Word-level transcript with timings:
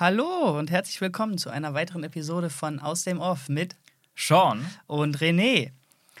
Hallo 0.00 0.56
und 0.56 0.70
herzlich 0.70 1.00
willkommen 1.00 1.38
zu 1.38 1.50
einer 1.50 1.74
weiteren 1.74 2.04
Episode 2.04 2.50
von 2.50 2.78
Aus 2.78 3.02
dem 3.02 3.18
Off 3.18 3.48
mit 3.48 3.74
Sean 4.14 4.64
und 4.86 5.18
René. 5.18 5.72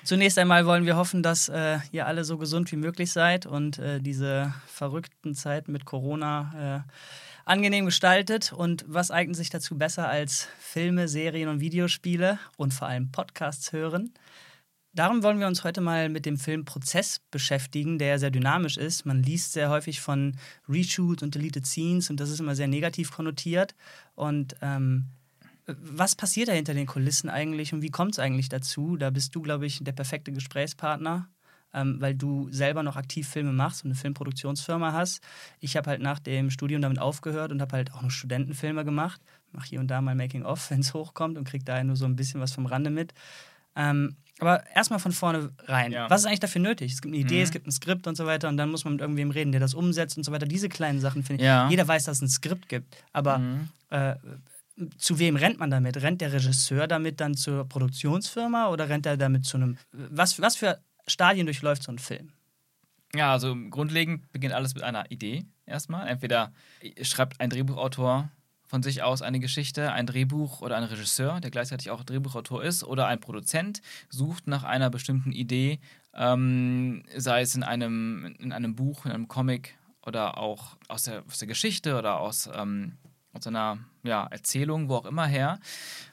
Zunächst 0.02 0.36
einmal 0.36 0.66
wollen 0.66 0.84
wir 0.84 0.96
hoffen, 0.96 1.22
dass 1.22 1.48
äh, 1.48 1.78
ihr 1.92 2.08
alle 2.08 2.24
so 2.24 2.38
gesund 2.38 2.72
wie 2.72 2.76
möglich 2.76 3.12
seid 3.12 3.46
und 3.46 3.78
äh, 3.78 4.00
diese 4.00 4.52
verrückten 4.66 5.36
Zeiten 5.36 5.70
mit 5.70 5.84
Corona 5.84 6.84
äh, 6.88 6.92
angenehm 7.44 7.84
gestaltet. 7.84 8.52
Und 8.52 8.84
was 8.88 9.12
eignet 9.12 9.36
sich 9.36 9.48
dazu 9.48 9.78
besser 9.78 10.08
als 10.08 10.48
Filme, 10.58 11.06
Serien 11.06 11.48
und 11.48 11.60
Videospiele 11.60 12.40
und 12.56 12.74
vor 12.74 12.88
allem 12.88 13.12
Podcasts 13.12 13.70
hören? 13.70 14.12
Darum 14.98 15.22
wollen 15.22 15.38
wir 15.38 15.46
uns 15.46 15.62
heute 15.62 15.80
mal 15.80 16.08
mit 16.08 16.26
dem 16.26 16.36
Film 16.36 16.64
Prozess 16.64 17.20
beschäftigen, 17.30 18.00
der 18.00 18.18
sehr 18.18 18.32
dynamisch 18.32 18.76
ist. 18.76 19.06
Man 19.06 19.22
liest 19.22 19.52
sehr 19.52 19.70
häufig 19.70 20.00
von 20.00 20.36
Reshoots 20.68 21.22
und 21.22 21.36
Deleted 21.36 21.64
Scenes 21.64 22.10
und 22.10 22.18
das 22.18 22.30
ist 22.30 22.40
immer 22.40 22.56
sehr 22.56 22.66
negativ 22.66 23.12
konnotiert. 23.12 23.76
Und 24.16 24.56
ähm, 24.60 25.04
was 25.66 26.16
passiert 26.16 26.48
da 26.48 26.52
hinter 26.52 26.74
den 26.74 26.86
Kulissen 26.86 27.30
eigentlich 27.30 27.72
und 27.72 27.80
wie 27.80 27.90
kommt 27.90 28.14
es 28.14 28.18
eigentlich 28.18 28.48
dazu? 28.48 28.96
Da 28.96 29.10
bist 29.10 29.36
du, 29.36 29.40
glaube 29.40 29.66
ich, 29.66 29.84
der 29.84 29.92
perfekte 29.92 30.32
Gesprächspartner, 30.32 31.28
ähm, 31.72 32.00
weil 32.00 32.16
du 32.16 32.48
selber 32.50 32.82
noch 32.82 32.96
aktiv 32.96 33.28
Filme 33.28 33.52
machst 33.52 33.84
und 33.84 33.92
eine 33.92 34.00
Filmproduktionsfirma 34.00 34.94
hast. 34.94 35.22
Ich 35.60 35.76
habe 35.76 35.90
halt 35.90 36.02
nach 36.02 36.18
dem 36.18 36.50
Studium 36.50 36.82
damit 36.82 36.98
aufgehört 36.98 37.52
und 37.52 37.62
habe 37.62 37.76
halt 37.76 37.92
auch 37.92 38.02
noch 38.02 38.10
Studentenfilme 38.10 38.84
gemacht. 38.84 39.20
Mache 39.52 39.68
hier 39.68 39.78
und 39.78 39.86
da 39.86 40.00
mal 40.00 40.16
Making-of, 40.16 40.70
wenn 40.72 40.80
es 40.80 40.92
hochkommt 40.92 41.38
und 41.38 41.44
kriege 41.44 41.64
daher 41.64 41.84
nur 41.84 41.94
so 41.94 42.04
ein 42.04 42.16
bisschen 42.16 42.40
was 42.40 42.50
vom 42.50 42.66
Rande 42.66 42.90
mit. 42.90 43.14
Ähm, 43.78 44.16
aber 44.40 44.64
erstmal 44.74 44.98
von 44.98 45.12
vorne 45.12 45.50
rein. 45.64 45.92
Ja. 45.92 46.10
Was 46.10 46.20
ist 46.20 46.26
eigentlich 46.26 46.40
dafür 46.40 46.60
nötig? 46.60 46.92
Es 46.92 47.00
gibt 47.00 47.14
eine 47.14 47.22
Idee, 47.22 47.38
mhm. 47.38 47.42
es 47.42 47.50
gibt 47.50 47.66
ein 47.66 47.72
Skript 47.72 48.06
und 48.06 48.16
so 48.16 48.26
weiter 48.26 48.48
und 48.48 48.56
dann 48.56 48.70
muss 48.70 48.84
man 48.84 48.94
mit 48.94 49.00
irgendwem 49.00 49.30
reden, 49.30 49.52
der 49.52 49.60
das 49.60 49.74
umsetzt 49.74 50.16
und 50.16 50.24
so 50.24 50.32
weiter. 50.32 50.46
Diese 50.46 50.68
kleinen 50.68 51.00
Sachen 51.00 51.22
finde 51.22 51.42
ich. 51.42 51.46
Ja. 51.46 51.68
Jeder 51.68 51.88
weiß, 51.88 52.04
dass 52.04 52.18
es 52.18 52.22
ein 52.22 52.28
Skript 52.28 52.68
gibt. 52.68 52.96
Aber 53.12 53.38
mhm. 53.38 53.68
äh, 53.90 54.14
zu 54.96 55.18
wem 55.18 55.36
rennt 55.36 55.58
man 55.58 55.70
damit? 55.70 55.96
Rennt 56.02 56.20
der 56.20 56.32
Regisseur 56.32 56.86
damit 56.86 57.20
dann 57.20 57.34
zur 57.34 57.68
Produktionsfirma 57.68 58.68
oder 58.68 58.88
rennt 58.88 59.06
er 59.06 59.16
damit 59.16 59.44
zu 59.44 59.56
einem. 59.56 59.78
Was, 59.92 60.40
was 60.40 60.56
für 60.56 60.78
Stadien 61.06 61.46
durchläuft 61.46 61.82
so 61.82 61.90
ein 61.90 61.98
Film? 61.98 62.32
Ja, 63.14 63.32
also 63.32 63.56
grundlegend 63.70 64.30
beginnt 64.32 64.54
alles 64.54 64.74
mit 64.74 64.84
einer 64.84 65.10
Idee 65.10 65.46
erstmal. 65.66 66.06
Entweder 66.06 66.52
schreibt 67.02 67.40
ein 67.40 67.50
Drehbuchautor 67.50 68.30
von 68.68 68.82
sich 68.82 69.02
aus 69.02 69.22
eine 69.22 69.40
Geschichte, 69.40 69.92
ein 69.92 70.06
Drehbuch 70.06 70.60
oder 70.60 70.76
ein 70.76 70.84
Regisseur, 70.84 71.40
der 71.40 71.50
gleichzeitig 71.50 71.90
auch 71.90 72.04
Drehbuchautor 72.04 72.62
ist, 72.62 72.84
oder 72.84 73.06
ein 73.06 73.18
Produzent 73.18 73.80
sucht 74.10 74.46
nach 74.46 74.62
einer 74.62 74.90
bestimmten 74.90 75.32
Idee, 75.32 75.80
ähm, 76.14 77.02
sei 77.16 77.40
es 77.40 77.54
in 77.54 77.62
einem, 77.62 78.36
in 78.38 78.52
einem 78.52 78.76
Buch, 78.76 79.06
in 79.06 79.12
einem 79.12 79.26
Comic 79.26 79.76
oder 80.06 80.38
auch 80.38 80.76
aus 80.86 81.04
der, 81.04 81.24
aus 81.26 81.38
der 81.38 81.48
Geschichte 81.48 81.98
oder 81.98 82.20
aus, 82.20 82.48
ähm, 82.54 82.98
aus 83.32 83.46
einer 83.46 83.78
ja, 84.02 84.26
Erzählung, 84.26 84.90
wo 84.90 84.96
auch 84.96 85.06
immer 85.06 85.26
her, 85.26 85.58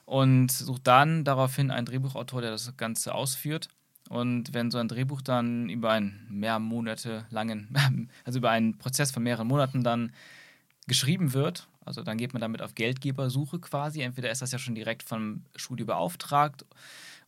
und 0.06 0.52
sucht 0.52 0.88
dann 0.88 1.26
daraufhin 1.26 1.72
einen 1.72 1.86
Drehbuchautor, 1.86 2.42
der 2.42 2.52
das 2.52 2.76
Ganze 2.78 3.14
ausführt. 3.14 3.68
Und 4.08 4.54
wenn 4.54 4.72
so 4.72 4.78
ein 4.78 4.88
Drehbuch 4.88 5.22
dann 5.22 5.68
über 5.68 5.92
einen 5.92 6.26
mehr 6.30 6.60
Monate 6.60 7.26
langen, 7.32 7.76
also 8.24 8.40
über 8.40 8.52
einen 8.52 8.78
Prozess 8.78 9.12
von 9.12 9.24
mehreren 9.24 9.48
Monaten 9.48 9.84
dann 9.84 10.14
geschrieben 10.88 11.34
wird 11.34 11.68
also 11.86 12.04
dann 12.04 12.18
geht 12.18 12.34
man 12.34 12.42
damit 12.42 12.62
auf 12.62 12.76
Geldgebersuche 12.76 13.60
quasi. 13.60 14.02
Entweder 14.02 14.32
ist 14.32 14.42
das 14.42 14.52
ja 14.52 14.60
schon 14.60 14.76
direkt 14.76 15.04
vom 15.04 15.44
Studio 15.56 15.86
beauftragt 15.86 16.66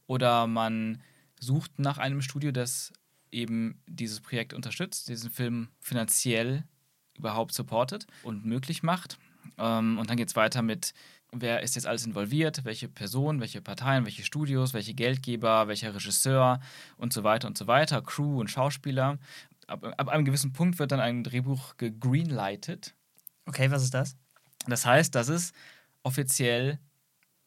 oder 0.08 0.48
man 0.48 1.02
sucht 1.40 1.80
nach 1.80 1.98
einem 1.98 2.22
Studio, 2.22 2.52
das 2.52 2.92
eben 3.32 3.82
dieses 3.88 4.22
Projekt 4.22 4.54
unterstützt, 4.54 5.08
diesen 5.10 5.30
Film 5.30 5.70
finanziell 5.80 6.64
überhaupt 7.18 7.54
supportet 7.54 8.08
und 8.24 8.46
möglich 8.46 8.84
macht. 8.84 9.20
Ähm, 9.58 9.98
und 9.98 10.10
dann 10.10 10.18
geht 10.18 10.30
es 10.30 10.36
weiter 10.36 10.62
mit, 10.62 10.94
wer 11.32 11.62
ist 11.62 11.76
jetzt 11.76 11.88
alles 11.88 12.06
involviert, 12.06 12.64
welche 12.66 12.88
Personen, 12.88 13.40
welche 13.40 13.62
Parteien, 13.62 14.06
welche 14.06 14.24
Studios, 14.24 14.74
welche 14.74 14.94
Geldgeber, 14.94 15.68
welcher 15.68 15.94
Regisseur 15.94 16.60
und 16.98 17.14
so 17.14 17.24
weiter 17.24 17.48
und 17.48 17.58
so 17.58 17.68
weiter, 17.68 18.02
Crew 18.02 18.40
und 18.40 18.50
Schauspieler. 18.50 19.18
Ab, 19.68 19.94
ab 19.98 20.08
einem 20.10 20.26
gewissen 20.26 20.54
Punkt 20.54 20.80
wird 20.80 20.92
dann 20.92 21.00
ein 21.00 21.24
Drehbuch 21.24 21.76
gegreenlightet. 21.78 22.96
Okay, 23.46 23.70
was 23.72 23.84
ist 23.84 23.94
das? 23.94 24.16
Das 24.68 24.86
heißt, 24.86 25.16
dass 25.16 25.30
es 25.30 25.54
offiziell 26.04 26.80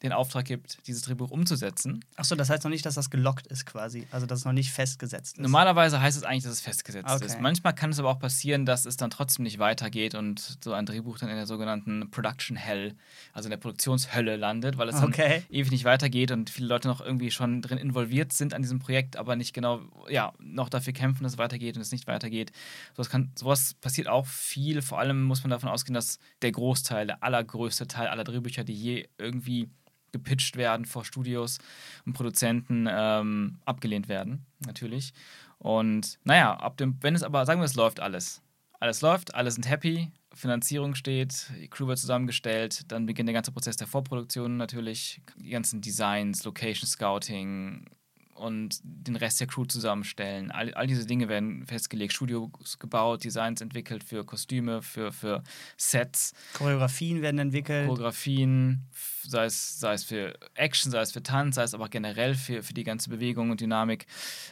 den 0.03 0.13
Auftrag 0.13 0.45
gibt, 0.45 0.79
dieses 0.87 1.03
Drehbuch 1.03 1.29
umzusetzen. 1.29 2.03
Achso, 2.15 2.35
das 2.35 2.49
heißt 2.49 2.63
noch 2.63 2.71
nicht, 2.71 2.85
dass 2.85 2.95
das 2.95 3.09
gelockt 3.09 3.47
ist 3.47 3.65
quasi. 3.65 4.07
Also, 4.11 4.25
dass 4.25 4.39
es 4.39 4.45
noch 4.45 4.51
nicht 4.51 4.71
festgesetzt 4.71 5.37
ist. 5.37 5.41
Normalerweise 5.41 6.01
heißt 6.01 6.17
es 6.17 6.23
eigentlich, 6.23 6.43
dass 6.43 6.53
es 6.53 6.61
festgesetzt 6.61 7.09
okay. 7.09 7.25
ist. 7.25 7.39
Manchmal 7.39 7.75
kann 7.75 7.91
es 7.91 7.99
aber 7.99 8.09
auch 8.09 8.19
passieren, 8.19 8.65
dass 8.65 8.85
es 8.85 8.97
dann 8.97 9.11
trotzdem 9.11 9.43
nicht 9.43 9.59
weitergeht 9.59 10.15
und 10.15 10.57
so 10.63 10.73
ein 10.73 10.85
Drehbuch 10.85 11.19
dann 11.19 11.29
in 11.29 11.35
der 11.35 11.45
sogenannten 11.45 12.09
Production 12.09 12.57
Hell, 12.57 12.95
also 13.33 13.47
in 13.47 13.51
der 13.51 13.57
Produktionshölle 13.57 14.37
landet, 14.37 14.77
weil 14.77 14.89
es 14.89 15.01
okay. 15.01 15.43
dann 15.47 15.55
ewig 15.55 15.71
nicht 15.71 15.85
weitergeht 15.85 16.31
und 16.31 16.49
viele 16.49 16.67
Leute 16.67 16.87
noch 16.87 17.01
irgendwie 17.01 17.29
schon 17.29 17.61
drin 17.61 17.77
involviert 17.77 18.33
sind 18.33 18.53
an 18.53 18.63
diesem 18.63 18.79
Projekt, 18.79 19.17
aber 19.17 19.35
nicht 19.35 19.53
genau, 19.53 19.81
ja, 20.09 20.33
noch 20.39 20.69
dafür 20.69 20.93
kämpfen, 20.93 21.23
dass 21.23 21.33
es 21.33 21.37
weitergeht 21.37 21.75
und 21.75 21.81
es 21.81 21.91
nicht 21.91 22.07
weitergeht. 22.07 22.51
Sowas, 22.95 23.09
kann, 23.09 23.31
sowas 23.37 23.75
passiert 23.75 24.07
auch 24.07 24.25
viel. 24.25 24.81
Vor 24.81 24.99
allem 24.99 25.23
muss 25.23 25.43
man 25.43 25.51
davon 25.51 25.69
ausgehen, 25.69 25.93
dass 25.93 26.17
der 26.41 26.51
Großteil, 26.51 27.07
der 27.07 27.23
allergrößte 27.23 27.87
Teil 27.87 28.07
aller 28.07 28.23
Drehbücher, 28.23 28.63
die 28.63 28.73
je 28.73 29.07
irgendwie 29.17 29.69
gepitcht 30.11 30.57
werden 30.57 30.85
vor 30.85 31.05
Studios 31.05 31.59
und 32.05 32.13
Produzenten 32.13 32.87
ähm, 32.89 33.59
abgelehnt 33.65 34.07
werden, 34.09 34.45
natürlich. 34.65 35.13
Und 35.57 36.19
naja, 36.23 36.55
ab 36.55 36.77
dem, 36.77 36.97
wenn 37.01 37.15
es 37.15 37.23
aber, 37.23 37.45
sagen 37.45 37.61
wir, 37.61 37.65
es 37.65 37.75
läuft 37.75 37.99
alles. 37.99 38.41
Alles 38.79 39.01
läuft, 39.01 39.35
alle 39.35 39.51
sind 39.51 39.69
happy, 39.69 40.11
Finanzierung 40.33 40.95
steht, 40.95 41.51
die 41.59 41.67
Crew 41.67 41.87
wird 41.87 41.99
zusammengestellt, 41.99 42.91
dann 42.91 43.05
beginnt 43.05 43.27
der 43.27 43.33
ganze 43.33 43.51
Prozess 43.51 43.77
der 43.77 43.87
Vorproduktion 43.87 44.57
natürlich, 44.57 45.21
die 45.35 45.49
ganzen 45.49 45.81
Designs, 45.81 46.43
Location 46.45 46.87
Scouting, 46.87 47.85
und 48.33 48.79
den 48.83 49.15
Rest 49.15 49.39
der 49.39 49.47
Crew 49.47 49.65
zusammenstellen. 49.65 50.51
All, 50.51 50.73
all 50.73 50.87
diese 50.87 51.05
Dinge 51.05 51.29
werden 51.29 51.65
festgelegt, 51.65 52.13
Studios 52.13 52.79
gebaut, 52.79 53.23
Designs 53.23 53.61
entwickelt 53.61 54.03
für 54.03 54.25
Kostüme, 54.25 54.81
für, 54.81 55.11
für 55.11 55.43
Sets. 55.77 56.33
Choreografien 56.53 57.21
werden 57.21 57.39
entwickelt. 57.39 57.87
Choreografien, 57.87 58.87
sei 59.23 59.45
es, 59.45 59.79
sei 59.79 59.93
es 59.93 60.03
für 60.03 60.33
Action, 60.55 60.91
sei 60.91 61.01
es 61.01 61.11
für 61.11 61.23
Tanz, 61.23 61.55
sei 61.55 61.63
es 61.63 61.73
aber 61.73 61.89
generell 61.89 62.35
für, 62.35 62.63
für 62.63 62.73
die 62.73 62.83
ganze 62.83 63.09
Bewegung 63.09 63.51
und 63.51 63.61
Dynamik. 63.61 64.05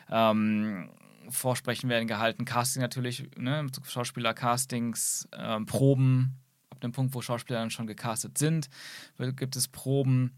Ähm, 0.10 0.90
Vorsprechen 1.30 1.90
werden 1.90 2.08
gehalten, 2.08 2.46
Casting 2.46 2.82
natürlich, 2.82 3.30
ne, 3.38 3.68
Schauspieler-Castings, 3.84 5.28
ähm, 5.38 5.66
Proben, 5.66 6.40
ab 6.70 6.82
dem 6.82 6.92
Punkt, 6.92 7.14
wo 7.14 7.22
Schauspieler 7.22 7.60
dann 7.60 7.70
schon 7.70 7.88
gecastet 7.88 8.38
sind, 8.38 8.70
gibt 9.18 9.56
es 9.56 9.68
Proben 9.68 10.34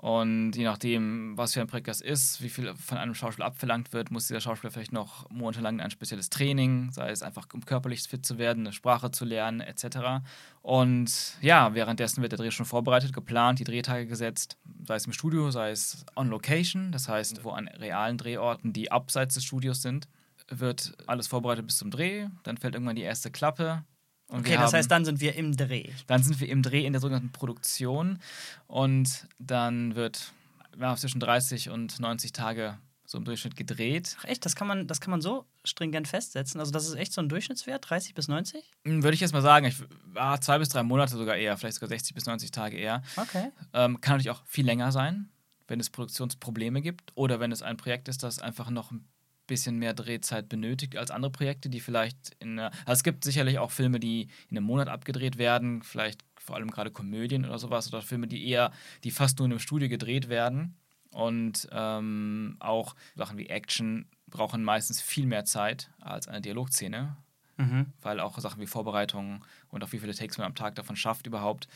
und 0.00 0.52
je 0.52 0.62
nachdem, 0.62 1.36
was 1.36 1.54
für 1.54 1.60
ein 1.60 1.66
Projekt 1.66 1.88
das 1.88 2.00
ist, 2.00 2.40
wie 2.40 2.48
viel 2.48 2.72
von 2.76 2.98
einem 2.98 3.14
Schauspieler 3.14 3.46
abverlangt 3.46 3.92
wird, 3.92 4.12
muss 4.12 4.28
dieser 4.28 4.40
Schauspieler 4.40 4.70
vielleicht 4.70 4.92
noch 4.92 5.28
monatelang 5.28 5.80
ein 5.80 5.90
spezielles 5.90 6.30
Training, 6.30 6.92
sei 6.92 7.10
es 7.10 7.24
einfach 7.24 7.48
um 7.52 7.64
körperlich 7.64 8.02
fit 8.04 8.24
zu 8.24 8.38
werden, 8.38 8.64
eine 8.64 8.72
Sprache 8.72 9.10
zu 9.10 9.24
lernen, 9.24 9.60
etc. 9.60 10.22
Und 10.62 11.36
ja, 11.40 11.74
währenddessen 11.74 12.22
wird 12.22 12.30
der 12.30 12.38
Dreh 12.38 12.52
schon 12.52 12.64
vorbereitet, 12.64 13.12
geplant, 13.12 13.58
die 13.58 13.64
Drehtage 13.64 14.06
gesetzt, 14.06 14.56
sei 14.86 14.94
es 14.94 15.06
im 15.06 15.12
Studio, 15.12 15.50
sei 15.50 15.72
es 15.72 16.06
on 16.14 16.28
Location, 16.28 16.92
das 16.92 17.08
heißt, 17.08 17.42
wo 17.42 17.50
an 17.50 17.66
realen 17.66 18.18
Drehorten, 18.18 18.72
die 18.72 18.92
abseits 18.92 19.34
des 19.34 19.44
Studios 19.44 19.82
sind, 19.82 20.06
wird 20.48 20.92
alles 21.08 21.26
vorbereitet 21.26 21.66
bis 21.66 21.76
zum 21.76 21.90
Dreh. 21.90 22.28
Dann 22.44 22.56
fällt 22.56 22.74
irgendwann 22.74 22.96
die 22.96 23.02
erste 23.02 23.32
Klappe, 23.32 23.82
und 24.28 24.40
okay, 24.40 24.56
das 24.56 24.74
heißt, 24.74 24.90
dann 24.90 25.04
sind 25.04 25.20
wir 25.20 25.34
im 25.36 25.56
Dreh. 25.56 25.90
Dann 26.06 26.22
sind 26.22 26.38
wir 26.40 26.48
im 26.48 26.62
Dreh 26.62 26.84
in 26.84 26.92
der 26.92 27.00
sogenannten 27.00 27.32
Produktion 27.32 28.18
und 28.66 29.26
dann 29.38 29.94
wird 29.94 30.32
ja, 30.78 30.94
zwischen 30.96 31.18
30 31.18 31.70
und 31.70 31.98
90 31.98 32.32
Tage 32.32 32.78
so 33.06 33.16
im 33.16 33.24
Durchschnitt 33.24 33.56
gedreht. 33.56 34.16
Ach 34.20 34.24
echt, 34.26 34.44
das 34.44 34.54
kann 34.54 34.68
man, 34.68 34.86
das 34.86 35.00
kann 35.00 35.10
man 35.10 35.22
so 35.22 35.46
stringent 35.64 36.06
festsetzen. 36.08 36.60
Also 36.60 36.72
das 36.72 36.86
ist 36.86 36.94
echt 36.94 37.14
so 37.14 37.22
ein 37.22 37.30
Durchschnittswert, 37.30 37.88
30 37.88 38.14
bis 38.14 38.28
90? 38.28 38.62
Hm, 38.84 39.02
würde 39.02 39.14
ich 39.14 39.20
jetzt 39.20 39.32
mal 39.32 39.40
sagen, 39.40 39.64
ich, 39.64 39.76
ah, 40.14 40.38
zwei 40.38 40.58
bis 40.58 40.68
drei 40.68 40.82
Monate 40.82 41.16
sogar 41.16 41.36
eher, 41.36 41.56
vielleicht 41.56 41.76
sogar 41.76 41.88
60 41.88 42.14
bis 42.14 42.26
90 42.26 42.50
Tage 42.50 42.76
eher. 42.76 43.02
Okay. 43.16 43.50
Ähm, 43.72 44.00
kann 44.02 44.16
natürlich 44.16 44.30
auch 44.30 44.44
viel 44.44 44.66
länger 44.66 44.92
sein, 44.92 45.30
wenn 45.68 45.80
es 45.80 45.88
Produktionsprobleme 45.88 46.82
gibt 46.82 47.12
oder 47.14 47.40
wenn 47.40 47.50
es 47.50 47.62
ein 47.62 47.78
Projekt 47.78 48.08
ist, 48.08 48.22
das 48.22 48.40
einfach 48.40 48.68
noch 48.68 48.90
ein 48.90 49.08
bisschen 49.48 49.78
mehr 49.78 49.94
Drehzeit 49.94 50.48
benötigt 50.48 50.96
als 50.96 51.10
andere 51.10 51.32
Projekte, 51.32 51.68
die 51.68 51.80
vielleicht 51.80 52.36
in 52.38 52.60
einer, 52.60 52.70
also 52.86 52.92
es 52.98 53.02
gibt 53.02 53.24
sicherlich 53.24 53.58
auch 53.58 53.72
Filme, 53.72 53.98
die 53.98 54.28
in 54.48 54.56
einem 54.56 54.66
Monat 54.66 54.88
abgedreht 54.88 55.38
werden, 55.38 55.82
vielleicht 55.82 56.22
vor 56.36 56.54
allem 56.54 56.70
gerade 56.70 56.92
Komödien 56.92 57.44
oder 57.44 57.58
sowas 57.58 57.88
oder 57.88 58.00
Filme, 58.00 58.28
die 58.28 58.48
eher, 58.48 58.70
die 59.02 59.10
fast 59.10 59.38
nur 59.38 59.46
in 59.46 59.52
einem 59.52 59.58
Studio 59.58 59.88
gedreht 59.88 60.28
werden 60.28 60.76
und 61.10 61.68
ähm, 61.72 62.56
auch 62.60 62.94
Sachen 63.16 63.38
wie 63.38 63.46
Action 63.46 64.06
brauchen 64.28 64.62
meistens 64.62 65.00
viel 65.00 65.26
mehr 65.26 65.44
Zeit 65.44 65.90
als 66.00 66.28
eine 66.28 66.40
Dialogszene, 66.40 67.16
mhm. 67.56 67.86
weil 68.02 68.20
auch 68.20 68.38
Sachen 68.38 68.60
wie 68.60 68.66
Vorbereitungen 68.66 69.44
und 69.70 69.82
auch 69.82 69.92
wie 69.92 69.98
viele 69.98 70.14
Takes 70.14 70.38
man 70.38 70.46
am 70.46 70.54
Tag 70.54 70.74
davon 70.74 70.96
schafft 70.96 71.26
überhaupt 71.26 71.68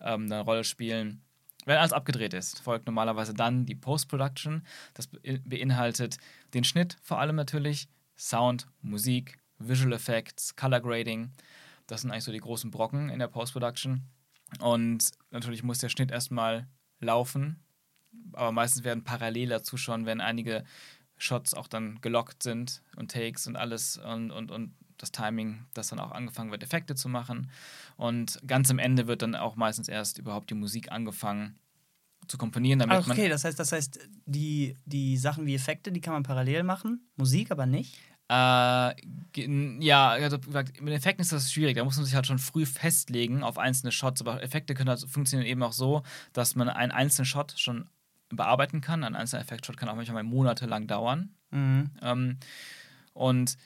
ähm, 0.00 0.24
eine 0.24 0.40
Rolle 0.40 0.64
spielen. 0.64 1.22
Wenn 1.64 1.76
alles 1.76 1.92
abgedreht 1.92 2.34
ist, 2.34 2.60
folgt 2.60 2.86
normalerweise 2.86 3.34
dann 3.34 3.66
die 3.66 3.74
Post-Production. 3.74 4.62
Das 4.94 5.08
beinhaltet 5.08 6.18
den 6.54 6.64
Schnitt 6.64 6.96
vor 7.02 7.20
allem 7.20 7.36
natürlich, 7.36 7.88
Sound, 8.16 8.66
Musik, 8.82 9.38
Visual 9.58 9.92
Effects, 9.92 10.56
Color 10.56 10.80
Grading. 10.80 11.32
Das 11.86 12.02
sind 12.02 12.10
eigentlich 12.10 12.24
so 12.24 12.32
die 12.32 12.38
großen 12.38 12.70
Brocken 12.70 13.10
in 13.10 13.18
der 13.18 13.28
Post-Production. 13.28 14.02
Und 14.60 15.10
natürlich 15.30 15.62
muss 15.62 15.78
der 15.78 15.88
Schnitt 15.88 16.10
erstmal 16.10 16.66
laufen. 17.00 17.60
Aber 18.32 18.52
meistens 18.52 18.84
werden 18.84 19.04
parallel 19.04 19.48
dazu 19.48 19.76
schon, 19.76 20.04
wenn 20.04 20.20
einige 20.20 20.64
Shots 21.16 21.54
auch 21.54 21.68
dann 21.68 22.00
gelockt 22.00 22.42
sind 22.42 22.82
und 22.96 23.10
Takes 23.10 23.46
und 23.46 23.56
alles 23.56 23.98
und, 23.98 24.30
und, 24.30 24.50
und 24.50 24.74
das 25.02 25.10
Timing, 25.10 25.66
dass 25.74 25.88
dann 25.88 25.98
auch 25.98 26.12
angefangen 26.12 26.52
wird, 26.52 26.62
Effekte 26.62 26.94
zu 26.94 27.08
machen. 27.08 27.50
Und 27.96 28.40
ganz 28.46 28.70
am 28.70 28.78
Ende 28.78 29.08
wird 29.08 29.22
dann 29.22 29.34
auch 29.34 29.56
meistens 29.56 29.88
erst 29.88 30.18
überhaupt 30.18 30.48
die 30.48 30.54
Musik 30.54 30.90
angefangen 30.92 31.58
zu 32.28 32.38
komponieren, 32.38 32.78
damit 32.78 32.98
Ach, 32.98 33.08
okay, 33.08 33.28
das 33.28 33.44
heißt, 33.44 33.58
das 33.58 33.72
heißt, 33.72 33.98
die, 34.26 34.76
die 34.86 35.16
Sachen 35.16 35.44
wie 35.44 35.56
Effekte, 35.56 35.90
die 35.90 36.00
kann 36.00 36.14
man 36.14 36.22
parallel 36.22 36.62
machen, 36.62 37.08
Musik 37.16 37.50
aber 37.50 37.66
nicht. 37.66 37.98
Äh, 38.28 38.94
ja, 39.80 40.08
also 40.10 40.38
mit 40.80 40.94
Effekten 40.94 41.22
ist 41.22 41.32
das 41.32 41.52
schwierig. 41.52 41.76
Da 41.76 41.84
muss 41.84 41.96
man 41.96 42.06
sich 42.06 42.14
halt 42.14 42.26
schon 42.26 42.38
früh 42.38 42.64
festlegen 42.64 43.42
auf 43.42 43.58
einzelne 43.58 43.92
Shots. 43.92 44.22
Aber 44.22 44.42
Effekte 44.42 44.74
können 44.74 44.88
halt 44.88 45.00
funktionieren 45.00 45.50
eben 45.50 45.62
auch 45.62 45.72
so, 45.72 46.02
dass 46.32 46.54
man 46.54 46.68
einen 46.68 46.92
einzelnen 46.92 47.26
Shot 47.26 47.54
schon 47.58 47.88
bearbeiten 48.30 48.80
kann. 48.80 49.04
Ein 49.04 49.16
einzelner 49.16 49.42
Effektshot 49.42 49.76
kann 49.76 49.88
auch 49.88 49.96
manchmal 49.96 50.22
monatelang 50.22 50.86
dauern. 50.86 51.34
Mhm. 51.50 51.90
Ähm, 52.00 52.38
und 53.12 53.58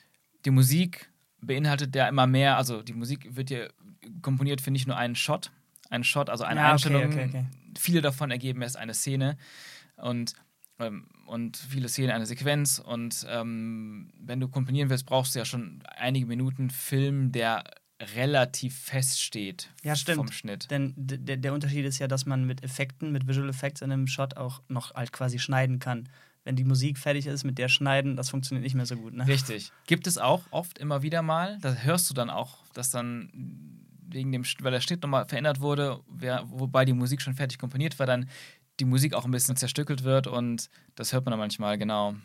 die 0.43 0.51
Musik 0.51 1.09
beinhaltet 1.41 1.95
ja 1.95 2.07
immer 2.07 2.27
mehr, 2.27 2.57
also 2.57 2.81
die 2.81 2.93
Musik 2.93 3.35
wird 3.35 3.49
ja 3.49 3.67
komponiert 4.21 4.61
für 4.61 4.71
nicht 4.71 4.87
nur 4.87 4.97
einen 4.97 5.15
Shot, 5.15 5.51
einen 5.89 6.03
Shot, 6.03 6.29
also 6.29 6.43
eine 6.43 6.59
Ja, 6.61 6.71
Einstellung. 6.73 7.05
okay, 7.05 7.25
okay. 7.29 7.45
Viele 7.77 8.01
davon 8.01 8.31
ergeben 8.31 8.61
erst 8.61 8.77
eine 8.77 8.93
Szene 8.93 9.37
und, 9.97 10.33
ähm, 10.79 11.07
und 11.25 11.57
viele 11.57 11.89
Szenen 11.89 12.11
eine 12.11 12.25
Sequenz. 12.25 12.79
Und 12.79 13.25
ähm, 13.29 14.09
wenn 14.19 14.39
du 14.39 14.47
komponieren 14.47 14.89
willst, 14.89 15.05
brauchst 15.05 15.35
du 15.35 15.39
ja 15.39 15.45
schon 15.45 15.83
einige 15.95 16.25
Minuten 16.25 16.69
Film, 16.69 17.31
der 17.31 17.63
relativ 18.15 18.77
feststeht 18.77 19.69
Ja, 19.83 19.95
stimmt. 19.95 20.17
vom 20.17 20.31
Schnitt. 20.31 20.69
Denn 20.69 20.93
der 20.97 21.53
Unterschied 21.53 21.85
ist 21.85 21.97
ja, 21.99 22.07
dass 22.07 22.25
man 22.27 22.45
mit 22.45 22.63
Effekten, 22.63 23.11
mit 23.11 23.27
Visual 23.27 23.49
Effects 23.49 23.81
in 23.81 23.91
einem 23.91 24.05
Shot 24.07 24.37
auch 24.37 24.61
noch 24.67 24.93
halt 24.93 25.11
quasi 25.11 25.39
schneiden 25.39 25.79
kann. 25.79 26.07
Wenn 26.47 26.55
die 26.55 26.63
Musik 26.63 26.97
fertig 26.97 27.27
ist, 27.27 27.43
mit 27.43 27.57
der 27.57 27.67
schneiden, 27.67 28.15
das 28.15 28.29
funktioniert 28.29 28.63
nicht 28.63 28.73
mehr 28.73 28.85
so 28.85 28.95
gut. 28.95 29.13
Ne? 29.13 29.27
Richtig. 29.27 29.73
Gibt 29.85 30.07
es 30.07 30.17
auch 30.17 30.43
oft 30.49 30.79
immer 30.79 31.01
wieder 31.01 31.21
mal. 31.21 31.57
Da 31.59 31.73
hörst 31.73 32.09
du 32.09 32.13
dann 32.13 32.29
auch, 32.29 32.59
dass 32.73 32.89
dann 32.89 33.29
wegen 34.07 34.31
dem, 34.31 34.45
weil 34.61 34.71
der 34.71 34.79
Schnitt 34.79 35.01
nochmal 35.01 35.25
verändert 35.25 35.59
wurde, 35.59 35.99
wer, 36.07 36.45
wobei 36.47 36.85
die 36.85 36.93
Musik 36.93 37.21
schon 37.21 37.33
fertig 37.33 37.59
komponiert 37.59 37.99
war, 37.99 38.05
dann 38.05 38.29
die 38.79 38.85
Musik 38.85 39.13
auch 39.13 39.25
ein 39.25 39.31
bisschen 39.31 39.57
zerstückelt 39.57 40.05
wird 40.05 40.25
und 40.25 40.69
das 40.95 41.11
hört 41.11 41.25
man 41.25 41.31
dann 41.31 41.39
manchmal, 41.39 41.77
genau. 41.77 42.15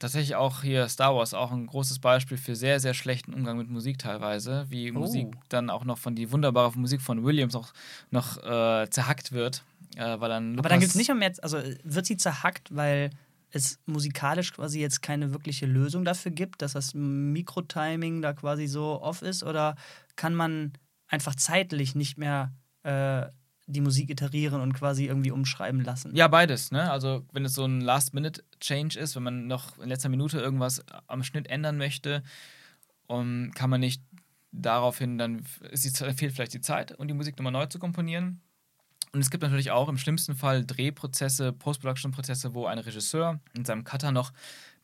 Tatsächlich 0.00 0.34
auch 0.34 0.62
hier 0.62 0.88
Star 0.88 1.14
Wars 1.14 1.32
auch 1.32 1.52
ein 1.52 1.66
großes 1.66 2.00
Beispiel 2.00 2.36
für 2.36 2.56
sehr, 2.56 2.80
sehr 2.80 2.94
schlechten 2.94 3.32
Umgang 3.32 3.58
mit 3.58 3.70
Musik 3.70 4.00
teilweise, 4.00 4.66
wie 4.70 4.90
Oh. 4.90 4.94
Musik 4.94 5.36
dann 5.50 5.70
auch 5.70 5.84
noch 5.84 5.98
von 5.98 6.16
die 6.16 6.32
wunderbare 6.32 6.76
Musik 6.76 7.00
von 7.00 7.22
Williams 7.22 7.54
auch 7.54 7.72
noch 8.10 8.38
äh, 8.38 8.90
zerhackt 8.90 9.30
wird, 9.30 9.62
äh, 9.94 10.18
weil 10.18 10.30
dann 10.30 10.58
Aber 10.58 10.68
dann 10.68 10.80
gibt 10.80 10.90
es 10.90 10.96
nicht 10.96 11.14
mehr, 11.14 11.32
also 11.42 11.62
wird 11.84 12.06
sie 12.06 12.16
zerhackt, 12.16 12.74
weil 12.74 13.10
es 13.50 13.78
musikalisch 13.86 14.52
quasi 14.52 14.80
jetzt 14.80 15.02
keine 15.02 15.32
wirkliche 15.32 15.66
Lösung 15.66 16.04
dafür 16.04 16.32
gibt, 16.32 16.62
dass 16.62 16.72
das 16.72 16.94
Mikrotiming 16.94 18.22
da 18.22 18.32
quasi 18.32 18.66
so 18.66 19.00
off 19.00 19.22
ist? 19.22 19.42
Oder 19.42 19.76
kann 20.16 20.34
man 20.34 20.72
einfach 21.06 21.34
zeitlich 21.34 21.94
nicht 21.94 22.18
mehr 22.18 22.52
äh, 22.82 23.26
die 23.66 23.80
Musik 23.80 24.10
iterieren 24.10 24.60
und 24.60 24.72
quasi 24.74 25.06
irgendwie 25.06 25.30
umschreiben 25.30 25.82
lassen? 25.82 26.14
Ja, 26.14 26.28
beides, 26.28 26.70
ne? 26.70 26.90
Also, 26.90 27.26
wenn 27.32 27.44
es 27.44 27.54
so 27.54 27.64
ein 27.64 27.80
Last-Minute-Change 27.80 28.98
ist, 28.98 29.16
wenn 29.16 29.22
man 29.22 29.46
noch 29.46 29.78
in 29.78 29.88
letzter 29.88 30.08
Minute 30.08 30.38
irgendwas 30.38 30.82
am 31.06 31.22
Schnitt 31.22 31.48
ändern 31.48 31.76
möchte, 31.76 32.22
um, 33.06 33.50
kann 33.54 33.70
man 33.70 33.80
nicht 33.80 34.02
daraufhin 34.50 35.18
dann 35.18 35.44
ist 35.70 35.84
die, 35.84 36.14
fehlt 36.14 36.32
vielleicht 36.32 36.54
die 36.54 36.60
Zeit, 36.60 36.98
um 36.98 37.06
die 37.06 37.14
Musik 37.14 37.38
nochmal 37.38 37.52
neu 37.52 37.66
zu 37.66 37.78
komponieren. 37.78 38.40
Und 39.12 39.20
es 39.20 39.30
gibt 39.30 39.42
natürlich 39.42 39.70
auch 39.70 39.88
im 39.88 39.98
schlimmsten 39.98 40.34
Fall 40.34 40.64
Drehprozesse, 40.64 41.52
Post-Production-Prozesse, 41.52 42.54
wo 42.54 42.66
ein 42.66 42.78
Regisseur 42.78 43.40
in 43.56 43.64
seinem 43.64 43.84
Cutter 43.84 44.12
noch 44.12 44.32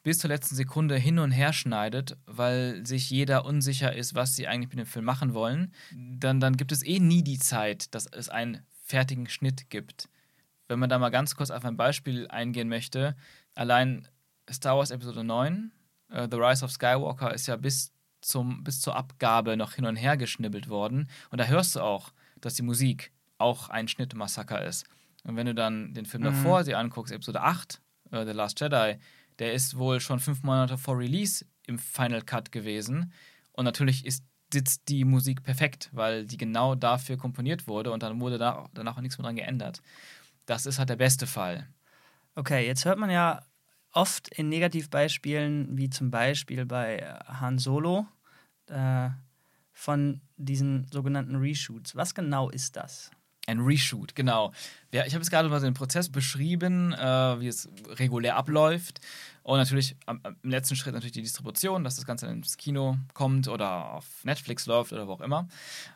bis 0.03 0.19
zur 0.19 0.29
letzten 0.29 0.55
Sekunde 0.55 0.97
hin 0.97 1.19
und 1.19 1.31
her 1.31 1.53
schneidet, 1.53 2.17
weil 2.27 2.87
sich 2.87 3.11
jeder 3.11 3.47
unsicher 3.47 3.95
ist, 3.95 4.15
was 4.15 4.37
sie 4.37 4.47
eigentlich 4.47 4.69
mit 4.69 4.79
dem 4.79 4.87
Film 4.87 5.07
machen 5.07 5.33
wollen. 5.33 5.73
Dann, 5.93 6.41
dann 6.41 6.57
gibt 6.57 6.73
es 6.73 6.85
eh 6.85 7.01
nie 7.01 7.25
die 7.25 7.39
Zeit, 7.39 7.95
dass 7.95 8.07
es 8.07 8.29
einen 8.29 8.63
fertigen 8.85 9.29
Schnitt 9.29 9.71
gibt. 9.71 10.09
Wenn 10.69 10.79
man 10.79 10.91
da 10.91 10.99
mal 10.99 11.11
ganz 11.11 11.37
kurz 11.37 11.51
auf 11.51 11.65
ein 11.65 11.77
Beispiel 11.77 12.29
eingehen 12.29 12.69
möchte, 12.69 13.17
allein 13.55 14.07
Star 14.51 14.77
Wars 14.77 14.91
Episode 14.91 15.25
9, 15.25 15.73
äh, 16.11 16.29
The 16.31 16.37
Rise 16.37 16.65
of 16.65 16.71
Skywalker, 16.71 17.33
ist 17.33 17.47
ja 17.47 17.57
bis, 17.57 17.93
zum, 18.21 18.63
bis 18.63 18.81
zur 18.81 18.97
Abgabe 18.97 19.57
noch 19.57 19.73
hin 19.73 19.87
und 19.87 19.97
her 19.97 20.19
geschnibbelt 20.19 20.69
worden. 20.69 21.09
Und 21.31 21.41
da 21.41 21.47
hörst 21.47 21.77
du 21.77 21.81
auch, 21.81 22.13
dass 22.41 22.55
die 22.55 22.63
Musik 22.63 23.11
auch 23.45 23.69
ein 23.69 23.87
Schnittmassaker 23.89 24.65
ist. 24.65 24.85
Und 25.25 25.37
wenn 25.37 25.47
du 25.47 25.55
dann 25.55 25.95
den 25.95 26.07
Film 26.07 26.23
Mhm. 26.23 26.27
davor 26.27 26.65
dir 26.65 26.79
anguckst, 26.79 27.13
Episode 27.13 27.41
8, 27.43 27.81
äh, 28.11 28.25
The 28.27 28.33
Last 28.33 28.61
Jedi, 28.61 28.99
der 29.39 29.53
ist 29.53 29.77
wohl 29.79 30.01
schon 30.01 30.21
fünf 30.21 30.43
Monate 30.43 30.77
vor 30.79 30.99
Release 30.99 31.45
im 31.67 31.79
Final 31.79 32.23
Cut 32.23 32.53
gewesen. 32.53 33.13
Und 33.53 33.65
natürlich 33.65 34.05
ist, 34.05 34.25
sitzt 34.53 34.89
die 34.89 35.05
Musik 35.05 35.43
perfekt, 35.43 35.89
weil 35.93 36.27
die 36.27 36.37
genau 36.37 36.75
dafür 36.75 37.17
komponiert 37.17 37.67
wurde 37.67 37.91
und 37.93 38.03
dann 38.03 38.21
wurde 38.21 38.39
da, 38.39 38.69
danach 38.75 38.97
auch 38.97 39.01
nichts 39.01 39.19
mehr 39.19 39.25
dran 39.25 39.37
geändert. 39.37 39.81
Das 40.47 40.67
ist 40.67 40.79
halt 40.79 40.91
der 40.91 40.97
beste 40.97 41.27
Fall. 41.27 41.67
Okay, 42.37 42.67
jetzt 42.67 42.85
hört 42.85 42.99
man 42.99 43.11
ja 43.11 43.43
oft 43.93 44.29
in 44.29 44.49
Negativbeispielen, 44.51 45.77
wie 45.77 45.89
zum 45.89 46.11
Beispiel 46.11 46.67
bei 46.67 46.99
Han 47.27 47.59
Solo, 47.59 48.07
äh, 48.67 49.09
von 49.73 50.21
diesen 50.37 50.87
sogenannten 50.93 51.37
Reshoots. 51.37 51.97
Was 51.97 52.15
genau 52.15 52.51
ist 52.51 52.77
das? 52.77 53.11
Ein 53.47 53.61
Reshoot, 53.61 54.15
genau. 54.15 54.53
Ich 54.91 55.01
habe 55.01 55.11
jetzt 55.11 55.31
gerade 55.31 55.49
mal 55.49 55.61
den 55.61 55.75
Prozess 55.75 56.09
beschrieben, 56.09 56.93
äh, 56.95 57.41
wie 57.41 57.49
es 57.49 57.69
regulär 57.89 58.37
abläuft. 58.37 59.01
Und 59.43 59.59
natürlich 59.59 59.97
im 60.07 60.51
letzten 60.51 60.77
Schritt 60.77 60.95
natürlich 60.95 61.13
die 61.13 61.23
Distribution, 61.23 61.85
dass 61.85 61.97
das 61.97 62.07
Ganze 62.07 62.27
ins 62.27 62.57
Kino 62.57 62.97
kommt 63.13 63.49
oder 63.49 63.93
auf 63.93 64.07
Netflix 64.25 64.65
läuft 64.65 64.93
oder 64.95 65.07
wo 65.07 65.13
auch 65.13 65.21
immer. 65.21 65.47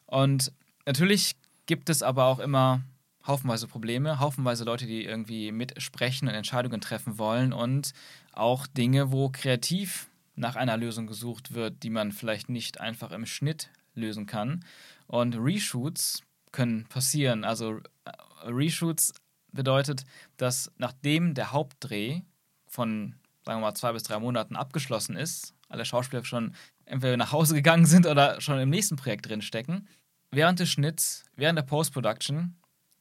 Und 0.05 0.53
natürlich 0.85 1.37
gibt 1.65 1.89
es 1.89 2.03
aber 2.03 2.27
auch 2.27 2.39
immer 2.39 2.83
haufenweise 3.27 3.67
Probleme, 3.67 4.21
haufenweise 4.21 4.65
Leute, 4.65 4.87
die 4.87 5.05
irgendwie 5.05 5.53
mitsprechen 5.53 6.29
und 6.29 6.35
Entscheidungen 6.35 6.81
treffen 6.81 7.19
wollen 7.19 7.53
und 7.53 7.93
auch 8.33 8.67
Dinge, 8.67 9.12
wo 9.12 9.29
kreativ 9.31 10.09
nach 10.35 10.56
einer 10.56 10.77
Lösung 10.77 11.06
gesucht 11.06 11.55
wird, 11.55 11.83
die 11.83 11.91
man 11.91 12.12
vielleicht 12.12 12.49
nicht 12.49 12.81
einfach 12.81 13.12
im 13.12 13.27
Schnitt 13.27 13.71
lösen 13.95 14.27
kann. 14.27 14.65
Und 15.06 15.37
Reshoots 15.37 16.23
können 16.58 16.87
passieren. 16.87 17.44
Also 17.44 17.78
äh, 18.05 18.10
Reshoots 18.50 19.14
bedeutet, 19.52 20.04
dass 20.38 20.73
nachdem 20.76 21.35
der 21.35 21.52
Hauptdreh 21.52 22.23
von, 22.66 23.14
sagen 23.44 23.61
wir 23.61 23.68
mal, 23.68 23.75
zwei 23.75 23.92
bis 23.92 24.02
drei 24.02 24.18
Monaten 24.18 24.56
abgeschlossen 24.56 25.14
ist, 25.14 25.54
alle 25.68 25.85
Schauspieler 25.85 26.25
schon 26.25 26.54
entweder 26.85 27.16
nach 27.16 27.30
Hause 27.30 27.54
gegangen 27.54 27.87
sind 27.87 28.06
oder 28.06 28.40
schon 28.40 28.59
im 28.59 28.71
nächsten 28.71 28.97
Projekt 28.97 29.28
drinstecken, 29.28 29.87
während 30.33 30.59
des 30.59 30.68
Schnitts, 30.68 31.25
während 31.37 31.56
der 31.56 31.62
Post-Production 31.62 32.56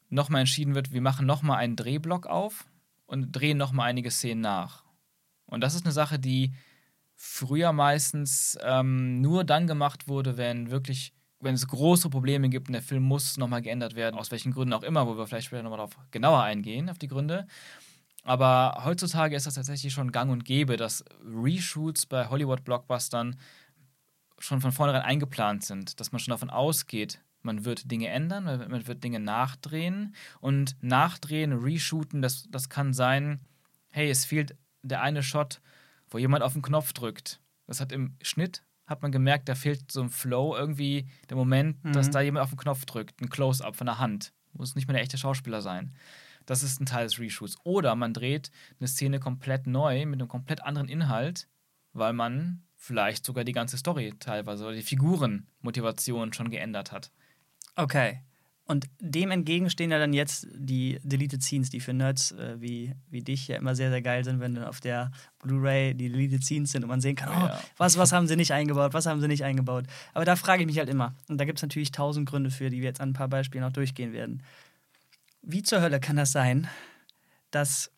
nochmal 0.09 0.41
entschieden 0.41 0.75
wird, 0.75 0.91
wir 0.91 1.01
machen 1.01 1.25
nochmal 1.25 1.57
einen 1.57 1.75
Drehblock 1.75 2.27
auf 2.27 2.67
und 3.07 3.31
drehen 3.31 3.57
nochmal 3.57 3.89
einige 3.89 4.11
Szenen 4.11 4.41
nach. 4.41 4.83
Und 5.47 5.61
das 5.61 5.73
ist 5.73 5.85
eine 5.85 5.93
Sache, 5.93 6.19
die 6.19 6.53
früher 7.15 7.73
meistens 7.73 8.55
ähm, 8.61 9.19
nur 9.19 9.43
dann 9.43 9.65
gemacht 9.65 10.07
wurde, 10.07 10.37
wenn 10.37 10.69
wirklich, 10.69 11.11
wenn 11.39 11.55
es 11.55 11.67
große 11.67 12.09
Probleme 12.09 12.49
gibt 12.49 12.67
und 12.67 12.73
der 12.73 12.81
Film 12.81 13.03
muss 13.03 13.37
nochmal 13.37 13.61
geändert 13.61 13.95
werden, 13.95 14.17
aus 14.17 14.31
welchen 14.31 14.53
Gründen 14.53 14.73
auch 14.73 14.83
immer, 14.83 15.07
wo 15.07 15.17
wir 15.17 15.27
vielleicht 15.27 15.47
später 15.47 15.63
nochmal 15.63 15.77
darauf 15.77 15.97
genauer 16.11 16.41
eingehen, 16.41 16.89
auf 16.89 16.97
die 16.97 17.07
Gründe. 17.07 17.47
Aber 18.23 18.81
heutzutage 18.83 19.35
ist 19.35 19.45
das 19.45 19.53
tatsächlich 19.53 19.93
schon 19.93 20.11
gang 20.11 20.31
und 20.31 20.43
gäbe, 20.43 20.75
dass 20.75 21.05
Reshoots 21.23 22.05
bei 22.05 22.27
Hollywood-Blockbustern 22.27 23.37
schon 24.39 24.61
von 24.61 24.71
vornherein 24.71 25.03
eingeplant 25.03 25.63
sind, 25.63 25.99
dass 25.99 26.11
man 26.11 26.19
schon 26.19 26.31
davon 26.31 26.49
ausgeht, 26.49 27.21
man 27.41 27.65
wird 27.65 27.89
Dinge 27.89 28.09
ändern, 28.09 28.43
man 28.43 28.87
wird 28.87 29.03
Dinge 29.03 29.19
nachdrehen 29.19 30.13
und 30.41 30.75
nachdrehen, 30.81 31.53
reshooten, 31.53 32.21
das, 32.21 32.47
das 32.49 32.69
kann 32.69 32.93
sein, 32.93 33.39
hey, 33.91 34.09
es 34.09 34.25
fehlt 34.25 34.55
der 34.81 35.01
eine 35.01 35.23
Shot, 35.23 35.61
wo 36.09 36.17
jemand 36.17 36.43
auf 36.43 36.53
den 36.53 36.61
Knopf 36.61 36.93
drückt. 36.93 37.39
Das 37.65 37.79
hat 37.79 37.91
im 37.91 38.15
Schnitt, 38.21 38.63
hat 38.87 39.01
man 39.01 39.11
gemerkt, 39.11 39.47
da 39.49 39.55
fehlt 39.55 39.91
so 39.91 40.01
ein 40.01 40.09
Flow, 40.09 40.55
irgendwie 40.55 41.07
der 41.29 41.37
Moment, 41.37 41.77
dass 41.83 42.07
Mhm. 42.07 42.11
da 42.11 42.21
jemand 42.21 42.43
auf 42.43 42.49
den 42.49 42.57
Knopf 42.57 42.85
drückt, 42.85 43.21
ein 43.21 43.29
Close-up 43.29 43.75
von 43.75 43.85
der 43.87 43.99
Hand. 43.99 44.33
Muss 44.53 44.75
nicht 44.75 44.87
mehr 44.87 44.93
der 44.93 45.03
echte 45.03 45.17
Schauspieler 45.17 45.61
sein. 45.61 45.93
Das 46.45 46.63
ist 46.63 46.79
ein 46.79 46.85
Teil 46.85 47.05
des 47.05 47.19
Reshoots. 47.19 47.57
Oder 47.63 47.93
man 47.95 48.13
dreht 48.13 48.49
eine 48.79 48.87
Szene 48.87 49.19
komplett 49.19 49.67
neu 49.67 50.05
mit 50.05 50.19
einem 50.19 50.29
komplett 50.29 50.63
anderen 50.63 50.87
Inhalt, 50.87 51.47
weil 51.93 52.13
man 52.13 52.63
vielleicht 52.75 53.25
sogar 53.25 53.43
die 53.43 53.51
ganze 53.51 53.77
Story 53.77 54.13
teilweise 54.19 54.63
oder 54.65 54.75
die 54.75 54.81
Figurenmotivation 54.83 56.33
schon 56.33 56.49
geändert 56.49 56.91
hat. 56.91 57.11
Okay. 57.75 58.21
Und 58.69 58.85
dem 58.99 59.31
entgegen 59.31 59.69
stehen 59.69 59.91
ja 59.91 59.97
dann 59.97 60.11
jetzt 60.11 60.45
die 60.53 60.99
Deleted 61.01 61.41
Scenes, 61.41 61.69
die 61.69 61.79
für 61.79 61.93
Nerds 61.93 62.33
äh, 62.33 62.59
wie, 62.59 62.93
wie 63.09 63.21
dich 63.21 63.47
ja 63.47 63.55
immer 63.55 63.75
sehr, 63.75 63.89
sehr 63.89 64.01
geil 64.01 64.25
sind, 64.25 64.41
wenn 64.41 64.55
dann 64.55 64.65
auf 64.65 64.81
der 64.81 65.09
Blu-ray 65.39 65.93
die 65.93 66.09
Deleted 66.09 66.43
Scenes 66.43 66.73
sind 66.73 66.83
und 66.83 66.89
man 66.89 66.99
sehen 66.99 67.15
kann, 67.15 67.29
oh, 67.29 67.47
Ja. 67.47 67.59
was, 67.77 67.97
was 67.97 68.11
haben 68.11 68.27
sie 68.27 68.35
nicht 68.35 68.51
eingebaut, 68.51 68.93
was 68.93 69.05
haben 69.05 69.21
sie 69.21 69.29
nicht 69.29 69.45
eingebaut. 69.45 69.85
Aber 70.13 70.25
da 70.25 70.35
frage 70.35 70.63
ich 70.63 70.67
mich 70.67 70.77
halt 70.79 70.89
immer. 70.89 71.15
Und 71.29 71.37
da 71.39 71.45
gibt 71.45 71.59
es 71.59 71.63
natürlich 71.63 71.91
tausend 71.93 72.27
Gründe 72.29 72.51
für, 72.51 72.69
die 72.69 72.79
wir 72.81 72.87
jetzt 72.87 72.99
an 72.99 73.11
ein 73.11 73.13
paar 73.13 73.29
Beispielen 73.29 73.63
auch 73.63 73.71
durchgehen 73.71 74.11
werden. 74.11 74.43
Wie 75.41 75.63
zur 75.63 75.81
Hölle 75.81 76.01
kann 76.01 76.17
das 76.17 76.33
sein, 76.33 76.67
dass 77.51 77.89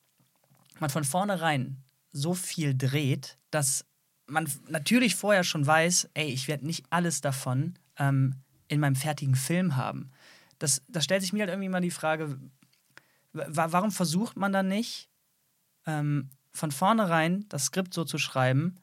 man 0.79 0.91
von 0.91 1.03
vornherein 1.03 1.77
so 2.11 2.35
viel 2.35 2.77
dreht, 2.77 3.39
dass 3.49 3.85
man 4.27 4.47
natürlich 4.67 5.15
vorher 5.15 5.43
schon 5.43 5.65
weiß, 5.65 6.09
ey, 6.13 6.27
ich 6.27 6.47
werde 6.47 6.67
nicht 6.67 6.85
alles 6.91 7.21
davon 7.21 7.73
ähm, 7.97 8.35
in 8.67 8.79
meinem 8.79 8.95
fertigen 8.95 9.33
Film 9.33 9.75
haben. 9.75 10.11
Das, 10.59 10.81
das 10.87 11.03
stellt 11.03 11.21
sich 11.21 11.33
mir 11.33 11.39
halt 11.41 11.49
irgendwie 11.49 11.69
mal 11.69 11.81
die 11.81 11.91
Frage, 11.91 12.37
wa 13.33 13.67
warum 13.71 13.91
versucht 13.91 14.37
man 14.37 14.51
dann 14.51 14.67
nicht, 14.67 15.09
ähm, 15.85 16.29
von 16.51 16.71
vornherein 16.71 17.45
das 17.49 17.65
Skript 17.65 17.93
so 17.93 18.03
zu 18.03 18.17
schreiben, 18.17 18.77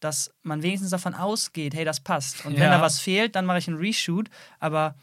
dass 0.00 0.32
man 0.42 0.62
wenigstens 0.62 0.90
davon 0.90 1.14
ausgeht, 1.14 1.74
hey, 1.74 1.84
das 1.84 2.00
passt. 2.00 2.44
Und 2.46 2.54
wenn 2.54 2.70
Ja. 2.70 2.76
da 2.78 2.80
was 2.80 3.00
fehlt, 3.00 3.36
dann 3.36 3.44
mache 3.46 3.58
ich 3.58 3.68
einen 3.68 3.76
Reshoot, 3.78 4.30
aber 4.58 4.94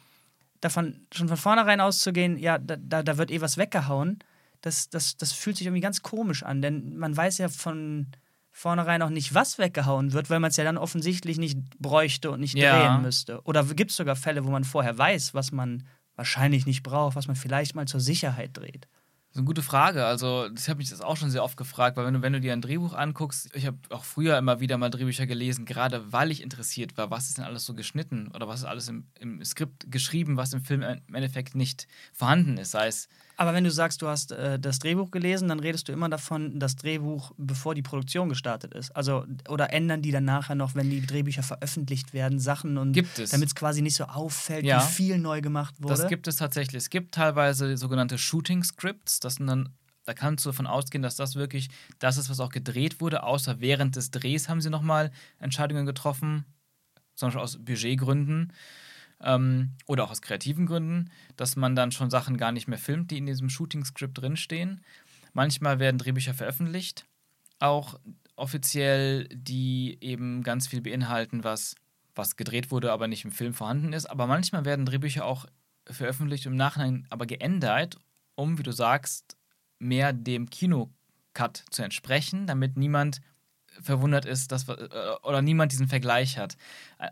davon 0.62 1.06
schon 1.14 1.28
von 1.28 1.38
vornherein 1.38 1.80
auszugehen, 1.82 2.38
ja, 2.38 2.58
da, 2.58 2.78
da, 2.78 3.04
da 3.04 3.18
wird 3.18 3.30
eh 3.30 3.42
was 3.42 3.58
weggehauen, 3.58 4.20
das, 4.62 4.90
das, 4.90 5.16
das 5.18 5.34
fühlt 5.34 5.58
sich 5.58 5.68
irgendwie 5.68 5.82
ganz 5.82 6.02
komisch 6.02 6.42
an, 6.42 6.62
denn 6.64 6.98
man 6.98 7.16
weiß 7.16 7.38
ja 7.38 7.50
von 7.50 8.08
vornherein 8.52 9.04
auch 9.04 9.12
nicht, 9.12 9.36
was 9.36 9.60
weggehauen 9.60 10.14
wird, 10.14 10.32
weil 10.32 10.40
man 10.40 10.50
es 10.50 10.58
ja 10.58 10.64
dann 10.64 10.80
offensichtlich 10.80 11.38
nicht 11.38 11.60
bräuchte 11.78 12.32
und 12.32 12.40
nicht 12.40 12.56
Ja. 12.56 12.72
drehen 12.72 13.02
müsste. 13.04 13.40
Oder 13.44 13.64
gibt 13.66 13.92
es 13.92 13.98
sogar 13.98 14.16
Fälle, 14.16 14.46
wo 14.46 14.50
man 14.50 14.64
vorher 14.64 14.98
weiß, 14.98 15.36
was 15.36 15.52
man 15.52 15.84
wahrscheinlich 16.18 16.66
nicht 16.66 16.84
braucht, 16.84 17.16
was 17.16 17.28
man 17.28 17.38
vielleicht 17.38 17.76
mal 17.76 17.88
zur 17.88 18.02
Sicherheit 18.02 18.58
dreht? 18.58 18.88
Das 19.30 19.36
ist 19.36 19.38
eine 19.38 19.46
gute 19.46 19.62
Frage. 19.62 20.06
Also, 20.06 20.50
ich 20.54 20.68
habe 20.68 20.78
mich 20.78 20.90
das 20.90 21.02
auch 21.02 21.16
schon 21.16 21.30
sehr 21.30 21.44
oft 21.44 21.58
gefragt, 21.58 21.96
weil 21.96 22.06
wenn 22.06 22.14
du, 22.16 22.22
wenn 22.22 22.34
du 22.34 22.42
dir 22.42 22.54
ein 22.54 22.62
Drehbuch 22.62 22.94
anguckst, 22.94 23.56
ich 23.56 23.66
habe 23.66 23.78
auch 23.90 24.04
früher 24.04 24.38
immer 24.38 24.60
wieder 24.60 24.78
mal 24.78 24.90
Drehbücher 24.90 25.28
gelesen, 25.28 25.66
gerade 25.66 26.12
weil 26.12 26.32
ich 26.32 26.42
interessiert 26.42 26.98
war, 26.98 27.12
was 27.12 27.28
ist 27.28 27.38
denn 27.38 27.46
alles 27.46 27.66
so 27.66 27.74
geschnitten 27.74 28.30
oder 28.34 28.48
was 28.48 28.62
ist 28.62 28.66
alles 28.66 28.88
im, 28.88 29.08
im 29.20 29.44
Skript 29.46 29.92
geschrieben, 29.92 30.38
was 30.38 30.54
im 30.54 30.64
Film 30.64 30.82
im 30.82 31.16
Endeffekt 31.16 31.56
nicht 31.56 31.88
vorhanden 32.14 32.58
ist. 32.58 32.72
Sei 32.72 32.88
es, 32.88 33.10
Aber 33.40 33.54
wenn 33.54 33.64
du 33.64 33.70
sagst, 33.72 34.02
du 34.02 34.08
hast 34.08 34.32
äh, 34.32 34.58
das 34.60 34.80
Drehbuch 34.80 35.12
gelesen, 35.12 35.48
dann 35.48 35.60
redest 35.60 35.88
du 35.88 35.92
immer 35.94 36.10
davon, 36.10 36.60
das 36.60 36.76
Drehbuch, 36.76 37.32
bevor 37.38 37.76
die 37.76 37.84
Produktion 37.84 38.30
gestartet 38.30 38.74
ist. 38.74 38.90
Also, 38.96 39.26
oder 39.48 39.72
ändern 39.72 40.02
die 40.02 40.10
dann 40.12 40.26
nachher 40.26 40.56
noch, 40.56 40.74
wenn 40.74 40.90
die 40.90 41.06
Drehbücher 41.06 41.44
veröffentlicht 41.44 42.14
werden, 42.14 42.40
Sachen 42.40 42.80
und 42.80 42.96
damit 43.32 43.48
es 43.48 43.54
quasi 43.56 43.84
nicht 43.84 43.96
so 43.96 44.06
auffällt, 44.06 44.66
Ja. 44.66 44.82
wie 44.82 44.92
viel 44.92 45.18
neu 45.20 45.42
gemacht 45.42 45.76
wurde. 45.78 45.96
das 45.96 46.08
gibt 46.10 46.28
es 46.28 46.38
tatsächlich. 46.38 46.78
Es 46.84 46.90
gibt 46.90 47.14
teilweise 47.14 47.78
sogenannte 47.78 48.18
Shooting 48.18 48.64
Scripts. 48.64 49.20
Das 49.20 49.36
sind 49.36 49.46
dann, 49.46 49.70
da 50.06 50.16
kannst 50.16 50.44
du 50.44 50.50
davon 50.50 50.66
ausgehen, 50.66 51.04
dass 51.04 51.16
das 51.16 51.36
wirklich 51.36 51.70
das 52.00 52.18
ist, 52.18 52.32
was 52.32 52.40
auch 52.40 52.50
gedreht 52.50 53.00
wurde, 53.02 53.22
außer 53.22 53.60
während 53.60 53.96
des 53.98 54.10
Drehs 54.10 54.50
haben 54.50 54.62
sie 54.62 54.72
nochmal 54.72 55.12
Entscheidungen 55.40 55.86
getroffen, 55.86 56.44
zum 57.14 57.28
Beispiel 57.28 57.42
aus 57.44 57.58
Budgetgründen. 57.64 58.52
Ähm, 59.22 59.74
oder 59.86 60.04
auch 60.04 60.12
aus 60.12 60.22
kreativen 60.22 60.66
Gründen, 60.66 61.10
dass 61.36 61.56
man 61.56 61.76
dann 61.76 61.92
schon 61.92 62.10
Sachen 62.10 62.38
gar 62.38 62.52
nicht 62.52 62.68
mehr 62.68 62.78
filmt, 62.78 63.12
die 63.12 63.18
in 63.18 63.26
diesem 63.26 63.50
Shooting-Skript 63.50 64.20
drinstehen. 64.20 64.82
Manchmal 65.34 65.80
werden 65.80 65.98
Drehbücher 65.98 66.34
veröffentlicht, 66.34 67.06
auch 67.60 68.00
offiziell, 68.36 69.28
die 69.30 69.98
eben 70.02 70.44
ganz 70.44 70.68
viel 70.68 70.82
beinhalten, 70.82 71.44
was, 71.44 71.76
was 72.16 72.36
gedreht 72.36 72.72
wurde, 72.72 72.92
aber 72.92 73.08
nicht 73.08 73.26
im 73.26 73.32
Film 73.32 73.54
vorhanden 73.54 73.94
ist. 73.94 74.06
Aber 74.06 74.28
manchmal 74.28 74.66
werden 74.66 74.86
Drehbücher 74.86 75.26
auch 75.26 75.46
veröffentlicht 75.90 76.46
und 76.46 76.54
im 76.54 76.58
Nachhinein 76.58 77.08
aber 77.10 77.26
geändert, 77.26 77.98
um, 78.36 78.58
wie 78.58 78.64
du 78.64 78.72
sagst, 78.72 79.36
mehr 79.80 80.14
dem 80.14 80.50
Kinocut 80.50 81.64
zu 81.70 81.84
entsprechen, 81.84 82.48
damit 82.48 82.78
niemand 82.78 83.22
verwundert 83.82 84.26
ist, 84.26 84.52
dass, 84.52 84.68
äh, 84.68 84.90
oder 85.24 85.42
niemand 85.42 85.72
diesen 85.72 85.88
Vergleich 85.88 86.38
hat. 86.38 86.58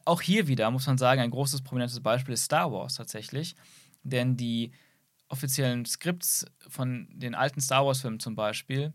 Auch 0.06 0.22
hier 0.22 0.48
wieder 0.48 0.70
muss 0.72 0.88
man 0.88 0.98
sagen, 0.98 1.22
ein 1.22 1.32
großes 1.32 1.62
prominentes 1.62 2.00
Beispiel 2.02 2.34
ist 2.34 2.46
Star 2.46 2.72
Wars 2.72 2.96
tatsächlich, 2.96 3.56
denn 4.04 4.38
die 4.38 4.72
offiziellen 5.28 5.86
Skripts 5.86 6.46
von 6.68 7.08
den 7.12 7.36
alten 7.36 7.62
Star 7.62 7.86
Wars-Filmen 7.86 8.20
zum 8.20 8.36
Beispiel, 8.36 8.94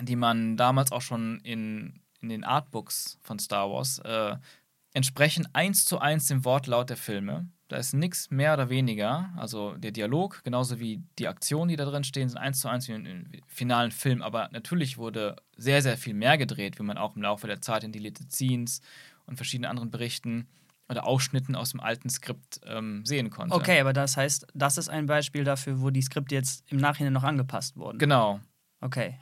die 0.00 0.16
man 0.16 0.56
damals 0.56 0.92
auch 0.92 1.02
schon 1.02 1.40
in, 1.40 2.00
in 2.20 2.28
den 2.28 2.44
Artbooks 2.44 3.18
von 3.22 3.38
Star 3.38 3.70
Wars 3.70 3.98
äh, 4.00 4.36
entsprechen 4.92 5.48
eins 5.52 5.84
zu 5.84 5.98
eins 5.98 6.26
dem 6.26 6.44
Wortlaut 6.44 6.90
der 6.90 6.96
Filme. 6.96 7.48
Da 7.68 7.76
ist 7.76 7.92
nichts 7.92 8.30
mehr 8.30 8.54
oder 8.54 8.70
weniger. 8.70 9.30
Also 9.36 9.74
der 9.74 9.90
Dialog, 9.90 10.42
genauso 10.42 10.80
wie 10.80 11.02
die 11.18 11.28
Aktionen, 11.28 11.68
die 11.68 11.76
da 11.76 11.84
drin 11.84 12.02
stehen, 12.02 12.28
sind 12.28 12.38
eins 12.38 12.60
zu 12.60 12.68
eins 12.68 12.88
wie 12.88 12.92
im 12.92 13.30
finalen 13.46 13.90
Film. 13.90 14.22
Aber 14.22 14.48
natürlich 14.52 14.96
wurde 14.96 15.36
sehr, 15.56 15.82
sehr 15.82 15.98
viel 15.98 16.14
mehr 16.14 16.38
gedreht, 16.38 16.78
wie 16.78 16.82
man 16.82 16.96
auch 16.96 17.14
im 17.14 17.22
Laufe 17.22 17.46
der 17.46 17.60
Zeit 17.60 17.84
in 17.84 17.92
Deleted 17.92 18.32
Scenes 18.32 18.80
und 19.26 19.36
verschiedenen 19.36 19.70
anderen 19.70 19.90
Berichten 19.90 20.48
oder 20.88 21.06
Ausschnitten 21.06 21.54
aus 21.54 21.72
dem 21.72 21.80
alten 21.80 22.08
Skript 22.08 22.60
ähm, 22.64 23.04
sehen 23.04 23.28
konnte. 23.28 23.54
Okay, 23.54 23.78
aber 23.80 23.92
das 23.92 24.16
heißt, 24.16 24.46
das 24.54 24.78
ist 24.78 24.88
ein 24.88 25.04
Beispiel 25.06 25.44
dafür, 25.44 25.82
wo 25.82 25.90
die 25.90 26.00
Skripte 26.00 26.34
jetzt 26.34 26.64
im 26.72 26.78
Nachhinein 26.78 27.12
noch 27.12 27.24
angepasst 27.24 27.76
wurden. 27.76 27.98
Genau. 27.98 28.40
Okay. 28.80 29.18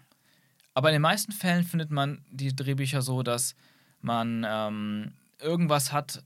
Aber 0.74 0.90
in 0.90 0.94
den 0.94 1.02
meisten 1.02 1.32
Fällen 1.32 1.64
findet 1.64 1.90
man 1.90 2.24
die 2.30 2.54
Drehbücher 2.54 3.02
so, 3.02 3.24
dass 3.24 3.56
man 4.00 4.46
ähm, 4.48 5.12
irgendwas 5.40 5.92
hat, 5.92 6.22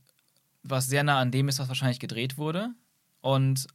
was 0.63 0.87
sehr 0.87 1.03
nah 1.03 1.19
an 1.19 1.31
dem 1.31 1.49
ist, 1.49 1.59
was 1.59 1.67
wahrscheinlich 1.67 1.99
gedreht 1.99 2.37
wurde. 2.37 2.73
Und 3.21 3.67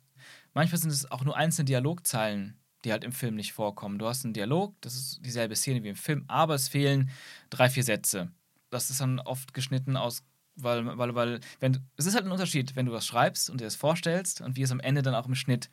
manchmal 0.55 0.81
sind 0.81 0.90
es 0.90 1.11
auch 1.11 1.25
nur 1.25 1.37
einzelne 1.37 1.66
Dialogzeilen, 1.66 2.59
die 2.85 2.93
halt 2.93 3.05
im 3.05 3.12
Film 3.12 3.35
nicht 3.35 3.52
vorkommen. 3.52 3.99
Du 3.99 4.07
hast 4.07 4.25
einen 4.25 4.35
Dialog, 4.35 4.75
das 4.81 4.95
ist 4.95 5.25
dieselbe 5.25 5.57
Szene 5.57 5.83
wie 5.83 5.88
im 5.88 5.97
Film, 5.97 6.25
aber 6.28 6.55
es 6.55 6.69
fehlen 6.69 7.11
drei, 7.50 7.69
vier 7.69 7.85
Sätze. 7.85 8.31
Das 8.71 8.90
ist 8.90 9.00
dann 9.00 9.21
oft 9.21 9.55
geschnitten 9.55 9.97
aus, 9.97 10.25
weil, 10.57 10.87
weil, 10.99 11.14
weil, 11.14 11.40
wenn, 11.61 11.78
es 11.97 12.07
ist 12.07 12.14
halt 12.14 12.25
ein 12.25 12.33
Unterschied, 12.33 12.76
wenn 12.76 12.87
du 12.87 12.93
was 12.93 13.07
schreibst 13.07 13.50
und 13.50 13.61
dir 13.61 13.64
das 13.64 13.76
vorstellst 13.76 14.40
und 14.40 14.57
wie 14.57 14.62
es 14.62 14.73
am 14.73 14.81
Ende 14.81 15.02
dann 15.02 15.14
auch 15.14 15.26
im 15.26 15.35
Schnitt 15.35 15.71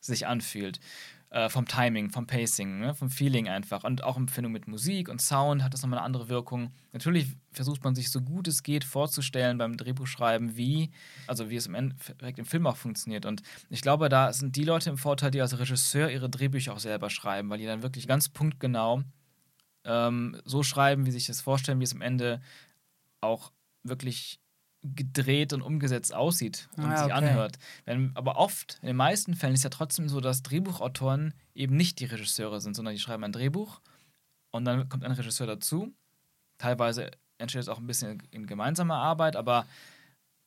sich 0.00 0.26
anfühlt. 0.26 0.80
Äh, 1.32 1.48
vom 1.48 1.64
Timing, 1.64 2.10
vom 2.10 2.26
Pacing, 2.26 2.80
ne? 2.80 2.92
vom 2.92 3.08
Feeling 3.08 3.48
einfach. 3.48 3.84
Und 3.84 4.02
auch 4.02 4.16
in 4.16 4.26
Verbindung 4.26 4.50
mit 4.50 4.66
Musik 4.66 5.08
und 5.08 5.22
Sound 5.22 5.62
hat 5.62 5.72
das 5.72 5.82
nochmal 5.82 6.00
eine 6.00 6.06
andere 6.06 6.28
Wirkung. 6.28 6.72
Natürlich 6.92 7.36
versucht 7.52 7.84
man 7.84 7.94
sich 7.94 8.10
so 8.10 8.20
gut 8.20 8.48
es 8.48 8.64
geht 8.64 8.82
vorzustellen 8.82 9.56
beim 9.56 9.76
Drehbuchschreiben, 9.76 10.56
wie, 10.56 10.90
also 11.28 11.48
wie 11.48 11.54
es 11.54 11.68
im 11.68 11.76
Endeffekt 11.76 12.40
im 12.40 12.46
Film 12.46 12.66
auch 12.66 12.76
funktioniert. 12.76 13.26
Und 13.26 13.42
ich 13.68 13.80
glaube, 13.80 14.08
da 14.08 14.32
sind 14.32 14.56
die 14.56 14.64
Leute 14.64 14.90
im 14.90 14.98
Vorteil, 14.98 15.30
die 15.30 15.40
als 15.40 15.56
Regisseur 15.56 16.10
ihre 16.10 16.28
Drehbücher 16.28 16.72
auch 16.72 16.80
selber 16.80 17.10
schreiben, 17.10 17.48
weil 17.48 17.58
die 17.58 17.66
dann 17.66 17.84
wirklich 17.84 18.08
ganz 18.08 18.28
punktgenau 18.28 19.04
ähm, 19.84 20.36
so 20.44 20.64
schreiben, 20.64 21.06
wie 21.06 21.12
sich 21.12 21.26
das 21.26 21.40
vorstellen, 21.40 21.78
wie 21.78 21.84
es 21.84 21.94
am 21.94 22.02
Ende 22.02 22.40
auch 23.20 23.52
wirklich 23.84 24.40
gedreht 24.82 25.52
und 25.52 25.62
umgesetzt 25.62 26.14
aussieht 26.14 26.68
und 26.76 26.84
Ah, 26.86 26.96
sich 26.96 27.12
okay. 27.12 27.12
anhört. 27.12 27.58
Wenn, 27.84 28.12
aber 28.14 28.36
oft, 28.36 28.78
in 28.80 28.86
den 28.88 28.96
meisten 28.96 29.34
Fällen 29.34 29.54
ist 29.54 29.64
ja 29.64 29.70
trotzdem 29.70 30.08
so, 30.08 30.20
dass 30.20 30.42
Drehbuchautoren 30.42 31.34
eben 31.54 31.76
nicht 31.76 32.00
die 32.00 32.06
Regisseure 32.06 32.60
sind, 32.60 32.74
sondern 32.74 32.94
die 32.94 33.00
schreiben 33.00 33.24
ein 33.24 33.32
Drehbuch 33.32 33.80
und 34.50 34.64
dann 34.64 34.88
kommt 34.88 35.04
ein 35.04 35.12
Regisseur 35.12 35.46
dazu. 35.46 35.92
Teilweise 36.58 37.10
entsteht 37.38 37.62
es 37.62 37.68
auch 37.68 37.78
ein 37.78 37.86
bisschen 37.86 38.22
in 38.30 38.46
gemeinsamer 38.46 38.96
Arbeit, 38.96 39.36
aber 39.36 39.66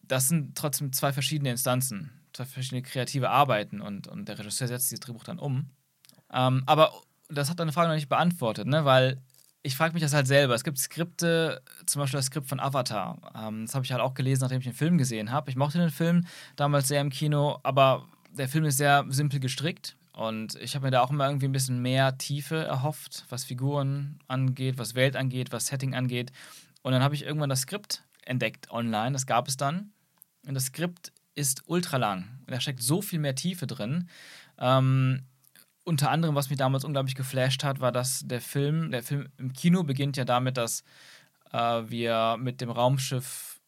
das 0.02 0.28
sind 0.30 0.58
trotzdem 0.58 0.92
zwei 0.94 1.14
verschiedene 1.14 1.52
Instanzen, 1.52 2.12
zwei 2.34 2.46
verschiedene 2.46 2.82
kreative 2.82 3.30
Arbeiten 3.30 3.82
und, 3.82 4.08
und 4.08 4.28
der 4.28 4.40
Regisseur 4.40 4.68
setzt 4.68 4.92
dieses 4.92 5.00
Drehbuch 5.02 5.24
dann 5.24 5.40
um. 5.40 5.70
Ähm, 6.32 6.64
aber 6.66 6.92
das 7.30 7.50
hat 7.50 7.60
deine 7.60 7.72
Frage 7.72 7.88
noch 7.90 7.96
nicht 7.96 8.10
beantwortet, 8.10 8.68
ne? 8.68 8.84
weil 8.86 9.22
ich 9.64 9.78
frage 9.78 9.94
mich 9.94 10.04
das 10.04 10.14
halt 10.14 10.28
selber. 10.28 10.54
Es 10.54 10.66
gibt 10.66 10.78
Skripte, 10.78 11.62
zum 11.86 12.02
Beispiel 12.02 12.18
das 12.18 12.26
Skript 12.28 12.48
von 12.48 12.60
Avatar. 12.60 13.18
Ähm, 13.34 13.66
das 13.66 13.74
habe 13.74 13.86
ich 13.86 13.92
halt 13.92 14.02
auch 14.02 14.14
gelesen, 14.14 14.42
nachdem 14.42 14.60
ich 14.60 14.66
den 14.66 14.74
Film 14.74 14.98
gesehen 14.98 15.32
habe. 15.32 15.50
Ich 15.50 15.56
mochte 15.56 15.78
den 15.78 15.90
Film 15.90 16.26
damals 16.58 16.90
sehr 16.90 17.00
im 17.00 17.10
Kino, 17.10 17.60
aber 17.64 18.06
der 18.32 18.50
Film 18.50 18.66
ist 18.66 18.78
sehr 18.78 19.06
simpel 19.08 19.40
gestrickt. 19.40 19.96
Und 20.12 20.56
ich 20.56 20.76
habe 20.76 20.86
mir 20.86 20.92
da 20.92 21.02
auch 21.02 21.10
immer 21.10 21.28
irgendwie 21.28 21.48
ein 21.48 21.54
bisschen 21.54 21.82
mehr 21.82 22.18
Tiefe 22.18 22.58
erhofft, 22.58 23.26
was 23.30 23.46
Figuren 23.46 24.20
angeht, 24.28 24.78
was 24.78 24.96
Welt 24.96 25.16
angeht, 25.16 25.52
was 25.52 25.68
Setting 25.68 25.96
angeht. 25.96 26.32
Und 26.84 26.92
dann 26.92 27.02
habe 27.02 27.16
ich 27.16 27.24
irgendwann 27.24 27.50
das 27.50 27.62
Skript 27.62 28.04
entdeckt 28.26 28.70
online, 28.70 29.14
das 29.14 29.26
gab 29.26 29.48
es 29.48 29.58
dann. 29.58 29.92
Und 30.46 30.54
das 30.54 30.66
Skript 30.66 31.14
ist 31.36 31.64
ultra 31.66 31.98
lang. 31.98 32.28
Da 32.48 32.60
steckt 32.60 32.84
so 32.84 33.02
viel 33.02 33.20
mehr 33.20 33.34
Tiefe 33.34 33.66
drin. 33.66 34.10
Ähm, 34.60 35.24
unter 35.84 36.12
anderem, 36.12 36.36
was 36.36 36.50
mich 36.50 36.58
damals 36.58 36.86
unglaublich 36.86 37.16
geflasht 37.16 37.64
hat, 37.64 37.80
war, 37.80 37.92
dass 37.92 38.22
der 38.26 38.42
Film, 38.42 38.92
der 38.92 39.04
Film 39.04 39.30
im 39.38 39.54
Kino 39.54 39.84
beginnt 39.84 40.18
ja 40.18 40.26
damit, 40.26 40.58
dass 40.58 40.84
äh, 41.52 41.58
wir 41.58 42.38
mit 42.40 42.62
dem 42.62 42.70
Raumschiff 42.70 43.60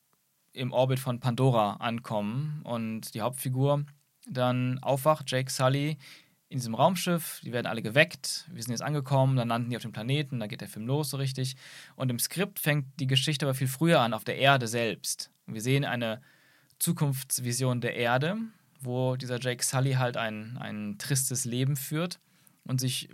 im 0.53 0.72
Orbit 0.72 1.00
von 1.00 1.19
Pandora 1.19 1.74
ankommen 1.75 2.62
und 2.63 3.13
die 3.13 3.22
Hauptfigur 3.22 3.86
dann 4.27 4.79
aufwacht, 4.79 5.29
Jake 5.29 5.51
Sully, 5.51 5.98
in 6.48 6.60
diesem 6.60 6.75
Raumschiff. 6.75 7.41
Die 7.43 7.51
werden 7.51 7.67
alle 7.67 7.81
geweckt. 7.81 8.48
Wir 8.51 8.63
sind 8.63 8.72
jetzt 8.72 8.81
angekommen, 8.81 9.36
dann 9.36 9.50
landen 9.50 9.69
die 9.69 9.75
auf 9.75 9.81
dem 9.81 9.91
Planeten, 9.91 10.39
dann 10.39 10.50
geht 10.50 10.62
der 10.62 10.69
Film 10.69 10.88
los 10.88 11.10
so 11.10 11.17
richtig. 11.17 11.55
Und 11.95 12.10
im 12.10 12.19
Skript 12.19 12.60
fängt 12.60 12.86
die 13.00 13.07
Geschichte 13.07 13.45
aber 13.45 13.53
viel 13.53 13.67
früher 13.67 14.00
an, 14.00 14.13
auf 14.13 14.24
der 14.24 14.38
Erde 14.38 14.67
selbst. 14.67 15.31
Wir 15.48 15.62
sehen 15.62 15.84
eine 15.84 16.22
Zukunftsvision 16.79 17.81
der 17.81 17.95
Erde, 17.95 18.38
wo 18.86 19.15
dieser 19.15 19.39
Jake 19.39 19.63
Sully 19.63 19.94
halt 19.94 20.18
ein, 20.18 20.58
ein 20.58 20.98
tristes 20.98 21.46
Leben 21.46 21.75
führt 21.75 22.20
und 22.63 22.80
sich 22.80 23.10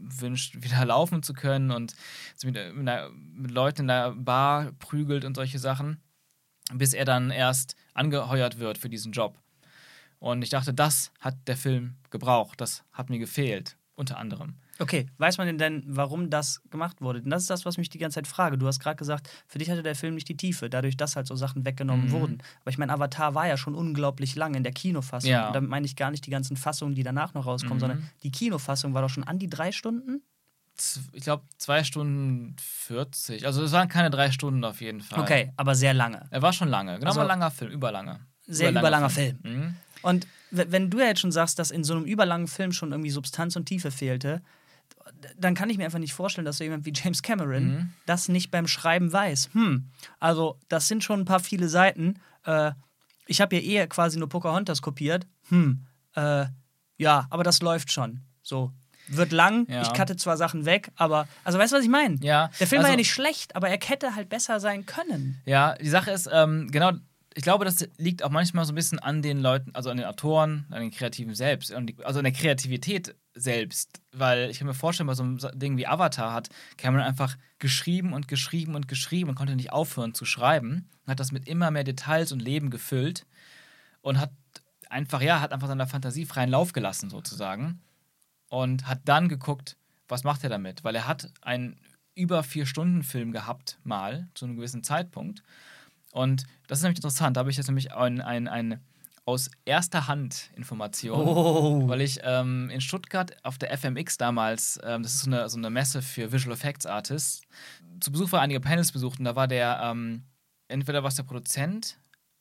wünscht, 0.00 0.56
wieder 0.62 0.84
laufen 0.84 1.22
zu 1.22 1.32
können 1.32 1.70
und 1.70 1.94
mit, 2.42 2.54
mit, 2.54 2.88
einer, 2.88 3.10
mit 3.10 3.50
Leuten 3.50 3.82
in 3.82 3.88
der 3.88 4.12
Bar 4.12 4.72
prügelt 4.78 5.24
und 5.24 5.34
solche 5.34 5.58
Sachen, 5.58 6.00
bis 6.72 6.92
er 6.94 7.04
dann 7.04 7.30
erst 7.30 7.76
angeheuert 7.94 8.58
wird 8.58 8.78
für 8.78 8.88
diesen 8.88 9.12
Job. 9.12 9.38
Und 10.18 10.42
ich 10.42 10.50
dachte, 10.50 10.74
das 10.74 11.12
hat 11.20 11.36
der 11.46 11.56
Film 11.56 11.96
gebraucht, 12.10 12.60
das 12.60 12.84
hat 12.92 13.08
mir 13.08 13.18
gefehlt, 13.18 13.76
unter 13.94 14.18
anderem. 14.18 14.56
Okay, 14.80 15.06
weiß 15.18 15.38
man 15.38 15.58
denn, 15.58 15.82
warum 15.86 16.30
das 16.30 16.62
gemacht 16.70 17.00
wurde? 17.00 17.20
Denn 17.20 17.30
das 17.30 17.42
ist 17.42 17.50
das, 17.50 17.64
was 17.64 17.78
mich 17.78 17.88
die 17.88 17.98
ganze 17.98 18.16
Zeit 18.16 18.28
frage. 18.28 18.58
Du 18.58 18.66
hast 18.66 18.78
gerade 18.78 18.96
gesagt, 18.96 19.28
für 19.46 19.58
dich 19.58 19.70
hatte 19.70 19.82
der 19.82 19.96
Film 19.96 20.14
nicht 20.14 20.28
die 20.28 20.36
Tiefe, 20.36 20.70
dadurch, 20.70 20.96
dass 20.96 21.16
halt 21.16 21.26
so 21.26 21.34
Sachen 21.34 21.64
weggenommen 21.64 22.06
mhm. 22.06 22.12
wurden. 22.12 22.38
Aber 22.60 22.70
ich 22.70 22.78
meine, 22.78 22.92
Avatar 22.92 23.34
war 23.34 23.48
ja 23.48 23.56
schon 23.56 23.74
unglaublich 23.74 24.36
lang 24.36 24.54
in 24.54 24.62
der 24.62 24.72
Kinofassung. 24.72 25.30
Ja. 25.30 25.48
Und 25.48 25.54
damit 25.54 25.68
meine 25.68 25.86
ich 25.86 25.96
gar 25.96 26.10
nicht 26.10 26.26
die 26.26 26.30
ganzen 26.30 26.56
Fassungen, 26.56 26.94
die 26.94 27.02
danach 27.02 27.34
noch 27.34 27.46
rauskommen, 27.46 27.78
mhm. 27.78 27.80
sondern 27.80 28.10
die 28.22 28.30
Kinofassung 28.30 28.94
war 28.94 29.02
doch 29.02 29.10
schon 29.10 29.24
an 29.24 29.38
die 29.38 29.48
drei 29.48 29.72
Stunden? 29.72 30.22
Ich 31.12 31.24
glaube, 31.24 31.42
zwei 31.56 31.82
Stunden 31.82 32.54
40. 32.60 33.46
Also, 33.46 33.64
es 33.64 33.72
waren 33.72 33.88
keine 33.88 34.10
drei 34.10 34.30
Stunden 34.30 34.64
auf 34.64 34.80
jeden 34.80 35.00
Fall. 35.00 35.20
Okay, 35.20 35.52
aber 35.56 35.74
sehr 35.74 35.92
lange. 35.92 36.28
Er 36.30 36.40
war 36.40 36.52
schon 36.52 36.68
lange. 36.68 36.94
Genau, 36.98 37.08
also, 37.08 37.20
ein 37.20 37.26
langer 37.26 37.50
Film, 37.50 37.72
überlange. 37.72 38.20
Sehr 38.46 38.70
überlanger, 38.70 38.80
überlanger 38.80 39.10
Film. 39.10 39.38
Film. 39.42 39.58
Mhm. 39.58 39.76
Und 40.02 40.26
wenn 40.50 40.88
du 40.88 41.00
ja 41.00 41.06
jetzt 41.06 41.20
schon 41.20 41.32
sagst, 41.32 41.58
dass 41.58 41.70
in 41.70 41.84
so 41.84 41.94
einem 41.94 42.04
überlangen 42.04 42.46
Film 42.46 42.72
schon 42.72 42.92
irgendwie 42.92 43.10
Substanz 43.10 43.56
und 43.56 43.66
Tiefe 43.66 43.90
fehlte, 43.90 44.40
dann 45.36 45.54
kann 45.54 45.70
ich 45.70 45.78
mir 45.78 45.84
einfach 45.84 45.98
nicht 45.98 46.12
vorstellen, 46.12 46.44
dass 46.44 46.58
so 46.58 46.64
jemand 46.64 46.84
wie 46.86 46.92
James 46.94 47.22
Cameron 47.22 47.64
mhm. 47.64 47.92
das 48.06 48.28
nicht 48.28 48.50
beim 48.50 48.66
Schreiben 48.66 49.12
weiß. 49.12 49.50
Hm, 49.52 49.90
also 50.20 50.58
das 50.68 50.88
sind 50.88 51.04
schon 51.04 51.20
ein 51.20 51.24
paar 51.24 51.40
viele 51.40 51.68
Seiten. 51.68 52.20
Äh, 52.44 52.72
ich 53.26 53.40
habe 53.40 53.56
ja 53.56 53.62
eher 53.62 53.86
quasi 53.88 54.18
nur 54.18 54.28
Pocahontas 54.28 54.82
kopiert. 54.82 55.26
Hm, 55.48 55.86
äh, 56.14 56.46
ja, 56.96 57.26
aber 57.30 57.44
das 57.44 57.60
läuft 57.60 57.92
schon. 57.92 58.20
So, 58.42 58.72
wird 59.08 59.32
lang. 59.32 59.66
Ja. 59.68 59.82
Ich 59.82 59.92
cutte 59.92 60.16
zwar 60.16 60.36
Sachen 60.36 60.64
weg, 60.64 60.90
aber 60.96 61.28
also 61.44 61.58
weißt 61.58 61.72
du, 61.72 61.76
was 61.76 61.84
ich 61.84 61.90
meine? 61.90 62.16
Ja. 62.20 62.50
Der 62.60 62.66
Film 62.66 62.80
also, 62.80 62.88
war 62.88 62.90
ja 62.92 62.96
nicht 62.96 63.10
schlecht, 63.10 63.56
aber 63.56 63.68
er 63.68 63.78
hätte 63.82 64.14
halt 64.14 64.28
besser 64.28 64.60
sein 64.60 64.86
können. 64.86 65.40
Ja, 65.44 65.74
die 65.74 65.88
Sache 65.88 66.10
ist, 66.10 66.28
ähm, 66.32 66.68
genau, 66.70 66.92
ich 67.34 67.42
glaube, 67.42 67.64
das 67.64 67.88
liegt 67.98 68.24
auch 68.24 68.30
manchmal 68.30 68.64
so 68.64 68.72
ein 68.72 68.74
bisschen 68.74 68.98
an 68.98 69.22
den 69.22 69.38
Leuten, 69.38 69.74
also 69.74 69.90
an 69.90 69.96
den 69.96 70.06
Autoren, 70.06 70.66
an 70.70 70.80
den 70.80 70.90
Kreativen 70.90 71.34
selbst, 71.34 71.72
also 71.72 72.18
an 72.18 72.24
der 72.24 72.32
Kreativität 72.32 73.14
selbst. 73.40 74.00
Weil 74.12 74.50
ich 74.50 74.58
kann 74.58 74.66
mir 74.66 74.74
vorstellen, 74.74 75.06
bei 75.06 75.14
so 75.14 75.22
einem 75.22 75.38
Ding 75.54 75.76
wie 75.76 75.86
Avatar 75.86 76.32
hat 76.32 76.48
Cameron 76.76 77.06
einfach 77.06 77.36
geschrieben 77.58 78.12
und 78.12 78.28
geschrieben 78.28 78.74
und 78.74 78.88
geschrieben 78.88 79.30
und 79.30 79.36
konnte 79.36 79.56
nicht 79.56 79.72
aufhören 79.72 80.14
zu 80.14 80.24
schreiben. 80.24 80.88
Hat 81.06 81.20
das 81.20 81.32
mit 81.32 81.48
immer 81.48 81.70
mehr 81.70 81.84
Details 81.84 82.32
und 82.32 82.40
Leben 82.40 82.70
gefüllt 82.70 83.26
und 84.02 84.20
hat 84.20 84.32
einfach, 84.90 85.20
ja, 85.20 85.40
hat 85.40 85.52
einfach 85.52 85.68
seiner 85.68 85.86
Fantasie 85.86 86.26
freien 86.26 86.50
Lauf 86.50 86.72
gelassen, 86.72 87.10
sozusagen. 87.10 87.80
Und 88.48 88.86
hat 88.86 89.00
dann 89.04 89.28
geguckt, 89.28 89.76
was 90.08 90.24
macht 90.24 90.42
er 90.44 90.50
damit? 90.50 90.84
Weil 90.84 90.94
er 90.94 91.06
hat 91.06 91.30
einen 91.42 91.76
über 92.14 92.42
vier 92.42 92.66
Stunden 92.66 93.02
Film 93.02 93.32
gehabt, 93.32 93.78
mal, 93.84 94.28
zu 94.34 94.44
einem 94.44 94.56
gewissen 94.56 94.82
Zeitpunkt. 94.82 95.42
Und 96.12 96.44
das 96.66 96.78
ist 96.78 96.82
nämlich 96.82 96.98
interessant. 96.98 97.36
Da 97.36 97.40
habe 97.40 97.50
ich 97.50 97.56
jetzt 97.56 97.68
nämlich 97.68 97.94
ein, 97.94 98.20
ein, 98.20 98.48
ein 98.48 98.80
aus 99.28 99.50
erster 99.66 100.08
Hand 100.08 100.50
Information, 100.56 101.28
oh. 101.28 101.86
weil 101.86 102.00
ich 102.00 102.18
ähm, 102.22 102.70
in 102.70 102.80
Stuttgart 102.80 103.36
auf 103.44 103.58
der 103.58 103.76
FMX 103.76 104.16
damals, 104.16 104.80
ähm, 104.82 105.02
das 105.02 105.16
ist 105.16 105.20
so 105.24 105.30
eine, 105.30 105.50
so 105.50 105.58
eine 105.58 105.68
Messe 105.68 106.00
für 106.00 106.32
Visual 106.32 106.54
Effects 106.54 106.86
Artists, 106.86 107.42
zu 108.00 108.10
Besuch 108.10 108.32
war, 108.32 108.40
einige 108.40 108.60
Panels 108.60 108.90
besucht 108.90 109.18
und 109.18 109.26
da 109.26 109.36
war 109.36 109.46
der, 109.46 109.80
ähm, 109.82 110.22
entweder 110.68 111.04
was 111.04 111.16
der 111.16 111.24
Produzent, 111.24 111.98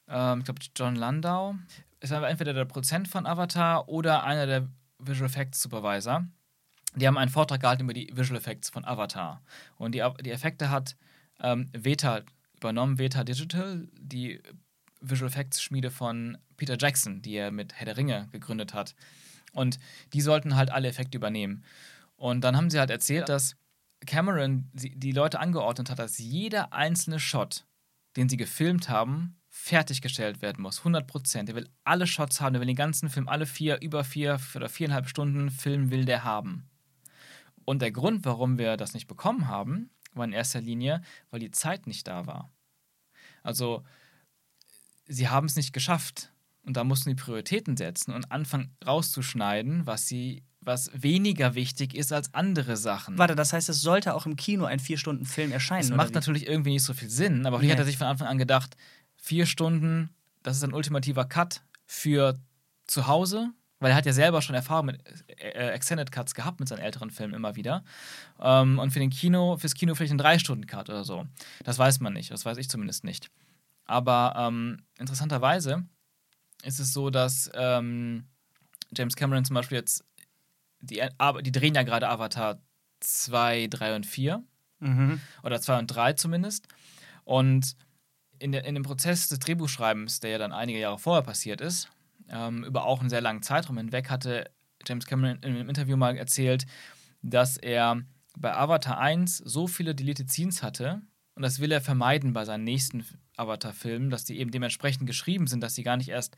ähm, 0.08 0.40
ich 0.40 0.46
glaube 0.46 0.62
John 0.78 0.96
Landau, 0.96 1.56
es 2.00 2.12
war 2.12 2.30
entweder 2.30 2.54
der 2.54 2.64
Produzent 2.64 3.10
von 3.10 3.26
Avatar 3.26 3.90
oder 3.90 4.24
einer 4.24 4.46
der 4.46 4.70
Visual 4.98 5.30
Effects 5.30 5.62
Supervisor. 5.62 6.26
Die 6.96 7.06
haben 7.06 7.18
einen 7.18 7.30
Vortrag 7.30 7.60
gehalten 7.60 7.84
über 7.84 7.94
die 7.94 8.10
Visual 8.16 8.40
Effects 8.40 8.70
von 8.70 8.86
Avatar. 8.86 9.42
Und 9.76 9.94
die, 9.94 10.08
die 10.24 10.32
Effekte 10.32 10.70
hat 10.70 10.96
ähm, 11.42 11.70
Veta 11.74 12.22
übernommen 12.56 12.98
Veta 12.98 13.26
Digital, 13.26 13.90
die 14.00 14.42
Visual 15.02 15.30
Effects 15.30 15.62
Schmiede 15.62 15.92
von 15.92 16.38
Peter 16.58 16.78
Jackson, 16.78 17.22
die 17.22 17.36
er 17.36 17.52
mit 17.52 17.74
Herr 17.74 17.86
der 17.86 17.98
Ringe 17.98 18.28
gegründet 18.32 18.74
hat. 18.74 18.96
Und 19.54 19.80
die 20.14 20.22
sollten 20.22 20.56
halt 20.56 20.70
alle 20.72 20.88
Effekte 20.88 21.18
übernehmen. 21.18 21.64
Und 22.16 22.42
dann 22.42 22.58
haben 22.58 22.70
sie 22.70 22.80
halt 22.80 22.90
erzählt, 22.90 23.30
dass 23.30 23.56
Cameron 24.06 24.70
die 24.74 25.12
Leute 25.12 25.40
angeordnet 25.40 25.90
hat, 25.90 26.00
dass 26.00 26.18
jeder 26.18 26.74
einzelne 26.74 27.20
Shot, 27.20 27.66
den 28.16 28.30
sie 28.30 28.38
gefilmt 28.38 28.90
haben, 28.90 29.38
fertiggestellt 29.50 30.42
werden 30.42 30.62
muss. 30.62 30.80
100 30.80 31.08
Prozent. 31.08 31.50
Er 31.50 31.56
will 31.56 31.70
alle 31.84 32.06
Shots 32.08 32.42
haben. 32.42 32.56
Er 32.56 32.62
will 32.62 32.68
den 32.68 32.76
ganzen 32.76 33.10
Film, 33.10 33.28
alle 33.28 33.46
vier, 33.46 33.82
über 33.82 34.04
vier 34.04 34.40
oder 34.56 34.70
viereinhalb 34.70 35.08
Stunden 35.08 35.50
Film 35.50 35.90
will 35.90 36.06
der 36.06 36.24
haben. 36.24 36.70
Und 37.66 37.82
der 37.82 37.92
Grund, 37.92 38.24
warum 38.26 38.58
wir 38.58 38.78
das 38.78 38.94
nicht 38.94 39.08
bekommen 39.08 39.48
haben, 39.48 39.90
war 40.14 40.26
in 40.26 40.32
erster 40.32 40.62
Linie, 40.62 41.02
weil 41.32 41.40
die 41.40 41.52
Zeit 41.52 41.88
nicht 41.88 42.08
da 42.08 42.26
war. 42.26 42.52
Also, 43.44 43.84
sie 45.06 45.28
haben 45.28 45.48
es 45.48 45.56
nicht 45.56 45.74
geschafft. 45.74 46.32
Und 46.68 46.76
da 46.76 46.84
mussten 46.84 47.10
die 47.10 47.16
Prioritäten 47.16 47.78
setzen 47.78 48.14
und 48.14 48.30
anfangen 48.30 48.76
rauszuschneiden, 48.86 49.88
was 49.88 50.08
sie 50.08 50.44
was 50.60 50.92
weniger 50.94 51.56
wichtig 51.56 51.96
ist 51.96 52.12
als 52.12 52.34
andere 52.34 52.76
Sachen. 52.76 53.18
Warte, 53.18 53.36
das 53.36 53.54
heißt, 53.54 53.70
es 53.70 53.80
sollte 53.80 54.14
auch 54.14 54.26
im 54.26 54.36
Kino 54.36 54.66
ein 54.66 54.80
vier-Stunden-Film 54.80 55.54
erscheinen. 55.54 55.88
Das 55.88 55.96
macht 55.96 56.14
natürlich 56.14 56.46
irgendwie 56.46 56.72
nicht 56.72 56.84
so 56.84 56.94
viel 56.94 57.10
Sinn, 57.10 57.46
aber 57.46 57.62
hier 57.62 57.72
hat 57.72 57.80
er 57.80 57.86
sich 57.86 57.98
von 57.98 58.08
Anfang 58.08 58.28
an 58.28 58.38
gedacht, 58.38 58.76
vier 59.16 59.46
Stunden, 59.46 60.10
das 60.44 60.58
ist 60.58 60.64
ein 60.66 60.74
ultimativer 60.74 61.24
Cut 61.24 61.62
für 61.86 62.38
zu 62.86 63.08
Hause, 63.08 63.52
weil 63.80 63.92
er 63.92 63.96
hat 63.96 64.06
ja 64.06 64.12
selber 64.12 64.42
schon 64.42 64.56
Erfahrung 64.56 64.88
mit 64.88 65.02
äh, 65.40 65.52
äh, 65.52 65.70
Extended 65.70 66.12
Cuts 66.12 66.36
gehabt 66.36 66.60
mit 66.60 66.68
seinen 66.68 66.80
älteren 66.80 67.12
Filmen 67.12 67.34
immer 67.34 67.56
wieder. 67.56 67.86
Ähm, 68.42 68.78
und 68.78 68.92
für 68.92 69.00
den 69.00 69.10
Kino, 69.10 69.56
fürs 69.56 69.74
Kino 69.74 69.96
vielleicht 69.96 70.12
einen 70.12 70.20
Drei-Stunden-Cut 70.20 70.90
oder 70.90 71.06
so. 71.06 71.26
Das 71.64 71.80
weiß 71.80 72.02
man 72.02 72.12
nicht, 72.12 72.32
das 72.32 72.44
weiß 72.44 72.58
ich 72.58 72.70
zumindest 72.70 73.06
nicht. 73.06 73.30
Aber 73.86 74.34
ähm, 74.36 74.82
interessanterweise 74.98 75.86
ist 76.64 76.80
es 76.80 76.94
so, 76.94 77.10
dass 77.10 77.50
ähm, 77.54 78.26
James 78.96 79.16
Cameron 79.16 79.46
zum 79.46 79.56
Beispiel 79.56 79.78
jetzt, 79.78 80.04
die, 80.80 81.02
die 81.42 81.52
drehen 81.52 81.76
ja 81.76 81.84
gerade 81.84 82.10
Avatar 82.10 82.62
2, 83.00 83.68
3 83.68 83.96
und 83.96 84.06
4. 84.06 84.44
Mhm. 84.80 85.22
Oder 85.44 85.62
2 85.62 85.80
und 85.80 85.88
3 85.88 86.14
zumindest. 86.14 86.68
Und 87.24 87.76
in, 88.40 88.52
der, 88.52 88.66
in 88.66 88.76
dem 88.76 88.84
Prozess 88.84 89.30
des 89.30 89.40
Drehbuchschreibens, 89.40 90.20
der 90.20 90.32
ja 90.32 90.38
dann 90.38 90.52
einige 90.52 90.80
Jahre 90.80 91.00
vorher 91.00 91.24
passiert 91.24 91.62
ist, 91.62 91.90
ähm, 92.30 92.64
über 92.64 92.86
auch 92.86 93.00
einen 93.00 93.10
sehr 93.10 93.22
langen 93.22 93.42
Zeitraum 93.42 93.78
hinweg, 93.78 94.10
hatte 94.10 94.52
James 94.86 95.06
Cameron 95.06 95.38
in 95.38 95.56
einem 95.56 95.70
Interview 95.70 95.98
mal 95.98 96.16
erzählt, 96.16 96.66
dass 97.22 97.58
er 97.58 98.02
bei 98.38 98.56
Avatar 98.56 99.00
1 99.00 99.38
so 99.38 99.68
viele 99.68 99.96
Deleted 99.96 100.30
Scenes 100.30 100.62
hatte, 100.62 101.02
und 101.38 101.44
das 101.44 101.60
will 101.60 101.72
er 101.72 101.82
vermeiden 101.82 102.34
bei 102.34 102.46
seinen 102.46 102.64
nächsten 102.64 103.06
Avatar-Filmen, 103.36 104.10
dass 104.10 104.26
die 104.26 104.40
eben 104.40 104.50
dementsprechend 104.50 105.06
geschrieben 105.06 105.46
sind, 105.46 105.62
dass 105.62 105.76
sie 105.76 105.84
gar 105.84 105.96
nicht 105.96 106.10
erst 106.10 106.36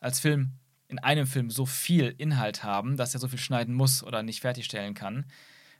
als 0.00 0.18
Film 0.18 0.54
in 0.88 0.98
einem 0.98 1.28
Film 1.28 1.48
so 1.48 1.64
viel 1.64 2.12
Inhalt 2.18 2.64
haben, 2.64 2.96
dass 2.96 3.14
er 3.14 3.20
so 3.20 3.28
viel 3.28 3.38
schneiden 3.38 3.72
muss 3.72 4.02
oder 4.02 4.24
nicht 4.24 4.40
fertigstellen 4.40 4.94
kann, 4.94 5.26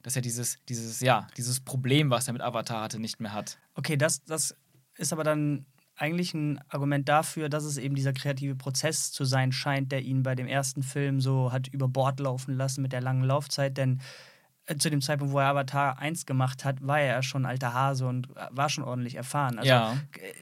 dass 0.04 0.14
er 0.14 0.22
dieses, 0.22 0.58
dieses, 0.68 1.00
ja, 1.00 1.26
dieses 1.36 1.58
Problem, 1.58 2.10
was 2.10 2.28
er 2.28 2.34
mit 2.34 2.42
Avatar 2.42 2.82
hatte, 2.82 3.00
nicht 3.00 3.18
mehr 3.18 3.32
hat. 3.32 3.58
Okay, 3.74 3.96
das, 3.96 4.22
das 4.26 4.54
ist 4.96 5.12
aber 5.12 5.24
dann 5.24 5.66
eigentlich 5.96 6.32
ein 6.32 6.60
Argument 6.68 7.08
dafür, 7.08 7.48
dass 7.48 7.64
es 7.64 7.78
eben 7.78 7.96
dieser 7.96 8.12
kreative 8.12 8.54
Prozess 8.54 9.10
zu 9.10 9.24
sein 9.24 9.50
scheint, 9.50 9.90
der 9.90 10.02
ihn 10.02 10.22
bei 10.22 10.36
dem 10.36 10.46
ersten 10.46 10.84
Film 10.84 11.20
so 11.20 11.50
hat 11.50 11.66
über 11.66 11.88
Bord 11.88 12.20
laufen 12.20 12.54
lassen 12.54 12.82
mit 12.82 12.92
der 12.92 13.00
langen 13.00 13.24
Laufzeit. 13.24 13.76
Denn 13.76 14.00
zu 14.78 14.90
dem 14.90 15.00
Zeitpunkt, 15.00 15.32
wo 15.32 15.40
er 15.40 15.46
Avatar 15.46 15.98
1 15.98 16.24
gemacht 16.24 16.64
hat, 16.64 16.86
war 16.86 17.00
er 17.00 17.14
ja 17.14 17.22
schon 17.22 17.46
alter 17.46 17.74
Hase 17.74 18.06
und 18.06 18.28
äh, 18.36 18.46
war 18.50 18.68
schon 18.68 18.84
ordentlich 18.84 19.16
erfahren. 19.16 19.58
Also 19.58 19.68
ja. 19.68 19.96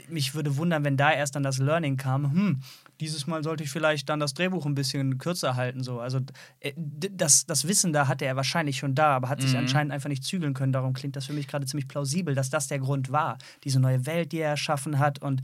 mich 0.09 0.35
würde 0.35 0.57
wundern, 0.57 0.85
wenn 0.85 0.97
da 0.97 1.11
erst 1.13 1.37
dann 1.37 1.43
das 1.43 1.59
Learning 1.59 1.97
kam, 1.97 2.31
hm, 2.31 2.61
dieses 3.01 3.27
Mal 3.27 3.43
sollte 3.43 3.65
ich 3.65 3.71
vielleicht 3.71 4.11
dann 4.11 4.21
das 4.21 4.35
Drehbuch 4.35 4.67
ein 4.67 4.75
bisschen 4.75 5.17
kürzer 5.17 5.57
halten. 5.57 5.83
So. 5.83 6.01
Also 6.01 6.21
äh, 6.61 6.73
das, 6.77 7.47
das 7.47 7.67
Wissen 7.67 7.95
da 7.95 8.09
hatte 8.09 8.27
er 8.27 8.37
wahrscheinlich 8.37 8.77
schon 8.77 8.95
da, 8.95 9.17
aber 9.17 9.31
hat 9.31 9.41
sich 9.41 9.53
mhm. 9.53 9.61
anscheinend 9.61 9.93
einfach 9.93 10.11
nicht 10.11 10.25
zügeln 10.25 10.53
können. 10.53 10.73
Darum 10.73 10.93
klingt 10.93 11.17
das 11.17 11.27
für 11.27 11.33
mich 11.33 11.49
gerade 11.49 11.65
ziemlich 11.65 11.89
plausibel, 11.89 12.35
dass 12.35 12.51
das 12.51 12.69
der 12.69 12.79
Grund 12.79 13.11
war. 13.11 13.39
Diese 13.65 13.81
neue 13.81 14.05
Welt, 14.05 14.33
die 14.33 14.39
er 14.39 14.51
erschaffen 14.51 14.99
hat 14.99 15.21
und 15.21 15.43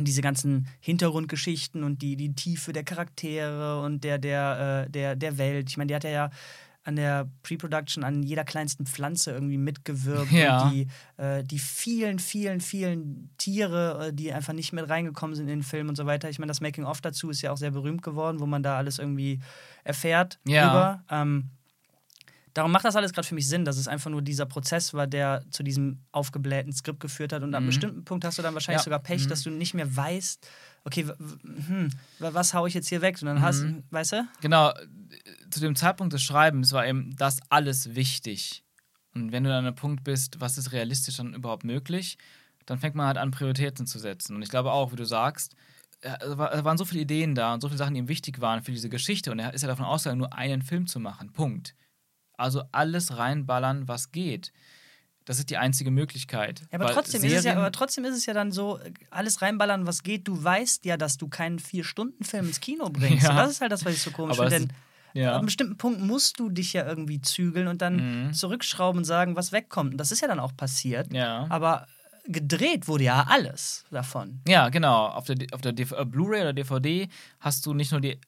diese 0.00 0.22
ganzen 0.22 0.66
Hintergrundgeschichten 0.80 1.84
und 1.84 2.02
die, 2.02 2.16
die 2.16 2.34
Tiefe 2.34 2.72
der 2.72 2.82
Charaktere 2.82 3.80
und 3.80 4.02
der, 4.02 4.18
der, 4.18 4.86
äh, 4.86 4.90
der, 4.90 5.14
der 5.14 5.38
Welt. 5.38 5.70
Ich 5.70 5.76
meine, 5.76 5.88
die 5.88 5.94
hat 5.94 6.04
er 6.04 6.10
ja 6.10 6.30
an 6.84 6.96
der 6.96 7.28
Pre-Production 7.42 8.04
an 8.04 8.22
jeder 8.22 8.44
kleinsten 8.44 8.84
Pflanze 8.86 9.32
irgendwie 9.32 9.56
mitgewirkt. 9.58 10.30
Ja. 10.32 10.64
Und 10.64 10.72
die, 10.72 10.86
äh, 11.16 11.42
die 11.42 11.58
vielen, 11.58 12.18
vielen, 12.18 12.60
vielen 12.60 13.30
Tiere, 13.38 14.08
äh, 14.08 14.12
die 14.12 14.32
einfach 14.32 14.52
nicht 14.52 14.72
mit 14.72 14.88
reingekommen 14.88 15.34
sind 15.34 15.48
in 15.48 15.60
den 15.60 15.62
Film 15.62 15.88
und 15.88 15.96
so 15.96 16.04
weiter. 16.06 16.28
Ich 16.28 16.38
meine, 16.38 16.50
das 16.50 16.60
Making-of 16.60 17.00
dazu 17.00 17.30
ist 17.30 17.40
ja 17.42 17.52
auch 17.52 17.56
sehr 17.56 17.70
berühmt 17.70 18.02
geworden, 18.02 18.38
wo 18.40 18.46
man 18.46 18.62
da 18.62 18.76
alles 18.76 18.98
irgendwie 18.98 19.40
erfährt 19.82 20.38
ja. 20.46 20.70
über. 20.70 21.04
Ähm, 21.10 21.50
Darum 22.52 22.70
macht 22.70 22.84
das 22.84 22.94
alles 22.94 23.12
gerade 23.12 23.26
für 23.26 23.34
mich 23.34 23.48
Sinn, 23.48 23.64
dass 23.64 23.76
es 23.76 23.88
einfach 23.88 24.12
nur 24.12 24.22
dieser 24.22 24.46
Prozess 24.46 24.94
war, 24.94 25.08
der 25.08 25.42
zu 25.50 25.64
diesem 25.64 25.98
aufgeblähten 26.12 26.72
Skript 26.72 27.00
geführt 27.00 27.32
hat. 27.32 27.42
Und 27.42 27.48
an 27.48 27.56
einem 27.56 27.64
Mhm. 27.64 27.70
bestimmten 27.70 28.04
Punkt 28.04 28.24
hast 28.24 28.38
du 28.38 28.42
dann 28.42 28.54
wahrscheinlich 28.54 28.82
Ja. 28.82 28.84
sogar 28.84 29.00
Pech, 29.00 29.24
Mhm. 29.24 29.28
dass 29.28 29.42
du 29.42 29.50
nicht 29.50 29.74
mehr 29.74 29.96
weißt, 29.96 30.46
okay, 30.84 31.04
hm, 31.06 31.90
wa- 32.18 32.34
was 32.34 32.54
hau 32.54 32.66
ich 32.66 32.74
jetzt 32.74 32.88
hier 32.88 33.00
weg? 33.02 33.16
Und 33.20 33.26
dann 33.26 33.40
hast 33.42 33.62
Mhm. 33.62 33.84
weißt 33.90 34.12
du? 34.12 34.28
Genau, 34.40 34.72
zu 35.50 35.60
dem 35.60 35.76
Zeitpunkt 35.76 36.12
des 36.12 36.22
Schreibens 36.22 36.72
war 36.72 36.86
eben 36.86 37.14
das 37.16 37.40
alles 37.50 37.94
wichtig. 37.94 38.64
Und 39.14 39.32
wenn 39.32 39.44
du 39.44 39.50
dann 39.50 39.60
an 39.60 39.66
einem 39.66 39.76
Punkt 39.76 40.02
bist, 40.04 40.40
was 40.40 40.58
ist 40.58 40.72
realistisch 40.72 41.16
dann 41.16 41.34
überhaupt 41.34 41.64
möglich, 41.64 42.18
dann 42.66 42.78
fängt 42.78 42.94
man 42.96 43.06
halt 43.06 43.18
an, 43.18 43.30
Prioritäten 43.30 43.86
zu 43.86 43.98
setzen. 43.98 44.34
Und 44.36 44.42
ich 44.42 44.48
glaube 44.48 44.72
auch, 44.72 44.90
wie 44.92 44.96
du 44.96 45.04
sagst, 45.04 45.54
es 46.00 46.36
waren 46.36 46.76
so 46.76 46.84
viele 46.84 47.02
Ideen 47.02 47.34
da 47.34 47.54
und 47.54 47.60
so 47.60 47.68
viele 47.68 47.78
Sachen, 47.78 47.94
die 47.94 48.00
ihm 48.00 48.08
wichtig 48.08 48.40
waren 48.40 48.62
für 48.62 48.72
diese 48.72 48.88
Geschichte. 48.88 49.30
Und 49.30 49.38
er 49.38 49.54
ist 49.54 49.62
ja 49.62 49.68
davon 49.68 49.86
ausgegangen, 49.86 50.18
nur 50.18 50.34
einen 50.34 50.62
Film 50.62 50.86
zu 50.86 50.98
machen. 51.00 51.32
Punkt. 51.32 51.74
Also 52.36 52.64
alles 52.72 53.16
reinballern, 53.16 53.86
was 53.88 54.10
geht. 54.12 54.52
Das 55.26 55.38
ist 55.38 55.48
die 55.48 55.56
einzige 55.56 55.90
Möglichkeit. 55.90 56.60
Ja, 56.70 56.78
aber 56.78 56.90
trotzdem, 56.92 57.24
ist 57.24 57.32
es 57.32 57.44
ja, 57.44 57.56
aber 57.56 57.72
trotzdem 57.72 58.04
ist 58.04 58.14
es 58.16 58.26
ja 58.26 58.34
dann 58.34 58.52
so, 58.52 58.78
alles 59.10 59.40
reinballern, 59.40 59.86
was 59.86 60.02
geht. 60.02 60.28
Du 60.28 60.42
weißt 60.42 60.84
ja, 60.84 60.96
dass 60.96 61.16
du 61.16 61.28
keinen 61.28 61.58
Vier-Stunden-Film 61.58 62.46
ins 62.48 62.60
Kino 62.60 62.90
bringst. 62.90 63.24
Ja. 63.24 63.30
Und 63.30 63.36
das 63.36 63.50
ist 63.52 63.60
halt 63.62 63.72
das, 63.72 63.84
was 63.84 63.94
ich 63.94 64.02
so 64.02 64.10
komisch 64.10 64.36
finde. 64.36 64.50
Denn 64.50 64.72
ja. 65.14 65.30
Ab 65.30 65.36
einem 65.36 65.46
bestimmten 65.46 65.76
Punkt 65.78 66.00
musst 66.00 66.40
du 66.40 66.50
dich 66.50 66.72
ja 66.72 66.86
irgendwie 66.86 67.22
zügeln 67.22 67.68
und 67.68 67.80
dann 67.80 68.26
Mhm. 68.26 68.32
zurückschrauben 68.34 68.98
und 68.98 69.04
sagen, 69.04 69.36
was 69.36 69.52
wegkommt. 69.52 69.92
Und 69.92 69.98
das 69.98 70.10
ist 70.12 70.20
ja 70.20 70.28
dann 70.28 70.40
auch 70.40 70.54
passiert. 70.56 71.12
Ja. 71.12 71.46
Aber 71.50 71.86
gedreht 72.26 72.88
wurde 72.88 73.04
ja 73.04 73.24
alles 73.28 73.84
davon. 73.90 74.40
Ja, 74.48 74.68
genau. 74.70 75.06
Auf 75.06 75.26
der, 75.26 75.36
auf 75.52 75.60
der 75.60 75.72
äh, 75.78 76.04
Blu-ray 76.04 76.40
oder 76.40 76.52
DVD 76.52 77.08
hast 77.40 77.64
du 77.64 77.74
nicht 77.74 77.92
nur 77.92 78.00
die 78.00 78.18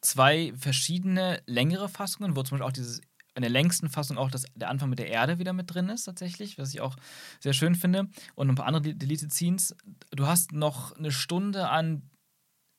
zwei 0.00 0.52
verschiedene 0.56 1.42
längere 1.46 1.88
Fassungen, 1.88 2.36
wo 2.36 2.42
zum 2.42 2.56
Beispiel 2.58 2.68
auch 2.68 2.72
dieses 2.72 3.00
in 3.34 3.42
der 3.42 3.50
längsten 3.50 3.88
Fassung 3.88 4.18
auch 4.18 4.30
das, 4.30 4.44
der 4.54 4.68
Anfang 4.68 4.90
mit 4.90 4.98
der 4.98 5.08
Erde 5.08 5.38
wieder 5.38 5.52
mit 5.52 5.72
drin 5.72 5.88
ist, 5.88 6.04
tatsächlich, 6.04 6.58
was 6.58 6.74
ich 6.74 6.80
auch 6.80 6.96
sehr 7.40 7.52
schön 7.54 7.74
finde. 7.74 8.08
Und 8.34 8.48
ein 8.50 8.54
paar 8.54 8.66
andere 8.66 8.82
De- 8.82 8.94
Deleted 8.94 9.32
Scenes. 9.32 9.74
Du 10.10 10.26
hast 10.26 10.52
noch 10.52 10.92
eine 10.96 11.10
Stunde 11.12 11.68
an 11.68 12.02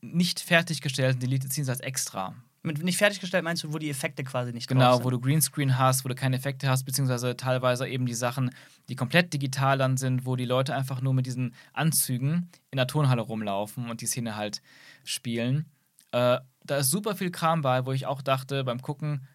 nicht 0.02 0.40
fertiggestellten 0.40 1.20
Deleted 1.20 1.52
Scenes 1.52 1.70
als 1.70 1.80
extra. 1.80 2.36
Mit 2.66 2.82
nicht 2.82 2.98
fertiggestellt 2.98 3.44
meinst 3.44 3.64
du, 3.64 3.74
wo 3.74 3.78
die 3.78 3.90
Effekte 3.90 4.24
quasi 4.24 4.54
nicht 4.54 4.68
Genau, 4.70 4.92
drauf 4.92 5.00
wo 5.04 5.10
sind. 5.10 5.12
du 5.14 5.20
Greenscreen 5.22 5.78
hast, 5.78 6.06
wo 6.06 6.10
du 6.10 6.16
keine 6.16 6.38
Effekte 6.38 6.70
hast, 6.70 6.84
beziehungsweise 6.86 7.36
teilweise 7.36 7.88
eben 7.88 8.06
die 8.06 8.14
Sachen, 8.14 8.52
die 8.88 8.96
komplett 8.96 9.34
digital 9.34 9.78
dann 9.78 9.98
sind, 9.98 10.26
wo 10.26 10.36
die 10.38 10.46
Leute 10.46 10.74
einfach 10.74 11.02
nur 11.02 11.14
mit 11.14 11.26
diesen 11.26 11.56
Anzügen 11.74 12.50
in 12.72 12.78
der 12.78 12.88
Turnhalle 12.88 13.22
rumlaufen 13.22 13.90
und 13.90 14.00
die 14.02 14.06
Szene 14.06 14.36
halt 14.38 14.62
spielen. 15.04 15.66
Äh, 16.12 16.40
da 16.66 16.78
ist 16.78 16.90
super 16.90 17.16
viel 17.16 17.32
Kram 17.32 17.62
bei, 17.62 17.86
wo 17.86 17.92
ich 17.92 18.06
auch 18.06 18.22
dachte 18.22 18.64
beim 18.64 18.82
Gucken, 18.82 19.28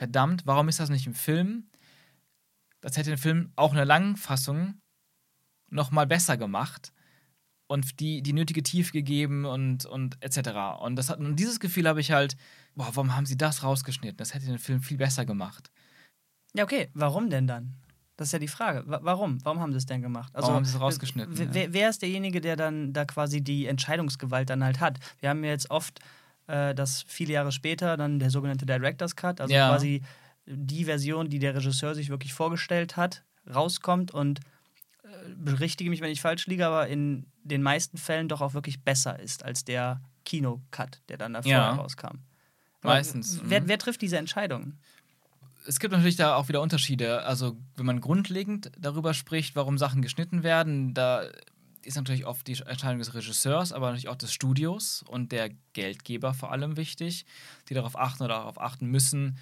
verdammt, 0.00 0.46
warum 0.46 0.68
ist 0.70 0.80
das 0.80 0.88
nicht 0.88 1.06
im 1.06 1.12
Film? 1.14 1.68
Das 2.80 2.96
hätte 2.96 3.10
den 3.10 3.18
Film 3.18 3.52
auch 3.56 3.72
in 3.72 3.76
der 3.76 3.84
langen 3.84 4.16
Fassung 4.16 4.80
noch 5.68 5.90
mal 5.90 6.06
besser 6.06 6.38
gemacht 6.38 6.92
und 7.66 8.00
die, 8.00 8.22
die 8.22 8.32
nötige 8.32 8.62
Tiefe 8.62 8.92
gegeben 8.92 9.44
und, 9.44 9.84
und 9.84 10.16
etc. 10.24 10.80
Und, 10.80 10.96
das 10.96 11.10
hat, 11.10 11.18
und 11.18 11.36
dieses 11.36 11.60
Gefühl 11.60 11.86
habe 11.86 12.00
ich 12.00 12.12
halt, 12.12 12.34
boah, 12.74 12.88
warum 12.94 13.14
haben 13.14 13.26
sie 13.26 13.36
das 13.36 13.62
rausgeschnitten? 13.62 14.16
Das 14.16 14.32
hätte 14.32 14.46
den 14.46 14.58
Film 14.58 14.80
viel 14.80 14.96
besser 14.96 15.26
gemacht. 15.26 15.70
Ja, 16.54 16.64
okay. 16.64 16.88
Warum 16.94 17.28
denn 17.28 17.46
dann? 17.46 17.74
Das 18.16 18.28
ist 18.28 18.32
ja 18.32 18.38
die 18.38 18.48
Frage. 18.48 18.82
Wa- 18.86 19.00
Warum? 19.02 19.44
Warum 19.44 19.60
haben 19.60 19.72
sie 19.72 19.78
es 19.78 19.86
denn 19.86 20.00
gemacht? 20.00 20.34
Also, 20.34 20.46
Warum 20.48 20.56
haben 20.56 20.64
sie 20.64 20.74
es 20.76 20.80
rausgeschnitten, 20.80 21.36
w- 21.38 21.44
ja. 21.44 21.54
Wer, 21.54 21.72
wer 21.74 21.90
ist 21.90 22.00
derjenige, 22.00 22.40
der 22.40 22.56
dann 22.56 22.94
da 22.94 23.04
quasi 23.04 23.42
die 23.42 23.66
Entscheidungsgewalt 23.66 24.48
dann 24.48 24.64
halt 24.64 24.80
hat? 24.80 24.98
Wir 25.20 25.28
haben 25.28 25.44
ja 25.44 25.50
jetzt 25.50 25.70
oft, 25.70 26.00
äh, 26.50 26.74
dass 26.74 27.02
viele 27.06 27.32
Jahre 27.34 27.52
später 27.52 27.96
dann 27.96 28.18
der 28.18 28.30
sogenannte 28.30 28.66
Director's 28.66 29.16
Cut, 29.16 29.40
also 29.40 29.52
Ja. 29.54 29.68
quasi 29.68 30.02
die 30.46 30.84
Version, 30.84 31.28
die 31.28 31.38
der 31.38 31.54
Regisseur 31.54 31.94
sich 31.94 32.08
wirklich 32.08 32.32
vorgestellt 32.32 32.96
hat, 32.96 33.24
rauskommt 33.52 34.10
und 34.12 34.40
äh, 35.04 35.08
berichtige 35.36 35.90
mich, 35.90 36.00
wenn 36.00 36.10
ich 36.10 36.20
falsch 36.20 36.46
liege, 36.46 36.66
aber 36.66 36.88
in 36.88 37.26
den 37.44 37.62
meisten 37.62 37.98
Fällen 37.98 38.28
doch 38.28 38.40
auch 38.40 38.54
wirklich 38.54 38.82
besser 38.82 39.18
ist 39.18 39.44
als 39.44 39.64
der 39.64 40.00
Kino-Cut, 40.24 41.02
der 41.08 41.18
dann 41.18 41.32
da 41.34 41.40
Ja. 41.44 41.72
rauskam. 41.72 42.18
Aber 42.82 42.94
Meistens, 42.94 43.40
Wer, 43.44 43.60
mhm. 43.62 43.68
wer 43.68 43.78
trifft 43.78 44.00
diese 44.02 44.18
Entscheidungen? 44.18 44.78
Es 45.66 45.78
gibt 45.78 45.92
natürlich 45.92 46.16
da 46.16 46.36
auch 46.36 46.48
wieder 46.48 46.62
Unterschiede. 46.62 47.22
Also, 47.24 47.56
wenn 47.76 47.84
man 47.86 48.00
grundlegend 48.00 48.72
darüber 48.78 49.12
spricht, 49.12 49.56
warum 49.56 49.76
Sachen 49.76 50.00
geschnitten 50.00 50.42
werden, 50.42 50.94
da 50.94 51.24
ist 51.84 51.96
natürlich 51.96 52.26
oft 52.26 52.46
die 52.46 52.58
Entscheidung 52.58 52.98
des 52.98 53.14
Regisseurs, 53.14 53.72
aber 53.72 53.86
natürlich 53.86 54.08
auch 54.08 54.16
des 54.16 54.32
Studios 54.32 55.02
und 55.06 55.32
der 55.32 55.50
Geldgeber 55.72 56.34
vor 56.34 56.52
allem 56.52 56.76
wichtig, 56.76 57.26
die 57.68 57.74
darauf 57.74 57.98
achten 57.98 58.22
oder 58.22 58.34
darauf 58.34 58.60
achten 58.60 58.86
müssen, 58.86 59.38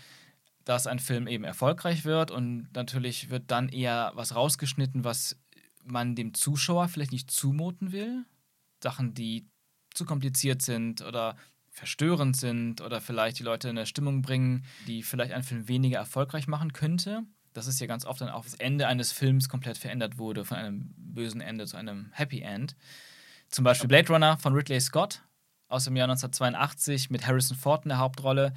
dass 0.65 0.87
ein 0.87 0.99
Film 0.99 1.27
eben 1.27 1.45
erfolgreich 1.45 2.05
wird. 2.05 2.31
Und 2.31 2.69
natürlich 2.75 3.31
wird 3.31 3.51
dann 3.51 3.69
eher 3.69 4.13
was 4.15 4.35
rausgeschnitten, 4.35 5.05
was 5.05 5.37
man 5.85 6.15
dem 6.15 6.35
Zuschauer 6.35 6.89
vielleicht 6.89 7.13
nicht 7.13 7.31
zumuten 7.31 7.93
will. 7.93 8.25
Sachen, 8.83 9.15
die 9.15 9.47
zu 9.95 10.05
kompliziert 10.05 10.63
sind 10.63 11.03
oder 11.03 11.37
verstörend 11.71 12.37
sind 12.37 12.81
oder 12.81 13.01
vielleicht 13.01 13.39
die 13.39 13.45
Leute 13.45 13.69
in 13.69 13.79
eine 13.79 13.87
Stimmung 13.87 14.23
bringen, 14.23 14.65
die 14.87 15.03
vielleicht 15.03 15.33
einen 15.33 15.45
Film 15.45 15.69
weniger 15.69 15.99
erfolgreich 15.99 16.47
machen 16.47 16.73
könnte. 16.73 17.25
Das 17.59 17.67
ist 17.67 17.81
ja 17.81 17.89
ganz 17.89 18.05
oft 18.07 18.21
dann 18.21 18.29
auch 18.29 18.45
das 18.45 18.55
Ende 18.55 18.87
eines 18.87 19.11
Films 19.11 19.49
komplett 19.49 19.79
verändert 19.79 20.17
wurde, 20.17 20.45
von 20.45 20.57
einem 20.59 20.95
bösen 20.97 21.41
Ende 21.41 21.67
zu 21.67 21.77
einem 21.77 22.09
Happy 22.13 22.41
End. 22.41 22.77
Zum 23.49 23.65
Beispiel 23.65 23.89
Blade 23.89 24.13
Runner 24.13 24.39
von 24.39 24.55
Ridley 24.55 24.81
Scott 24.81 25.23
aus 25.67 25.85
dem 25.85 25.97
Jahr 25.97 26.09
1982 26.09 27.11
mit 27.11 27.27
Harrison 27.27 27.57
Ford 27.57 27.85
in 27.85 27.89
der 27.89 27.99
Hauptrolle. 27.99 28.53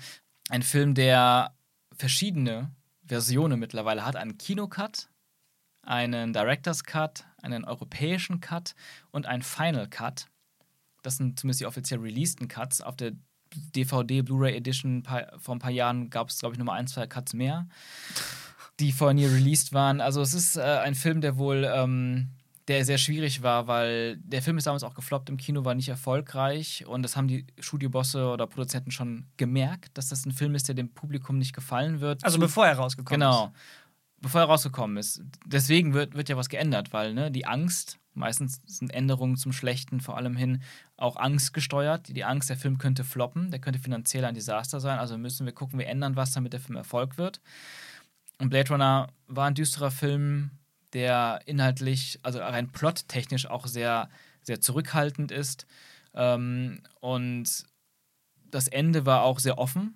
Ein 0.49 0.61
Film, 0.61 0.93
der 0.93 1.55
verschiedene 1.97 2.69
Versionen 3.03 3.59
mittlerweile 3.59 4.05
hat. 4.05 4.15
Einen 4.15 4.37
Kinocut, 4.37 5.09
einen 5.81 6.31
Director's 6.31 6.83
Cut, 6.83 7.25
einen 7.41 7.65
europäischen 7.65 8.39
Cut 8.39 8.75
und 9.09 9.25
einen 9.25 9.41
Final 9.41 9.89
Cut. 9.89 10.27
Das 11.01 11.17
sind 11.17 11.39
zumindest 11.39 11.61
die 11.61 11.65
offiziell 11.65 12.01
releaseden 12.01 12.47
Cuts. 12.47 12.81
Auf 12.81 12.97
der 12.97 13.13
DVD, 13.75 14.21
Blu-ray 14.21 14.55
Edition 14.55 15.03
vor 15.39 15.55
ein 15.55 15.59
paar 15.59 15.71
Jahren 15.71 16.11
gab 16.11 16.29
es, 16.29 16.37
glaube 16.37 16.53
ich, 16.53 16.59
nochmal 16.59 16.79
ein, 16.79 16.87
zwei 16.87 17.07
Cuts 17.07 17.33
mehr, 17.33 17.67
die 18.81 18.91
vorher 18.91 19.13
nie 19.13 19.25
released 19.25 19.73
waren. 19.73 20.01
Also 20.01 20.21
es 20.21 20.33
ist 20.33 20.57
äh, 20.57 20.61
ein 20.61 20.95
Film, 20.95 21.21
der 21.21 21.37
wohl 21.37 21.69
ähm, 21.73 22.29
der 22.67 22.85
sehr 22.85 22.97
schwierig 22.97 23.41
war, 23.41 23.67
weil 23.67 24.17
der 24.17 24.41
Film 24.41 24.57
ist 24.57 24.67
damals 24.67 24.83
auch 24.83 24.93
gefloppt 24.93 25.29
im 25.29 25.37
Kino, 25.37 25.65
war 25.65 25.73
nicht 25.75 25.89
erfolgreich 25.89 26.85
und 26.87 27.03
das 27.03 27.15
haben 27.15 27.27
die 27.27 27.45
Studiobosse 27.59 28.27
oder 28.29 28.47
Produzenten 28.47 28.91
schon 28.91 29.25
gemerkt, 29.37 29.97
dass 29.97 30.09
das 30.09 30.25
ein 30.25 30.31
Film 30.31 30.55
ist, 30.55 30.67
der 30.67 30.75
dem 30.75 30.89
Publikum 30.93 31.37
nicht 31.37 31.53
gefallen 31.53 32.01
wird. 32.01 32.23
Also 32.23 32.39
bevor 32.39 32.67
er 32.67 32.75
rausgekommen 32.75 33.19
Genau. 33.19 33.45
ist. 33.47 33.51
Bevor 34.21 34.41
er 34.41 34.47
rausgekommen 34.47 34.97
ist. 34.97 35.23
Deswegen 35.45 35.93
wird, 35.93 36.13
wird 36.13 36.29
ja 36.29 36.37
was 36.37 36.47
geändert, 36.49 36.93
weil 36.93 37.13
ne, 37.15 37.31
die 37.31 37.47
Angst, 37.47 37.97
meistens 38.13 38.61
sind 38.67 38.93
Änderungen 38.93 39.35
zum 39.35 39.51
Schlechten 39.51 39.99
vor 39.99 40.15
allem 40.15 40.35
hin 40.37 40.61
auch 40.95 41.17
Angst 41.17 41.53
gesteuert. 41.53 42.15
Die 42.15 42.23
Angst, 42.23 42.49
der 42.49 42.57
Film 42.57 42.77
könnte 42.77 43.03
floppen, 43.03 43.49
der 43.49 43.59
könnte 43.59 43.79
finanziell 43.79 44.23
ein 44.23 44.35
Desaster 44.35 44.79
sein. 44.79 44.99
Also 44.99 45.17
müssen 45.17 45.47
wir 45.47 45.53
gucken, 45.53 45.79
wir 45.79 45.87
ändern 45.87 46.15
was, 46.15 46.31
damit 46.31 46.53
der 46.53 46.59
Film 46.59 46.77
Erfolg 46.77 47.17
wird. 47.17 47.41
Und 48.41 48.49
Blade 48.49 48.69
Runner 48.69 49.07
war 49.27 49.47
ein 49.47 49.53
düsterer 49.55 49.91
Film, 49.91 50.49
der 50.93 51.41
inhaltlich, 51.45 52.19
also 52.23 52.39
rein 52.39 52.71
plottechnisch 52.71 53.45
auch 53.45 53.67
sehr, 53.67 54.09
sehr 54.41 54.59
zurückhaltend 54.59 55.31
ist. 55.31 55.67
Ähm, 56.15 56.81
und 56.99 57.63
das 58.49 58.67
Ende 58.67 59.05
war 59.05 59.21
auch 59.21 59.37
sehr 59.39 59.59
offen 59.59 59.95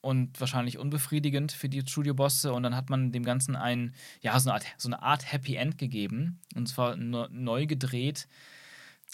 und 0.00 0.40
wahrscheinlich 0.40 0.78
unbefriedigend 0.78 1.52
für 1.52 1.68
die 1.68 1.80
Studiobosse. 1.86 2.52
Und 2.52 2.64
dann 2.64 2.74
hat 2.74 2.90
man 2.90 3.12
dem 3.12 3.24
Ganzen 3.24 3.54
ein, 3.54 3.94
ja, 4.20 4.38
so 4.40 4.50
eine 4.50 4.54
Art, 4.54 4.66
so 4.76 4.88
eine 4.88 5.00
Art 5.00 5.32
Happy 5.32 5.54
End 5.54 5.78
gegeben. 5.78 6.40
Und 6.56 6.66
zwar 6.68 6.96
ne- 6.96 7.28
neu 7.30 7.66
gedreht. 7.66 8.26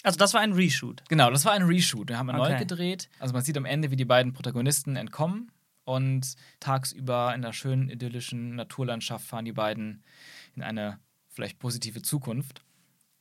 Also 0.03 0.17
das 0.17 0.33
war 0.33 0.41
ein 0.41 0.53
Reshoot. 0.53 1.03
Genau, 1.09 1.29
das 1.29 1.45
war 1.45 1.53
ein 1.53 1.63
Reshoot. 1.63 2.09
Den 2.09 2.17
haben 2.17 2.25
wir 2.25 2.33
neu 2.33 2.49
Okay. 2.49 2.59
gedreht. 2.65 3.07
Also 3.19 3.33
man 3.33 3.43
sieht 3.43 3.55
am 3.57 3.65
Ende, 3.65 3.91
wie 3.91 3.95
die 3.95 4.03
beiden 4.05 4.33
Protagonisten 4.33 4.95
entkommen. 4.95 5.51
Und 5.85 6.33
tagsüber 6.59 7.29
in 7.35 7.43
einer 7.43 7.53
schönen 7.53 7.89
idyllischen 7.89 8.55
Naturlandschaft 8.55 9.25
fahren 9.25 9.45
die 9.45 9.53
beiden 9.53 10.03
in 10.55 10.63
eine 10.63 10.99
vielleicht 11.29 11.59
positive 11.59 12.01
Zukunft. 12.01 12.61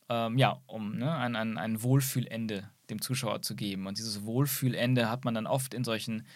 Ähm, 0.09 0.37
ja, 0.38 0.61
um 0.66 0.96
ne, 0.96 1.14
ein, 1.14 1.37
ein, 1.37 1.59
ein 1.59 1.83
Wohlfühlende 1.83 2.70
dem 2.90 3.00
Zuschauer 3.00 3.42
zu 3.42 3.55
geben. 3.55 3.87
Und 3.87 3.98
dieses 3.98 4.24
Wohlfühlende 4.24 5.09
hat 5.11 5.24
man 5.24 5.35
dann 5.35 5.46
oft 5.46 5.72
in 5.74 5.85
solchen 5.85 6.27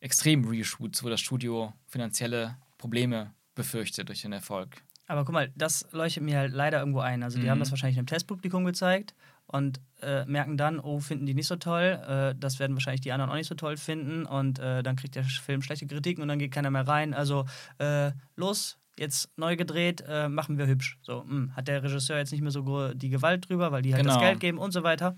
extremen 0.00 0.46
Reshoots, 0.46 1.02
wo 1.04 1.08
das 1.08 1.20
Studio 1.20 1.72
finanzielle 1.86 2.56
Probleme 2.78 3.32
befürchtet 3.54 4.08
durch 4.08 4.22
den 4.22 4.32
Erfolg. 4.32 4.82
Aber 5.06 5.24
guck 5.24 5.32
mal, 5.32 5.52
das 5.56 5.86
leuchtet 5.92 6.22
mir 6.22 6.38
halt 6.38 6.52
leider 6.52 6.78
irgendwo 6.80 7.00
ein. 7.00 7.22
Also 7.22 7.38
die 7.38 7.46
Mhm. 7.46 7.50
haben 7.50 7.58
das 7.60 7.70
wahrscheinlich 7.70 7.98
einem 7.98 8.06
Testpublikum 8.06 8.64
gezeigt 8.64 9.14
und 9.46 9.80
äh, 10.02 10.24
merken 10.26 10.56
dann, 10.56 10.78
oh, 10.80 10.98
finden 11.00 11.26
die 11.26 11.34
nicht 11.34 11.46
so 11.46 11.56
toll. 11.56 12.00
Äh, 12.06 12.34
das 12.38 12.58
werden 12.58 12.74
wahrscheinlich 12.74 13.00
die 13.00 13.12
anderen 13.12 13.30
auch 13.30 13.36
nicht 13.36 13.46
so 13.48 13.54
toll 13.54 13.76
finden. 13.76 14.26
Und 14.26 14.58
äh, 14.58 14.82
dann 14.82 14.96
kriegt 14.96 15.14
der 15.14 15.24
Film 15.24 15.62
schlechte 15.62 15.86
Kritiken 15.86 16.22
und 16.22 16.28
dann 16.28 16.38
geht 16.38 16.52
keiner 16.52 16.70
mehr 16.70 16.86
rein. 16.86 17.14
Also 17.14 17.46
äh, 17.78 18.10
los, 18.34 18.78
jetzt 18.98 19.30
neu 19.36 19.56
gedreht, 19.56 20.04
äh, 20.06 20.28
machen 20.28 20.58
wir 20.58 20.66
hübsch. 20.66 20.98
So, 21.02 21.24
mh, 21.26 21.54
hat 21.54 21.68
der 21.68 21.82
Regisseur 21.82 22.18
jetzt 22.18 22.32
nicht 22.32 22.42
mehr 22.42 22.50
so 22.50 22.92
die 22.92 23.08
Gewalt 23.08 23.48
drüber, 23.48 23.72
weil 23.72 23.82
die 23.82 23.94
halt 23.94 24.04
das 24.04 24.14
Genau. 24.14 24.26
Geld 24.26 24.40
geben 24.40 24.58
und 24.58 24.72
so 24.72 24.82
weiter. 24.82 25.14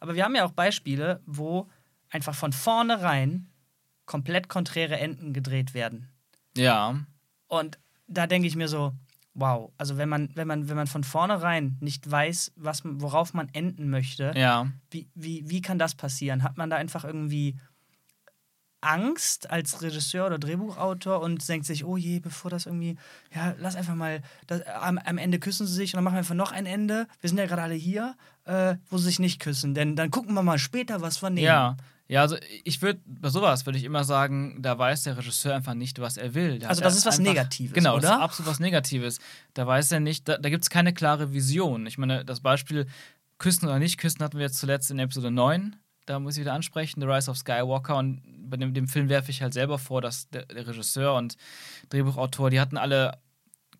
Aber 0.00 0.14
wir 0.14 0.24
haben 0.24 0.34
ja 0.36 0.44
auch 0.44 0.52
Beispiele, 0.52 1.20
wo 1.26 1.68
einfach 2.10 2.34
von 2.34 2.52
vornherein 2.52 3.48
komplett 4.06 4.48
konträre 4.48 4.98
Enden 4.98 5.32
gedreht 5.32 5.74
werden. 5.74 6.08
Ja. 6.56 7.00
Und 7.48 7.78
da 8.06 8.26
denke 8.26 8.46
ich 8.46 8.54
mir 8.54 8.68
so, 8.68 8.92
wow, 9.34 9.72
also 9.78 9.96
wenn 9.96 10.08
man, 10.08 10.30
wenn 10.34 10.46
man, 10.46 10.68
wenn 10.68 10.76
man 10.76 10.86
von 10.86 11.02
vornherein 11.04 11.76
nicht 11.80 12.08
weiß, 12.10 12.52
was, 12.56 12.82
worauf 12.84 13.34
man 13.34 13.48
enden 13.52 13.90
möchte, 13.90 14.32
Ja. 14.36 14.68
wie, 14.90 15.08
wie, 15.14 15.42
wie 15.50 15.60
kann 15.60 15.78
das 15.78 15.94
passieren? 15.94 16.42
Hat 16.44 16.56
man 16.56 16.70
da 16.70 16.76
einfach 16.76 17.04
irgendwie 17.04 17.56
Angst 18.80 19.50
als 19.50 19.80
Regisseur 19.80 20.26
oder 20.26 20.38
Drehbuchautor 20.38 21.20
und 21.20 21.46
denkt 21.48 21.64
sich, 21.66 21.84
oh 21.86 21.96
je, 21.96 22.20
bevor 22.20 22.50
das 22.50 22.66
irgendwie, 22.66 22.96
ja, 23.34 23.54
lass 23.58 23.76
einfach 23.76 23.94
mal, 23.94 24.20
das, 24.46 24.60
am, 24.66 24.98
am 24.98 25.16
Ende 25.16 25.38
küssen 25.38 25.66
sie 25.66 25.72
sich 25.74 25.94
und 25.94 25.96
dann 25.98 26.04
machen 26.04 26.14
wir 26.14 26.18
einfach 26.18 26.34
noch 26.34 26.52
ein 26.52 26.66
Ende. 26.66 27.06
Wir 27.20 27.30
sind 27.30 27.38
ja 27.38 27.46
gerade 27.46 27.62
alle 27.62 27.74
hier, 27.74 28.14
äh, 28.44 28.76
wo 28.90 28.98
sie 28.98 29.04
sich 29.06 29.18
nicht 29.20 29.40
küssen, 29.40 29.72
denn 29.74 29.96
dann 29.96 30.10
gucken 30.10 30.34
wir 30.34 30.42
mal 30.42 30.58
später, 30.58 31.00
was 31.00 31.22
wir 31.22 31.30
nehmen. 31.30 31.46
Ja. 31.46 31.76
Ja, 32.06 32.20
also 32.20 32.36
ich 32.64 32.82
würde, 32.82 33.00
bei 33.06 33.30
sowas 33.30 33.64
würde 33.64 33.78
ich 33.78 33.84
immer 33.84 34.04
sagen, 34.04 34.60
da 34.60 34.78
weiß 34.78 35.04
der 35.04 35.16
Regisseur 35.16 35.54
einfach 35.54 35.72
nicht, 35.74 35.98
was 36.00 36.16
er 36.18 36.34
will. 36.34 36.58
Da 36.58 36.68
Also 36.68 36.82
das 36.82 36.96
ist 36.96 37.06
was 37.06 37.18
einfach- 37.18 37.32
Negatives, 37.32 37.72
Genau, 37.74 37.96
das 37.98 38.04
oder? 38.04 38.14
ist 38.16 38.20
absolut 38.22 38.50
was 38.52 38.60
Negatives. 38.60 39.20
Da 39.54 39.66
weiß 39.66 39.90
er 39.92 40.00
nicht, 40.00 40.28
da, 40.28 40.36
da 40.36 40.50
gibt 40.50 40.64
es 40.64 40.70
keine 40.70 40.92
klare 40.92 41.32
Vision. 41.32 41.86
Ich 41.86 41.96
meine, 41.96 42.24
das 42.24 42.40
Beispiel 42.40 42.86
Küssen 43.38 43.66
oder 43.66 43.78
nicht 43.78 43.96
Küssen 43.98 44.22
hatten 44.22 44.36
wir 44.36 44.44
jetzt 44.44 44.58
zuletzt 44.58 44.90
in 44.90 44.98
Episode 44.98 45.30
9. 45.30 45.76
Da 46.06 46.18
muss 46.20 46.34
ich 46.36 46.42
wieder 46.42 46.52
ansprechen, 46.52 47.00
The 47.00 47.06
Rise 47.06 47.30
of 47.30 47.38
Skywalker. 47.38 47.96
Und 47.96 48.20
bei 48.50 48.58
dem, 48.58 48.74
dem 48.74 48.86
Film 48.86 49.08
werfe 49.08 49.30
ich 49.30 49.40
halt 49.40 49.54
selber 49.54 49.78
vor, 49.78 50.02
dass 50.02 50.28
der, 50.28 50.44
der 50.44 50.66
Regisseur 50.66 51.14
und 51.14 51.36
Drehbuchautor, 51.88 52.50
die 52.50 52.60
hatten 52.60 52.76
alle 52.76 53.18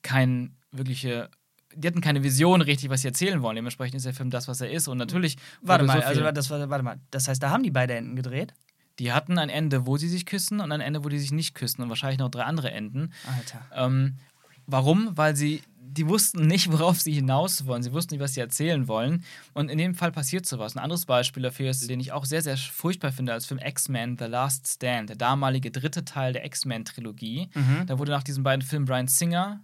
kein 0.01 0.57
wirkliche, 0.73 1.29
die 1.77 1.87
hatten 1.89 2.01
keine 2.01 2.23
Vision 2.23 2.61
richtig, 2.61 2.91
was 2.91 3.03
sie 3.03 3.09
erzählen 3.09 3.43
wollen. 3.43 3.57
Dementsprechend 3.57 3.97
ist 3.97 4.07
der 4.07 4.15
Film 4.15 4.31
das, 4.31 4.49
was 4.49 4.61
er 4.61 4.71
ist. 4.71 4.89
Und 4.89 4.99
natürlich. 4.99 5.37
Warte 5.63 5.85
mal, 5.85 6.01
so 6.01 6.07
also 6.07 6.31
das, 6.31 6.51
war- 6.51 6.69
warte 6.71 6.85
mal, 6.85 6.99
das 7.11 7.29
heißt, 7.29 7.43
da 7.43 7.51
haben 7.51 7.63
die 7.63 7.71
beide 7.71 7.95
Enden 7.95 8.17
gedreht? 8.17 8.55
die 9.01 9.13
hatten 9.13 9.39
ein 9.39 9.49
Ende, 9.49 9.87
wo 9.87 9.97
sie 9.97 10.09
sich 10.09 10.25
küssen 10.25 10.61
und 10.61 10.71
ein 10.71 10.81
Ende, 10.81 11.03
wo 11.05 11.09
die 11.09 11.19
sich 11.19 11.33
nicht 11.33 11.55
küssen 11.57 11.83
und 11.83 11.89
wahrscheinlich 11.89 12.21
noch 12.21 12.31
drei 12.31 12.43
andere 12.45 12.71
Enden. 12.71 13.13
Alter. 13.27 13.61
Ähm, 13.75 14.19
warum? 14.67 15.11
Weil 15.17 15.35
sie, 15.35 15.63
die 15.81 16.09
wussten 16.09 16.47
nicht, 16.47 16.71
worauf 16.71 17.01
sie 17.01 17.13
hinaus 17.13 17.67
wollen. 17.67 17.83
Sie 17.83 17.93
wussten 17.93 18.15
nicht, 18.15 18.23
was 18.23 18.35
sie 18.35 18.41
erzählen 18.41 18.87
wollen. 18.87 19.25
Und 19.53 19.69
in 19.69 19.79
dem 19.79 19.97
Fall 19.97 20.13
passiert 20.13 20.47
sowas. 20.47 20.77
Ein 20.77 20.79
anderes 20.85 21.07
Beispiel 21.07 21.43
dafür 21.43 21.71
ist, 21.71 21.91
den 21.91 21.99
ich 21.99 22.13
auch 22.13 22.25
sehr, 22.25 22.41
sehr 22.43 22.57
furchtbar 22.57 23.11
finde, 23.11 23.33
als 23.33 23.47
Film 23.47 23.59
X-Men 23.59 24.17
The 24.17 24.27
Last 24.27 24.69
Stand, 24.69 25.09
der 25.09 25.17
damalige 25.17 25.73
dritte 25.73 26.05
Teil 26.05 26.33
der 26.33 26.45
X-Men-Trilogie. 26.47 27.49
Mhm. 27.53 27.87
Da 27.87 27.99
wurde 27.99 28.13
nach 28.13 28.23
diesen 28.23 28.45
beiden 28.45 28.63
Filmen 28.63 28.87
Brian 28.87 29.09
Singer 29.09 29.61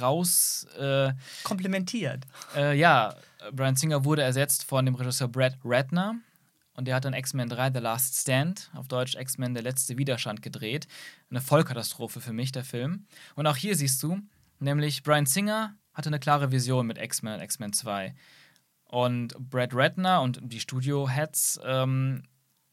raus. 0.00 0.66
Äh, 0.78 1.12
Komplementiert. 1.44 2.24
äh, 2.56 2.76
ja, 2.76 3.14
Brian 3.52 3.76
Singer 3.76 4.04
wurde 4.04 4.22
ersetzt 4.22 4.64
von 4.64 4.84
dem 4.84 4.94
Regisseur 4.94 5.28
Brad 5.28 5.56
Ratner. 5.64 6.16
Und 6.74 6.86
der 6.86 6.94
hat 6.94 7.06
dann 7.06 7.14
X-Men 7.14 7.48
3 7.48 7.72
The 7.72 7.78
Last 7.78 8.20
Stand, 8.20 8.70
auf 8.74 8.86
Deutsch 8.86 9.14
X-Men 9.14 9.54
Der 9.54 9.62
letzte 9.62 9.96
Widerstand 9.96 10.42
gedreht. 10.42 10.86
Eine 11.30 11.40
Vollkatastrophe 11.40 12.20
für 12.20 12.34
mich, 12.34 12.52
der 12.52 12.64
Film. 12.64 13.06
Und 13.34 13.46
auch 13.46 13.56
hier 13.56 13.76
siehst 13.76 14.02
du, 14.02 14.20
nämlich 14.58 15.02
Brian 15.02 15.24
Singer 15.24 15.74
hatte 15.94 16.10
eine 16.10 16.18
klare 16.18 16.52
Vision 16.52 16.86
mit 16.86 16.98
X-Men 16.98 17.34
und 17.34 17.40
X-Men 17.40 17.72
2. 17.72 18.14
Und 18.84 19.34
Brad 19.38 19.70
Ratner 19.72 20.20
und 20.20 20.38
die 20.42 20.60
Studio-Heads 20.60 21.60
ähm, 21.64 22.24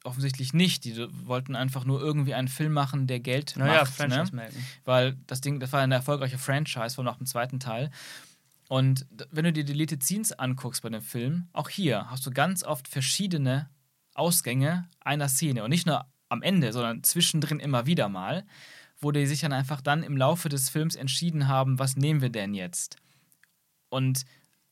offensichtlich 0.03 0.53
nicht. 0.53 0.85
Die 0.85 0.95
wollten 1.25 1.55
einfach 1.55 1.85
nur 1.85 2.01
irgendwie 2.01 2.33
einen 2.33 2.47
Film 2.47 2.73
machen, 2.73 3.07
der 3.07 3.19
Geld 3.19 3.55
Naja, 3.57 3.81
macht. 3.81 3.99
Ne? 3.99 4.09
Franchise 4.09 4.35
melden. 4.35 4.65
weil 4.85 5.17
das 5.27 5.41
Ding, 5.41 5.59
das 5.59 5.71
war 5.71 5.81
eine 5.81 5.95
erfolgreiche 5.95 6.37
Franchise 6.37 6.95
von 6.95 7.05
nach 7.05 7.17
dem 7.17 7.25
zweiten 7.25 7.59
Teil. 7.59 7.89
Und 8.69 9.05
wenn 9.31 9.45
du 9.45 9.53
dir 9.53 9.63
die 9.63 9.73
Deleted 9.73 10.03
Scenes 10.03 10.31
anguckst 10.31 10.81
bei 10.81 10.89
dem 10.89 11.01
Film, 11.01 11.47
auch 11.53 11.69
hier 11.69 12.09
hast 12.09 12.25
du 12.25 12.31
ganz 12.31 12.63
oft 12.63 12.87
verschiedene 12.87 13.69
Ausgänge 14.13 14.87
einer 14.99 15.27
Szene 15.29 15.63
und 15.63 15.69
nicht 15.69 15.85
nur 15.85 16.05
am 16.29 16.41
Ende, 16.41 16.73
sondern 16.73 17.03
zwischendrin 17.03 17.59
immer 17.59 17.85
wieder 17.85 18.09
mal, 18.09 18.45
wo 18.99 19.11
die 19.11 19.25
sich 19.27 19.41
dann 19.41 19.53
einfach 19.53 19.81
dann 19.81 20.01
im 20.01 20.17
Laufe 20.17 20.49
des 20.49 20.69
Films 20.69 20.95
entschieden 20.95 21.47
haben, 21.47 21.77
was 21.77 21.95
nehmen 21.97 22.21
wir 22.21 22.29
denn 22.29 22.53
jetzt? 22.53 22.97
Und 23.89 24.25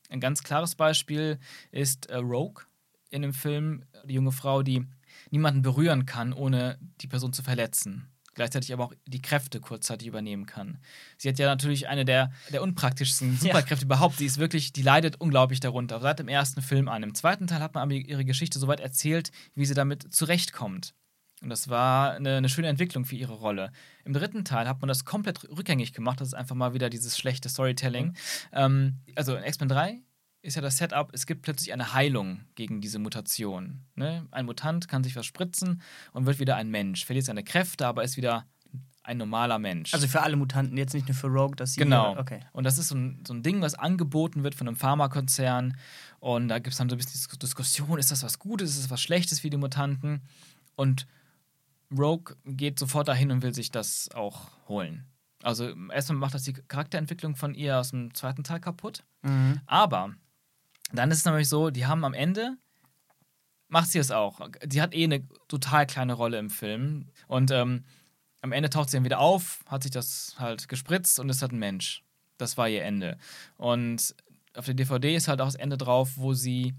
ein 0.08 0.20
ganz 0.20 0.42
klares 0.42 0.74
Beispiel 0.74 1.38
ist 1.70 2.06
äh, 2.06 2.16
Rogue 2.16 2.64
in 3.10 3.22
dem 3.22 3.32
Film, 3.34 3.84
die 4.04 4.14
junge 4.14 4.32
Frau, 4.32 4.62
die 4.62 4.86
niemanden 5.32 5.62
berühren 5.62 6.06
kann, 6.06 6.32
ohne 6.32 6.78
die 7.00 7.08
Person 7.08 7.32
zu 7.32 7.42
verletzen. 7.42 8.08
Gleichzeitig 8.34 8.72
aber 8.72 8.84
auch 8.84 8.94
die 9.06 9.20
Kräfte 9.20 9.60
kurzzeitig 9.60 10.08
übernehmen 10.08 10.46
kann. 10.46 10.78
Sie 11.18 11.28
hat 11.28 11.38
ja 11.38 11.46
natürlich 11.46 11.88
eine 11.88 12.04
der, 12.04 12.32
der 12.50 12.62
unpraktischsten 12.62 13.36
Superkräfte 13.40 13.84
überhaupt. 13.84 14.16
Sie 14.16 14.26
ist 14.26 14.38
wirklich, 14.38 14.72
die 14.72 14.82
leidet 14.82 15.20
unglaublich 15.20 15.60
darunter. 15.60 16.00
Seit 16.00 16.18
dem 16.18 16.28
ersten 16.28 16.62
Film 16.62 16.88
an. 16.88 17.02
Im 17.02 17.14
zweiten 17.14 17.46
Teil 17.46 17.60
hat 17.60 17.74
man 17.74 17.82
aber 17.82 17.92
ihre 17.92 18.24
Geschichte 18.24 18.58
soweit 18.58 18.80
erzählt, 18.80 19.32
wie 19.54 19.66
sie 19.66 19.74
damit 19.74 20.14
zurechtkommt. 20.14 20.94
Und 21.42 21.50
das 21.50 21.68
war 21.68 22.12
eine, 22.12 22.36
eine 22.36 22.48
schöne 22.48 22.68
Entwicklung 22.68 23.04
für 23.04 23.16
ihre 23.16 23.34
Rolle. 23.34 23.72
Im 24.04 24.12
dritten 24.12 24.44
Teil 24.44 24.68
hat 24.68 24.80
man 24.80 24.88
das 24.88 25.04
komplett 25.04 25.44
rückgängig 25.50 25.92
gemacht. 25.92 26.20
Das 26.20 26.28
ist 26.28 26.34
einfach 26.34 26.54
mal 26.54 26.72
wieder 26.72 26.88
dieses 26.88 27.18
schlechte 27.18 27.48
Storytelling. 27.48 28.16
Ähm, 28.52 29.00
also 29.16 29.34
in 29.34 29.44
X-Men 29.44 29.68
3 29.68 30.00
ist 30.42 30.56
ja 30.56 30.62
das 30.62 30.76
Setup, 30.76 31.10
es 31.12 31.26
gibt 31.26 31.42
plötzlich 31.42 31.72
eine 31.72 31.94
Heilung 31.94 32.40
gegen 32.56 32.80
diese 32.80 32.98
Mutation. 32.98 33.80
Ne? 33.94 34.26
Ein 34.32 34.46
Mutant 34.46 34.88
kann 34.88 35.04
sich 35.04 35.14
was 35.16 35.24
spritzen 35.24 35.80
und 36.12 36.26
wird 36.26 36.40
wieder 36.40 36.56
ein 36.56 36.68
Mensch. 36.68 37.04
Verliert 37.04 37.24
seine 37.26 37.44
Kräfte, 37.44 37.86
aber 37.86 38.02
ist 38.02 38.16
wieder 38.16 38.44
ein 39.04 39.18
normaler 39.18 39.58
Mensch. 39.58 39.94
Also 39.94 40.06
für 40.06 40.22
alle 40.22 40.36
Mutanten, 40.36 40.76
jetzt 40.76 40.94
nicht 40.94 41.08
nur 41.08 41.14
für 41.16 41.28
Rogue, 41.28 41.56
dass 41.56 41.74
sie. 41.74 41.80
Genau. 41.80 42.16
Okay. 42.18 42.40
Und 42.52 42.64
das 42.64 42.78
ist 42.78 42.88
so 42.88 42.96
ein, 42.96 43.24
so 43.26 43.34
ein 43.34 43.42
Ding, 43.42 43.60
was 43.60 43.74
angeboten 43.74 44.42
wird 44.44 44.54
von 44.54 44.68
einem 44.68 44.76
Pharmakonzern. 44.76 45.76
Und 46.20 46.48
da 46.48 46.58
gibt 46.58 46.72
es 46.72 46.78
dann 46.78 46.88
so 46.88 46.94
ein 46.96 46.98
bisschen 46.98 47.12
Dis- 47.12 47.38
Diskussion, 47.38 47.98
ist 47.98 48.10
das 48.10 48.22
was 48.22 48.38
Gutes, 48.38 48.70
ist 48.70 48.84
das 48.84 48.90
was 48.90 49.00
Schlechtes 49.00 49.40
für 49.40 49.50
die 49.50 49.56
Mutanten? 49.56 50.22
Und 50.76 51.06
Rogue 51.96 52.36
geht 52.44 52.78
sofort 52.78 53.08
dahin 53.08 53.30
und 53.30 53.42
will 53.42 53.54
sich 53.54 53.70
das 53.70 54.08
auch 54.14 54.50
holen. 54.68 55.04
Also 55.42 55.72
erstmal 55.90 56.18
macht 56.18 56.34
das 56.34 56.44
die 56.44 56.52
Charakterentwicklung 56.52 57.34
von 57.34 57.54
ihr 57.54 57.78
aus 57.78 57.90
dem 57.90 58.14
zweiten 58.14 58.44
Teil 58.44 58.60
kaputt. 58.60 59.04
Mhm. 59.22 59.60
Aber 59.66 60.14
dann 60.92 61.10
ist 61.10 61.18
es 61.18 61.24
nämlich 61.24 61.48
so, 61.48 61.70
die 61.70 61.86
haben 61.86 62.04
am 62.04 62.14
Ende, 62.14 62.56
macht 63.68 63.90
sie 63.90 63.98
es 63.98 64.10
auch. 64.10 64.40
Die 64.64 64.82
hat 64.82 64.94
eh 64.94 65.04
eine 65.04 65.26
total 65.48 65.86
kleine 65.86 66.12
Rolle 66.12 66.38
im 66.38 66.50
Film. 66.50 67.10
Und 67.26 67.50
ähm, 67.50 67.84
am 68.42 68.52
Ende 68.52 68.68
taucht 68.68 68.90
sie 68.90 68.96
dann 68.96 69.04
wieder 69.04 69.20
auf, 69.20 69.60
hat 69.66 69.82
sich 69.82 69.92
das 69.92 70.34
halt 70.38 70.68
gespritzt 70.68 71.18
und 71.18 71.28
ist 71.30 71.42
halt 71.42 71.52
ein 71.52 71.58
Mensch. 71.58 72.04
Das 72.36 72.58
war 72.58 72.68
ihr 72.68 72.84
Ende. 72.84 73.18
Und 73.56 74.14
auf 74.54 74.66
der 74.66 74.74
DVD 74.74 75.14
ist 75.14 75.28
halt 75.28 75.40
auch 75.40 75.46
das 75.46 75.54
Ende 75.54 75.78
drauf, 75.78 76.12
wo 76.16 76.34
sie 76.34 76.74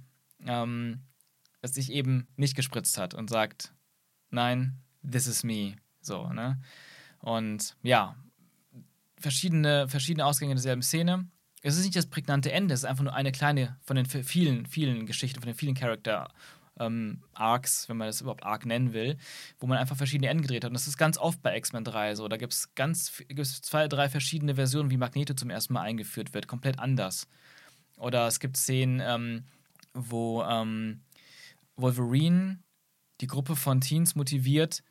ähm, 0.46 1.02
es 1.62 1.74
sich 1.74 1.92
eben 1.92 2.28
nicht 2.36 2.56
gespritzt 2.56 2.98
hat 2.98 3.14
und 3.14 3.30
sagt, 3.30 3.74
nein, 4.30 4.82
this 5.10 5.28
is 5.28 5.44
me. 5.44 5.78
So, 6.02 6.28
ne? 6.28 6.62
Und 7.20 7.76
ja, 7.82 8.16
verschiedene, 9.18 9.88
verschiedene 9.88 10.26
Ausgänge 10.26 10.54
derselben 10.56 10.82
Szene. 10.82 11.28
Es 11.66 11.78
ist 11.78 11.84
nicht 11.84 11.96
das 11.96 12.08
prägnante 12.08 12.52
Ende, 12.52 12.74
es 12.74 12.82
ist 12.82 12.86
einfach 12.86 13.06
nur 13.06 13.16
eine 13.16 13.32
kleine 13.32 13.78
von 13.82 13.96
den 13.96 14.06
vielen, 14.06 14.66
vielen 14.66 15.06
Geschichten, 15.06 15.40
von 15.40 15.48
den 15.48 15.56
vielen 15.56 15.76
Charakter 15.76 16.28
ähm, 16.78 17.22
Arcs, 17.34 17.88
wenn 17.88 17.96
man 17.96 18.08
das 18.08 18.20
überhaupt 18.20 18.44
Arc 18.44 18.66
nennen 18.66 18.92
will, 18.92 19.18
wo 19.60 19.68
man 19.68 19.78
einfach 19.78 19.96
verschiedene 19.96 20.30
Enden 20.30 20.42
gedreht 20.42 20.66
hat. 20.66 20.72
Und 20.72 20.74
das 20.74 20.88
ist 20.88 20.98
ganz 20.98 21.18
oft 21.18 21.42
bei 21.42 21.56
X-Men 21.56 21.86
3 21.86 22.16
so. 22.16 22.28
Da 22.28 22.36
gibt 22.36 22.52
es 22.52 22.76
ganz 22.76 23.24
gibt's 23.30 23.62
zwei, 23.62 23.88
drei 23.88 24.10
verschiedene 24.10 24.56
Versionen, 24.56 24.92
wie 24.92 24.98
Magneto 24.98 25.34
zum 25.36 25.50
ersten 25.50 25.74
Mal 25.74 25.84
eingeführt 25.84 26.34
wird, 26.34 26.48
komplett 26.48 26.80
anders. 26.80 27.28
Oder 27.98 28.28
es 28.28 28.42
gibt 28.42 28.58
Szenen, 28.58 29.02
ähm, 29.02 29.46
wo 29.94 30.44
ähm, 30.44 31.02
Wolverine 31.78 32.60
die 33.22 33.28
Gruppe 33.28 33.56
von 33.56 33.80
Teens 33.80 34.16
motiviert, 34.16 34.84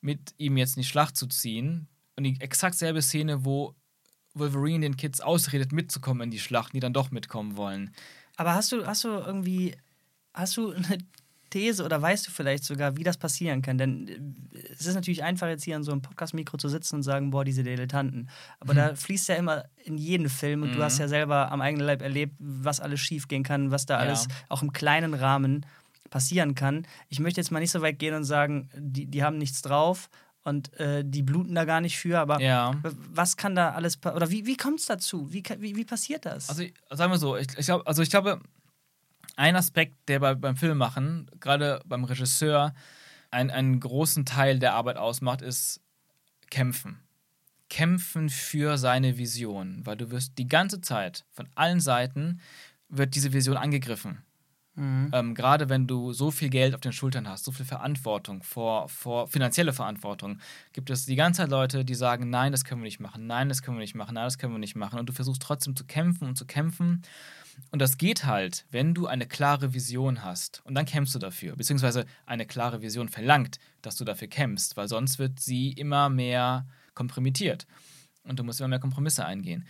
mit 0.00 0.34
ihm 0.38 0.56
jetzt 0.56 0.76
in 0.76 0.82
die 0.82 0.88
Schlacht 0.88 1.16
zu 1.16 1.26
ziehen. 1.26 1.88
Und 2.16 2.24
die 2.24 2.40
exakt 2.40 2.76
selbe 2.76 3.02
Szene, 3.02 3.44
wo 3.44 3.74
Wolverine 4.38 4.80
den 4.80 4.96
Kids 4.96 5.20
ausredet, 5.20 5.72
mitzukommen 5.72 6.22
in 6.24 6.30
die 6.30 6.38
Schlacht, 6.38 6.72
die 6.74 6.80
dann 6.80 6.92
doch 6.92 7.10
mitkommen 7.10 7.56
wollen. 7.56 7.90
Aber 8.36 8.54
hast 8.54 8.72
du, 8.72 8.86
hast 8.86 9.04
du 9.04 9.08
irgendwie, 9.08 9.74
hast 10.34 10.56
du 10.56 10.72
eine 10.72 10.98
These 11.50 11.84
oder 11.84 12.02
weißt 12.02 12.26
du 12.26 12.30
vielleicht 12.32 12.64
sogar, 12.64 12.96
wie 12.96 13.04
das 13.04 13.16
passieren 13.16 13.62
kann? 13.62 13.78
Denn 13.78 14.08
äh, 14.52 14.58
es 14.72 14.84
ist 14.86 14.94
natürlich 14.94 15.22
einfach, 15.22 15.46
jetzt 15.48 15.64
hier 15.64 15.76
an 15.76 15.84
so 15.84 15.92
einem 15.92 16.02
Podcast-Mikro 16.02 16.58
zu 16.58 16.68
sitzen 16.68 16.96
und 16.96 17.02
sagen, 17.02 17.30
boah, 17.30 17.44
diese 17.44 17.62
Dilettanten. 17.62 18.28
Aber 18.60 18.74
da 18.74 18.94
fließt 18.94 19.28
ja 19.28 19.36
immer 19.36 19.64
in 19.84 19.96
jeden 19.96 20.28
Film 20.28 20.62
und 20.62 20.74
du 20.74 20.78
Mhm. 20.78 20.82
hast 20.82 20.98
ja 20.98 21.08
selber 21.08 21.50
am 21.52 21.60
eigenen 21.60 21.86
Leib 21.86 22.02
erlebt, 22.02 22.34
was 22.38 22.80
alles 22.80 23.00
schiefgehen 23.00 23.42
kann, 23.44 23.70
was 23.70 23.86
da 23.86 23.94
Ja. 23.94 24.00
alles 24.00 24.26
auch 24.48 24.62
im 24.62 24.72
kleinen 24.72 25.14
Rahmen 25.14 25.64
passieren 26.10 26.54
kann. 26.54 26.86
Ich 27.08 27.20
möchte 27.20 27.40
jetzt 27.40 27.50
mal 27.50 27.60
nicht 27.60 27.70
so 27.72 27.80
weit 27.80 27.98
gehen 27.98 28.14
und 28.14 28.24
sagen, 28.24 28.68
die, 28.76 29.06
die 29.06 29.22
haben 29.24 29.38
nichts 29.38 29.62
drauf 29.62 30.08
und 30.46 30.72
äh, 30.78 31.02
die 31.04 31.22
bluten 31.22 31.54
da 31.54 31.64
gar 31.64 31.80
nicht 31.80 31.98
für, 31.98 32.18
aber 32.20 32.40
Ja. 32.40 32.74
was 32.82 33.36
kann 33.36 33.54
da 33.56 33.70
alles, 33.72 33.98
oder 34.04 34.30
wie, 34.30 34.46
wie 34.46 34.56
kommt 34.56 34.78
es 34.80 34.86
dazu? 34.86 35.32
Wie, 35.32 35.42
wie, 35.58 35.74
wie 35.76 35.84
passiert 35.84 36.24
das? 36.24 36.48
Also, 36.48 36.62
ich- 36.62 36.74
sagen 36.90 37.12
wir 37.12 37.18
so, 37.18 37.36
ich, 37.36 37.48
ich 37.58 37.66
glaube, 37.66 37.86
also 37.86 38.02
ich 38.02 38.10
glaube, 38.10 38.40
ein 39.36 39.56
Aspekt, 39.56 39.96
der 40.08 40.20
bei, 40.20 40.34
beim 40.34 40.56
Filmmachen, 40.56 41.28
gerade 41.40 41.80
beim 41.84 42.04
Regisseur, 42.04 42.74
ein, 43.30 43.50
einen 43.50 43.80
großen 43.80 44.24
Teil 44.24 44.58
der 44.58 44.74
Arbeit 44.74 44.96
ausmacht, 44.96 45.42
ist 45.42 45.80
Kämpfen. 46.50 47.00
Kämpfen 47.68 48.30
für 48.30 48.78
seine 48.78 49.18
Vision, 49.18 49.84
weil 49.84 49.96
du 49.96 50.10
wirst 50.12 50.38
die 50.38 50.46
ganze 50.46 50.80
Zeit 50.80 51.24
von 51.32 51.48
allen 51.56 51.80
Seiten 51.80 52.40
wird 52.88 53.16
diese 53.16 53.32
Vision 53.32 53.56
angegriffen. 53.56 54.22
Mhm. 54.76 55.10
Ähm, 55.12 55.34
Gerade 55.34 55.68
wenn 55.68 55.86
du 55.86 56.12
so 56.12 56.30
viel 56.30 56.50
Geld 56.50 56.74
auf 56.74 56.80
den 56.80 56.92
Schultern 56.92 57.28
hast, 57.28 57.44
so 57.44 57.52
viel 57.52 57.66
Verantwortung, 57.66 58.42
vor, 58.42 58.88
vor 58.88 59.26
finanzielle 59.26 59.72
Verantwortung, 59.72 60.38
gibt 60.72 60.90
es 60.90 61.06
die 61.06 61.16
ganze 61.16 61.42
Zeit 61.42 61.50
Leute, 61.50 61.84
die 61.84 61.94
sagen, 61.94 62.30
nein, 62.30 62.52
das 62.52 62.64
können 62.64 62.82
wir 62.82 62.86
nicht 62.86 63.00
machen, 63.00 63.26
nein, 63.26 63.48
das 63.48 63.62
können 63.62 63.78
wir 63.78 63.82
nicht 63.82 63.94
machen, 63.94 64.14
nein, 64.14 64.26
das 64.26 64.38
können 64.38 64.52
wir 64.52 64.58
nicht 64.58 64.76
machen. 64.76 64.98
Und 64.98 65.08
du 65.08 65.12
versuchst 65.12 65.42
trotzdem 65.42 65.74
zu 65.74 65.84
kämpfen 65.84 66.28
und 66.28 66.36
zu 66.36 66.44
kämpfen. 66.44 67.02
Und 67.70 67.80
das 67.80 67.96
geht 67.96 68.26
halt, 68.26 68.66
wenn 68.70 68.92
du 68.92 69.06
eine 69.06 69.26
klare 69.26 69.72
Vision 69.72 70.22
hast. 70.22 70.60
Und 70.64 70.74
dann 70.74 70.84
kämpfst 70.84 71.14
du 71.14 71.18
dafür. 71.18 71.56
Beziehungsweise 71.56 72.04
eine 72.26 72.44
klare 72.44 72.82
Vision 72.82 73.08
verlangt, 73.08 73.58
dass 73.80 73.96
du 73.96 74.04
dafür 74.04 74.28
kämpfst, 74.28 74.76
weil 74.76 74.88
sonst 74.88 75.18
wird 75.18 75.40
sie 75.40 75.72
immer 75.72 76.10
mehr 76.10 76.66
kompromittiert. 76.94 77.66
Und 78.24 78.38
du 78.38 78.44
musst 78.44 78.60
immer 78.60 78.68
mehr 78.68 78.78
Kompromisse 78.78 79.24
eingehen. 79.24 79.66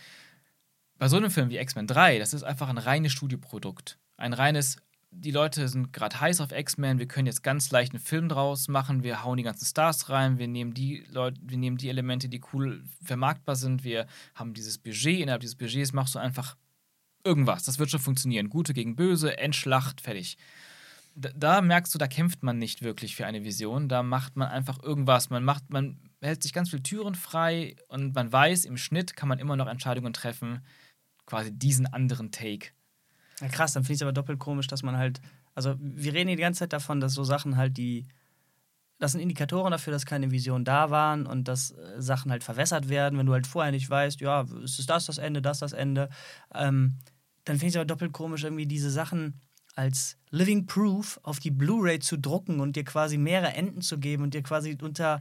Bei 0.99 1.09
so 1.09 1.17
einem 1.17 1.31
Film 1.31 1.51
wie 1.51 1.59
X-Men 1.59 1.87
3, 1.87 2.19
das 2.19 2.33
ist 2.33 2.43
einfach 2.43 2.69
ein 2.69 2.79
reines 2.79 3.13
Studioprodukt. 3.13 3.99
Ein 4.17 4.33
reines 4.33 4.79
die 5.19 5.31
Leute 5.31 5.69
sind 5.69 5.93
gerade 5.93 6.21
heiß 6.21 6.41
auf 6.41 6.53
X-Men, 6.53 6.99
wir 6.99 7.09
können 7.09 7.27
jetzt 7.27 7.43
ganz 7.43 7.71
leicht 7.71 7.93
einen 7.93 8.03
Film 8.03 8.29
draus 8.29 8.69
machen, 8.69 9.03
wir 9.03 9.25
hauen 9.25 9.37
die 9.37 9.43
ganzen 9.43 9.65
Stars 9.65 10.09
rein, 10.11 10.39
wir 10.39 10.49
nehmen 10.49 10.75
die 10.75 11.05
Leute, 11.11 11.41
wir 11.43 11.57
nehmen 11.57 11.79
die 11.79 11.89
Elemente, 11.89 12.29
die 12.29 12.43
cool 12.53 12.85
vermarktbar 13.03 13.57
sind, 13.57 13.83
wir 13.83 14.07
haben 14.35 14.55
dieses 14.55 14.79
Budget, 14.79 15.21
innerhalb 15.21 15.41
dieses 15.41 15.57
Budgets 15.57 15.93
machst 15.93 16.15
du 16.15 16.19
einfach 16.19 16.57
irgendwas. 17.25 17.65
Das 17.65 17.79
wird 17.79 17.91
schon 17.91 18.01
funktionieren. 18.01 18.49
Gute 18.49 18.73
gegen 18.73 18.95
Böse, 18.95 19.37
Endschlacht, 19.37 20.01
fertig. 20.01 20.39
Da, 21.15 21.31
da 21.35 21.61
merkst 21.61 21.95
du, 21.95 21.99
da 21.99 22.07
kämpft 22.07 22.43
man 22.43 22.59
nicht 22.59 22.83
wirklich 22.83 23.17
für 23.17 23.27
eine 23.27 23.43
Vision, 23.43 23.89
da 23.89 24.03
macht 24.03 24.37
man 24.37 24.49
einfach 24.49 24.83
irgendwas. 24.83 25.31
Man 25.31 25.45
macht, 25.45 25.71
man 25.71 25.99
hält 26.21 26.43
sich 26.43 26.53
ganz 26.53 26.71
viele 26.71 26.83
Türen 26.83 27.15
frei 27.15 27.77
und 27.89 28.15
man 28.15 28.33
weiß, 28.33 28.67
im 28.67 28.77
Schnitt 28.77 29.17
kann 29.17 29.29
man 29.29 29.39
immer 29.39 29.57
noch 29.57 29.67
Entscheidungen 29.67 30.13
treffen, 30.13 30.61
quasi 31.25 31.53
diesen 31.53 31.87
anderen 31.87 32.31
Take 32.31 32.69
ja, 33.41 33.49
krass, 33.49 33.73
dann 33.73 33.85
finde 33.85 33.95
ich 33.95 33.99
es 33.99 34.03
aber 34.03 34.13
doppelt 34.13 34.39
komisch, 34.39 34.67
dass 34.67 34.83
man 34.83 34.97
halt. 34.97 35.21
Also, 35.55 35.75
wir 35.79 36.13
reden 36.15 36.29
hier 36.29 36.37
die 36.37 36.43
ganze 36.43 36.61
Zeit 36.61 36.73
davon, 36.73 37.01
dass 37.01 37.15
so 37.15 37.25
Sachen 37.25 37.57
halt 37.57 37.77
die. 37.77 38.07
Das 38.99 39.13
sind 39.13 39.21
Indikatoren 39.21 39.73
dafür, 39.73 39.93
dass 39.93 40.07
keine 40.07 40.31
Visionen 40.31 40.65
da 40.65 40.89
waren 40.89 41.27
und 41.27 41.49
dass 41.49 41.73
äh, 41.73 42.01
Sachen 42.01 42.31
halt 42.31 42.43
verwässert 42.43 42.89
werden, 42.89 43.19
wenn 43.19 43.27
du 43.27 43.35
halt 43.35 43.47
vorher 43.47 43.71
nicht 43.71 43.91
weißt, 43.91 44.23
ja, 44.23 44.47
ist 44.63 44.89
das 44.89 45.05
das 45.05 45.19
Ende, 45.19 45.43
das 45.43 45.59
das 45.59 45.75
Ende. 45.75 46.09
Ähm, 46.55 46.97
dann 47.45 47.57
finde 47.57 47.67
ich 47.67 47.75
es 47.75 47.77
aber 47.77 47.85
doppelt 47.85 48.13
komisch, 48.13 48.45
irgendwie 48.45 48.67
diese 48.67 48.91
Sachen 48.91 49.41
als 49.77 50.17
Living 50.31 50.67
Proof 50.67 51.21
auf 51.23 51.39
die 51.39 51.51
Blu-ray 51.51 52.01
zu 52.01 52.19
drucken 52.19 52.61
und 52.61 52.77
dir 52.77 52.85
quasi 52.85 53.19
mehrere 53.19 53.53
Enden 53.53 53.83
zu 53.83 53.99
geben 53.99 54.23
und 54.25 54.35
dir 54.35 54.43
quasi 54.43 54.77
unter, 54.81 55.21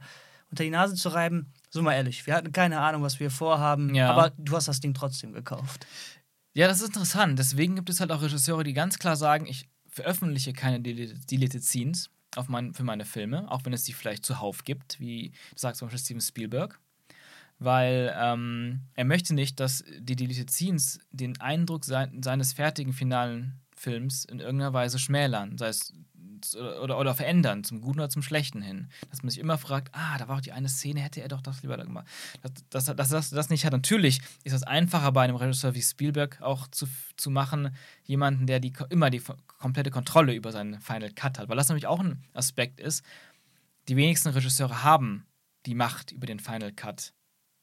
unter 0.49 0.63
die 0.63 0.69
Nase 0.69 0.95
zu 0.95 1.09
reiben. 1.09 1.51
So 1.69 1.81
mal 1.81 1.93
ehrlich, 1.93 2.25
wir 2.25 2.33
hatten 2.33 2.53
keine 2.53 2.79
Ahnung, 2.79 3.03
was 3.03 3.19
wir 3.19 3.29
vorhaben, 3.29 3.93
ja. 3.93 4.09
aber 4.09 4.31
du 4.37 4.55
hast 4.55 4.69
das 4.69 4.79
Ding 4.79 4.93
trotzdem 4.93 5.33
gekauft. 5.33 5.85
Ja, 6.55 6.67
das 6.69 6.79
ist 6.79 6.87
interessant. 6.87 7.37
Deswegen 7.37 7.75
gibt 7.75 7.89
es 7.89 7.99
halt 7.99 8.13
auch 8.13 8.21
Regisseure, 8.21 8.63
die 8.63 8.71
ganz 8.71 8.97
klar 8.97 9.17
sagen, 9.17 9.45
ich 9.45 9.67
veröffentliche 9.89 10.53
keine 10.53 10.79
Deleted 10.79 11.63
Scenes 11.63 12.09
auf 12.37 12.47
mein, 12.47 12.73
für 12.73 12.83
meine 12.83 13.03
Filme, 13.03 13.51
auch 13.51 13.65
wenn 13.65 13.73
es 13.73 13.83
die 13.83 13.91
vielleicht 13.91 14.25
zuhauf 14.25 14.63
gibt, 14.63 14.97
wie 14.99 15.31
du 15.31 15.57
sagst 15.57 15.79
zum 15.79 15.87
Beispiel 15.87 15.99
Steven 15.99 16.21
Spielberg. 16.21 16.79
Weil 17.59 18.13
ähm, 18.17 18.83
er 18.93 19.03
möchte 19.03 19.33
nicht, 19.33 19.59
dass 19.59 19.83
die 19.99 20.15
Deleted 20.15 20.49
Scenes 20.49 20.99
den 21.11 21.39
Eindruck 21.41 21.83
sein, 21.83 22.23
seines 22.23 22.53
fertigen 22.53 22.93
finalen 22.93 23.59
Films 23.75 24.23
in 24.23 24.39
irgendeiner 24.39 24.71
Weise 24.71 24.97
schmälern. 24.97 25.57
Sei 25.57 25.67
es 25.67 25.93
oder, 26.55 26.97
oder 26.97 27.13
verändern, 27.13 27.63
zum 27.63 27.81
Guten 27.81 27.99
oder 27.99 28.09
zum 28.09 28.21
Schlechten 28.21 28.61
hin. 28.61 28.89
Dass 29.09 29.23
man 29.23 29.29
sich 29.29 29.39
immer 29.39 29.57
fragt, 29.57 29.89
ah, 29.93 30.17
da 30.17 30.27
war 30.27 30.37
auch 30.37 30.41
die 30.41 30.51
eine 30.51 30.69
Szene, 30.69 30.99
hätte 30.99 31.21
er 31.21 31.27
doch 31.27 31.41
das 31.41 31.61
lieber 31.61 31.77
gemacht. 31.77 32.05
Dass 32.41 32.51
das, 32.69 32.95
das, 32.95 33.09
das, 33.09 33.29
das 33.29 33.49
nicht 33.49 33.65
hat. 33.65 33.73
Natürlich 33.73 34.21
ist 34.43 34.53
das 34.53 34.63
einfacher 34.63 35.11
bei 35.11 35.23
einem 35.23 35.35
Regisseur 35.35 35.75
wie 35.75 35.81
Spielberg 35.81 36.41
auch 36.41 36.67
zu, 36.67 36.87
zu 37.17 37.29
machen, 37.29 37.75
jemanden, 38.03 38.47
der 38.47 38.59
die, 38.59 38.73
immer 38.89 39.09
die 39.09 39.21
komplette 39.57 39.91
Kontrolle 39.91 40.33
über 40.33 40.51
seinen 40.51 40.79
Final 40.81 41.11
Cut 41.11 41.39
hat. 41.39 41.49
Weil 41.49 41.57
das 41.57 41.69
nämlich 41.69 41.87
auch 41.87 41.99
ein 41.99 42.23
Aspekt 42.33 42.79
ist, 42.79 43.03
die 43.87 43.95
wenigsten 43.95 44.29
Regisseure 44.29 44.83
haben 44.83 45.25
die 45.65 45.75
Macht 45.75 46.11
über 46.11 46.25
den 46.25 46.39
Final 46.39 46.71
Cut. 46.71 47.13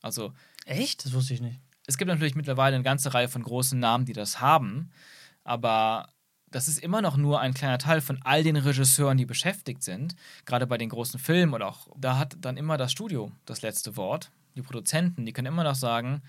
Also. 0.01 0.33
Echt? 0.67 1.05
Das 1.05 1.13
wusste 1.13 1.35
ich 1.35 1.41
nicht. 1.41 1.61
Es 1.87 1.99
gibt 1.99 2.09
natürlich 2.09 2.35
mittlerweile 2.35 2.77
eine 2.77 2.85
ganze 2.85 3.13
Reihe 3.13 3.29
von 3.29 3.43
großen 3.43 3.79
Namen, 3.79 4.05
die 4.05 4.13
das 4.13 4.41
haben, 4.41 4.91
aber 5.43 6.09
das 6.53 6.69
ist 6.69 6.79
immer 6.79 7.03
noch 7.03 7.17
nur 7.17 7.41
ein 7.41 7.55
kleiner 7.55 7.79
Teil 7.79 8.01
von 8.01 8.21
all 8.23 8.43
den 8.43 8.57
Regisseuren, 8.57 9.19
die 9.19 9.27
beschäftigt 9.27 9.83
sind. 9.83 10.15
Gerade 10.45 10.67
bei 10.67 10.79
den 10.79 10.89
großen 10.89 11.19
Filmen 11.19 11.55
oder 11.55 11.69
auch, 11.69 11.89
da 11.97 12.19
hat 12.19 12.37
dann 12.41 12.57
immer 12.57 12.77
das 12.77 12.93
Studio 12.93 13.33
das 13.47 13.63
letzte 13.63 13.97
Wort. 13.97 14.31
Die 14.55 14.63
Produzenten, 14.63 15.25
die 15.25 15.33
können 15.33 15.47
immer 15.47 15.65
noch 15.65 15.75
sagen, 15.75 16.23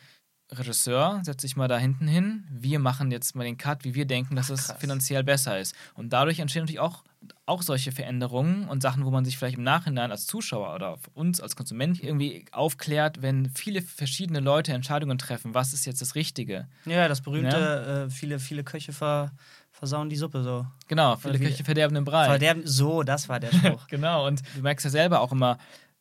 Regisseur, 0.52 1.22
setz 1.24 1.42
dich 1.42 1.56
mal 1.56 1.68
da 1.68 1.78
hinten 1.78 2.08
hin, 2.08 2.46
wir 2.50 2.80
machen 2.80 3.12
jetzt 3.12 3.36
mal 3.36 3.44
den 3.44 3.58
Cut, 3.58 3.84
wie 3.84 3.96
wir 3.96 4.06
denken, 4.06 4.36
dass 4.36 4.50
es 4.50 4.72
finanziell 4.78 5.24
besser 5.24 5.60
ist. 5.60 5.76
Und 5.96 6.14
dadurch 6.14 6.40
entstehen 6.40 6.64
natürlich 6.64 6.80
auch, 6.80 7.04
auch 7.46 7.62
solche 7.62 7.92
Veränderungen 7.92 8.68
und 8.68 8.82
Sachen, 8.82 9.06
wo 9.06 9.12
man 9.12 9.26
sich 9.26 9.38
vielleicht 9.38 9.58
im 9.58 9.64
Nachhinein 9.64 10.12
als 10.12 10.26
Zuschauer 10.26 10.76
oder 10.76 10.98
uns 11.14 11.40
als 11.40 11.56
Konsument 11.56 12.04
irgendwie 12.04 12.46
aufklärt, 12.52 13.22
wenn 13.22 13.50
viele 13.50 13.82
verschiedene 13.82 14.42
Leute 14.42 14.74
Entscheidungen 14.74 15.18
treffen, 15.18 15.54
was 15.54 15.74
ist 15.74 15.86
jetzt 15.86 16.02
das 16.02 16.16
Richtige. 16.16 16.68
Ja, 16.86 17.08
das 17.08 17.22
berühmte, 17.22 17.58
ja? 17.58 18.04
Äh, 18.04 18.10
viele, 18.10 18.40
viele 18.40 18.64
Köche 18.64 18.94
ver 18.94 19.32
versauen 19.74 20.10
die 20.10 20.16
Suppe 20.16 20.44
so. 20.44 20.66
Genau, 20.88 21.18
viele 21.18 21.40
Köche 21.40 21.64
verderben 21.64 21.96
den 21.96 22.06
Brei. 22.06 22.26
Verderben, 22.26 22.62
so, 22.66 23.04
das 23.04 23.28
war 23.28 23.40
der 23.40 23.52
Spruch. 23.52 23.88
genau, 23.90 24.28
und 24.28 24.42
du 24.56 24.62
merkst 24.62 24.86
ja 24.86 24.90
selber 24.90 25.20
auch 25.20 25.32
immer, 25.32 25.58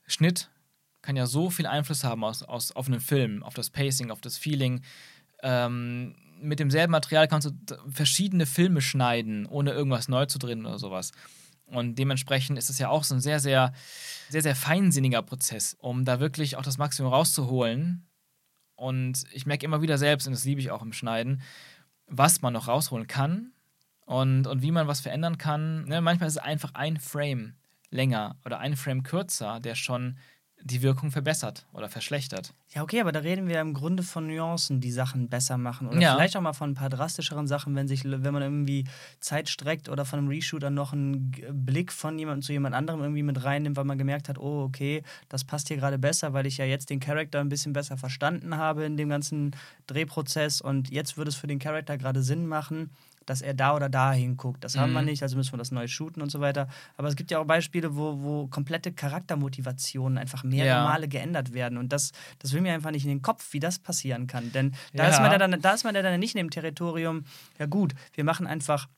Schnitt 0.07 0.51
kann 1.01 1.17
ja 1.17 1.27
so 1.27 1.51
viel 1.51 1.67
Einfluss 1.67 2.05
haben 2.05 2.23
aus, 2.23 2.43
aus, 2.45 2.71
auf 2.73 2.87
einen 2.87 3.01
Film, 3.01 3.43
auf 3.43 3.55
das 3.55 3.71
Pacing, 3.71 4.11
auf 4.11 4.21
das 4.21 4.39
Feeling. 4.39 4.83
Ähm, 5.43 6.15
mit 6.41 6.61
demselben 6.61 6.93
Material 6.93 7.27
kannst 7.27 7.49
du 7.49 7.77
verschiedene 7.89 8.47
Filme 8.47 8.81
schneiden, 8.81 9.47
ohne 9.47 9.73
irgendwas 9.73 10.09
neu 10.09 10.27
zu 10.27 10.39
drehen 10.39 10.65
oder 10.65 10.79
sowas. 10.79 11.11
Und 11.67 11.97
dementsprechend 11.99 12.59
ist 12.59 12.71
es 12.71 12.79
ja 12.79 12.89
auch 12.89 13.03
so 13.03 13.15
ein 13.15 13.21
sehr, 13.21 13.41
sehr, 13.41 13.73
sehr, 14.29 14.43
sehr 14.43 14.55
feinsinniger 14.55 15.23
Prozess, 15.23 15.75
um 15.81 16.05
da 16.05 16.21
wirklich 16.21 16.57
auch 16.57 16.63
das 16.63 16.79
Maximum 16.79 17.13
rauszuholen. 17.13 18.07
Und 18.77 19.25
ich 19.33 19.47
merke 19.47 19.65
immer 19.65 19.83
wieder 19.83 19.99
selbst, 19.99 20.27
und 20.27 20.35
das 20.35 20.45
liebe 20.45 20.61
ich 20.61 20.71
auch 20.71 20.83
im 20.83 20.93
Schneiden, 20.93 21.43
was 22.07 22.43
man 22.43 22.53
noch 22.53 22.69
rausholen 22.69 23.07
kann 23.07 23.53
und, 24.13 24.47
und 24.47 24.61
wie 24.63 24.73
man 24.73 24.87
was 24.87 25.01
verändern 25.01 25.39
kann. 25.39 25.87
Ne, 25.87 26.03
manchmal 26.03 26.29
ist 26.29 26.37
es 26.37 26.43
einfach 26.43 26.75
ein 26.75 26.99
Frame 26.99 27.55
länger 27.91 28.37
oder 28.45 28.59
ein 28.59 28.77
Frame 28.77 29.03
kürzer, 29.03 29.59
der 29.59 29.75
schon 29.75 30.19
die 30.65 30.83
Wirkung 30.83 31.11
verbessert 31.11 31.67
oder 31.73 31.89
verschlechtert. 31.89 32.55
Ja, 32.73 32.83
okay, 32.83 33.01
aber 33.01 33.11
da 33.11 33.21
reden 33.21 33.49
wir 33.49 33.61
im 33.61 33.75
Grunde 33.75 34.05
von 34.05 34.29
Nuancen, 34.29 34.81
die 34.81 34.93
Sachen 34.93 35.29
besser 35.29 35.59
machen. 35.59 35.89
Oder 35.89 35.99
ja. 35.99 36.15
vielleicht 36.15 36.37
auch 36.37 36.41
mal 36.41 36.53
von 36.53 36.71
ein 36.71 36.75
paar 36.75 36.89
drastischeren 36.89 37.49
Sachen, 37.49 37.75
wenn 37.75 37.89
sich, 37.89 38.05
wenn 38.05 38.33
man 38.33 38.43
irgendwie 38.43 38.85
Zeit 39.19 39.49
streckt 39.49 39.89
oder 39.89 40.05
von 40.05 40.21
einem 40.21 40.29
Reshooter 40.29 40.71
noch 40.71 40.93
einen 40.93 41.33
Blick 41.51 41.91
von 41.91 42.17
jemandem 42.17 42.43
zu 42.43 42.53
jemand 42.53 42.77
anderem 42.77 43.01
irgendwie 43.01 43.25
mit 43.25 43.43
reinnimmt, 43.43 43.77
weil 43.77 43.85
man 43.85 43.99
gemerkt 43.99 44.29
hat, 44.29 44.39
oh, 44.39 44.63
okay, 44.63 45.03
das 45.29 45.43
passt 45.43 45.67
hier 45.67 45.79
gerade 45.79 45.99
besser, 45.99 46.33
weil 46.33 46.47
ich 46.47 46.59
ja 46.59 46.65
jetzt 46.65 46.91
den 46.91 47.01
Charakter 47.01 47.41
ein 47.41 47.49
bisschen 47.49 47.73
besser 47.73 47.97
verstanden 47.97 48.57
habe 48.57 48.85
in 48.85 48.97
dem 48.97 49.09
ganzen 49.09 49.57
Drehprozess 49.89 50.61
und 50.61 50.91
jetzt 50.91 51.17
würde 51.17 51.31
es 51.31 51.37
für 51.37 51.49
den 51.49 51.59
Charakter 51.59 51.99
gerade 51.99 52.23
Sinn 52.23 52.47
machen 52.47 52.91
dass 53.27 53.43
er 53.43 53.55
da 53.55 53.75
oder 53.75 53.89
da 53.89 54.13
hinguckt. 54.13 54.65
Das 54.65 54.75
mhm. 54.75 54.81
haben 54.81 54.93
wir 54.93 55.01
mhm. 55.01 55.09
nicht, 55.09 55.23
also 55.23 55.37
müssen 55.37 55.53
wir 55.53 55.59
das 55.59 55.71
neu 55.71 55.87
shooten 55.87 56.23
und 56.23 56.31
so 56.31 56.41
weiter. 56.41 56.69
Aber 56.97 57.09
es 57.09 57.17
gibt 57.17 57.31
ja 57.31 57.39
auch 57.39 57.45
Beispiele, 57.45 57.97
wo, 57.97 58.21
wo 58.23 58.47
komplette 58.49 58.93
Charaktermotivationen 58.93 60.19
einfach 60.19 60.45
mehrere 60.45 60.69
ja. 60.69 60.85
Male 60.85 61.09
geändert 61.09 61.53
werden. 61.53 61.79
Und 61.79 61.93
das, 61.93 62.13
das 62.39 62.53
will 62.53 62.61
mir 62.61 62.73
einfach 62.73 62.91
nicht 62.91 63.05
in 63.05 63.11
den 63.11 63.23
Kopf, 63.23 63.53
wie 63.53 63.61
das 63.61 63.79
passieren 63.79 64.27
kann. 64.27 64.53
Denn 64.53 64.75
da, 64.93 65.05
ja. 65.05 65.11
ist, 65.11 65.21
man 65.21 65.33
ja 65.33 65.39
dann, 65.39 65.61
da 65.61 65.73
ist 65.73 65.85
man 65.85 65.95
ja 65.95 66.03
dann 66.03 66.19
nicht 66.21 66.35
in 66.35 66.39
dem 66.39 66.51
Territorium, 66.51 67.25
ja 67.59 67.67
gut, 67.67 67.95
wir 68.15 68.25
machen 68.25 68.47
einfach 68.47 68.89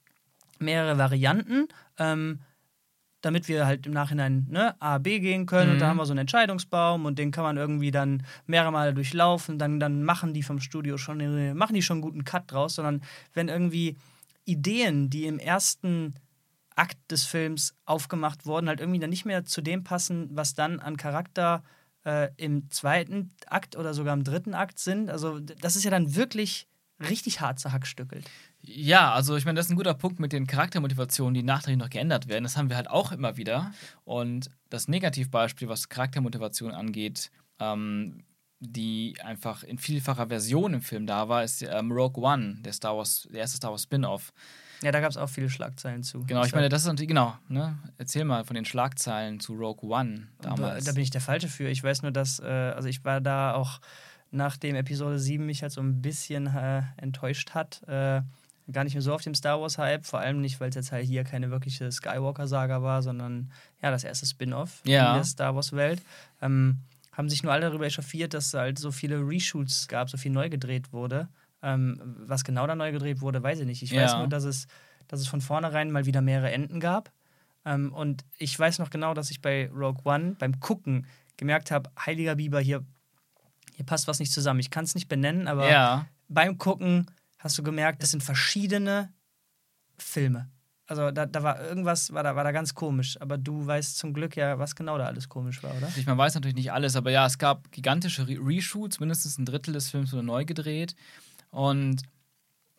mehrere 0.58 0.98
Varianten. 0.98 1.68
Ähm, 1.98 2.40
damit 3.24 3.48
wir 3.48 3.66
halt 3.66 3.87
im 3.87 3.92
Nachhinein 3.92 4.46
ne, 4.50 4.80
A, 4.80 4.98
B 4.98 5.18
gehen 5.18 5.46
können. 5.46 5.68
Mhm. 5.68 5.72
Und 5.74 5.78
da 5.80 5.87
mhm. 5.87 5.90
haben 5.90 5.96
wir 5.96 6.06
so 6.06 6.12
einen 6.12 6.20
Entscheidungsbaum 6.20 7.06
und 7.06 7.18
den 7.18 7.30
kann 7.30 7.44
man 7.44 7.56
irgendwie 7.56 7.90
dann 7.90 8.22
mehrere 8.46 8.72
Male 8.72 8.94
durchlaufen. 8.94 9.58
Dann, 9.58 9.80
dann 9.80 10.04
machen 10.04 10.34
die 10.34 10.42
vom 10.42 10.60
Studio 10.60 10.98
schon, 10.98 11.56
machen 11.56 11.74
die 11.74 11.82
schon 11.82 11.96
einen 11.96 12.02
guten 12.02 12.24
Cut 12.24 12.52
draus, 12.52 12.74
sondern 12.74 13.02
wenn 13.32 13.48
irgendwie 13.48 13.96
Ideen, 14.44 15.11
die 15.11 15.26
im 15.26 15.38
ersten 15.38 16.14
Akt 16.76 16.98
des 17.11 17.24
Films 17.24 17.74
aufgemacht 17.85 18.46
wurden, 18.46 18.68
halt 18.68 18.80
irgendwie 18.80 18.98
dann 18.98 19.11
nicht 19.11 19.24
mehr 19.24 19.44
zu 19.44 19.62
dem 19.62 19.85
passen, 19.85 20.28
was 20.33 20.54
dann 20.54 20.80
an 20.80 20.96
Charakter 20.96 21.62
äh, 22.04 22.30
im 22.37 22.70
zweiten 22.70 23.30
Akt 23.46 23.76
oder 23.76 23.94
sogar 23.94 24.14
im 24.14 24.24
dritten 24.24 24.54
Akt 24.54 24.78
sind. 24.78 25.11
Also 25.11 25.40
das 25.40 25.76
ist 25.76 25.85
ja 25.85 25.90
dann 25.90 26.14
wirklich 26.14 26.66
richtig 27.00 27.40
hart 27.40 27.59
zerhackstückelt. 27.59 28.28
Ja, 28.61 29.12
also 29.12 29.37
ich 29.37 29.44
meine, 29.44 29.57
das 29.57 29.66
ist 29.66 29.72
ein 29.72 29.76
guter 29.76 29.94
Punkt 29.94 30.20
mit 30.20 30.33
den 30.33 30.46
Charaktermotivationen, 30.46 31.35
die 31.35 31.42
nachträglich 31.42 31.78
noch 31.78 31.90
geändert 31.90 32.28
werden. 32.28 32.44
Das 32.44 32.57
haben 32.57 32.70
wir 32.70 32.76
halt 32.76 32.88
auch 32.88 33.12
immer 33.12 33.37
wieder. 33.37 33.72
Und 34.04 34.50
das 34.70 34.88
Negativbeispiel, 34.88 35.68
was 35.68 35.88
Charaktermotivation 35.88 36.70
angeht, 36.70 37.30
ähm, 37.59 38.24
die 38.60 39.16
einfach 39.22 39.62
in 39.62 39.78
vielfacher 39.78 40.26
Version 40.28 40.74
im 40.74 40.80
Film 40.82 41.06
da 41.06 41.28
war, 41.28 41.44
ist 41.44 41.62
ähm, 41.62 41.92
Rogue 41.92 42.22
One, 42.24 42.56
der 42.60 42.72
Star 42.72 42.96
Wars, 42.96 43.28
der 43.30 43.40
erste 43.40 43.56
Star 43.58 43.70
Wars 43.70 43.83
Spin-off. 43.83 44.33
Ja, 44.83 44.92
da 44.92 45.00
gab 45.00 45.10
es 45.10 45.16
auch 45.16 45.29
viele 45.29 45.48
Schlagzeilen 45.48 46.02
zu. 46.02 46.24
Genau, 46.24 46.44
ich 46.44 46.52
meine, 46.54 46.68
das 46.68 46.83
ist 46.83 46.88
natürlich, 46.88 47.08
genau, 47.08 47.37
ne? 47.48 47.79
Erzähl 47.96 48.24
mal 48.24 48.44
von 48.44 48.54
den 48.54 48.64
Schlagzeilen 48.64 49.40
zu 49.40 49.54
Rogue 49.54 49.88
One 49.90 50.29
damals. 50.40 50.85
Da, 50.85 50.90
da 50.90 50.94
bin 50.94 51.02
ich 51.02 51.10
der 51.10 51.20
Falsche 51.20 51.48
für. 51.48 51.68
Ich 51.68 51.83
weiß 51.83 52.02
nur, 52.02 52.10
dass, 52.10 52.38
äh, 52.40 52.44
also 52.44 52.88
ich 52.88 53.04
war 53.04 53.20
da 53.20 53.54
auch, 53.54 53.81
nachdem 54.31 54.74
Episode 54.76 55.18
7 55.18 55.46
mich 55.46 55.62
halt 55.62 55.72
so 55.72 55.81
ein 55.81 56.02
bisschen 56.02 56.46
äh, 56.48 56.83
enttäuscht 56.96 57.50
hat, 57.54 57.83
äh, 57.87 58.22
gar 58.72 58.85
nicht 58.85 58.94
mehr 58.94 59.02
so 59.02 59.14
auf 59.14 59.22
dem 59.22 59.35
Star 59.35 59.60
Wars-Hype, 59.60 60.04
vor 60.06 60.20
allem 60.20 60.40
nicht, 60.40 60.58
weil 60.60 60.70
es 60.70 60.74
jetzt 60.74 60.90
halt 60.92 61.06
hier 61.06 61.22
keine 61.24 61.50
wirkliche 61.50 61.90
Skywalker-Saga 61.92 62.83
war, 62.83 63.02
sondern 63.02 63.52
ja, 63.83 63.90
das 63.90 64.04
erste 64.04 64.26
Spin-off 64.26 64.81
Ja. 64.87 65.10
in 65.10 65.14
der 65.16 65.24
Star 65.24 65.54
Wars-Welt. 65.54 66.02
Ähm, 66.42 66.79
haben 67.17 67.29
sich 67.31 67.42
nur 67.42 67.52
alle 67.52 67.67
darüber 67.67 67.87
echauffiert, 67.87 68.35
dass 68.35 68.46
es 68.48 68.54
halt 68.54 68.79
so 68.79 68.90
viele 68.92 69.19
Reshoots 69.27 69.88
gab, 69.88 70.10
so 70.10 70.17
viel 70.17 70.33
neu 70.33 70.48
gedreht 70.50 70.92
wurde. 70.92 71.29
Ähm, 71.62 71.98
was 72.27 72.44
genau 72.44 72.67
da 72.67 72.75
neu 72.75 72.92
gedreht 72.92 73.21
wurde, 73.21 73.42
weiß 73.42 73.60
ich 73.60 73.67
nicht. 73.67 73.83
Ich 73.83 73.92
weiß 73.96 74.12
Ja. 74.12 74.19
nur, 74.19 74.29
dass 74.29 74.44
es, 74.44 74.67
dass 75.08 75.21
es 75.21 75.27
von 75.29 75.40
vornherein 75.40 75.90
mal 75.90 76.06
wieder 76.06 76.21
mehrere 76.21 76.50
Enden 76.52 76.81
gab. 76.81 77.12
Ähm, 77.65 77.92
und 77.92 78.25
ich 78.38 78.58
weiß 78.58 78.79
noch 78.81 78.90
genau, 78.90 79.15
dass 79.15 79.31
ich 79.31 79.40
bei 79.40 79.71
Rogue 79.71 80.02
One 80.04 80.37
beim 80.38 80.60
Gucken 80.60 81.06
gemerkt 81.37 81.71
habe, 81.71 81.90
heiliger 82.04 82.35
Biber, 82.35 82.60
hier, 82.60 82.85
hier 83.75 83.87
passt 83.87 84.06
was 84.08 84.19
nicht 84.19 84.33
zusammen. 84.33 84.60
Ich 84.60 84.71
kann 84.71 84.85
es 84.85 84.94
nicht 84.94 85.08
benennen, 85.08 85.48
aber 85.48 85.71
Ja. 85.71 86.06
beim 86.29 86.58
Gucken 86.58 87.06
hast 87.38 87.56
du 87.58 87.62
gemerkt, 87.62 88.02
das 88.02 88.10
sind 88.10 88.23
verschiedene 88.23 89.12
Filme. 89.96 90.50
Also 90.87 91.10
da, 91.10 91.24
da 91.24 91.42
war 91.42 91.62
irgendwas, 91.62 92.12
war 92.12 92.22
da, 92.22 92.37
war 92.37 92.44
da 92.44 92.52
ganz 92.52 92.74
komisch. 92.74 93.18
Aber 93.20 93.38
du 93.38 93.66
weißt 93.66 93.96
zum 93.96 94.12
Glück 94.12 94.37
ja, 94.37 94.58
was 94.58 94.76
genau 94.76 94.98
da 94.98 95.06
alles 95.06 95.28
komisch 95.28 95.62
war, 95.62 95.74
oder? 95.76 95.88
Man 96.06 96.18
weiß 96.18 96.35
natürlich 96.35 96.56
nicht 96.56 96.72
alles, 96.72 96.94
aber 96.94 97.10
ja, 97.10 97.24
es 97.24 97.38
gab 97.38 97.72
gigantische 97.72 98.28
Re 98.28 98.37
Reshoots, 98.38 99.00
mindestens 99.00 99.38
ein 99.38 99.46
Drittel 99.46 99.72
des 99.72 99.90
Films 99.90 100.12
wurde 100.12 100.24
neu 100.24 100.44
gedreht. 100.44 100.94
Und 101.50 102.02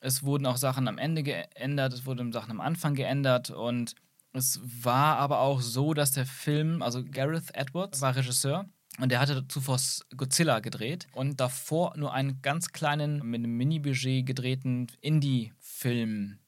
es 0.01 0.21
wurden 0.23 0.45
auch 0.45 0.57
Sachen 0.57 0.87
am 0.87 0.99
Ende 0.99 1.23
geändert, 1.23 1.93
es 1.93 2.05
wurden 2.05 2.31
Sachen 2.31 2.51
am 2.51 2.61
Anfang 2.61 2.93
geändert. 2.93 3.49
Und 3.49 3.95
es 4.33 4.59
war 4.63 5.17
aber 5.17 5.39
auch 5.39 5.61
so, 5.61 5.95
dass 5.95 6.11
der 6.11 6.27
Film, 6.27 6.83
also 6.83 7.03
Gareth 7.03 7.55
Edwards 7.55 8.01
war 8.01 8.15
Regisseur. 8.15 8.65
Und 8.99 9.11
der 9.11 9.19
hatte 9.19 9.45
zuvor 9.47 9.77
Godzilla 10.15 10.61
gedreht 10.61 11.07
und 11.11 11.41
davor 11.41 11.97
nur 11.97 12.13
einen 12.13 12.41
ganz 12.41 12.71
kleinen, 12.71 13.17
mit 13.25 13.39
einem 13.39 13.57
Mini-Budget 13.57 14.25
gedrehten 14.25 14.87
Indie-Film 15.01 16.39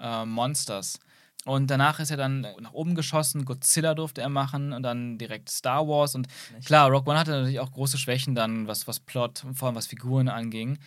äh, 0.00 0.24
Monsters. 0.24 0.98
Und 1.44 1.70
danach 1.70 2.00
ist 2.00 2.10
er 2.10 2.16
dann 2.16 2.40
nach 2.60 2.72
oben 2.72 2.94
geschossen, 2.94 3.44
Godzilla 3.44 3.94
durfte 3.94 4.22
er 4.22 4.30
machen 4.30 4.72
und 4.72 4.82
dann 4.82 5.18
direkt 5.18 5.50
Star 5.50 5.86
Wars. 5.86 6.14
Und 6.14 6.26
klar, 6.64 6.88
Rock 6.88 7.06
One 7.06 7.18
hatte 7.18 7.32
natürlich 7.32 7.60
auch 7.60 7.70
große 7.70 7.98
Schwächen 7.98 8.34
dann, 8.34 8.66
was, 8.66 8.88
was 8.88 9.00
Plot 9.00 9.44
und 9.44 9.54
vor 9.54 9.68
allem 9.68 9.76
was 9.76 9.86
Figuren 9.86 10.28
anging. 10.28 10.78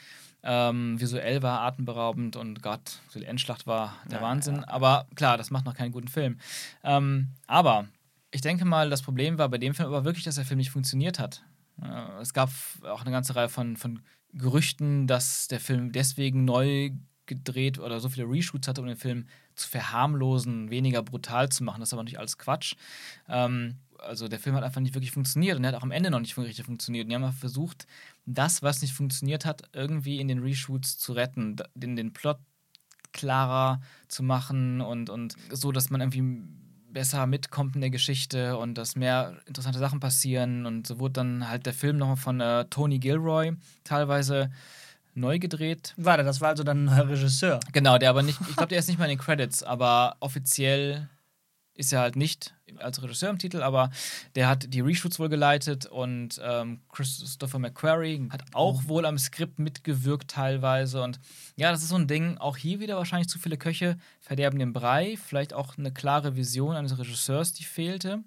Ähm, 0.43 0.99
visuell 0.99 1.43
war 1.43 1.61
atemberaubend 1.61 2.35
und 2.35 2.63
Gott, 2.63 2.99
so 3.09 3.19
die 3.19 3.25
Endschlacht 3.25 3.67
war 3.67 3.95
der 4.09 4.19
Ja, 4.19 4.23
Wahnsinn. 4.23 4.63
Aber 4.63 5.05
klar, 5.15 5.37
das 5.37 5.51
macht 5.51 5.65
noch 5.65 5.75
keinen 5.75 5.91
guten 5.91 6.07
Film. 6.07 6.39
Ähm, 6.83 7.29
aber 7.47 7.87
ich 8.31 8.41
denke 8.41 8.65
mal, 8.65 8.89
das 8.89 9.01
Problem 9.01 9.37
war 9.37 9.49
bei 9.49 9.57
dem 9.57 9.73
Film 9.73 9.87
aber 9.87 10.05
wirklich, 10.05 10.23
dass 10.23 10.35
der 10.35 10.45
Film 10.45 10.57
nicht 10.57 10.71
funktioniert 10.71 11.19
hat. 11.19 11.43
Äh, 11.81 12.21
es 12.21 12.33
gab 12.33 12.49
auch 12.83 13.01
eine 13.01 13.11
ganze 13.11 13.35
Reihe 13.35 13.49
von, 13.49 13.77
von 13.77 14.01
Gerüchten, 14.33 15.07
dass 15.07 15.47
der 15.47 15.59
Film 15.59 15.91
deswegen 15.91 16.45
neu 16.45 16.91
gedreht 17.27 17.79
oder 17.79 17.99
so 17.99 18.09
viele 18.09 18.27
Reshoots 18.27 18.67
hatte, 18.67 18.81
um 18.81 18.87
den 18.87 18.97
Film 18.97 19.27
zu 19.55 19.67
verharmlosen, 19.67 20.69
weniger 20.69 21.03
brutal 21.03 21.49
zu 21.49 21.63
machen. 21.63 21.79
Das 21.79 21.89
ist 21.89 21.93
aber 21.93 22.03
nicht 22.03 22.19
alles 22.19 22.37
Quatsch. 22.37 22.75
Ähm, 23.27 23.75
also 23.99 24.27
der 24.27 24.39
Film 24.39 24.55
hat 24.55 24.63
einfach 24.63 24.81
nicht 24.81 24.95
wirklich 24.95 25.11
funktioniert 25.11 25.57
und 25.57 25.63
er 25.63 25.69
hat 25.69 25.75
auch 25.75 25.83
am 25.83 25.91
Ende 25.91 26.11
noch 26.11 26.19
nicht 26.19 26.37
richtig 26.37 26.65
funktioniert. 26.65 27.05
Und 27.05 27.09
die 27.09 27.15
haben 27.15 27.33
versucht, 27.33 27.87
das, 28.25 28.61
was 28.63 28.81
nicht 28.81 28.93
funktioniert 28.93 29.45
hat, 29.45 29.63
irgendwie 29.73 30.19
in 30.19 30.27
den 30.27 30.39
Reshoots 30.39 30.97
zu 30.97 31.13
retten, 31.13 31.55
den, 31.75 31.95
den 31.95 32.13
Plot 32.13 32.37
klarer 33.11 33.81
zu 34.07 34.23
machen 34.23 34.81
und, 34.81 35.09
und 35.09 35.35
so, 35.51 35.71
dass 35.71 35.89
man 35.89 36.01
irgendwie 36.01 36.43
besser 36.91 37.27
mitkommt 37.27 37.75
in 37.75 37.81
der 37.81 37.89
Geschichte 37.89 38.57
und 38.57 38.75
dass 38.77 38.95
mehr 38.95 39.37
interessante 39.45 39.79
Sachen 39.79 39.99
passieren. 39.99 40.65
Und 40.65 40.87
so 40.87 40.99
wurde 40.99 41.13
dann 41.13 41.49
halt 41.49 41.65
der 41.65 41.73
Film 41.73 41.97
nochmal 41.97 42.17
von 42.17 42.39
äh, 42.41 42.65
Tony 42.65 42.99
Gilroy 42.99 43.53
teilweise 43.83 44.51
neu 45.17 45.39
gedreht. 45.39 45.93
Warte, 45.97 46.23
das 46.23 46.41
war 46.41 46.49
also 46.49 46.63
dann 46.63 46.83
ein 46.83 46.85
neuer 46.85 47.09
Regisseur. 47.09 47.59
Genau, 47.73 47.97
der 47.97 48.09
aber 48.09 48.23
nicht, 48.23 48.39
ich 48.49 48.55
glaube, 48.55 48.69
der 48.69 48.79
ist 48.79 48.87
nicht 48.87 48.99
mal 48.99 49.05
in 49.05 49.17
den 49.17 49.19
Credits, 49.19 49.63
aber 49.63 50.15
offiziell 50.19 51.09
ist 51.77 51.93
er 51.93 52.01
halt 52.01 52.15
nicht 52.15 52.53
als 52.79 53.01
Regisseur 53.01 53.29
im 53.29 53.37
Titel, 53.37 53.61
aber 53.61 53.91
der 54.35 54.47
hat 54.49 54.73
die 54.73 54.81
Reshoots 54.81 55.19
wohl 55.19 55.29
geleitet 55.29 55.85
und 55.85 56.39
ähm, 56.43 56.81
Christopher 56.91 57.59
McQuarrie 57.59 58.27
hat 58.29 58.43
auch 58.53 58.87
wohl 58.87 59.05
am 59.05 59.17
Skript 59.17 59.59
mitgewirkt 59.59 60.29
teilweise 60.29 61.01
und 61.03 61.19
ja, 61.55 61.71
das 61.71 61.83
ist 61.83 61.89
so 61.89 61.95
ein 61.95 62.07
Ding, 62.07 62.37
auch 62.37 62.57
hier 62.57 62.79
wieder 62.79 62.97
wahrscheinlich 62.97 63.29
zu 63.29 63.39
viele 63.39 63.57
Köche 63.57 63.97
verderben 64.19 64.59
den 64.59 64.73
Brei, 64.73 65.17
vielleicht 65.23 65.53
auch 65.53 65.77
eine 65.77 65.93
klare 65.93 66.35
Vision 66.35 66.75
eines 66.75 66.97
Regisseurs, 66.97 67.53
die 67.53 67.63
fehlte 67.63 68.23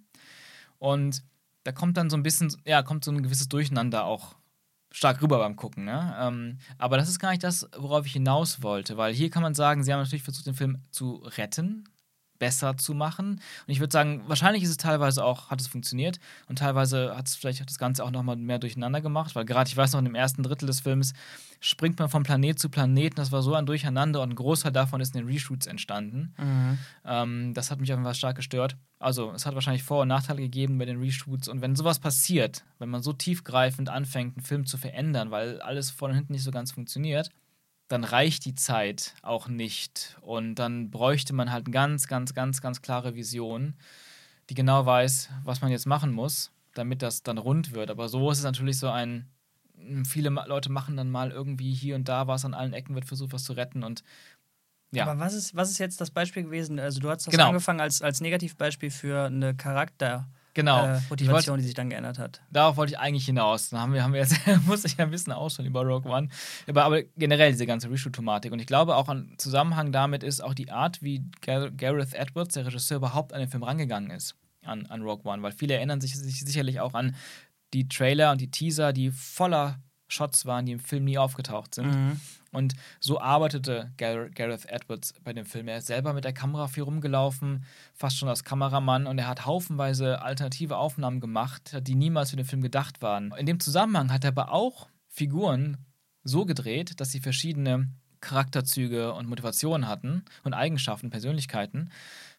und 0.78 1.22
da 1.64 1.72
kommt 1.72 1.96
dann 1.96 2.08
so 2.08 2.16
ein 2.16 2.22
bisschen, 2.22 2.54
ja, 2.64 2.82
kommt 2.82 3.04
so 3.04 3.10
ein 3.10 3.22
gewisses 3.22 3.48
Durcheinander 3.48 4.04
auch 4.04 4.36
stark 4.92 5.22
rüber 5.22 5.38
beim 5.38 5.56
Gucken. 5.56 5.84
Ne? 5.84 6.16
Ähm, 6.20 6.58
aber 6.78 6.96
das 6.96 7.08
ist 7.08 7.18
gar 7.18 7.30
nicht 7.30 7.44
das, 7.44 7.68
worauf 7.76 8.06
ich 8.06 8.12
hinaus 8.12 8.62
wollte, 8.62 8.96
weil 8.96 9.14
hier 9.14 9.30
kann 9.30 9.42
man 9.42 9.54
sagen, 9.54 9.84
sie 9.84 9.92
haben 9.92 10.00
natürlich 10.00 10.22
versucht, 10.22 10.46
den 10.46 10.54
Film 10.54 10.78
zu 10.90 11.16
retten, 11.36 11.84
besser 12.40 12.76
zu 12.76 12.92
machen. 12.94 13.34
Und 13.34 13.40
ich 13.68 13.78
würde 13.78 13.92
sagen, 13.92 14.22
wahrscheinlich 14.26 14.64
ist 14.64 14.70
es 14.70 14.76
teilweise 14.78 15.24
auch, 15.24 15.50
hat 15.50 15.60
es 15.60 15.68
funktioniert 15.68 16.18
und 16.48 16.58
teilweise 16.58 17.16
hat 17.16 17.28
es 17.28 17.36
vielleicht 17.36 17.64
das 17.64 17.78
Ganze 17.78 18.02
auch 18.04 18.10
nochmal 18.10 18.34
mehr 18.34 18.58
durcheinander 18.58 19.00
gemacht, 19.00 19.36
weil 19.36 19.44
gerade, 19.44 19.68
ich 19.68 19.76
weiß 19.76 19.92
noch, 19.92 20.00
in 20.00 20.06
dem 20.06 20.16
ersten 20.16 20.42
Drittel 20.42 20.66
des 20.66 20.80
Films 20.80 21.12
springt 21.60 21.98
man 21.98 22.08
von 22.08 22.24
Planet 22.24 22.58
zu 22.58 22.68
Planeten, 22.70 23.16
das 23.16 23.30
war 23.30 23.42
so 23.42 23.54
ein 23.54 23.66
Durcheinander 23.66 24.22
und 24.22 24.30
ein 24.30 24.34
Großteil 24.34 24.72
davon 24.72 25.00
ist 25.00 25.14
in 25.14 25.20
den 25.20 25.28
Reshoots 25.32 25.66
entstanden. 25.66 26.34
Ähm, 27.04 27.54
das 27.54 27.70
hat 27.70 27.78
mich 27.80 27.92
auf 27.92 27.98
jeden 27.98 28.04
Fall 28.04 28.14
stark 28.14 28.36
gestört. 28.36 28.76
Also, 28.98 29.32
es 29.32 29.46
hat 29.46 29.54
wahrscheinlich 29.54 29.82
Vor- 29.82 30.02
und 30.02 30.08
Nachteile 30.08 30.40
gegeben 30.40 30.78
bei 30.78 30.84
den 30.86 30.98
Reshoots. 30.98 31.48
Und 31.48 31.60
wenn 31.62 31.76
sowas 31.76 31.98
passiert, 31.98 32.64
wenn 32.78 32.88
man 32.88 33.02
so 33.02 33.12
tiefgreifend 33.12 33.88
anfängt, 33.90 34.36
einen 34.36 34.44
Film 34.44 34.66
zu 34.66 34.76
verändern, 34.78 35.30
weil 35.30 35.60
alles 35.60 35.90
vorne 35.90 36.12
und 36.12 36.18
hinten 36.18 36.32
nicht 36.32 36.42
so 36.42 36.50
ganz 36.50 36.72
funktioniert, 36.72 37.30
dann 37.90 38.04
reicht 38.04 38.44
die 38.44 38.54
Zeit 38.54 39.14
auch 39.20 39.48
nicht. 39.48 40.16
Und 40.20 40.54
dann 40.54 40.90
bräuchte 40.90 41.34
man 41.34 41.50
halt 41.50 41.66
eine 41.66 41.72
ganz, 41.72 42.06
ganz, 42.06 42.34
ganz, 42.34 42.60
ganz 42.60 42.82
klare 42.82 43.16
Vision, 43.16 43.74
die 44.48 44.54
genau 44.54 44.86
weiß, 44.86 45.28
was 45.42 45.60
man 45.60 45.72
jetzt 45.72 45.86
machen 45.86 46.12
muss, 46.12 46.52
damit 46.74 47.02
das 47.02 47.24
dann 47.24 47.36
rund 47.36 47.72
wird. 47.72 47.90
Aber 47.90 48.08
so 48.08 48.30
ist 48.30 48.38
es 48.38 48.44
natürlich 48.44 48.78
so 48.78 48.88
ein. 48.88 49.26
Viele 50.06 50.28
Leute 50.28 50.70
machen 50.70 50.96
dann 50.96 51.10
mal 51.10 51.32
irgendwie 51.32 51.72
hier 51.74 51.96
und 51.96 52.08
da 52.08 52.28
was 52.28 52.44
an 52.44 52.54
allen 52.54 52.74
Ecken, 52.74 52.94
wird 52.94 53.06
versucht, 53.06 53.32
was 53.32 53.42
zu 53.44 53.54
retten. 53.54 53.82
Und 53.82 54.04
ja. 54.92 55.06
Aber 55.06 55.18
was 55.18 55.34
ist, 55.34 55.56
was 55.56 55.70
ist 55.70 55.78
jetzt 55.78 56.00
das 56.00 56.12
Beispiel 56.12 56.44
gewesen? 56.44 56.78
Also, 56.78 57.00
du 57.00 57.10
hast 57.10 57.26
das 57.26 57.32
Genau. 57.32 57.48
angefangen 57.48 57.80
als, 57.80 58.02
als 58.02 58.20
Negativbeispiel 58.20 58.90
für 58.90 59.24
eine 59.24 59.54
Charakter. 59.56 60.28
Genau. 60.60 60.86
Äh, 60.86 61.00
Motivation, 61.08 61.58
die 61.58 61.64
sich 61.64 61.74
dann 61.74 61.88
geändert 61.88 62.18
hat. 62.18 62.42
Darauf 62.50 62.76
wollte 62.76 62.92
ich 62.92 62.98
eigentlich 62.98 63.24
hinaus. 63.24 63.70
Dann 63.70 63.80
haben 63.80 63.94
wir, 63.94 64.02
haben 64.02 64.12
wir 64.12 64.20
jetzt, 64.20 64.36
muss 64.66 64.84
ich 64.84 64.96
ja 64.98 65.04
ein 65.04 65.10
bisschen 65.10 65.32
ausholen 65.32 65.70
über 65.70 65.82
Rogue 65.82 66.10
One. 66.10 66.28
Aber, 66.68 66.84
aber 66.84 67.02
generell 67.16 67.50
diese 67.52 67.66
ganze 67.66 67.90
Reshoot-Thematik. 67.90 68.52
Und 68.52 68.60
ich 68.60 68.66
glaube, 68.66 68.96
auch 68.96 69.08
ein 69.08 69.34
Zusammenhang 69.38 69.90
damit 69.90 70.22
ist 70.22 70.42
auch 70.42 70.52
die 70.52 70.70
Art, 70.70 71.02
wie 71.02 71.24
Gar 71.40 71.70
Gareth 71.70 72.14
Edwards, 72.14 72.54
der 72.54 72.66
Regisseur, 72.66 72.98
überhaupt 72.98 73.32
an 73.32 73.40
den 73.40 73.48
Film 73.48 73.62
rangegangen 73.62 74.10
ist, 74.10 74.36
an, 74.62 74.84
an 74.86 75.02
Rogue 75.02 75.24
One. 75.24 75.42
Weil 75.42 75.52
viele 75.52 75.74
erinnern 75.74 76.00
sich, 76.00 76.14
sich 76.14 76.40
sicherlich 76.40 76.80
auch 76.80 76.92
an 76.92 77.16
die 77.72 77.88
Trailer 77.88 78.32
und 78.32 78.40
die 78.40 78.50
Teaser, 78.50 78.92
die 78.92 79.10
voller 79.10 79.78
Shots 80.12 80.46
waren, 80.46 80.66
die 80.66 80.72
im 80.72 80.80
Film 80.80 81.04
nie 81.04 81.18
aufgetaucht 81.18 81.74
sind. 81.74 81.88
Mhm. 81.88 82.20
Und 82.52 82.74
so 82.98 83.20
arbeitete 83.20 83.92
Gar 83.96 84.28
Gareth 84.30 84.66
Edwards 84.66 85.14
bei 85.22 85.32
dem 85.32 85.46
Film. 85.46 85.68
Er 85.68 85.78
ist 85.78 85.86
selber 85.86 86.12
mit 86.12 86.24
der 86.24 86.32
Kamera 86.32 86.66
viel 86.66 86.82
rumgelaufen, 86.82 87.64
fast 87.94 88.18
schon 88.18 88.28
als 88.28 88.44
Kameramann, 88.44 89.06
und 89.06 89.18
er 89.18 89.28
hat 89.28 89.46
haufenweise 89.46 90.20
alternative 90.22 90.76
Aufnahmen 90.76 91.20
gemacht, 91.20 91.76
die 91.82 91.94
niemals 91.94 92.30
für 92.30 92.36
den 92.36 92.46
Film 92.46 92.62
gedacht 92.62 93.02
waren. 93.02 93.32
In 93.38 93.46
dem 93.46 93.60
Zusammenhang 93.60 94.12
hat 94.12 94.24
er 94.24 94.28
aber 94.28 94.52
auch 94.52 94.88
Figuren 95.08 95.76
so 96.24 96.44
gedreht, 96.44 97.00
dass 97.00 97.12
sie 97.12 97.20
verschiedene 97.20 97.88
Charakterzüge 98.20 99.14
und 99.14 99.28
Motivationen 99.28 99.88
hatten 99.88 100.24
und 100.44 100.52
Eigenschaften, 100.52 101.10
Persönlichkeiten, 101.10 101.90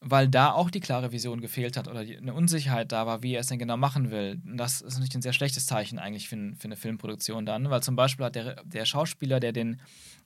weil 0.04 0.28
da 0.28 0.52
auch 0.52 0.72
die 0.72 0.80
klare 0.80 1.12
Vision 1.12 1.42
gefehlt 1.42 1.78
hat 1.78 1.88
oder 1.88 2.04
die, 2.04 2.18
eine 2.18 2.34
Unsicherheit 2.34 2.92
da 2.92 3.06
war, 3.06 3.22
wie 3.22 3.36
er 3.36 3.42
es 3.42 3.48
denn 3.48 3.60
genau 3.60 3.78
machen 3.78 4.10
will. 4.10 4.42
Und 4.44 4.58
das 4.58 4.82
ist 4.82 4.96
natürlich 4.96 5.16
ein 5.16 5.22
sehr 5.22 5.34
schlechtes 5.34 5.68
Zeichen 5.68 6.00
eigentlich 6.00 6.28
für, 6.28 6.36
für 6.58 6.66
eine 6.66 6.76
Filmproduktion 6.76 7.46
dann, 7.46 7.70
weil 7.70 7.84
zum 7.84 7.96
Beispiel 7.96 8.26
hat 8.26 8.36
der, 8.36 8.64
der 8.64 8.86
Schauspieler, 8.86 9.40
der 9.40 9.52
den 9.52 9.80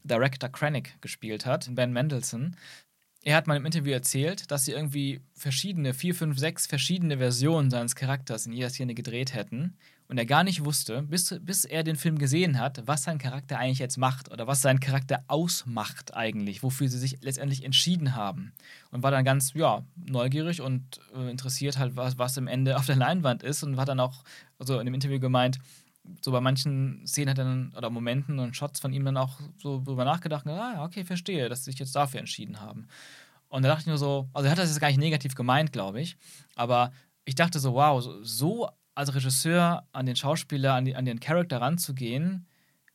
Director 0.05 0.49
Krennic 0.49 0.99
gespielt 1.01 1.45
hat, 1.45 1.67
Ben 1.75 1.91
Mendelssohn, 1.91 2.55
er 3.21 3.35
hat 3.35 3.47
mal 3.47 3.57
im 3.57 3.65
Interview 3.65 3.91
erzählt, 3.91 4.49
dass 4.51 4.65
sie 4.65 4.71
irgendwie 4.71 5.19
verschiedene, 5.33 5.93
vier, 5.93 6.15
fünf, 6.15 6.37
sechs 6.37 6.67
verschiedene 6.67 7.17
Versionen 7.17 7.71
seines 7.71 7.95
Charakters 7.95 8.45
in 8.45 8.53
jeder 8.53 8.69
Szene 8.69 8.93
gedreht 8.93 9.33
hätten 9.33 9.75
und 10.07 10.17
er 10.17 10.25
gar 10.25 10.43
nicht 10.43 10.63
wusste, 10.63 11.01
bis, 11.01 11.35
bis 11.41 11.65
er 11.65 11.83
den 11.83 11.95
Film 11.95 12.19
gesehen 12.19 12.59
hat, 12.59 12.83
was 12.85 13.03
sein 13.03 13.17
Charakter 13.17 13.57
eigentlich 13.57 13.79
jetzt 13.79 13.97
macht 13.97 14.31
oder 14.31 14.45
was 14.45 14.61
sein 14.61 14.79
Charakter 14.79 15.23
ausmacht 15.27 16.13
eigentlich, 16.15 16.61
wofür 16.61 16.87
sie 16.89 16.99
sich 16.99 17.17
letztendlich 17.21 17.63
entschieden 17.63 18.15
haben. 18.15 18.53
Und 18.91 19.01
war 19.01 19.11
dann 19.11 19.25
ganz, 19.25 19.53
ja, 19.53 19.83
neugierig 19.95 20.61
und 20.61 20.99
äh, 21.15 21.29
interessiert 21.31 21.79
halt, 21.79 21.95
was, 21.95 22.19
was 22.19 22.37
im 22.37 22.47
Ende 22.47 22.77
auf 22.77 22.85
der 22.85 22.97
Leinwand 22.97 23.41
ist 23.41 23.63
und 23.63 23.77
war 23.77 23.85
dann 23.85 23.99
auch, 23.99 24.23
also 24.59 24.79
in 24.79 24.85
dem 24.85 24.93
Interview 24.93 25.19
gemeint, 25.19 25.59
so 26.21 26.31
bei 26.31 26.39
manchen 26.39 27.05
Szenen 27.07 27.31
hat 27.31 27.39
er 27.39 27.45
dann, 27.45 27.73
oder 27.75 27.89
Momenten 27.89 28.37
und 28.37 28.55
Shots 28.55 28.79
von 28.79 28.93
ihm 28.93 29.05
dann 29.05 29.17
auch 29.17 29.39
so 29.57 29.81
drüber 29.83 30.05
nachgedacht, 30.05 30.45
und 30.45 30.51
ah, 30.51 30.83
okay, 30.83 31.03
verstehe, 31.03 31.49
dass 31.49 31.65
sie 31.65 31.71
sich 31.71 31.79
jetzt 31.79 31.95
dafür 31.95 32.19
entschieden 32.19 32.61
haben. 32.61 32.87
Und 33.49 33.63
da 33.63 33.69
dachte 33.69 33.81
ich 33.81 33.87
nur 33.87 33.97
so, 33.97 34.29
also 34.33 34.45
er 34.45 34.51
hat 34.51 34.59
das 34.59 34.69
jetzt 34.69 34.79
gar 34.79 34.89
nicht 34.89 34.99
negativ 34.99 35.33
gemeint, 35.33 35.71
glaube 35.71 36.01
ich, 36.01 36.15
aber 36.55 36.91
ich 37.25 37.33
dachte 37.33 37.57
so, 37.59 37.73
wow, 37.73 38.05
so 38.21 38.69
als 38.95 39.13
Regisseur 39.13 39.87
an 39.91 40.05
den 40.05 40.15
Schauspieler, 40.15 40.73
an, 40.73 40.85
die, 40.85 40.95
an 40.95 41.05
den 41.05 41.19
Charakter 41.19 41.61
ranzugehen, 41.61 42.47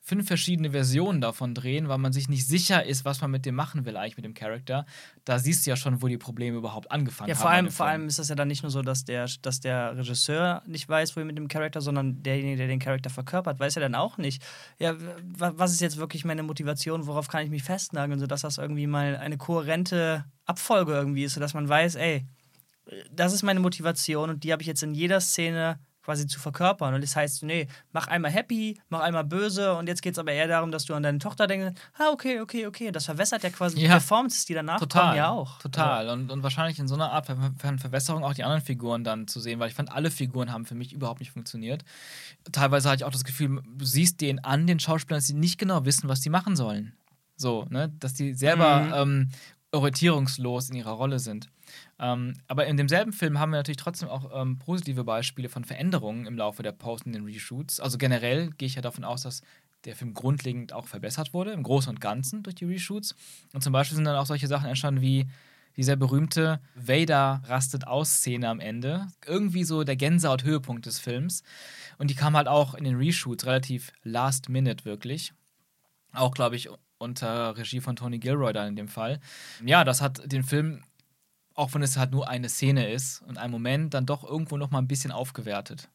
fünf 0.03 0.27
verschiedene 0.27 0.71
Versionen 0.71 1.21
davon 1.21 1.55
drehen, 1.55 1.89
weil 1.89 1.99
man 1.99 2.13
sich 2.13 2.29
nicht 2.29 2.47
sicher 2.47 2.85
ist, 2.85 3.05
was 3.05 3.21
man 3.21 3.31
mit 3.31 3.45
dem 3.45 3.55
machen 3.55 3.85
will, 3.85 3.99
eigentlich 3.99 4.17
mit 4.17 4.25
dem 4.25 4.33
Charakter. 4.33 4.87
Da 5.27 5.39
siehst 5.39 5.67
du 5.67 5.71
ja 5.71 5.77
schon, 5.77 6.01
wo 6.01 6.09
die 6.09 6.17
Probleme 6.17 6.57
überhaupt 6.57 6.91
angefangen 6.91 7.29
ja, 7.29 7.35
haben. 7.35 7.43
vor 7.43 7.51
allem, 7.51 7.71
vor 7.71 7.87
allem 7.87 8.07
ist 8.09 8.19
das 8.19 8.29
ja 8.29 8.35
dann 8.35 8.49
nicht 8.49 8.63
nur 8.63 8.71
so, 8.71 8.81
dass 8.81 9.05
der, 9.05 9.29
dass 9.43 9.61
der 9.61 9.97
Regisseur 9.99 10.63
nicht 10.67 10.89
weiß, 10.89 11.15
wohin 11.15 11.27
mit 11.27 11.37
dem 11.37 11.49
Charakter, 11.49 11.83
sondern 11.83 12.23
derjenige, 12.23 12.57
der 12.57 12.67
den 12.67 12.79
Charakter 12.79 13.11
verkörpert, 13.11 13.61
weiß 13.61 13.75
ja 13.75 13.83
dann 13.83 13.95
auch 13.95 14.17
nicht. 14.17 14.43
Ja, 14.79 14.99
wa- 14.99 15.53
was 15.55 15.73
ist 15.73 15.83
jetzt 15.83 15.99
wirklich 15.99 16.25
meine 16.25 16.43
Motivation, 16.43 17.07
worauf 17.07 17.29
kann 17.29 17.45
ich 17.45 17.51
mich 17.51 17.63
festnageln, 17.63 18.19
sodass 18.19 18.41
das 18.41 18.57
irgendwie 18.57 18.87
mal 18.87 19.17
eine 19.17 19.37
kohärente 19.37 20.25
Abfolge 20.47 20.93
irgendwie 20.93 21.25
ist, 21.25 21.35
sodass 21.35 21.53
man 21.53 21.69
weiß, 21.69 21.97
ey, 21.97 22.27
das 23.13 23.35
ist 23.35 23.43
meine 23.43 23.61
Motivation 23.61 24.31
und 24.31 24.45
die 24.45 24.51
habe 24.51 24.63
ich 24.63 24.67
jetzt 24.67 24.83
in 24.83 24.95
jeder 24.95 25.21
Szene 25.21 25.79
quasi 26.03 26.27
zu 26.27 26.41
verkörpern. 26.41 26.95
Und 26.95 27.03
das 27.03 27.15
heißt, 27.15 27.43
nee, 27.43 27.69
mach 27.93 28.09
einmal 28.09 28.31
happy, 28.31 28.81
mach 28.89 29.01
einmal 29.01 29.25
böse 29.25 29.75
und 29.75 29.87
jetzt 29.87 30.01
geht 30.03 30.15
es 30.15 30.19
aber 30.19 30.33
eher 30.33 30.49
darum, 30.49 30.71
dass 30.71 30.85
du 30.87 30.95
an 30.95 31.03
deine 31.03 31.19
Tochter 31.19 31.47
denkst, 31.47 31.79
ah, 31.99 32.11
okay, 32.13 32.41
okay, 32.41 32.67
okay. 32.67 32.91
Das 32.91 33.05
verwässert 33.05 33.43
ja 33.43 33.51
quasi 33.51 33.77
die 33.77 33.83
Ja. 33.83 33.91
Performances, 33.93 34.45
die 34.47 34.55
danach 34.55 34.79
Total, 34.79 35.03
kommen, 35.03 35.17
ja 35.17 35.29
auch. 35.31 35.59
Total. 35.59 36.09
Und, 36.09 36.31
und 36.33 36.43
wahrscheinlich 36.43 36.79
in 36.79 36.89
so 36.89 36.95
einer 36.95 37.11
Art 37.13 37.27
Ver 37.27 37.37
Verwässerung 37.79 38.25
auch 38.25 38.35
die 38.35 38.45
anderen 38.45 38.63
Figuren 38.63 39.05
dann 39.05 39.29
zu 39.29 39.41
sehen, 39.41 39.61
weil 39.61 39.69
ich 39.69 39.75
fand, 39.75 39.93
alle 39.93 40.11
Figuren 40.11 40.53
haben 40.53 40.65
für 40.67 40.75
mich 40.75 40.93
überhaupt 40.93 41.21
nicht 41.21 41.33
funktioniert. 41.33 41.85
Teilweise 42.51 42.89
hatte 42.89 43.01
ich 43.03 43.05
auch 43.05 43.13
das 43.13 43.25
Gefühl, 43.25 43.61
du 43.77 43.85
siehst 43.85 44.21
denen 44.21 44.39
an, 44.41 44.67
den 44.67 44.81
Schauspielern, 44.81 45.19
dass 45.19 45.27
sie 45.27 45.35
nicht 45.35 45.59
genau 45.59 45.85
wissen, 45.85 46.09
was 46.09 46.21
die 46.21 46.31
machen 46.31 46.57
sollen. 46.57 46.95
So, 47.37 47.67
ne? 47.71 47.93
Dass 48.01 48.15
die 48.15 48.35
selber 48.35 48.81
Mhm. 48.81 48.93
ähm, 48.95 49.31
orientierungslos 49.73 50.71
in 50.71 50.77
ihrer 50.77 50.93
Rolle 50.93 51.19
sind. 51.19 51.49
Ähm, 51.99 52.35
aber 52.49 52.67
in 52.67 52.77
demselben 52.77 53.13
Film 53.13 53.39
haben 53.39 53.51
wir 53.51 53.59
natürlich 53.59 53.77
trotzdem 53.77 54.09
auch 54.09 54.31
ähm, 54.35 54.59
positive 54.59 55.05
Beispiele 55.05 55.49
von 55.49 55.65
Veränderungen 55.65 56.27
im 56.27 56.37
Laufe 56.37 56.63
der 56.63 56.73
Post- 56.73 57.07
und 57.07 57.13
den 57.13 57.25
Reshoots. 57.25 57.81
Also 57.81 57.99
generell 57.99 58.51
gehe 58.51 58.67
ich 58.67 58.75
ja 58.75 58.83
davon 58.83 59.05
aus, 59.05 59.23
dass 59.23 59.43
der 59.85 59.97
Film 59.97 60.15
grundlegend 60.15 60.73
auch 60.73 60.87
verbessert 60.87 61.33
wurde, 61.33 61.53
im 61.53 61.63
Großen 61.63 61.91
und 61.91 62.01
Ganzen 62.01 62.43
durch 62.43 62.57
die 62.57 62.67
Reshoots. 62.67 63.15
Und 63.53 63.63
zum 63.63 63.73
Beispiel 63.73 63.97
sind 63.97 64.05
dann 64.05 64.17
auch 64.17 64.27
solche 64.27 64.47
Sachen 64.47 64.69
entstanden 64.69 65.01
wie 65.01 65.27
die 65.77 65.83
sehr 65.85 65.97
berühmte 65.97 66.61
Vader 66.75 67.43
rastet 67.47 67.87
aus 67.87 68.17
Szene 68.17 68.49
am 68.49 68.61
Ende. 68.61 69.07
Irgendwie 69.25 69.65
so 69.65 69.85
der 69.85 69.97
Gänsehaut-Höhepunkt 69.97 70.85
des 70.85 70.99
Films. 70.99 71.43
Und 71.99 72.11
die 72.11 72.15
kam 72.15 72.37
halt 72.37 72.49
auch 72.49 72.75
in 72.75 72.85
den 72.85 72.97
Reshoots 72.97 73.47
relativ 73.47 73.93
last 74.03 74.49
minute 74.49 74.85
wirklich. 74.85 75.33
Auch, 76.13 76.33
glaube 76.33 76.57
ich, 76.57 76.69
unter 76.99 77.57
Regie 77.57 77.81
von 77.81 77.97
Tony 77.97 78.19
Gilroy 78.19 78.53
dann 78.53 78.69
in 78.69 78.77
dem 78.77 78.89
Fall. 78.89 79.21
Ja, 79.65 79.85
das 79.85 80.03
hat 80.03 80.31
den 80.31 80.43
Film, 80.43 80.83
auch 81.61 81.75
wenn 81.75 81.83
es 81.83 81.99
halt 81.99 82.11
nur 82.11 82.27
eine 82.27 82.49
Szene 82.49 82.91
ist 82.91 83.21
und 83.23 83.37
ein 83.37 83.51
Moment, 83.51 83.93
dann 83.93 84.07
doch 84.07 84.25
irgendwo 84.25 84.57
noch 84.57 84.71
mal 84.71 84.79
ein 84.79 84.89
bisschen 84.89 85.13
aufgewertet. 85.13 85.91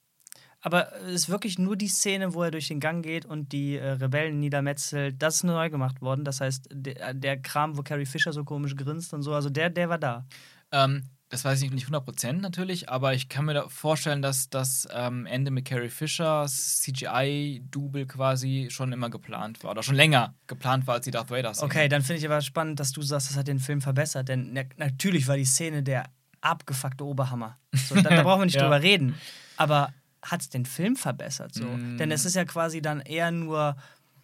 Aber 0.61 0.95
es 1.01 1.13
ist 1.13 1.30
wirklich 1.30 1.57
nur 1.57 1.76
die 1.76 1.88
Szene, 1.88 2.34
wo 2.36 2.43
er 2.43 2.51
durch 2.51 2.68
den 2.68 2.80
Gang 2.80 3.03
geht 3.03 3.26
und 3.26 3.51
die 3.51 3.76
äh, 3.76 3.91
Rebellen 3.91 4.39
niedermetzelt. 4.39 5.22
Das 5.22 5.38
ist 5.38 5.43
nur 5.43 5.55
neu 5.55 5.70
gemacht 5.72 6.01
worden. 6.01 6.24
Das 6.24 6.39
heißt, 6.39 6.70
der, 6.72 7.13
der 7.16 7.41
Kram, 7.41 7.78
wo 7.78 7.82
Carrie 7.82 8.05
Fisher 8.05 8.32
so 8.32 8.43
komisch 8.43 8.76
grinst 8.76 9.13
und 9.13 9.24
so, 9.24 9.34
also 9.34 9.49
der, 9.49 9.72
der 9.72 9.89
war 9.89 9.97
da. 9.97 10.28
Ähm, 10.72 11.09
das 11.30 11.43
weiß 11.43 11.61
ich 11.63 11.71
nicht 11.71 11.88
100% 11.88 12.34
natürlich, 12.34 12.89
aber 12.89 13.13
ich 13.13 13.30
kann 13.30 13.45
mir 13.45 13.67
vorstellen, 13.69 14.21
dass 14.21 14.49
das 14.49 14.88
ähm, 14.93 15.26
Ende 15.26 15.49
mit 15.51 15.65
Carrie 15.65 15.89
Fisher, 15.89 16.45
CGI-Double 16.47 18.05
quasi 18.05 18.67
schon 18.69 18.91
immer 18.91 19.09
geplant 19.09 19.63
war. 19.63 19.71
Oder 19.71 19.84
schon 19.84 19.95
länger 19.95 20.36
geplant 20.47 20.88
war 20.88 20.95
als 20.95 21.05
die 21.05 21.11
Darth 21.11 21.30
Vader-Szene. 21.30 21.65
Okay, 21.65 21.89
dann 21.89 22.01
finde 22.01 22.19
ich 22.19 22.26
aber 22.26 22.41
spannend, 22.41 22.80
dass 22.80 22.91
du 22.91 23.01
sagst, 23.01 23.30
das 23.30 23.38
hat 23.38 23.47
den 23.47 23.59
Film 23.59 23.82
verbessert. 23.82 24.30
Denn 24.30 24.51
na 24.53 24.63
natürlich 24.78 25.28
war 25.28 25.38
die 25.38 25.45
Szene 25.45 25.84
der 25.84 26.05
abgefuckte 26.41 27.03
Oberhammer. 27.03 27.57
So, 27.73 27.95
da, 27.95 28.03
da 28.09 28.23
brauchen 28.23 28.41
wir 28.41 28.45
nicht 28.45 28.55
Ja. 28.55 28.61
drüber 28.63 28.82
reden. 28.82 29.15
Aber 29.57 29.93
hat 30.21 30.41
es 30.41 30.49
den 30.49 30.65
Film 30.65 30.95
verbessert? 30.95 31.53
So? 31.53 31.65
Mm. 31.65 31.97
Denn 31.97 32.11
es 32.11 32.26
ist 32.26 32.36
ja 32.36 32.45
quasi 32.45 32.82
dann 32.82 32.99
eher 33.01 33.32
nur 33.32 33.76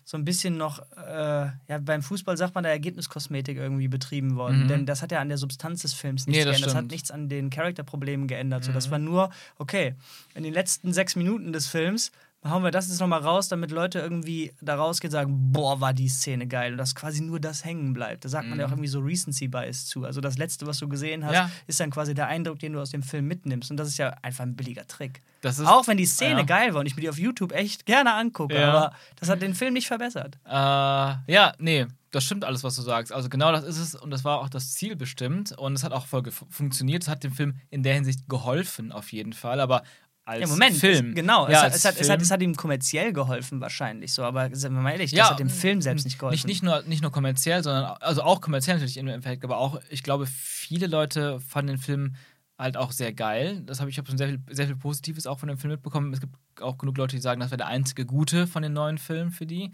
so 0.03 0.17
ein 0.17 0.25
bisschen 0.25 0.57
noch, 0.57 0.79
äh, 0.97 1.45
ja, 1.67 1.77
beim 1.79 2.01
Fußball 2.01 2.35
sagt 2.37 2.55
man, 2.55 2.63
da 2.63 2.69
Ergebniskosmetik 2.69 3.57
irgendwie 3.57 3.87
betrieben 3.87 4.35
worden. 4.35 4.63
Mhm. 4.63 4.67
Denn 4.67 4.85
das 4.85 5.01
hat 5.01 5.11
ja 5.11 5.19
an 5.19 5.29
der 5.29 5.37
Substanz 5.37 5.81
des 5.83 5.93
Films 5.93 6.25
Nee, 6.27 6.31
nichts 6.31 6.45
das 6.45 6.51
geändert. 6.55 6.67
Das 6.67 6.75
hat 6.75 6.79
stimmt. 6.81 6.91
nichts 6.91 7.11
an 7.11 7.29
den 7.29 7.49
Charakterproblemen 7.49 8.27
geändert. 8.27 8.63
So, 8.63 8.71
das 8.71 8.87
Mhm. 8.87 8.91
war 8.91 8.99
nur, 8.99 9.29
okay, 9.57 9.95
in 10.35 10.43
den 10.43 10.53
letzten 10.53 10.91
sechs 10.93 11.15
Minuten 11.15 11.53
des 11.53 11.67
Films 11.67 12.11
hauen 12.43 12.63
wir 12.63 12.71
das 12.71 12.87
jetzt 12.87 12.99
nochmal 12.99 13.21
raus, 13.21 13.47
damit 13.49 13.69
Leute 13.71 13.99
irgendwie 13.99 14.51
da 14.61 14.75
rausgehen 14.75 15.09
und 15.09 15.13
sagen, 15.13 15.51
boah, 15.51 15.79
war 15.79 15.93
die 15.93 16.09
Szene 16.09 16.47
geil. 16.47 16.71
Und 16.71 16.77
dass 16.79 16.95
quasi 16.95 17.21
nur 17.21 17.39
das 17.39 17.63
hängen 17.63 17.93
bleibt. 17.93 18.25
Da 18.25 18.29
sagt 18.29 18.47
man 18.47 18.57
ja 18.59 18.65
auch 18.65 18.69
Mhm. 18.69 18.73
irgendwie 18.77 18.87
so 18.89 18.99
Recency-Bias 18.99 19.85
zu. 19.85 20.05
Also 20.05 20.21
das 20.21 20.37
Letzte, 20.37 20.65
was 20.65 20.79
du 20.79 20.87
gesehen 20.89 21.23
hast, 21.25 21.33
Ja. 21.35 21.51
ist 21.67 21.79
dann 21.79 21.91
quasi 21.91 22.13
der 22.15 22.27
Eindruck, 22.27 22.57
den 22.59 22.73
du 22.73 22.79
aus 22.81 22.89
dem 22.89 23.03
Film 23.03 23.27
mitnimmst. 23.27 23.69
Und 23.69 23.77
das 23.77 23.87
ist 23.87 23.97
ja 23.99 24.09
einfach 24.23 24.43
ein 24.43 24.55
billiger 24.55 24.87
Trick. 24.87 25.21
Auch 25.65 25.87
wenn 25.87 25.97
die 25.97 26.05
Szene 26.05 26.39
ja. 26.41 26.45
geil 26.45 26.73
war 26.73 26.79
und 26.81 26.85
ich 26.87 26.95
mir 26.95 27.01
die 27.01 27.09
auf 27.09 27.17
YouTube 27.19 27.51
echt 27.51 27.85
gerne 27.85 28.13
angucke, 28.13 28.55
Ja. 28.55 28.69
aber 28.73 28.95
das 29.19 29.29
hat 29.29 29.41
den 29.41 29.53
Film 29.55 29.73
nicht 29.73 29.87
verbessert. 29.87 30.37
Äh, 30.45 30.51
ja, 30.51 31.53
nee, 31.59 31.85
das 32.11 32.23
stimmt 32.25 32.43
alles, 32.43 32.63
was 32.63 32.75
du 32.75 32.81
sagst. 32.81 33.11
Also 33.13 33.29
genau 33.29 33.51
das 33.51 33.63
ist 33.63 33.77
es 33.77 33.95
und 33.95 34.11
das 34.11 34.23
war 34.23 34.39
auch 34.39 34.49
das 34.49 34.73
Ziel 34.73 34.95
bestimmt 34.95 35.51
und 35.57 35.73
es 35.73 35.83
hat 35.83 35.93
auch 35.93 36.05
voll 36.05 36.23
funktioniert. 36.49 37.03
Es 37.03 37.09
hat 37.09 37.23
dem 37.23 37.31
Film 37.31 37.55
in 37.69 37.83
der 37.83 37.93
Hinsicht 37.95 38.27
geholfen, 38.27 38.91
auf 38.91 39.11
jeden 39.11 39.33
Fall. 39.33 39.59
Aber 39.59 39.83
als 40.25 40.41
Ja, 40.41 40.47
Moment, 40.47 40.75
Film. 40.77 41.09
Es, 41.09 41.15
genau. 41.15 41.49
ja, 41.49 41.65
es, 41.67 41.75
es, 41.75 41.85
hat, 41.85 41.93
es, 41.93 41.99
Film- 41.99 42.11
hat, 42.11 42.21
es 42.21 42.31
hat 42.31 42.41
ihm 42.41 42.55
kommerziell 42.55 43.11
geholfen, 43.13 43.59
wahrscheinlich 43.59 44.13
so. 44.13 44.23
Aber 44.23 44.53
sind 44.55 44.73
wir 44.73 44.81
mal 44.81 44.91
ehrlich, 44.91 45.11
Ja, 45.11 45.23
das 45.23 45.31
hat 45.31 45.39
dem 45.39 45.49
Film 45.49 45.81
selbst 45.81 46.05
nicht 46.05 46.19
geholfen. 46.19 46.35
Nicht, 46.35 46.45
nicht, 46.47 46.63
nur, 46.63 46.83
nicht 46.83 47.01
nur 47.01 47.11
kommerziell, 47.11 47.63
sondern 47.63 47.85
also 47.99 48.21
auch 48.23 48.41
kommerziell 48.41 48.75
natürlich 48.77 48.97
im 48.97 49.07
Endeffekt, 49.07 49.43
aber 49.43 49.57
auch, 49.57 49.81
ich 49.89 50.03
glaube, 50.03 50.27
viele 50.27 50.87
Leute 50.87 51.39
fanden 51.39 51.69
den 51.73 51.77
Film 51.79 52.15
halt 52.57 52.77
auch 52.77 52.91
sehr 52.91 53.11
geil. 53.11 53.61
Das 53.65 53.79
habe 53.79 53.89
ich 53.89 53.97
habe 53.97 54.07
schon 54.07 54.17
sehr 54.19 54.27
viel, 54.29 54.41
sehr 54.51 54.67
viel 54.67 54.75
Positives 54.75 55.25
auch 55.25 55.39
von 55.39 55.49
dem 55.49 55.57
Film 55.57 55.71
mitbekommen. 55.71 56.13
Es 56.13 56.21
gibt 56.21 56.35
auch 56.61 56.77
genug 56.77 56.97
Leute, 56.97 57.15
die 57.15 57.21
sagen, 57.21 57.39
das 57.41 57.51
wäre 57.51 57.57
der 57.57 57.67
einzige 57.67 58.05
gute 58.05 58.47
von 58.47 58.61
den 58.63 58.73
neuen 58.73 58.97
Filmen 58.97 59.31
für 59.31 59.45
die. 59.45 59.71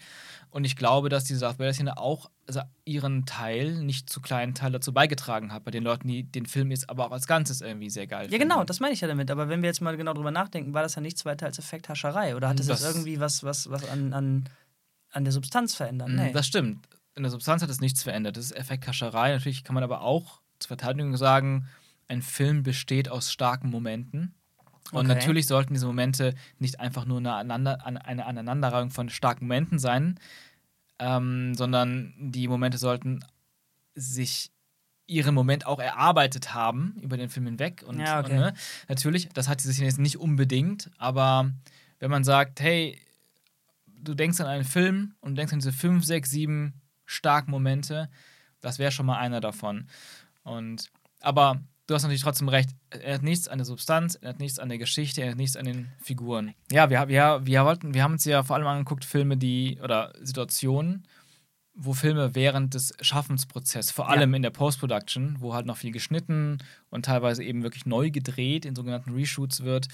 Und 0.49 0.63
ich 0.65 0.75
glaube, 0.75 1.09
dass 1.09 1.23
diese 1.25 1.41
Darth 1.41 1.59
Vader-Szene 1.59 1.97
auch 1.97 2.29
also 2.47 2.61
ihren 2.85 3.25
Teil, 3.25 3.75
nicht 3.83 4.09
zu 4.09 4.21
kleinen 4.21 4.53
Teil 4.55 4.71
dazu 4.71 4.93
beigetragen 4.93 5.51
hat, 5.51 5.63
bei 5.65 5.71
den 5.71 5.83
Leuten, 5.83 6.07
die 6.07 6.23
den 6.23 6.45
Film 6.45 6.71
jetzt 6.71 6.89
aber 6.89 7.05
auch 7.07 7.11
als 7.11 7.27
Ganzes 7.27 7.61
irgendwie 7.61 7.89
sehr 7.89 8.07
geil 8.07 8.25
Ja, 8.25 8.29
finden. 8.29 8.49
genau, 8.49 8.63
das 8.63 8.79
meine 8.79 8.93
ich 8.93 9.01
ja 9.01 9.07
damit. 9.07 9.29
Aber 9.31 9.49
wenn 9.49 9.61
wir 9.61 9.67
jetzt 9.67 9.81
mal 9.81 9.97
genau 9.97 10.13
drüber 10.13 10.31
nachdenken, 10.31 10.73
war 10.73 10.81
das 10.83 10.95
ja 10.95 11.01
nichts 11.01 11.25
weiter 11.25 11.45
als 11.45 11.59
Effekthascherei? 11.59 12.35
Oder 12.35 12.47
hat 12.49 12.59
es 12.59 12.67
Das- 12.67 12.81
jetzt 12.81 12.89
irgendwie 12.95 13.19
was, 13.19 13.43
was, 13.43 13.69
was 13.69 13.87
an, 13.89 14.13
an, 14.13 14.49
an 15.11 15.23
der 15.25 15.33
Substanz 15.33 15.75
verändert? 15.75 16.09
Nee. 16.09 16.29
Mm, 16.29 16.33
Das 16.33 16.47
stimmt. 16.47 16.87
In 17.15 17.23
der 17.23 17.31
Substanz 17.31 17.61
hat 17.63 17.69
es 17.69 17.81
nichts 17.81 18.03
verändert. 18.03 18.37
Das 18.37 18.45
ist 18.45 18.51
Effekthascherei. 18.55 19.31
Natürlich 19.33 19.63
kann 19.63 19.73
man 19.73 19.83
aber 19.83 20.01
auch 20.01 20.41
zur 20.59 20.67
Verteidigung 20.69 21.17
sagen, 21.17 21.67
ein 22.07 22.21
Film 22.21 22.63
besteht 22.63 23.09
aus 23.09 23.33
starken 23.33 23.69
Momenten. 23.69 24.33
Und 24.91 25.05
Okay. 25.05 25.15
natürlich 25.15 25.47
sollten 25.47 25.73
diese 25.73 25.85
Momente 25.85 26.33
nicht 26.59 26.79
einfach 26.79 27.05
nur 27.05 27.17
eine, 27.17 27.33
Aneinander, 27.33 27.85
an- 27.85 27.97
eine 27.97 28.25
Aneinanderreihung 28.25 28.89
von 28.89 29.09
starken 29.09 29.45
Momenten 29.45 29.79
sein, 29.79 30.19
ähm, 30.99 31.53
sondern 31.55 32.13
die 32.17 32.47
Momente 32.47 32.77
sollten 32.77 33.19
sich 33.95 34.51
ihren 35.05 35.33
Moment 35.33 35.65
auch 35.65 35.79
erarbeitet 35.79 36.53
haben 36.53 36.95
über 37.01 37.17
den 37.17 37.29
Film 37.29 37.45
hinweg. 37.45 37.83
Und, 37.85 37.99
Ja, 37.99 38.19
okay. 38.19 38.31
und 38.33 38.39
ne, 38.39 38.53
natürlich, 38.89 39.29
das 39.29 39.47
hat 39.47 39.59
diese 39.61 39.73
Szene 39.73 39.87
jetzt 39.87 39.99
nicht 39.99 40.17
unbedingt, 40.17 40.91
aber 40.97 41.51
wenn 41.99 42.11
man 42.11 42.23
sagt, 42.23 42.59
hey, 42.59 42.99
du 43.85 44.13
denkst 44.13 44.39
an 44.41 44.47
einen 44.47 44.65
Film 44.65 45.13
und 45.21 45.35
denkst 45.35 45.53
an 45.53 45.59
diese 45.59 45.71
fünf, 45.71 46.03
sechs, 46.05 46.29
sieben 46.29 46.73
starken 47.05 47.51
Momente, 47.51 48.09
das 48.61 48.79
wäre 48.79 48.91
schon 48.91 49.05
mal 49.05 49.17
einer 49.17 49.39
davon. 49.39 49.87
Und 50.43 50.89
aber 51.21 51.61
du 51.87 51.95
hast 51.95 52.03
natürlich 52.03 52.21
trotzdem 52.21 52.49
recht, 52.49 52.69
er 52.89 53.15
hat 53.15 53.23
nichts 53.23 53.47
an 53.47 53.57
der 53.57 53.65
Substanz, 53.65 54.15
er 54.15 54.29
hat 54.29 54.39
nichts 54.39 54.59
an 54.59 54.69
der 54.69 54.77
Geschichte, 54.77 55.21
er 55.21 55.31
hat 55.31 55.37
nichts 55.37 55.55
an 55.55 55.65
den 55.65 55.89
Figuren. 56.01 56.53
Ja, 56.71 56.89
wir, 56.89 57.07
wir, 57.07 57.41
wir, 57.43 57.65
wollten, 57.65 57.93
wir 57.93 58.03
haben 58.03 58.13
uns 58.13 58.25
ja 58.25 58.43
vor 58.43 58.55
allem 58.55 58.67
angeguckt, 58.67 59.05
Filme, 59.05 59.37
die 59.37 59.79
oder 59.81 60.13
Situationen, 60.21 61.07
wo 61.79 61.93
Filme 61.93 62.33
während 62.33 62.73
des 62.73 62.93
Schaffensprozesses, 63.01 63.91
vor 63.91 64.05
Ja. 64.05 64.11
allem 64.11 64.33
in 64.33 64.41
der 64.41 64.49
Post-Production, 64.49 65.37
wo 65.39 65.53
halt 65.53 65.67
noch 65.67 65.77
viel 65.77 65.91
geschnitten 65.91 66.57
und 66.89 67.05
teilweise 67.05 67.43
eben 67.43 67.61
wirklich 67.61 67.85
neu 67.85 68.09
gedreht 68.09 68.65
in 68.65 68.75
sogenannten 68.75 69.13
Reshoots 69.13 69.63
wird, 69.63 69.87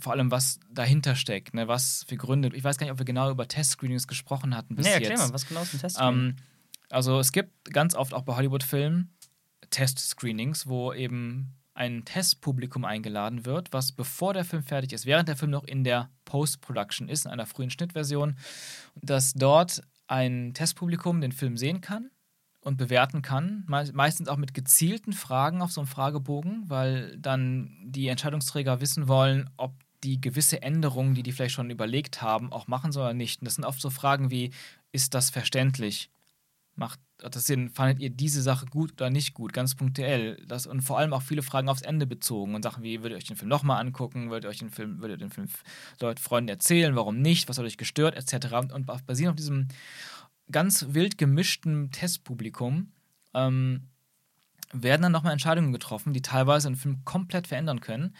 vor 0.00 0.12
allem 0.12 0.30
was 0.30 0.60
dahinter 0.70 1.14
steckt, 1.14 1.52
ne, 1.54 1.68
was 1.68 2.04
für 2.08 2.16
Gründe. 2.16 2.50
Ich 2.54 2.64
weiß 2.64 2.78
gar 2.78 2.86
nicht, 2.86 2.92
ob 2.92 2.98
wir 2.98 3.04
genau 3.04 3.30
über 3.30 3.46
Test-Screenings 3.46 4.08
gesprochen 4.08 4.56
hatten 4.56 4.76
bis 4.76 4.86
nee, 4.86 4.92
jetzt. 4.92 5.02
erklär 5.10 5.18
mal, 5.18 5.34
was 5.34 5.46
genau 5.46 5.60
ist 5.62 5.74
ein 5.74 5.80
Test? 5.80 5.98
Ähm, 6.00 6.36
also 6.88 7.18
es 7.18 7.32
gibt 7.32 7.70
ganz 7.72 7.94
oft 7.94 8.14
auch 8.14 8.22
bei 8.22 8.34
Hollywood-Filmen 8.36 9.10
Test-Screenings, 9.70 10.66
wo 10.66 10.92
eben 10.92 11.54
ein 11.74 12.04
Testpublikum 12.04 12.84
eingeladen 12.84 13.44
wird, 13.44 13.72
was 13.72 13.92
bevor 13.92 14.32
der 14.32 14.44
Film 14.44 14.62
fertig 14.62 14.92
ist, 14.92 15.04
während 15.06 15.28
der 15.28 15.36
Film 15.36 15.50
noch 15.50 15.64
in 15.64 15.84
der 15.84 16.10
Post-Production 16.24 17.08
ist, 17.08 17.26
in 17.26 17.32
einer 17.32 17.46
frühen 17.46 17.70
Schnittversion, 17.70 18.36
dass 18.94 19.34
dort 19.34 19.82
ein 20.06 20.54
Testpublikum 20.54 21.20
den 21.20 21.32
Film 21.32 21.56
sehen 21.56 21.82
kann 21.82 22.10
und 22.60 22.78
bewerten 22.78 23.22
kann, 23.22 23.64
me 23.68 23.88
meistens 23.92 24.28
auch 24.28 24.38
mit 24.38 24.54
gezielten 24.54 25.12
Fragen 25.12 25.60
auf 25.60 25.70
so 25.70 25.82
einem 25.82 25.88
Fragebogen, 25.88 26.64
weil 26.68 27.16
dann 27.18 27.76
die 27.84 28.08
Entscheidungsträger 28.08 28.80
wissen 28.80 29.06
wollen, 29.06 29.50
ob 29.56 29.74
die 30.02 30.20
gewisse 30.20 30.62
Änderungen, 30.62 31.14
die 31.14 31.22
die 31.22 31.32
vielleicht 31.32 31.54
schon 31.54 31.70
überlegt 31.70 32.22
haben, 32.22 32.52
auch 32.52 32.68
machen 32.68 32.92
sollen 32.92 33.06
oder 33.06 33.14
nicht. 33.14 33.40
Und 33.40 33.46
das 33.46 33.56
sind 33.56 33.64
oft 33.64 33.80
so 33.80 33.90
Fragen 33.90 34.30
wie, 34.30 34.50
ist 34.92 35.14
das 35.14 35.30
verständlich? 35.30 36.10
Macht 36.76 37.00
das 37.18 37.46
Sinn, 37.46 37.70
fandet 37.70 38.00
ihr 38.00 38.10
diese 38.10 38.42
Sache 38.42 38.66
gut 38.66 38.92
oder 38.92 39.10
nicht 39.10 39.34
gut, 39.34 39.52
ganz 39.52 39.74
punktuell. 39.74 40.36
Das, 40.46 40.66
und 40.66 40.82
vor 40.82 40.98
allem 40.98 41.12
auch 41.12 41.22
viele 41.22 41.42
Fragen 41.42 41.68
aufs 41.68 41.82
Ende 41.82 42.06
bezogen 42.06 42.54
und 42.54 42.62
Sachen 42.62 42.82
wie, 42.82 43.02
würdet 43.02 43.12
ihr 43.12 43.16
euch 43.16 43.24
den 43.24 43.36
Film 43.36 43.48
nochmal 43.48 43.80
angucken, 43.80 44.30
würdet 44.30 44.44
ihr 44.44 44.50
euch 44.50 44.58
den 44.58 44.70
Film, 44.70 45.00
würdet 45.00 45.20
ihr 45.20 45.26
den 45.26 45.32
Film 45.32 45.48
Leuten, 46.00 46.20
Freunden 46.20 46.48
erzählen, 46.48 46.94
warum 46.94 47.20
nicht, 47.20 47.48
was 47.48 47.58
hat 47.58 47.64
euch 47.64 47.78
gestört, 47.78 48.14
etc. 48.14 48.72
Und 48.72 48.86
basierend 49.06 49.32
auf 49.32 49.36
diesem 49.36 49.68
ganz 50.50 50.86
wild 50.90 51.18
gemischten 51.18 51.90
Testpublikum 51.90 52.92
ähm, 53.34 53.88
werden 54.72 55.02
dann 55.02 55.12
nochmal 55.12 55.32
Entscheidungen 55.32 55.72
getroffen, 55.72 56.12
die 56.12 56.22
teilweise 56.22 56.68
einen 56.68 56.76
Film 56.76 57.04
komplett 57.04 57.46
verändern 57.46 57.80
können. 57.80 58.14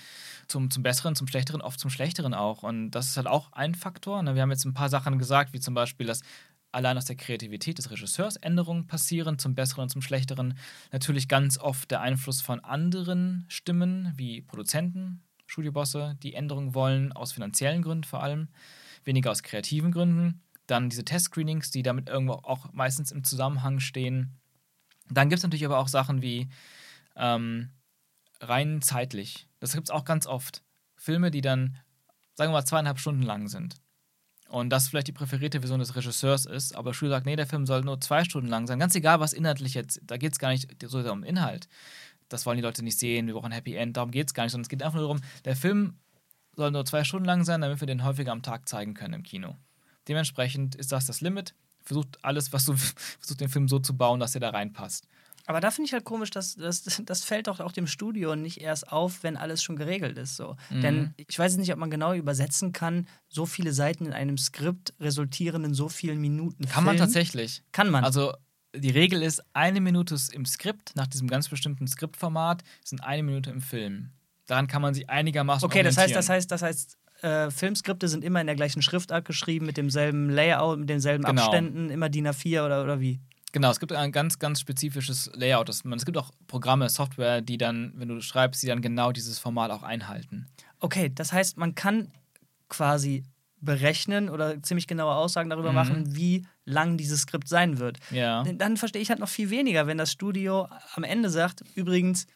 Zum, 0.46 0.70
zum 0.70 0.82
Besseren, 0.82 1.16
zum 1.16 1.26
Schlechteren, 1.26 1.60
oft 1.60 1.80
zum 1.80 1.90
Schlechteren 1.90 2.34
auch. 2.34 2.62
Und 2.62 2.92
das 2.92 3.08
ist 3.08 3.16
halt 3.16 3.26
auch 3.26 3.52
ein 3.52 3.74
Faktor. 3.74 4.22
Ne? 4.22 4.34
Wir 4.34 4.42
haben 4.42 4.50
jetzt 4.50 4.64
ein 4.64 4.74
paar 4.74 4.88
Sachen 4.88 5.18
gesagt, 5.18 5.52
wie 5.52 5.60
zum 5.60 5.74
Beispiel, 5.74 6.06
dass 6.06 6.22
allein 6.76 6.98
aus 6.98 7.06
der 7.06 7.16
Kreativität 7.16 7.78
des 7.78 7.90
Regisseurs 7.90 8.36
Änderungen 8.36 8.86
passieren, 8.86 9.38
zum 9.38 9.54
Besseren 9.54 9.84
und 9.84 9.88
zum 9.88 10.02
Schlechteren. 10.02 10.58
Natürlich 10.92 11.26
ganz 11.26 11.58
oft 11.58 11.90
der 11.90 12.02
Einfluss 12.02 12.42
von 12.42 12.60
anderen 12.60 13.46
Stimmen, 13.48 14.12
wie 14.16 14.42
Produzenten, 14.42 15.22
Studiobosse, 15.46 16.18
die 16.22 16.34
Änderungen 16.34 16.74
wollen, 16.74 17.12
aus 17.12 17.32
finanziellen 17.32 17.80
Gründen 17.80 18.04
vor 18.04 18.22
allem, 18.22 18.48
weniger 19.04 19.30
aus 19.30 19.42
kreativen 19.42 19.90
Gründen. 19.90 20.42
Dann 20.66 20.90
diese 20.90 21.04
Test-Screenings, 21.04 21.70
die 21.70 21.82
damit 21.82 22.10
irgendwo 22.10 22.34
auch 22.34 22.72
meistens 22.72 23.10
im 23.10 23.24
Zusammenhang 23.24 23.80
stehen. 23.80 24.36
Dann 25.08 25.30
gibt 25.30 25.38
es 25.38 25.44
natürlich 25.44 25.64
aber 25.64 25.78
auch 25.78 25.88
Sachen 25.88 26.20
wie 26.20 26.48
ähm, 27.16 27.70
rein 28.40 28.82
zeitlich. 28.82 29.48
Das 29.60 29.72
gibt 29.72 29.86
es 29.86 29.90
auch 29.90 30.04
ganz 30.04 30.26
oft. 30.26 30.62
Filme, 30.96 31.30
die 31.30 31.40
dann, 31.40 31.78
sagen 32.34 32.50
wir 32.50 32.58
mal, 32.58 32.64
zweieinhalb 32.66 32.98
Stunden 32.98 33.22
lang 33.22 33.48
sind. 33.48 33.76
Und 34.48 34.70
das 34.70 34.88
vielleicht 34.88 35.08
die 35.08 35.12
präferierte 35.12 35.60
Version 35.60 35.80
des 35.80 35.96
Regisseurs 35.96 36.46
ist, 36.46 36.76
aber 36.76 36.94
Studio 36.94 37.14
sagt, 37.14 37.26
nee, 37.26 37.36
der 37.36 37.46
Film 37.46 37.66
soll 37.66 37.82
nur 37.82 38.00
zwei 38.00 38.22
Stunden 38.22 38.48
lang 38.48 38.66
sein. 38.66 38.78
Ganz 38.78 38.94
egal, 38.94 39.18
was 39.18 39.32
inhaltlich 39.32 39.74
jetzt, 39.74 40.00
da 40.04 40.16
geht 40.16 40.32
es 40.32 40.38
gar 40.38 40.50
nicht 40.50 40.68
so 40.86 41.02
sehr 41.02 41.12
um 41.12 41.24
Inhalt. 41.24 41.68
Das 42.28 42.46
wollen 42.46 42.56
die 42.56 42.62
Leute 42.62 42.84
nicht 42.84 42.98
sehen, 42.98 43.26
wir 43.26 43.34
brauchen 43.34 43.46
ein 43.46 43.52
Happy 43.52 43.74
End, 43.74 43.96
darum 43.96 44.10
geht 44.10 44.28
es 44.28 44.34
gar 44.34 44.44
nicht, 44.44 44.52
sondern 44.52 44.64
es 44.64 44.68
geht 44.68 44.82
einfach 44.82 44.98
nur 44.98 45.08
darum, 45.08 45.20
der 45.44 45.56
Film 45.56 45.98
soll 46.54 46.70
nur 46.70 46.84
zwei 46.84 47.04
Stunden 47.04 47.26
lang 47.26 47.44
sein, 47.44 47.60
damit 47.60 47.80
wir 47.80 47.86
den 47.86 48.04
häufiger 48.04 48.32
am 48.32 48.42
Tag 48.42 48.68
zeigen 48.68 48.94
können 48.94 49.14
im 49.14 49.22
Kino. 49.22 49.56
Dementsprechend 50.08 50.74
ist 50.74 50.92
das 50.92 51.06
das 51.06 51.20
Limit. 51.20 51.54
Versucht 51.82 52.18
alles, 52.22 52.52
was 52.52 52.64
du 52.64 52.74
versucht, 53.18 53.40
den 53.40 53.48
Film 53.48 53.68
so 53.68 53.78
zu 53.78 53.96
bauen, 53.96 54.20
dass 54.20 54.34
er 54.34 54.40
da 54.40 54.50
reinpasst. 54.50 55.08
Aber 55.46 55.60
da 55.60 55.70
finde 55.70 55.86
ich 55.86 55.92
halt 55.92 56.04
komisch, 56.04 56.30
dass 56.30 56.56
das, 56.56 56.82
das 57.04 57.24
fällt 57.24 57.46
doch 57.46 57.60
auch 57.60 57.72
dem 57.72 57.86
Studio 57.86 58.36
nicht 58.36 58.60
erst 58.60 58.90
auf, 58.92 59.22
wenn 59.22 59.36
alles 59.36 59.62
schon 59.62 59.76
geregelt 59.76 60.18
ist. 60.18 60.36
So. 60.36 60.56
Mhm. 60.70 60.80
Denn 60.80 61.14
ich 61.16 61.38
weiß 61.38 61.56
nicht, 61.56 61.72
ob 61.72 61.78
man 61.78 61.90
genau 61.90 62.12
übersetzen 62.12 62.72
kann, 62.72 63.06
so 63.28 63.46
viele 63.46 63.72
Seiten 63.72 64.06
in 64.06 64.12
einem 64.12 64.38
Skript 64.38 64.92
resultieren 65.00 65.64
in 65.64 65.74
so 65.74 65.88
vielen 65.88 66.20
Minuten. 66.20 66.64
Kann 66.64 66.74
Film. 66.74 66.84
man 66.84 66.96
tatsächlich. 66.96 67.62
Kann 67.72 67.90
man. 67.90 68.04
Also 68.04 68.32
die 68.74 68.90
Regel 68.90 69.22
ist, 69.22 69.42
eine 69.54 69.80
Minute 69.80 70.16
im 70.32 70.44
Skript, 70.44 70.94
nach 70.96 71.06
diesem 71.06 71.28
ganz 71.28 71.48
bestimmten 71.48 71.86
Skriptformat, 71.86 72.62
sind 72.84 73.02
eine 73.02 73.22
Minute 73.22 73.50
im 73.50 73.60
Film. 73.60 74.10
Daran 74.46 74.66
kann 74.66 74.82
man 74.82 74.94
sich 74.94 75.08
einigermaßen 75.08 75.66
Okay, 75.66 75.82
das 75.82 75.96
heißt, 75.96 76.14
das 76.14 76.28
heißt, 76.28 76.50
das 76.50 76.62
heißt, 76.62 76.98
äh, 77.22 77.50
Filmskripte 77.50 78.08
sind 78.08 78.22
immer 78.22 78.40
in 78.40 78.46
der 78.46 78.56
gleichen 78.56 78.82
Schriftart 78.82 79.24
geschrieben, 79.24 79.66
mit 79.66 79.76
demselben 79.76 80.30
Layout, 80.30 80.78
mit 80.78 80.88
denselben 80.88 81.24
genau. 81.24 81.42
Abständen, 81.42 81.90
immer 81.90 82.08
DIN 82.08 82.28
A4 82.28 82.64
oder, 82.64 82.84
oder 82.84 83.00
wie? 83.00 83.20
Genau, 83.56 83.70
es 83.70 83.80
gibt 83.80 83.90
ein 83.94 84.12
ganz, 84.12 84.38
ganz 84.38 84.60
spezifisches 84.60 85.30
Layout. 85.32 85.70
Es 85.70 85.82
gibt 86.04 86.18
auch 86.18 86.30
Programme, 86.46 86.90
Software, 86.90 87.40
die 87.40 87.56
dann, 87.56 87.94
wenn 87.96 88.06
du 88.06 88.20
schreibst, 88.20 88.62
die 88.62 88.66
dann 88.66 88.82
genau 88.82 89.12
dieses 89.12 89.38
Format 89.38 89.70
auch 89.70 89.82
einhalten. 89.82 90.46
Okay, 90.78 91.10
das 91.14 91.32
heißt, 91.32 91.56
man 91.56 91.74
kann 91.74 92.12
quasi 92.68 93.24
berechnen 93.62 94.28
oder 94.28 94.62
ziemlich 94.62 94.86
genaue 94.86 95.14
Aussagen 95.14 95.48
darüber 95.48 95.70
mhm. 95.70 95.74
machen, 95.74 96.14
wie 96.14 96.46
lang 96.66 96.98
dieses 96.98 97.22
Skript 97.22 97.48
sein 97.48 97.78
wird. 97.78 97.96
Ja. 98.10 98.44
Dann 98.44 98.76
verstehe 98.76 99.00
ich 99.00 99.08
halt 99.08 99.20
noch 99.20 99.30
viel 99.30 99.48
weniger, 99.48 99.86
wenn 99.86 99.96
das 99.96 100.12
Studio 100.12 100.68
am 100.92 101.04
Ende 101.04 101.30
sagt, 101.30 101.64
übrigens, 101.74 102.26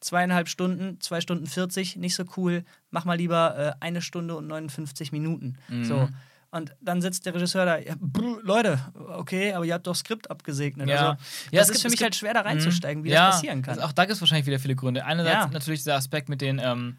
zweieinhalb 0.00 0.48
Stunden, 0.48 0.98
zwei 1.02 1.20
Stunden 1.20 1.46
40, 1.46 1.96
nicht 1.96 2.14
so 2.14 2.24
cool, 2.38 2.64
mach 2.90 3.04
mal 3.04 3.18
lieber 3.18 3.58
äh, 3.58 3.84
eine 3.84 4.00
Stunde 4.00 4.34
und 4.34 4.46
59 4.46 5.12
Minuten. 5.12 5.58
Mhm. 5.68 5.84
So. 5.84 6.08
Und 6.52 6.74
dann 6.80 7.00
sitzt 7.00 7.26
der 7.26 7.34
Regisseur 7.34 7.64
da, 7.64 7.78
ja, 7.78 7.94
brr, 7.98 8.40
Leute, 8.42 8.80
okay, 8.94 9.52
aber 9.52 9.64
ihr 9.64 9.74
habt 9.74 9.86
doch 9.86 9.94
Skript 9.94 10.30
abgesegnet. 10.30 10.88
Ja. 10.88 11.10
Also, 11.10 11.22
ja, 11.52 11.60
das 11.60 11.68
ist 11.68 11.74
gibt, 11.74 11.82
für 11.82 11.90
mich 11.90 12.02
halt 12.02 12.16
schwer 12.16 12.34
da 12.34 12.40
reinzusteigen, 12.40 13.04
wie 13.04 13.10
ja, 13.10 13.28
das 13.28 13.36
passieren 13.36 13.62
kann. 13.62 13.74
Also 13.74 13.86
auch 13.86 13.92
da 13.92 14.04
gibt 14.04 14.14
es 14.14 14.20
wahrscheinlich 14.20 14.46
wieder 14.46 14.58
viele 14.58 14.74
Gründe. 14.74 15.04
Einerseits 15.04 15.44
ja. 15.44 15.46
natürlich 15.46 15.84
der 15.84 15.94
Aspekt 15.94 16.28
mit 16.28 16.40
den 16.40 16.60
ähm, 16.62 16.98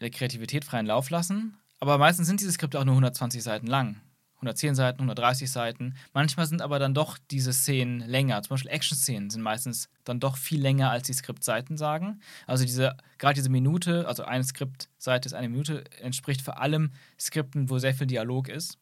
der 0.00 0.10
Kreativität 0.10 0.64
freien 0.64 0.84
Lauf 0.84 1.08
lassen, 1.08 1.56
aber 1.80 1.96
meistens 1.96 2.26
sind 2.26 2.40
diese 2.40 2.52
Skripte 2.52 2.78
auch 2.78 2.84
nur 2.84 2.94
120 2.94 3.42
Seiten 3.42 3.66
lang. 3.66 4.00
110 4.36 4.74
Seiten, 4.74 4.98
130 5.00 5.50
Seiten. 5.50 5.94
Manchmal 6.12 6.46
sind 6.46 6.60
aber 6.60 6.78
dann 6.78 6.94
doch 6.94 7.18
diese 7.30 7.52
Szenen 7.52 8.00
länger. 8.00 8.42
Zum 8.42 8.50
Beispiel 8.50 8.70
Action-Szenen 8.70 9.30
sind 9.30 9.42
meistens 9.42 9.88
dann 10.04 10.20
doch 10.20 10.36
viel 10.36 10.60
länger, 10.60 10.90
als 10.90 11.06
die 11.06 11.12
Skriptseiten 11.12 11.76
sagen. 11.76 12.20
Also 12.46 12.64
diese, 12.64 12.96
gerade 13.18 13.34
diese 13.34 13.48
Minute, 13.48 14.06
also 14.06 14.24
eine 14.24 14.44
Skriptseite 14.44 15.26
ist 15.26 15.34
eine 15.34 15.48
Minute, 15.48 15.84
entspricht 16.00 16.42
vor 16.42 16.60
allem 16.60 16.92
Skripten, 17.18 17.70
wo 17.70 17.78
sehr 17.78 17.94
viel 17.94 18.06
Dialog 18.06 18.48
ist. 18.48 18.78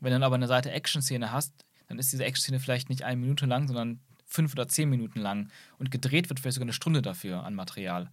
Wenn 0.00 0.10
du 0.10 0.16
dann 0.16 0.24
aber 0.24 0.34
eine 0.34 0.48
Seite 0.48 0.70
Action-Szene 0.70 1.30
hast, 1.32 1.52
dann 1.88 1.98
ist 1.98 2.12
diese 2.12 2.24
Action-Szene 2.24 2.60
vielleicht 2.60 2.88
nicht 2.88 3.02
eine 3.02 3.16
Minute 3.16 3.46
lang, 3.46 3.66
sondern 3.66 4.00
fünf 4.26 4.52
oder 4.52 4.68
zehn 4.68 4.90
Minuten 4.90 5.20
lang. 5.20 5.50
Und 5.78 5.90
gedreht 5.90 6.28
wird 6.28 6.40
vielleicht 6.40 6.54
sogar 6.54 6.66
eine 6.66 6.72
Stunde 6.72 7.00
dafür 7.00 7.44
an 7.44 7.54
Material. 7.54 8.10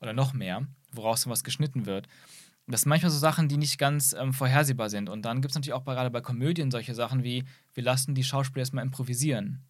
Oder 0.00 0.12
noch 0.12 0.32
mehr, 0.32 0.66
woraus 0.92 1.22
dann 1.22 1.30
was 1.30 1.44
geschnitten 1.44 1.86
wird. 1.86 2.08
Das 2.66 2.82
sind 2.82 2.88
manchmal 2.88 3.10
so 3.10 3.18
Sachen, 3.18 3.48
die 3.48 3.58
nicht 3.58 3.78
ganz 3.78 4.14
ähm, 4.14 4.32
vorhersehbar 4.32 4.88
sind. 4.88 5.10
Und 5.10 5.22
dann 5.22 5.42
gibt 5.42 5.52
es 5.52 5.54
natürlich 5.54 5.74
auch 5.74 5.84
gerade 5.84 6.10
bei 6.10 6.20
Komödien 6.20 6.70
solche 6.70 6.94
Sachen 6.94 7.22
wie, 7.22 7.44
wir 7.74 7.82
lassen 7.82 8.14
die 8.14 8.24
Schauspieler 8.24 8.62
erstmal 8.62 8.84
improvisieren. 8.84 9.62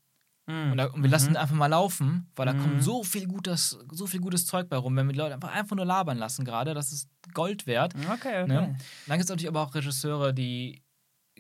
Mhm. 0.47 0.73
Und, 0.73 0.79
da, 0.79 0.87
und, 0.87 1.03
wir 1.03 1.11
lassen 1.11 1.31
mhm. 1.31 1.37
einfach 1.37 1.57
mal 1.57 1.67
laufen, 1.67 2.31
weil 2.37 2.47
da 2.47 2.53
mhm. 2.53 2.61
kommt 2.61 2.83
so 2.85 3.03
viel, 3.03 3.27
gutes, 3.27 3.79
so 3.91 4.07
viel 4.07 4.21
gutes 4.21 4.47
Zeug 4.47 4.69
bei 4.69 4.77
rum. 4.77 4.97
Wenn 4.97 5.07
wir 5.07 5.13
die 5.13 5.19
Leute 5.19 5.35
einfach, 5.35 5.53
einfach 5.53 5.75
nur 5.75 5.87
labern 5.87 6.19
lassen 6.19 6.45
gerade, 6.45 6.75
das 6.75 6.93
ist 6.93 7.09
Gold 7.33 7.67
wert. 7.67 7.95
Okay, 7.95 8.43
okay. 8.43 8.47
Ne? 8.47 8.77
Dann 9.07 9.19
gibt 9.19 9.25
es 9.25 9.29
natürlich 9.29 9.49
aber 9.49 9.63
auch 9.63 9.75
Regisseure, 9.75 10.33
die 10.33 10.83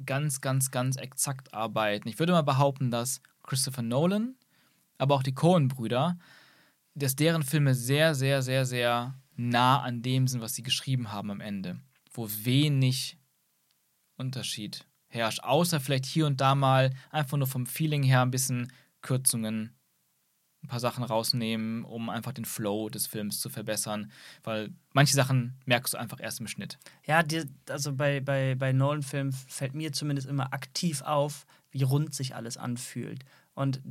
ganz, 0.05 0.41
ganz, 0.41 0.71
ganz 0.71 0.97
exakt 0.97 1.55
arbeiten. 1.55 2.09
Ich 2.09 2.19
würde 2.19 2.33
mal 2.33 2.43
behaupten, 2.43 2.91
dass 2.91 3.21
Christopher 3.45 3.83
Nolan, 3.83 4.35
aber 4.99 5.15
auch 5.15 5.23
die 5.23 5.35
Coen-Brüder, 5.35 6.19
dass 6.95 7.15
deren 7.15 7.43
Filme 7.43 7.75
sehr, 7.75 8.15
sehr, 8.15 8.43
sehr, 8.43 8.65
sehr 8.65 9.15
nah 9.37 9.81
an 9.81 10.03
dem 10.03 10.27
sind, 10.27 10.41
was 10.41 10.55
sie 10.55 10.63
geschrieben 10.63 11.13
haben 11.13 11.31
am 11.31 11.41
Ende, 11.41 11.81
wo 12.13 12.29
wenig 12.29 13.19
Unterschied 14.17 14.87
herrscht, 15.09 15.41
außer 15.41 15.81
vielleicht 15.81 16.07
hier 16.07 16.27
und 16.27 16.41
da 16.41 16.55
mal 16.55 16.93
einfach 17.11 17.37
nur 17.37 17.47
vom 17.47 17.67
Feeling 17.67 18.03
her 18.03 18.23
ein 18.23 18.31
bisschen 18.31 18.73
Kürzungen, 19.01 19.77
ein 20.63 20.69
paar 20.69 20.81
Sachen 20.81 21.05
rausnehmen, 21.05 21.85
um 21.85 22.09
einfach 22.09 22.33
den 22.33 22.45
Flow 22.45 22.89
des 22.89 23.07
Films 23.07 23.39
zu 23.41 23.51
verbessern, 23.51 24.11
weil 24.43 24.71
manche 24.93 25.15
Sachen 25.15 25.61
merkst 25.67 25.95
du 25.95 25.99
einfach 25.99 26.21
erst 26.21 26.41
im 26.41 26.49
Schnitt. 26.49 26.79
Ja, 27.07 27.23
die, 27.23 27.45
also 27.69 27.95
bei, 27.95 28.21
bei, 28.21 28.55
bei 28.55 28.73
Nolan-Filmen 28.73 29.33
fällt 29.33 29.75
mir 29.75 29.93
zumindest 29.93 30.27
immer 30.27 30.53
aktiv 30.53 31.03
auf, 31.03 31.45
wie 31.71 31.83
rund 31.83 32.15
sich 32.15 32.35
alles 32.35 32.57
anfühlt. 32.57 33.25
Und 33.53 33.83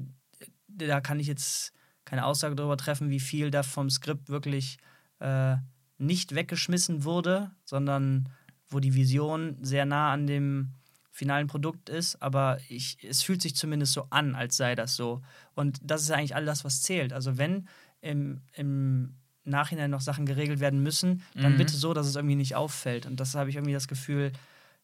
da 0.68 1.00
kann 1.00 1.20
ich 1.20 1.28
jetzt 1.28 1.74
keine 2.06 2.26
Aussage 2.26 2.56
darüber 2.56 2.78
treffen, 2.78 3.10
wie 3.10 3.20
viel 3.20 3.52
da 3.52 3.64
vom 3.64 3.90
Skript 3.90 4.30
wirklich 4.30 4.78
äh, 5.24 5.56
nicht 5.98 6.36
weggeschmissen 6.36 7.04
wurde, 7.04 7.52
sondern 7.64 8.30
wo 8.68 8.80
die 8.80 8.94
Vision 8.94 9.58
sehr 9.62 9.86
nah 9.86 10.12
an 10.12 10.28
dem 10.28 10.74
finalen 11.12 11.48
Produkt 11.48 11.90
ist, 11.90 12.22
aber 12.22 12.60
ich, 12.70 12.98
es 13.04 13.22
fühlt 13.22 13.42
sich 13.42 13.56
zumindest 13.56 13.94
so 13.94 14.08
an, 14.10 14.36
als 14.36 14.58
sei 14.58 14.76
das 14.76 14.96
so. 14.96 15.22
Und 15.54 15.80
das 15.84 16.02
ist 16.02 16.12
eigentlich 16.12 16.36
all 16.36 16.46
das, 16.46 16.66
was 16.66 16.82
zählt. 16.82 17.14
Also 17.14 17.38
wenn 17.38 17.68
im, 18.02 18.42
im 18.54 19.16
Nachhinein 19.44 19.92
noch 19.92 20.02
Sachen 20.02 20.26
geregelt 20.26 20.60
werden 20.60 20.82
müssen, 20.82 21.22
dann 21.36 21.54
mhm. 21.54 21.58
bitte 21.58 21.76
so, 21.76 21.94
dass 21.94 22.08
es 22.08 22.16
irgendwie 22.16 22.36
nicht 22.36 22.56
auffällt. 22.56 23.06
Und 23.06 23.20
das 23.20 23.36
habe 23.36 23.50
ich 23.50 23.56
irgendwie 23.56 23.74
das 23.74 23.88
Gefühl, 23.88 24.32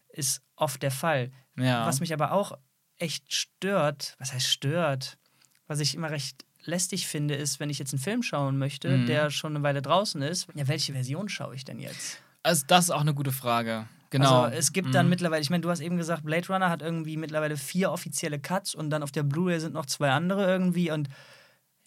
ist 0.10 0.44
oft 0.56 0.84
der 0.84 0.92
Fall. 0.92 1.32
Ja. 1.58 1.86
Was 1.86 2.00
mich 2.00 2.14
aber 2.14 2.32
auch 2.32 2.58
echt 2.98 3.34
stört, 3.34 4.16
was 4.20 4.32
heißt 4.32 4.48
stört, 4.48 5.18
was 5.66 5.80
ich 5.80 5.96
immer 5.96 6.12
recht 6.12 6.46
lästig 6.70 7.08
finde, 7.08 7.36
ist, 7.36 7.60
wenn 7.60 7.70
ich 7.70 7.80
jetzt 7.80 7.94
einen 7.94 8.02
Film 8.02 8.24
schauen 8.24 8.58
möchte, 8.58 8.90
mhm. 8.90 9.06
der 9.06 9.30
schon 9.30 9.56
eine 9.56 9.64
Weile 9.64 9.82
draußen 9.82 10.22
ist, 10.22 10.48
ja, 10.56 10.68
welche 10.68 10.94
Version 10.94 11.30
schaue 11.30 11.56
ich 11.56 11.66
denn 11.66 11.80
jetzt? 11.80 12.22
Also, 12.44 12.64
das 12.68 12.86
ist 12.86 12.92
auch 12.92 13.02
eine 13.02 13.14
gute 13.14 13.32
Frage. 13.32 13.88
Genau. 14.12 14.44
Also, 14.44 14.58
es 14.58 14.72
gibt 14.72 14.96
dann 14.96 15.08
mhm. 15.08 15.12
mittlerweile, 15.12 15.42
ich 15.42 15.50
meine, 15.50 15.62
du 15.62 15.70
hast 15.70 15.82
eben 15.82 15.98
gesagt, 15.98 16.24
Blade 16.24 16.48
Runner 16.48 16.70
hat 16.70 16.82
irgendwie 16.82 17.18
mittlerweile 17.18 17.58
vier 17.58 17.92
offizielle 17.92 18.40
Cuts 18.40 18.74
und 18.74 18.90
dann 18.90 19.04
auf 19.04 19.12
der 19.12 19.24
Blu-ray 19.24 19.60
sind 19.60 19.74
noch 19.74 19.86
zwei 19.86 20.12
andere 20.12 20.46
irgendwie 20.46 20.92
und 20.92 21.10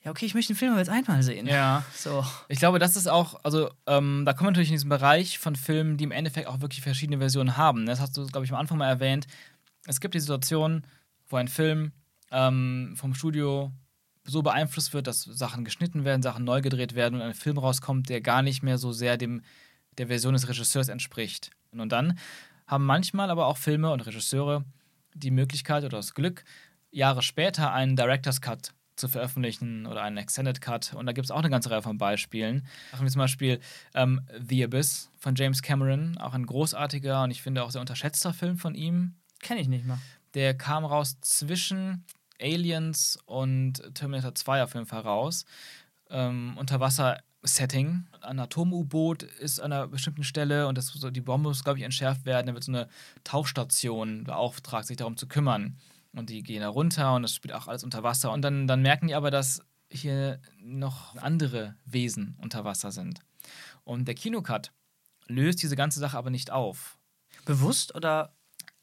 ja, 0.05 0.11
okay, 0.11 0.27
ich 0.27 0.35
möchte 0.35 0.53
den 0.53 0.59
Film 0.59 0.73
aber 0.73 0.81
jetzt 0.81 0.91
einmal 0.91 1.23
sehen. 1.23 1.47
Ja. 1.47 1.85
So. 1.95 2.25
Ich 2.49 2.59
glaube, 2.59 2.81
das 2.81 2.97
ist 2.97 3.07
auch, 3.09 3.39
also 3.45 3.71
ähm, 3.87 4.25
da 4.27 4.33
kommen 4.33 4.49
wir 4.49 4.51
natürlich 4.51 4.71
in 4.71 4.75
diesen 4.75 4.89
Bereich 4.89 5.39
von 5.39 5.55
Filmen, 5.55 5.97
die 5.97 6.05
im 6.05 6.11
Endeffekt 6.11 6.49
auch 6.49 6.61
wirklich 6.61 6.81
verschiedene 6.81 7.19
Versionen 7.19 7.57
haben. 7.57 7.87
Das 7.87 8.01
hast 8.01 8.17
du, 8.17 8.27
glaube 8.27 8.45
ich, 8.45 8.53
am 8.53 8.59
Anfang 8.59 8.79
mal 8.79 8.89
erwähnt. 8.89 9.29
Es 9.87 10.01
gibt 10.01 10.15
die 10.15 10.21
Situation, 10.21 10.83
wo 11.29 11.37
ein 11.37 11.47
Film 11.47 11.93
ähm, 12.33 12.95
vom 12.97 13.15
Studio 13.15 13.71
so 14.25 14.43
beeinflusst 14.43 14.95
wird, 14.95 15.07
dass 15.07 15.23
Sachen 15.23 15.65
geschnitten 15.65 16.05
werden, 16.05 16.23
Sachen 16.23 16.45
neu 16.45 16.61
gedreht 16.61 16.95
werden 16.95 17.17
und 17.17 17.23
ein 17.23 17.35
Film 17.35 17.59
rauskommt, 17.59 18.09
der 18.09 18.21
gar 18.21 18.43
nicht 18.43 18.63
mehr 18.63 18.79
so 18.79 18.93
sehr 18.93 19.17
dem, 19.17 19.43
der 19.99 20.07
Version 20.07 20.35
des 20.35 20.49
Regisseurs 20.49 20.89
entspricht. 20.89 21.51
Und 21.73 21.91
dann 21.91 22.19
haben 22.67 22.87
manchmal 22.87 23.31
aber 23.31 23.47
auch 23.47 23.57
Filme 23.57 23.91
und 23.91 24.01
Regisseure 24.01 24.65
die 25.15 25.31
Möglichkeit 25.31 25.85
oder 25.85 25.99
das 25.99 26.15
Glück, 26.15 26.45
Jahre 26.91 27.23
später 27.23 27.73
einen 27.73 27.97
Director's 27.97 28.41
Cut 28.41 28.73
zu 28.97 29.09
veröffentlichen 29.09 29.87
oder 29.87 30.03
einen 30.03 30.19
Extended 30.19 30.61
Cut. 30.61 30.95
Und 30.95 31.07
da 31.07 31.13
gibt 31.13 31.25
es 31.25 31.31
auch 31.31 31.39
eine 31.39 31.51
ganze 31.51 31.71
Reihe 31.71 31.83
von 31.83 31.99
Beispielen. 31.99 32.67
Machen 32.93 33.07
wir 33.07 33.11
zum 33.11 33.21
Beispiel 33.21 33.61
ähm, 33.95 34.21
The 34.47 34.65
Abyss 34.65 35.11
von 35.19 35.35
James 35.35 35.63
Cameron, 35.63 36.19
auch 36.19 36.35
ein 36.35 36.47
großartiger 36.47 37.25
und 37.25 37.31
ich 37.31 37.43
finde 37.43 37.65
auch 37.65 37.71
sehr 37.71 37.81
unterschätzter 37.81 38.33
Film 38.33 38.59
von 38.59 38.75
ihm. 38.75 39.15
Kenne 39.41 39.61
ich 39.61 39.69
nicht 39.69 39.87
mal. 39.87 39.99
Der 40.35 40.57
kam 40.57 40.85
raus 40.85 41.19
zwischen 41.21 42.05
Aliens 42.43 43.19
und 43.27 43.83
Terminator 43.95 44.35
2 44.35 44.63
auf 44.63 44.75
jeden 44.75 44.87
Fall 44.87 45.01
raus. 45.01 45.45
Ähm, 46.11 46.57
Unterwasser-Setting. 46.59 48.07
Ein 48.21 48.39
Atom-U-Boot 48.39 49.23
ist 49.23 49.61
an 49.61 49.73
einer 49.73 49.89
bestimmten 49.89 50.25
Stelle 50.25 50.69
und 50.69 50.77
das, 50.77 50.93
die 50.93 51.21
Bombe 51.21 51.49
muss, 51.49 51.65
glaube 51.65 51.79
ich, 51.79 51.85
entschärft 51.85 52.27
werden. 52.27 52.49
Da 52.49 52.55
wird 52.55 52.65
so 52.65 52.73
eine 52.73 52.89
Tauchstation 53.25 54.25
beauftragt, 54.25 54.87
sich 54.87 54.97
darum 54.97 55.17
zu 55.17 55.27
kümmern. 55.27 55.79
Und 56.15 56.29
die 56.29 56.43
gehen 56.43 56.61
da 56.61 56.69
runter 56.69 57.15
und 57.15 57.23
das 57.23 57.35
spielt 57.35 57.55
auch 57.55 57.69
alles 57.69 57.85
unter 57.85 58.03
Wasser. 58.03 58.33
Und 58.33 58.43
dann, 58.43 58.67
dann 58.67 58.83
merken 58.83 59.09
die 59.09 59.15
aber, 59.15 59.31
dass 59.31 59.63
hier 59.91 60.41
noch 60.59 61.17
andere 61.17 61.77
Wesen 61.85 62.37
unter 62.41 62.65
Wasser 62.65 62.93
sind. 62.93 63.21
Und 63.85 64.07
der 64.07 64.15
Kinocut 64.15 64.73
löst 65.27 65.63
diese 65.63 65.77
ganze 65.77 66.01
Sache 66.01 66.19
aber 66.19 66.31
nicht 66.31 66.51
auf. 66.51 66.99
Bewusst 67.45 67.95
oder? 67.95 68.35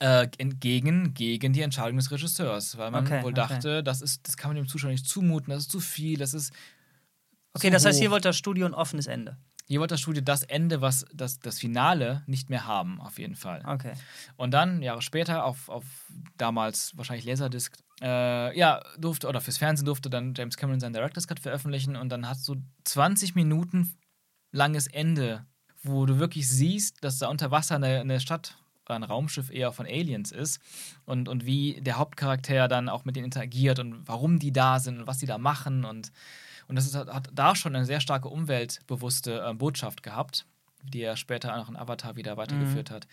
Äh, 0.02 0.30
entgegen 0.38 1.14
gegen 1.14 1.52
die 1.52 1.62
Entscheidung 1.62 1.98
des 1.98 2.10
Regisseurs, 2.10 2.78
weil 2.78 2.90
man 2.90 3.06
Okay, 3.06 3.22
wohl 3.22 3.34
okay. 3.34 3.42
dachte, 3.50 3.84
das, 3.84 4.02
ist, 4.02 4.26
das 4.26 4.38
kann 4.38 4.50
man 4.50 4.56
dem 4.56 4.68
Zuschauer 4.68 4.92
nicht 4.92 5.06
zumuten, 5.06 5.52
das 5.52 5.64
ist 5.64 5.72
zu 5.72 5.82
viel, 5.82 6.18
das 6.18 6.34
ist. 6.34 6.54
Okay, 7.54 7.70
das 7.70 7.84
heißt, 7.84 8.00
hier 8.00 8.08
hoch. 8.08 8.14
wollte 8.14 8.30
das 8.30 8.38
Studio 8.38 8.66
ein 8.66 8.74
offenes 8.74 9.08
Ende. 9.08 9.36
Hier 9.68 9.82
wollte 9.82 9.96
das 9.96 10.02
Studio 10.02 10.24
das 10.24 10.44
Ende, 10.44 10.80
was 10.80 11.06
das, 11.14 11.40
das 11.40 11.60
Finale 11.60 12.24
nicht 12.28 12.50
mehr 12.50 12.66
haben, 12.66 13.02
auf 13.02 13.20
jeden 13.20 13.36
Fall. 13.36 13.62
Okay. 13.68 13.92
Und 14.38 14.52
dann, 14.52 14.82
Jahre 14.82 15.02
später, 15.02 15.44
auf, 15.44 15.68
auf 15.68 15.84
damals 16.38 16.98
wahrscheinlich 16.98 17.26
Laserdisc, 17.26 17.78
äh, 18.02 18.58
ja, 18.58 18.82
durfte, 18.98 19.28
oder 19.28 19.42
fürs 19.42 19.58
Fernsehen 19.58 19.86
durfte 19.86 20.10
dann 20.10 20.34
James 20.34 20.56
Cameron 20.58 20.80
seinen 20.80 20.94
Director's 20.94 21.28
Cut 21.28 21.42
veröffentlichen 21.42 21.98
und 21.98 22.10
dann 22.10 22.28
hast 22.28 22.48
du 22.48 22.56
20 22.86 23.36
Minuten 23.36 23.94
langes 24.52 24.88
Ende, 24.88 25.46
wo 25.84 26.06
du 26.06 26.20
wirklich 26.20 26.48
siehst, 26.50 27.04
dass 27.04 27.20
da 27.20 27.28
unter 27.28 27.52
Wasser 27.52 27.76
eine, 27.76 28.00
eine 28.00 28.20
Stadt 28.22 28.56
oder 28.90 28.96
ein 29.00 29.04
Raumschiff 29.04 29.52
eher 29.52 29.72
von 29.72 29.86
Aliens 29.86 30.32
ist 30.32 30.60
und, 31.06 31.30
und 31.30 31.46
wie 31.46 31.80
der 31.82 31.98
Hauptcharakter 31.98 32.68
dann 32.68 32.90
auch 32.90 33.06
mit 33.06 33.16
denen 33.16 33.26
interagiert 33.26 33.80
und 33.80 34.08
warum 34.08 34.40
die 34.40 34.52
da 34.52 34.80
sind 34.80 35.00
und 35.00 35.08
was 35.08 35.20
die 35.20 35.26
da 35.26 35.38
machen 35.38 35.86
und, 35.86 36.12
und 36.68 36.76
das 36.76 36.86
ist, 36.86 36.96
hat 36.96 37.30
da 37.34 37.56
schon 37.56 37.76
eine 37.76 37.86
sehr 37.86 38.00
starke 38.02 38.28
umweltbewusste 38.28 39.44
äh, 39.46 39.54
Botschaft 39.54 40.04
gehabt, 40.04 40.46
die 40.84 41.02
er 41.02 41.18
später 41.18 41.56
auch 41.56 41.70
in 41.70 41.76
Avatar 41.76 42.16
wieder 42.16 42.38
weitergeführt 42.38 42.90
hat. 42.92 43.08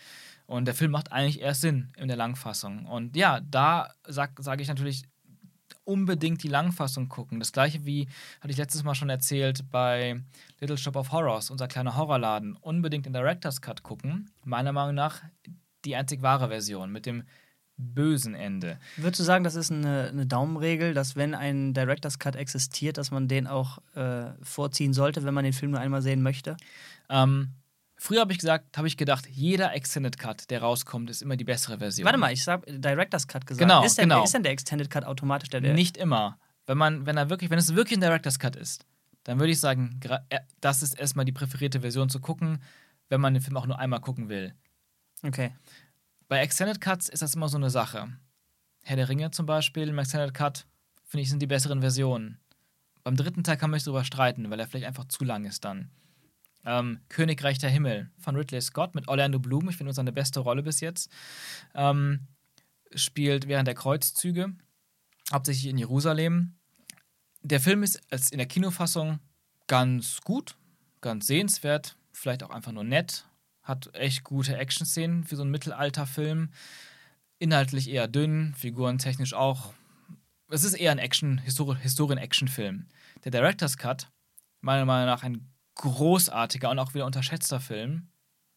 Und 0.45 0.65
der 0.65 0.75
Film 0.75 0.91
macht 0.91 1.11
eigentlich 1.11 1.41
erst 1.41 1.61
Sinn 1.61 1.91
in 1.97 2.07
der 2.07 2.15
Langfassung. 2.15 2.85
Und 2.85 3.17
ja, 3.17 3.41
da 3.41 3.89
sage 4.05 4.41
sag 4.41 4.61
ich 4.61 4.69
natürlich 4.69 5.03
unbedingt 5.87 6.43
die 6.43 6.49
Langfassung 6.49 7.07
gucken. 7.07 7.39
Das 7.39 7.51
gleiche 7.51 7.85
wie, 7.85 8.07
hatte 8.41 8.51
ich 8.51 8.57
letztes 8.57 8.83
Mal 8.83 8.93
schon 8.93 9.09
erzählt, 9.09 9.69
bei 9.71 10.21
Little 10.59 10.77
Shop 10.77 10.95
of 10.95 11.11
Horrors, 11.11 11.49
unser 11.49 11.67
kleiner 11.67 11.95
Horrorladen. 11.95 12.57
Unbedingt 12.57 13.05
den 13.05 13.13
Director's 13.13 13.61
Cut 13.61 13.83
gucken. 13.83 14.29
Meiner 14.43 14.73
Meinung 14.73 14.95
nach 14.95 15.21
die 15.87 15.95
einzig 15.95 16.21
wahre 16.21 16.49
Version 16.49 16.91
mit 16.91 17.05
dem 17.05 17.23
bösen 17.77 18.33
Ende. 18.33 18.79
Würdest 18.97 19.19
du 19.19 19.23
sagen, 19.23 19.43
das 19.43 19.55
ist 19.55 19.71
eine, 19.71 20.09
eine 20.09 20.25
Daumenregel, 20.25 20.93
dass 20.93 21.15
wenn 21.15 21.35
ein 21.35 21.73
Director's 21.73 22.19
Cut 22.19 22.35
existiert, 22.35 22.97
dass 22.97 23.11
man 23.11 23.27
den 23.27 23.47
auch 23.47 23.77
äh, 23.95 24.31
vorziehen 24.41 24.93
sollte, 24.93 25.23
wenn 25.23 25.33
man 25.33 25.43
den 25.43 25.53
Film 25.53 25.71
nur 25.71 25.79
einmal 25.79 26.01
sehen 26.01 26.23
möchte? 26.23 26.57
Ähm, 27.09 27.51
früher 27.95 28.21
habe 28.21 28.31
ich 28.31 28.39
gesagt, 28.39 28.77
habe 28.77 28.87
ich 28.87 28.97
gedacht, 28.97 29.27
jeder 29.29 29.73
Extended 29.75 30.17
Cut, 30.17 30.49
der 30.49 30.61
rauskommt, 30.61 31.09
ist 31.11 31.21
immer 31.21 31.37
die 31.37 31.43
bessere 31.43 31.77
Version. 31.77 32.05
Warte 32.05 32.17
mal, 32.17 32.33
ich 32.33 32.47
habe 32.47 32.65
Director's 32.79 33.27
Cut 33.27 33.45
gesagt. 33.45 33.61
Genau, 33.61 33.83
ist, 33.83 33.97
denn, 33.97 34.09
genau. 34.09 34.23
ist 34.23 34.33
denn 34.33 34.43
der 34.43 34.51
Extended 34.51 34.89
Cut 34.89 35.05
automatisch 35.05 35.49
der, 35.49 35.61
der 35.61 35.73
Nicht 35.73 35.97
immer. 35.97 36.39
Wenn 36.65 36.79
man, 36.79 37.05
wenn 37.05 37.15
er 37.15 37.29
wirklich, 37.29 37.51
wenn 37.51 37.59
es 37.59 37.75
wirklich 37.75 37.99
ein 37.99 38.01
Director's 38.01 38.39
Cut 38.39 38.55
ist, 38.55 38.85
dann 39.23 39.39
würde 39.39 39.51
ich 39.51 39.59
sagen, 39.59 39.99
äh, 40.29 40.39
das 40.61 40.81
ist 40.81 40.99
erstmal 40.99 41.25
die 41.25 41.31
präferierte 41.31 41.81
Version 41.81 42.09
zu 42.09 42.19
gucken, 42.19 42.59
wenn 43.09 43.21
man 43.21 43.35
den 43.35 43.43
Film 43.43 43.55
auch 43.55 43.67
nur 43.67 43.77
einmal 43.77 44.01
gucken 44.01 44.29
will. 44.29 44.53
Okay. 45.23 45.51
Bei 46.27 46.39
Extended 46.39 46.81
Cuts 46.81 47.09
ist 47.09 47.21
das 47.21 47.35
immer 47.35 47.49
so 47.49 47.57
eine 47.57 47.69
Sache. 47.69 48.09
Herr 48.83 48.95
der 48.95 49.09
Ringe 49.09 49.31
zum 49.31 49.45
Beispiel, 49.45 49.87
im 49.87 49.97
Extended 49.97 50.33
Cut, 50.33 50.65
finde 51.05 51.23
ich, 51.23 51.29
sind 51.29 51.41
die 51.41 51.47
besseren 51.47 51.81
Versionen. 51.81 52.39
Beim 53.03 53.15
dritten 53.15 53.43
Teil 53.43 53.57
kann 53.57 53.69
man 53.69 53.79
sich 53.79 53.85
darüber 53.85 54.03
streiten, 54.03 54.49
weil 54.49 54.59
er 54.59 54.67
vielleicht 54.67 54.85
einfach 54.85 55.05
zu 55.05 55.23
lang 55.23 55.45
ist 55.45 55.63
dann. 55.63 55.89
Ähm, 56.65 56.99
Königreich 57.07 57.57
der 57.57 57.69
Himmel 57.69 58.11
von 58.19 58.35
Ridley 58.35 58.61
Scott 58.61 58.93
mit 58.95 59.07
Orlando 59.07 59.39
Bloom, 59.39 59.69
ich 59.69 59.77
finde, 59.77 59.93
seine 59.93 60.11
beste 60.11 60.41
Rolle 60.41 60.63
bis 60.63 60.81
jetzt. 60.81 61.09
Ähm, 61.73 62.27
spielt 62.93 63.47
während 63.47 63.67
der 63.67 63.75
Kreuzzüge, 63.75 64.53
hauptsächlich 65.31 65.67
in 65.67 65.77
Jerusalem. 65.77 66.55
Der 67.41 67.61
Film 67.61 67.83
ist 67.83 68.01
als 68.11 68.31
in 68.31 68.37
der 68.37 68.47
Kinofassung 68.47 69.19
ganz 69.67 70.19
gut, 70.21 70.57
ganz 70.99 71.27
sehenswert, 71.27 71.95
vielleicht 72.11 72.43
auch 72.43 72.49
einfach 72.49 72.73
nur 72.73 72.83
nett, 72.83 73.25
hat 73.67 73.93
echt 73.93 74.23
gute 74.23 74.55
Action-Szenen 74.55 75.23
für 75.23 75.35
so 75.35 75.41
einen 75.41 75.51
Mittelalterfilm. 75.51 76.49
Inhaltlich 77.39 77.89
eher 77.89 78.07
dünn, 78.07 78.53
figurentechnisch 78.55 79.33
auch. 79.33 79.73
Es 80.49 80.63
ist 80.63 80.73
eher 80.73 80.91
ein 80.91 80.99
Action, 80.99 81.41
Histori- 81.45 81.77
Historien-Action-Film. 81.77 82.87
Der 83.25 83.31
Director's 83.31 83.77
Cut, 83.77 84.09
meiner 84.61 84.85
Meinung 84.85 85.07
nach 85.07 85.23
ein 85.23 85.47
großartiger 85.75 86.69
und 86.69 86.79
auch 86.79 86.93
wieder 86.93 87.05
unterschätzter 87.05 87.59
Film. 87.59 88.07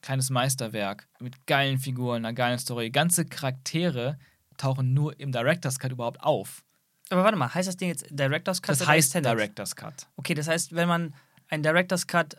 Kleines 0.00 0.30
Meisterwerk 0.30 1.08
mit 1.18 1.46
geilen 1.46 1.78
Figuren, 1.78 2.24
einer 2.24 2.32
geilen 2.32 2.58
Story. 2.58 2.90
Ganze 2.90 3.26
Charaktere 3.26 4.18
tauchen 4.56 4.94
nur 4.94 5.18
im 5.18 5.32
Director's 5.32 5.78
Cut 5.78 5.92
überhaupt 5.92 6.20
auf. 6.22 6.62
Aber 7.10 7.24
warte 7.24 7.36
mal, 7.36 7.52
heißt 7.52 7.68
das 7.68 7.76
Ding 7.76 7.88
jetzt 7.88 8.06
Director's 8.08 8.62
Cut? 8.62 8.70
Das 8.70 8.86
heißt? 8.86 9.14
Director's 9.16 9.74
Cut. 9.74 10.06
Okay, 10.16 10.34
das 10.34 10.48
heißt, 10.48 10.74
wenn 10.74 10.88
man 10.88 11.14
einen 11.48 11.62
Director's 11.62 12.06
Cut 12.06 12.36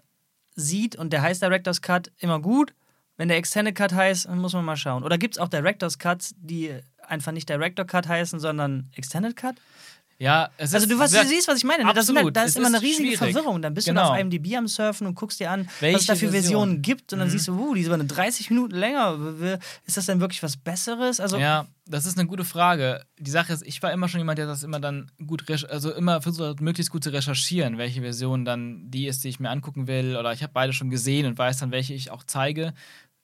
sieht 0.55 0.95
und 0.95 1.13
der 1.13 1.21
heißt 1.21 1.41
Director's 1.41 1.81
Cut, 1.81 2.11
immer 2.17 2.39
gut. 2.39 2.73
Wenn 3.17 3.27
der 3.27 3.37
Extended 3.37 3.75
Cut 3.75 3.93
heißt, 3.93 4.29
muss 4.29 4.53
man 4.53 4.65
mal 4.65 4.77
schauen. 4.77 5.03
Oder 5.03 5.17
gibt 5.17 5.35
es 5.35 5.39
auch 5.39 5.47
Director's 5.47 5.99
Cuts, 5.99 6.33
die 6.37 6.79
einfach 7.01 7.31
nicht 7.31 7.47
Director 7.49 7.85
Cut 7.85 8.07
heißen, 8.07 8.39
sondern 8.39 8.89
Extended 8.95 9.35
Cut? 9.35 9.55
Ja, 10.21 10.51
es 10.57 10.71
Also 10.75 10.85
ist, 10.85 10.91
du, 10.91 10.99
was, 10.99 11.09
du 11.11 11.25
siehst, 11.25 11.47
was 11.47 11.57
ich 11.57 11.63
meine. 11.63 11.83
ne? 11.83 11.93
Das 11.95 12.05
sind 12.05 12.15
absolut. 12.15 12.25
halt, 12.25 12.37
da 12.37 12.43
ist 12.43 12.49
Es 12.51 12.55
immer 12.57 12.67
eine 12.67 12.77
ist 12.77 12.83
riesige 12.83 13.17
schwierig. 13.17 13.33
Verwirrung. 13.33 13.59
Dann 13.63 13.73
bist 13.73 13.87
du 13.87 13.91
Genau. 13.91 14.03
da 14.03 14.09
auf 14.13 14.19
IMDb 14.19 14.55
am 14.55 14.67
Surfen 14.67 15.07
und 15.07 15.15
guckst 15.15 15.39
dir 15.39 15.49
an, 15.49 15.65
was 15.65 15.73
es 15.77 15.81
Welche 15.81 16.05
da 16.07 16.13
für 16.15 16.19
Version? 16.29 16.31
Versionen 16.31 16.81
gibt. 16.83 17.11
Und 17.11 17.19
dann 17.19 17.27
Mhm. 17.27 17.31
siehst 17.31 17.47
du, 17.47 17.53
uh, 17.53 17.73
die 17.73 17.81
ist 17.81 17.87
aber 17.87 17.95
eine 17.95 18.05
30 18.05 18.51
Minuten 18.51 18.75
länger. 18.75 19.17
Ist 19.87 19.97
das 19.97 20.05
denn 20.05 20.19
wirklich 20.19 20.43
was 20.43 20.57
Besseres? 20.57 21.19
Also, 21.19 21.37
Ja, 21.37 21.65
das 21.87 22.05
ist 22.05 22.19
eine 22.19 22.27
gute 22.27 22.45
Frage. 22.45 23.03
Die 23.17 23.31
Sache 23.31 23.51
ist, 23.51 23.65
ich 23.65 23.81
war 23.81 23.91
immer 23.91 24.07
schon 24.09 24.19
jemand, 24.19 24.37
der 24.37 24.45
das 24.45 24.61
immer 24.61 24.79
dann 24.79 25.09
gut, 25.25 25.43
also 25.69 25.91
immer 25.91 26.21
versucht, 26.21 26.61
möglichst 26.61 26.91
gut 26.91 27.03
zu 27.03 27.09
recherchieren, 27.11 27.79
welche 27.79 28.01
Version 28.01 28.45
dann 28.45 28.91
die 28.91 29.07
ist, 29.07 29.23
die 29.23 29.29
ich 29.29 29.39
mir 29.39 29.49
angucken 29.49 29.87
will. 29.87 30.15
Oder 30.17 30.33
ich 30.33 30.43
habe 30.43 30.53
beide 30.53 30.71
schon 30.71 30.91
gesehen 30.91 31.25
und 31.25 31.39
weiß 31.39 31.57
dann, 31.57 31.71
welche 31.71 31.95
ich 31.95 32.11
auch 32.11 32.23
zeige. 32.23 32.73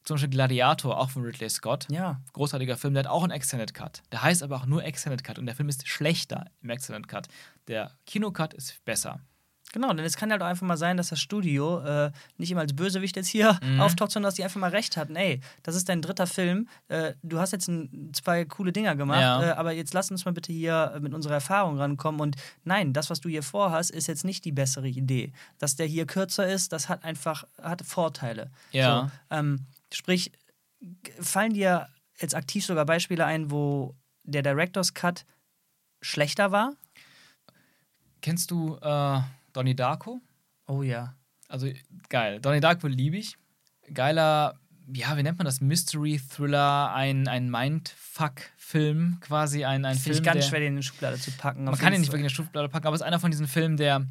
Zum 0.08 0.16
Beispiel 0.16 0.30
Gladiator, 0.30 0.98
auch 0.98 1.10
von 1.10 1.24
Ridley 1.24 1.50
Scott. 1.50 1.86
ja. 1.92 2.22
Großartiger 2.34 2.78
Film, 2.78 2.94
der 2.94 3.04
hat 3.04 3.12
auch 3.12 3.24
einen 3.24 3.32
Extended 3.32 3.74
Cut. 3.74 4.02
Der 4.12 4.22
heißt 4.24 4.42
aber 4.42 4.56
auch 4.56 4.66
nur 4.66 4.84
Extended 4.84 5.24
Cut 5.24 5.38
und 5.38 5.46
der 5.46 5.56
Film 5.56 5.68
ist 5.68 5.86
schlechter 5.88 6.46
im 6.62 6.70
Extended 6.70 7.08
Cut. 7.10 7.28
Der 7.68 7.92
Kinocut 8.06 8.54
ist 8.54 8.84
besser. 8.86 9.20
Genau, 9.74 9.90
denn 9.92 10.06
es 10.06 10.16
kann 10.16 10.32
halt 10.32 10.42
auch 10.42 10.46
einfach 10.48 10.66
mal 10.66 10.78
sein, 10.78 10.96
dass 10.96 11.10
das 11.10 11.20
Studio 11.20 11.80
äh, 11.82 12.12
nicht 12.38 12.50
immer 12.52 12.62
als 12.62 12.74
Bösewicht 12.74 13.18
jetzt 13.18 13.28
hier 13.28 13.60
Mhm. 13.62 13.82
auftaucht, 13.82 14.12
sondern 14.12 14.30
dass 14.30 14.36
die 14.36 14.46
einfach 14.46 14.62
mal 14.62 14.70
recht 14.70 14.96
hatten. 14.96 15.18
Ey, 15.18 15.42
das 15.64 15.76
ist 15.76 15.90
dein 15.90 16.02
dritter 16.02 16.26
Film. 16.26 16.70
Äh, 16.88 17.16
du 17.22 17.38
hast 17.38 17.52
jetzt 17.52 17.68
ein, 17.68 18.12
zwei 18.14 18.46
coole 18.46 18.72
Dinger 18.72 18.96
gemacht, 18.96 19.20
Ja. 19.20 19.44
äh, 19.44 19.52
aber 19.52 19.74
jetzt 19.74 19.94
lass 19.94 20.10
uns 20.10 20.24
mal 20.24 20.32
bitte 20.32 20.54
hier 20.54 20.94
äh, 20.96 21.00
mit 21.02 21.14
unserer 21.14 21.34
Erfahrung 21.34 21.78
rankommen. 21.78 22.22
Und 22.22 22.38
nein, 22.64 22.94
das, 22.94 23.10
was 23.10 23.20
du 23.20 23.28
hier 23.28 23.44
vorhast, 23.44 23.92
ist 23.92 24.08
jetzt 24.08 24.24
nicht 24.24 24.46
die 24.46 24.54
bessere 24.54 24.88
Idee. 24.88 25.34
Dass 25.60 25.76
der 25.76 25.86
hier 25.86 26.06
kürzer 26.06 26.48
ist, 26.48 26.72
das 26.72 26.88
hat 26.88 27.04
einfach 27.04 27.44
hat 27.62 27.82
Vorteile. 27.86 28.50
Ja. 28.72 29.12
So, 29.30 29.36
ähm, 29.36 29.66
sprich, 29.94 30.32
fallen 31.20 31.54
dir 31.54 31.88
jetzt 32.20 32.36
aktiv 32.36 32.66
sogar 32.66 32.86
Beispiele 32.86 33.26
ein, 33.26 33.52
wo 33.52 33.96
der 34.24 34.42
Director's 34.42 34.94
Cut 34.94 35.26
schlechter 36.02 36.52
war? 36.52 36.74
Kennst 38.22 38.52
du 38.52 38.78
äh, 38.82 39.22
Donnie 39.54 39.76
Darko? 39.76 40.22
Oh 40.68 40.82
ja. 40.82 41.16
Also 41.48 41.72
geil. 42.10 42.40
Donnie 42.42 42.60
Darko 42.60 42.88
liebe 42.88 43.18
ich. 43.18 43.38
Geiler, 43.94 44.60
ja, 44.94 45.16
wie 45.18 45.24
nennt 45.24 45.38
man 45.38 45.46
das? 45.46 45.62
Mystery 45.62 46.20
Thriller, 46.20 46.94
ein, 46.94 47.28
ein 47.28 47.50
Mindfuck-Film, 47.50 49.20
quasi 49.22 49.64
ein, 49.64 49.86
ein 49.86 49.96
Finde 49.96 50.04
Film. 50.04 50.18
ich 50.18 50.24
ganz 50.24 50.46
der, 50.46 50.50
schwer, 50.50 50.60
den 50.60 50.74
in 50.74 50.78
die 50.78 50.84
Schublade 50.84 51.18
zu 51.18 51.32
packen. 51.32 51.64
Man 51.64 51.78
kann 51.78 51.94
ihn 51.94 52.02
nicht 52.02 52.10
wirklich 52.10 52.22
in 52.22 52.26
eine 52.26 52.30
Schublade 52.30 52.70
packen, 52.70 52.88
aber 52.88 52.96
es 52.96 53.02
ist 53.02 53.08
einer 53.08 53.20
von 53.20 53.32
diesen 53.32 53.48
Filmen, 53.48 53.78
der 53.78 54.06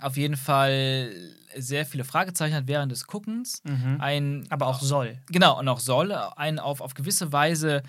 auf 0.00 0.16
jeden 0.16 0.36
Fall 0.36 1.12
sehr 1.56 1.86
viele 1.86 2.04
Fragezeichen 2.04 2.54
hat 2.54 2.66
während 2.66 2.90
des 2.90 3.06
Guckens. 3.06 3.62
Mhm. 3.64 3.96
Ein, 4.00 4.46
Aber 4.50 4.66
auch 4.66 4.80
soll. 4.80 5.18
Genau, 5.28 5.58
und 5.58 5.68
auch 5.68 5.80
soll 5.80 6.12
einen 6.12 6.58
auf, 6.58 6.80
auf 6.80 6.94
gewisse 6.94 7.32
Weise 7.32 7.82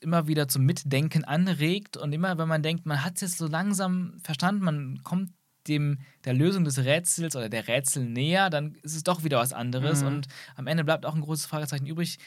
immer 0.00 0.26
wieder 0.26 0.48
zum 0.48 0.64
Mitdenken 0.64 1.24
anregt. 1.24 1.96
Und 1.96 2.12
immer, 2.12 2.36
wenn 2.38 2.48
man 2.48 2.62
denkt, 2.62 2.86
man 2.86 3.04
hat 3.04 3.14
es 3.16 3.20
jetzt 3.20 3.38
so 3.38 3.46
langsam 3.46 4.18
verstanden, 4.22 4.64
man 4.64 5.00
kommt 5.02 5.32
dem 5.68 5.98
der 6.24 6.34
Lösung 6.34 6.64
des 6.64 6.78
Rätsels 6.78 7.34
oder 7.34 7.48
der 7.48 7.66
Rätsel 7.66 8.04
näher, 8.04 8.50
dann 8.50 8.76
ist 8.82 8.94
es 8.94 9.02
doch 9.02 9.24
wieder 9.24 9.38
was 9.38 9.52
anderes. 9.52 10.02
Mhm. 10.02 10.08
Und 10.08 10.28
am 10.54 10.66
Ende 10.66 10.84
bleibt 10.84 11.06
auch 11.06 11.14
ein 11.14 11.20
großes 11.20 11.46
Fragezeichen 11.46 11.86
übrig. 11.86 12.18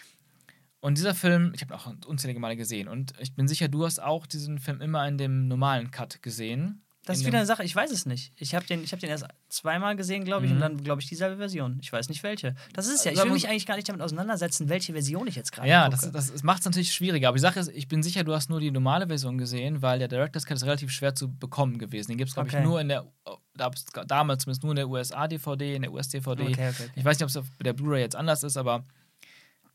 Und 0.81 0.97
dieser 0.97 1.13
Film, 1.13 1.51
ich 1.53 1.61
habe 1.61 1.73
ihn 1.73 1.77
auch 1.77 2.07
unzählige 2.07 2.39
Male 2.39 2.55
gesehen. 2.55 2.87
Und 2.87 3.13
ich 3.19 3.35
bin 3.35 3.47
sicher, 3.47 3.67
du 3.67 3.85
hast 3.85 4.01
auch 4.01 4.25
diesen 4.25 4.59
Film 4.59 4.81
immer 4.81 5.05
in 5.07 5.17
dem 5.17 5.47
normalen 5.47 5.91
Cut 5.91 6.21
gesehen. 6.21 6.81
Das 7.05 7.17
ist 7.19 7.25
wieder 7.25 7.37
eine 7.39 7.47
Sache, 7.47 7.63
ich 7.63 7.75
weiß 7.75 7.89
es 7.91 8.05
nicht. 8.05 8.33
Ich 8.35 8.53
habe 8.53 8.65
den, 8.67 8.83
ich 8.83 8.91
hab 8.91 8.99
den 8.99 9.09
erst 9.09 9.25
zweimal 9.47 9.95
gesehen, 9.95 10.25
glaube 10.25 10.45
ich, 10.45 10.51
Mhm. 10.51 10.57
und 10.57 10.61
dann, 10.61 10.83
glaube 10.83 11.01
ich, 11.01 11.07
dieselbe 11.07 11.37
Version. 11.37 11.79
Ich 11.81 11.91
weiß 11.91 12.07
nicht 12.09 12.21
welche. 12.21 12.55
Das 12.73 12.87
ist 12.87 13.03
ja, 13.03 13.11
ich 13.11 13.17
Also, 13.17 13.29
will 13.29 13.33
mich 13.33 13.47
eigentlich 13.49 13.65
gar 13.65 13.77
nicht 13.77 13.89
damit 13.89 14.01
auseinandersetzen, 14.01 14.69
welche 14.69 14.93
Version 14.93 15.25
ich 15.25 15.35
jetzt 15.35 15.51
gerade 15.51 15.67
Ja, 15.69 15.89
gucke. 15.89 16.11
das, 16.11 16.31
das 16.31 16.43
macht 16.43 16.59
es 16.59 16.65
natürlich 16.65 16.93
schwieriger. 16.93 17.29
Aber 17.29 17.37
die 17.37 17.41
Sache 17.41 17.59
ist, 17.61 17.69
ich 17.69 17.87
bin 17.87 18.03
sicher, 18.03 18.23
du 18.23 18.35
hast 18.35 18.49
nur 18.49 18.59
die 18.59 18.69
normale 18.69 19.07
Version 19.07 19.37
gesehen, 19.39 19.81
weil 19.81 19.97
der 19.97 20.07
Director's 20.07 20.45
Cut 20.45 20.57
ist 20.57 20.65
relativ 20.65 20.91
schwer 20.91 21.15
zu 21.15 21.33
bekommen 21.33 21.79
gewesen. 21.79 22.09
Den 22.11 22.17
gibt 22.17 22.27
es, 22.29 22.35
glaube 22.35 22.49
Okay. 22.49 22.59
ich, 22.59 22.63
nur 22.65 22.79
in 22.79 22.89
der, 22.89 23.07
da- 23.55 23.71
damals 24.05 24.43
zumindest 24.43 24.63
nur 24.63 24.73
in 24.73 24.75
der 24.77 24.89
USA-DVD, 24.89 25.75
in 25.75 25.81
der 25.83 25.91
US-DVD. 25.93 26.43
Okay, 26.43 26.69
okay. 26.69 26.89
Ich 26.95 27.03
weiß 27.05 27.17
nicht, 27.17 27.23
ob 27.23 27.29
es 27.29 27.37
auf 27.37 27.47
der 27.59 27.73
Blu-ray 27.73 28.01
jetzt 28.01 28.15
anders 28.15 28.43
ist, 28.43 28.55
aber 28.57 28.83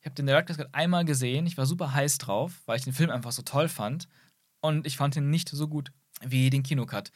ich 0.00 0.06
habe 0.06 0.14
den 0.14 0.26
Director's 0.26 0.58
Cut 0.58 0.68
einmal 0.72 1.04
gesehen. 1.04 1.46
Ich 1.46 1.56
war 1.56 1.66
super 1.66 1.94
heiß 1.94 2.18
drauf, 2.18 2.60
weil 2.66 2.76
ich 2.78 2.84
den 2.84 2.92
Film 2.92 3.10
einfach 3.10 3.32
so 3.32 3.42
toll 3.42 3.68
fand. 3.68 4.08
Und 4.60 4.86
ich 4.86 4.96
fand 4.98 5.16
ihn 5.16 5.30
nicht 5.30 5.48
so 5.48 5.66
gut 5.66 5.90
wie 6.22 6.50
den 6.50 6.62
Kinocut. 6.62 7.10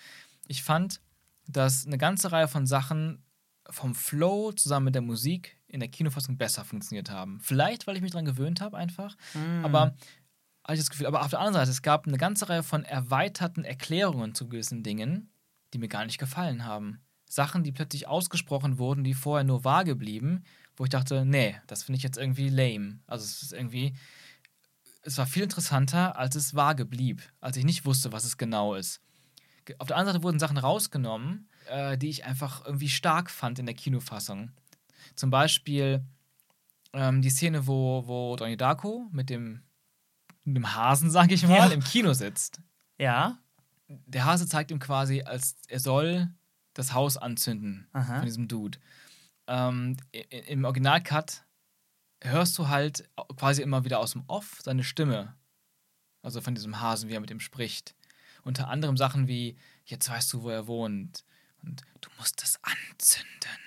Ich 0.46 0.62
fand, 0.62 1.00
dass 1.46 1.86
eine 1.86 1.98
ganze 1.98 2.32
Reihe 2.32 2.48
von 2.48 2.66
Sachen 2.66 3.22
vom 3.70 3.94
Flow 3.94 4.52
zusammen 4.52 4.86
mit 4.86 4.94
der 4.94 5.02
Musik 5.02 5.56
in 5.66 5.80
der 5.80 5.88
Kinofassung 5.88 6.38
besser 6.38 6.64
funktioniert 6.64 7.10
haben. 7.10 7.40
Vielleicht, 7.40 7.86
weil 7.86 7.96
ich 7.96 8.02
mich 8.02 8.12
daran 8.12 8.24
gewöhnt 8.24 8.60
habe, 8.60 8.76
einfach. 8.76 9.16
Mm. 9.34 9.64
Aber 9.64 9.94
habe 10.64 10.74
ich 10.74 10.80
das 10.80 10.90
Gefühl, 10.90 11.06
aber 11.06 11.22
auf 11.22 11.30
der 11.30 11.38
anderen 11.38 11.54
Seite, 11.54 11.70
es 11.70 11.82
gab 11.82 12.06
eine 12.06 12.18
ganze 12.18 12.48
Reihe 12.48 12.62
von 12.62 12.84
erweiterten 12.84 13.64
Erklärungen 13.64 14.34
zu 14.34 14.48
gewissen 14.48 14.82
Dingen, 14.82 15.30
die 15.72 15.78
mir 15.78 15.88
gar 15.88 16.04
nicht 16.04 16.18
gefallen 16.18 16.64
haben. 16.64 17.00
Sachen, 17.26 17.62
die 17.62 17.72
plötzlich 17.72 18.08
ausgesprochen 18.08 18.78
wurden, 18.78 19.04
die 19.04 19.14
vorher 19.14 19.44
nur 19.44 19.64
vage 19.64 19.94
blieben, 19.96 20.44
wo 20.76 20.84
ich 20.84 20.90
dachte, 20.90 21.24
nee, 21.24 21.56
das 21.66 21.82
finde 21.82 21.98
ich 21.98 22.02
jetzt 22.02 22.18
irgendwie 22.18 22.48
lame. 22.48 23.00
Also 23.06 23.24
es 23.24 23.42
ist 23.42 23.52
irgendwie, 23.52 23.94
es 25.08 25.18
war 25.18 25.26
viel 25.26 25.42
interessanter, 25.42 26.16
als 26.16 26.34
es 26.36 26.54
vage 26.54 26.84
blieb, 26.84 27.22
als 27.40 27.56
ich 27.56 27.64
nicht 27.64 27.84
wusste, 27.86 28.12
was 28.12 28.24
es 28.24 28.36
genau 28.36 28.74
ist. 28.74 29.00
Auf 29.78 29.88
der 29.88 29.96
anderen 29.96 30.14
Seite 30.14 30.22
wurden 30.24 30.38
Sachen 30.38 30.58
rausgenommen, 30.58 31.48
äh, 31.68 31.96
die 31.98 32.08
ich 32.08 32.24
einfach 32.24 32.64
irgendwie 32.64 32.88
stark 32.88 33.30
fand 33.30 33.58
in 33.58 33.66
der 33.66 33.74
Kinofassung. 33.74 34.50
Zum 35.14 35.30
Beispiel 35.30 36.04
ähm, 36.92 37.20
die 37.22 37.30
Szene, 37.30 37.66
wo, 37.66 38.04
wo 38.06 38.36
Donnie 38.36 38.56
Darko 38.56 39.08
mit 39.12 39.28
dem, 39.30 39.62
mit 40.44 40.56
dem 40.56 40.74
Hasen, 40.74 41.10
sag 41.10 41.30
ich 41.32 41.42
mal, 41.46 41.56
Ja. 41.56 41.66
im 41.66 41.82
Kino 41.82 42.12
sitzt. 42.14 42.60
ja, 42.98 43.38
Der 43.88 44.24
Hase 44.24 44.46
zeigt 44.46 44.70
ihm 44.70 44.78
quasi, 44.78 45.22
als 45.22 45.56
er 45.68 45.80
soll 45.80 46.28
das 46.74 46.92
Haus 46.94 47.16
anzünden 47.16 47.88
Aha. 47.92 48.16
von 48.16 48.24
diesem 48.24 48.48
Dude. 48.48 48.78
Ähm, 49.46 49.96
Im 50.46 50.64
Originalcut 50.64 51.44
hörst 52.20 52.58
du 52.58 52.68
halt 52.68 53.08
quasi 53.36 53.62
immer 53.62 53.84
wieder 53.84 53.98
aus 53.98 54.12
dem 54.12 54.24
Off 54.26 54.58
seine 54.62 54.84
Stimme. 54.84 55.36
Also 56.22 56.40
von 56.40 56.54
diesem 56.54 56.80
Hasen, 56.80 57.08
wie 57.08 57.14
er 57.14 57.20
mit 57.20 57.30
ihm 57.30 57.40
spricht. 57.40 57.94
Unter 58.42 58.68
anderem 58.68 58.96
Sachen 58.96 59.28
wie, 59.28 59.56
jetzt 59.84 60.08
weißt 60.08 60.32
du, 60.32 60.42
wo 60.42 60.50
er 60.50 60.66
wohnt. 60.66 61.24
Und 61.62 61.82
du 62.00 62.10
musst 62.18 62.42
es 62.42 62.58
anzünden. 62.62 63.58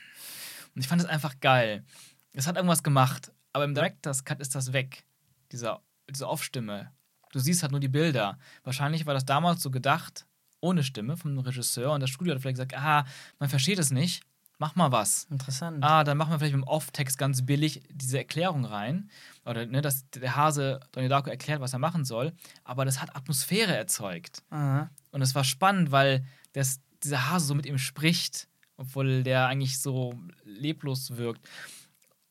Und 0.76 0.82
ich 0.82 0.88
fand 0.88 1.02
es 1.02 1.08
einfach 1.08 1.40
geil. 1.40 1.86
Es 2.34 2.48
hat 2.48 2.56
irgendwas 2.56 2.84
gemacht, 2.84 3.32
aber 3.54 3.66
im 3.66 3.76
Director's 3.76 4.24
Cut 4.24 4.40
ist 4.40 4.56
das 4.56 4.74
weg. 4.74 5.06
Dieser, 5.52 5.82
diese 6.10 6.28
Off-Stimme. 6.28 6.92
Du 7.32 7.40
siehst 7.40 7.62
halt 7.62 7.72
nur 7.72 7.80
die 7.82 7.88
Bilder. 7.88 8.38
Wahrscheinlich 8.64 9.06
war 9.06 9.14
das 9.14 9.26
damals 9.26 9.62
so 9.62 9.72
gedacht, 9.72 10.26
ohne 10.60 10.84
Stimme 10.84 11.18
vom 11.18 11.38
Regisseur. 11.40 11.92
Und 11.92 12.02
das 12.02 12.10
Studio 12.10 12.34
hat 12.34 12.42
vielleicht 12.42 12.56
gesagt, 12.56 12.78
ah, 12.78 13.06
man 13.40 13.50
versteht 13.50 13.80
es 13.80 13.92
nicht, 13.92 14.24
mach 14.62 14.76
mal 14.76 14.92
was. 14.92 15.24
interessant. 15.32 15.84
Ah, 15.84 16.04
dann 16.04 16.18
machen 16.18 16.32
wir 16.32 16.38
vielleicht 16.38 16.54
mit 16.54 16.64
dem 16.64 16.68
Off-Text 16.68 17.18
ganz 17.18 17.44
billig 17.44 17.82
diese 17.90 18.20
Erklärung 18.20 18.64
rein. 18.64 19.10
Oder 19.44 19.66
ne, 19.66 19.82
dass 19.82 20.08
der 20.12 20.36
Hase 20.36 20.80
Donnie 20.92 21.10
Darko 21.10 21.32
erklärt, 21.32 21.62
was 21.62 21.74
er 21.74 21.80
machen 21.80 22.06
soll. 22.06 22.32
Aber 22.64 22.86
das 22.86 23.02
hat 23.02 23.16
Atmosphäre 23.16 23.76
erzeugt. 23.76 24.44
Aha. 24.52 24.92
Und 25.10 25.24
es 25.24 25.34
war 25.34 25.44
spannend, 25.44 25.92
weil 25.92 26.24
das, 26.54 26.80
dieser 27.04 27.32
Hase 27.32 27.48
so 27.48 27.56
mit 27.56 27.66
ihm 27.66 27.80
spricht, 27.80 28.48
obwohl 28.78 29.24
der 29.24 29.48
eigentlich 29.48 29.80
so 29.80 30.14
leblos 30.44 31.18
wirkt. 31.18 31.42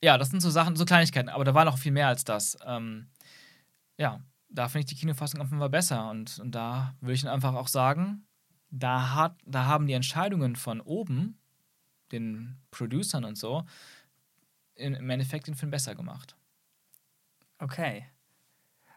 Ja, 0.01 0.17
das 0.17 0.31
sind 0.31 0.41
so 0.41 0.51
Sachen, 0.51 0.77
so 0.77 0.85
Kleinigkeiten, 0.85 1.31
aber 1.31 1.45
da 1.45 1.53
war 1.53 1.65
noch 1.65 1.79
viel 1.79 1.93
mehr 1.93 2.07
als 2.07 2.23
das. 2.23 2.57
Ähm, 2.65 3.09
ja, 3.99 4.21
da 4.49 4.69
finde 4.69 4.85
ich 4.85 4.95
die 4.95 5.01
Kinofassung 5.01 5.41
auf 5.41 5.49
jeden 5.49 5.59
Fall 5.59 5.69
besser. 5.69 6.09
Und, 6.09 6.39
und 6.39 6.55
da 6.55 6.95
würde 7.01 7.15
ich 7.15 7.29
einfach 7.29 7.55
auch 7.55 7.69
sagen, 7.69 8.25
da, 8.71 9.17
hat, 9.17 9.37
da 9.45 9.65
haben 9.65 9.89
die 9.89 9.95
Entscheidungen 9.95 10.55
von 10.55 10.81
oben, 10.81 11.40
den 12.13 12.57
Producern 12.71 13.25
und 13.25 13.37
so, 13.37 13.65
im 14.75 15.11
Endeffekt 15.11 15.47
den 15.47 15.55
Film 15.55 15.71
besser 15.71 15.95
gemacht. 15.95 16.37
Okay. 17.59 18.07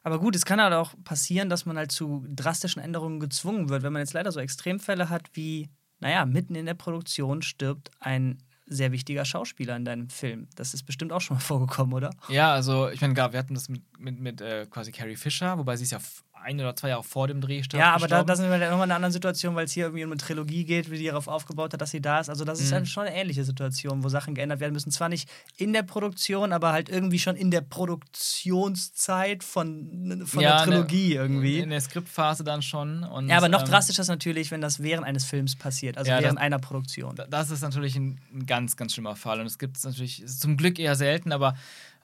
Aber 0.03 0.19
gut, 0.19 0.35
es 0.35 0.45
kann 0.45 0.61
halt 0.61 0.73
auch 0.73 0.93
passieren, 1.03 1.49
dass 1.49 1.65
man 1.65 1.77
halt 1.77 1.91
zu 1.91 2.25
drastischen 2.27 2.81
Änderungen 2.81 3.19
gezwungen 3.19 3.69
wird. 3.69 3.83
Wenn 3.83 3.93
man 3.93 4.01
jetzt 4.01 4.13
leider 4.13 4.31
so 4.31 4.39
Extremfälle 4.39 5.09
hat 5.09 5.29
wie, 5.33 5.69
naja, 5.99 6.25
mitten 6.25 6.55
in 6.55 6.65
der 6.65 6.73
Produktion 6.73 7.41
stirbt 7.41 7.91
ein 7.99 8.37
sehr 8.65 8.91
wichtiger 8.91 9.25
Schauspieler 9.25 9.75
in 9.75 9.85
deinem 9.85 10.09
Film. 10.09 10.47
Das 10.55 10.73
ist 10.73 10.83
bestimmt 10.83 11.11
auch 11.11 11.21
schon 11.21 11.37
mal 11.37 11.41
vorgekommen, 11.43 11.93
oder? 11.93 12.11
Ja, 12.27 12.53
also 12.53 12.89
ich 12.89 13.01
meine, 13.01 13.15
wir 13.15 13.39
hatten 13.39 13.53
das 13.53 13.69
mit, 13.69 13.83
mit, 13.99 14.19
mit 14.19 14.41
äh, 14.41 14.65
quasi 14.69 14.91
Carrie 14.91 15.15
Fisher, 15.15 15.57
wobei 15.57 15.75
sie 15.77 15.83
ist 15.83 15.91
ja 15.91 15.99
ein 16.43 16.59
oder 16.59 16.75
zwei 16.75 16.89
Jahre 16.89 17.03
vor 17.03 17.27
dem 17.27 17.41
Dreh 17.41 17.63
starb. 17.63 17.79
Ja, 17.79 17.93
aber 17.93 18.07
da, 18.07 18.23
da 18.23 18.35
sind 18.35 18.49
wir 18.49 18.59
dann 18.59 18.69
nochmal 18.69 18.85
in 18.87 18.91
einer 18.91 18.95
anderen 18.97 19.11
Situation, 19.13 19.55
weil 19.55 19.65
es 19.65 19.71
hier 19.71 19.85
irgendwie 19.85 20.03
um 20.05 20.11
eine 20.11 20.17
Trilogie 20.19 20.65
geht, 20.65 20.91
wie 20.91 20.97
die 20.97 21.05
darauf 21.07 21.27
aufgebaut 21.27 21.73
hat, 21.73 21.81
dass 21.81 21.91
sie 21.91 22.01
da 22.01 22.19
ist. 22.19 22.29
Also 22.29 22.45
das 22.45 22.59
ist 22.59 22.67
Mhm. 22.69 22.71
dann 22.75 22.85
schon 22.85 23.03
eine 23.07 23.15
ähnliche 23.15 23.43
Situation, 23.43 24.03
wo 24.03 24.09
Sachen 24.09 24.35
geändert 24.35 24.59
werden 24.59 24.73
müssen. 24.73 24.91
Zwar 24.91 25.09
nicht 25.09 25.29
in 25.57 25.73
der 25.73 25.83
Produktion, 25.83 26.53
aber 26.53 26.71
halt 26.71 26.89
irgendwie 26.89 27.19
schon 27.19 27.35
in 27.35 27.49
der 27.51 27.61
Produktionszeit 27.61 29.43
von, 29.43 30.23
von 30.25 30.41
Ja, 30.41 30.57
der 30.57 30.65
Trilogie 30.73 31.09
ne, 31.09 31.13
irgendwie. 31.15 31.59
In 31.59 31.69
der 31.69 31.81
Skriptphase 31.81 32.43
dann 32.43 32.61
schon. 32.61 33.03
Und, 33.03 33.29
ja, 33.29 33.37
aber 33.37 33.49
noch 33.49 33.61
ähm, 33.61 33.67
drastischer 33.67 34.01
ist 34.01 34.07
natürlich, 34.07 34.51
wenn 34.51 34.61
das 34.61 34.81
während 34.81 35.05
eines 35.05 35.25
Films 35.25 35.55
passiert, 35.55 35.97
also 35.97 36.09
Ja, 36.11 36.19
während 36.19 36.37
das- 36.37 36.43
einer 36.43 36.59
Produktion. 36.59 37.15
da- 37.15 37.25
Das 37.27 37.49
ist 37.51 37.61
natürlich 37.61 37.95
ein, 37.95 38.19
ein 38.33 38.45
ganz, 38.45 38.75
ganz 38.77 38.93
schlimmer 38.93 39.15
Fall. 39.15 39.39
Und 39.39 39.45
es 39.45 39.57
gibt 39.59 39.77
es 39.77 39.83
natürlich 39.83 40.23
zum 40.27 40.57
Glück 40.57 40.79
eher 40.79 40.95
selten, 40.95 41.31
aber 41.31 41.55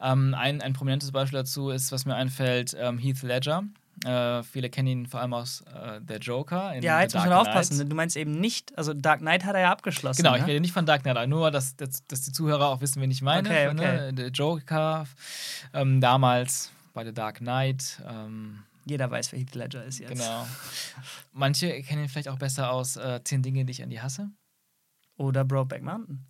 ähm, 0.01 0.33
ein, 0.37 0.61
ein 0.61 0.73
prominentes 0.73 1.11
Beispiel 1.11 1.39
dazu 1.39 1.69
ist, 1.71 1.91
was 1.91 2.05
mir 2.05 2.15
einfällt, 2.15 2.75
ähm, 2.79 2.97
Heath 2.97 3.21
Ledger. 3.21 3.63
Äh, 4.05 4.43
viele 4.43 4.69
kennen 4.69 4.87
ihn 4.87 5.05
vor 5.05 5.19
allem 5.19 5.33
aus 5.33 5.61
äh, 5.73 5.99
Der 6.01 6.17
Joker. 6.19 6.73
In 6.73 6.83
ja, 6.83 7.01
jetzt 7.01 7.15
muss 7.15 7.23
man 7.25 7.33
aufpassen. 7.33 7.89
Du 7.89 7.95
meinst 7.95 8.15
eben 8.17 8.39
nicht, 8.39 8.77
also 8.77 8.93
Dark 8.93 9.19
Knight 9.19 9.43
hat 9.45 9.55
er 9.55 9.61
ja 9.61 9.71
abgeschlossen. 9.71 10.21
Genau, 10.21 10.35
ich 10.35 10.41
ne? 10.41 10.47
rede 10.47 10.61
nicht 10.61 10.73
von 10.73 10.85
Dark 10.85 11.03
Knight, 11.03 11.27
nur, 11.29 11.51
dass, 11.51 11.75
dass, 11.75 12.05
dass 12.07 12.21
die 12.21 12.31
Zuhörer 12.31 12.67
auch 12.69 12.81
wissen, 12.81 13.01
wen 13.01 13.11
ich 13.11 13.21
meine. 13.21 13.49
Okay, 13.49 13.73
Ne? 13.73 13.81
okay. 13.81 14.11
Der 14.13 14.27
Joker 14.29 15.05
ähm, 15.73 15.99
damals 16.01 16.71
bei 16.93 17.03
The 17.05 17.13
Dark 17.13 17.37
Knight. 17.39 18.01
Ähm, 18.07 18.63
Jeder 18.85 19.11
weiß, 19.11 19.31
wer 19.31 19.39
Heath 19.39 19.53
Ledger 19.55 19.83
ist 19.85 19.99
jetzt. 19.99 20.09
genau. 20.09 20.47
Manche 21.31 21.81
kennen 21.83 22.03
ihn 22.03 22.09
vielleicht 22.09 22.29
auch 22.29 22.39
besser 22.39 22.71
aus 22.71 22.95
äh, 22.97 23.19
Zehn 23.23 23.41
Dinge, 23.43 23.65
die 23.65 23.71
ich 23.71 23.83
an 23.83 23.89
die 23.89 24.01
hasse. 24.01 24.29
Oder 25.17 25.43
Brokeback 25.43 25.83
Mountain. 25.83 26.25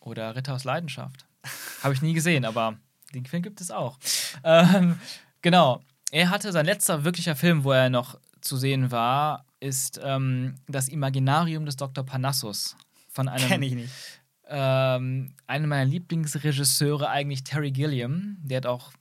Oder 0.00 0.34
Ritter 0.34 0.54
aus 0.54 0.64
Leidenschaft. 0.64 1.26
Habe 1.82 1.94
ich 1.94 2.02
nie 2.02 2.14
gesehen, 2.14 2.44
aber 2.44 2.76
den 3.14 3.26
Film 3.26 3.42
gibt 3.42 3.60
es 3.60 3.70
auch. 3.70 3.98
Ähm, 4.44 4.98
genau. 5.42 5.82
Er 6.10 6.30
hatte 6.30 6.52
sein 6.52 6.66
letzter 6.66 7.04
wirklicher 7.04 7.36
Film, 7.36 7.64
wo 7.64 7.72
er 7.72 7.90
noch 7.90 8.18
zu 8.40 8.56
sehen 8.56 8.90
war, 8.90 9.46
ist 9.60 10.00
ähm, 10.02 10.56
das 10.66 10.88
Imaginarium 10.88 11.66
des 11.66 11.76
Dr. 11.76 12.04
Parnassus. 12.04 12.76
Von 13.08 13.28
einem, 13.28 13.48
Kenn 13.48 13.62
ich 13.62 13.74
nicht. 13.74 13.92
ähm, 14.48 15.34
einem 15.46 15.68
meiner 15.68 15.84
Lieblingsregisseure, 15.84 17.08
eigentlich 17.08 17.44
Terry 17.44 17.70
Gilliam. 17.70 18.38
Der 18.42 18.58
hat 18.58 18.66
auch 18.66 18.92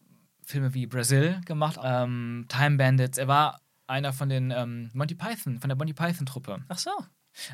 Filme 0.46 0.74
wie 0.74 0.88
Brazil 0.88 1.40
gemacht, 1.46 1.80
ähm, 1.84 2.46
Time 2.50 2.78
Bandits. 2.78 3.18
Er 3.18 3.28
war 3.28 3.62
einer 3.88 4.14
von 4.14 4.30
den 4.30 4.52
ähm, 4.52 4.90
Monty 4.94 5.16
Python, 5.16 5.60
von 5.60 5.70
der 5.70 5.78
Monty 5.78 5.94
Python-Truppe. 5.94 6.64
Ach 6.68 6.78
so. 6.78 6.92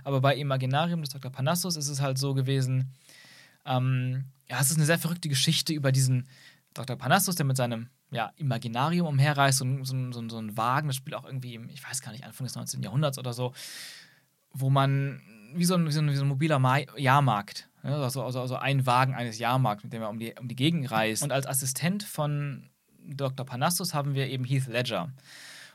Aber 0.03 0.21
bei 0.21 0.35
Imaginarium 0.35 1.01
des 1.01 1.11
Dr. 1.11 1.31
Parnassus 1.31 1.75
ist 1.75 1.89
es 1.89 2.01
halt 2.01 2.17
so 2.17 2.33
gewesen, 2.33 2.93
ähm, 3.65 4.25
ja, 4.49 4.59
es 4.59 4.71
ist 4.71 4.77
eine 4.77 4.85
sehr 4.85 4.99
verrückte 4.99 5.29
Geschichte 5.29 5.73
über 5.73 5.91
diesen 5.91 6.27
Dr. 6.73 6.95
Parnassus, 6.95 7.35
der 7.35 7.45
mit 7.45 7.57
seinem 7.57 7.89
ja, 8.15 8.31
Imaginarium 8.37 9.07
umherreist, 9.07 9.59
so, 9.59 9.83
so, 9.83 10.11
so, 10.11 10.29
so 10.29 10.37
ein 10.37 10.55
Wagen, 10.57 10.87
das 10.87 10.95
spielt 10.95 11.15
auch 11.15 11.25
irgendwie 11.25 11.55
im, 11.55 11.69
ich 11.69 11.87
weiß 11.87 12.01
gar 12.01 12.11
nicht, 12.11 12.23
Anfang 12.23 12.45
des 12.45 12.55
19. 12.55 12.81
Jahrhunderts 12.81 13.19
oder 13.19 13.33
so, 13.33 13.53
wo 14.51 14.69
man, 14.69 15.21
wie 15.53 15.65
so 15.65 15.75
ein, 15.75 15.85
wie 15.85 15.91
so 15.91 15.99
ein, 15.99 16.09
wie 16.09 16.15
so 16.15 16.23
ein 16.23 16.29
mobiler 16.29 16.59
Mai 16.59 16.87
Jahrmarkt, 16.97 17.69
ja, 17.83 18.01
also, 18.01 18.23
also, 18.23 18.41
also 18.41 18.55
ein 18.55 18.85
Wagen 18.85 19.13
eines 19.13 19.37
Jahrmarkts, 19.37 19.83
mit 19.83 19.93
dem 19.93 20.01
er 20.01 20.09
um 20.09 20.17
die, 20.17 20.33
um 20.39 20.47
die 20.47 20.55
Gegend 20.55 20.89
reist. 20.89 21.21
Und 21.21 21.31
als 21.31 21.45
Assistent 21.45 22.01
von 22.01 22.69
Dr. 23.03 23.45
Parnassus 23.45 23.93
haben 23.93 24.15
wir 24.15 24.27
eben 24.27 24.43
Heath 24.43 24.67
Ledger. 24.67 25.11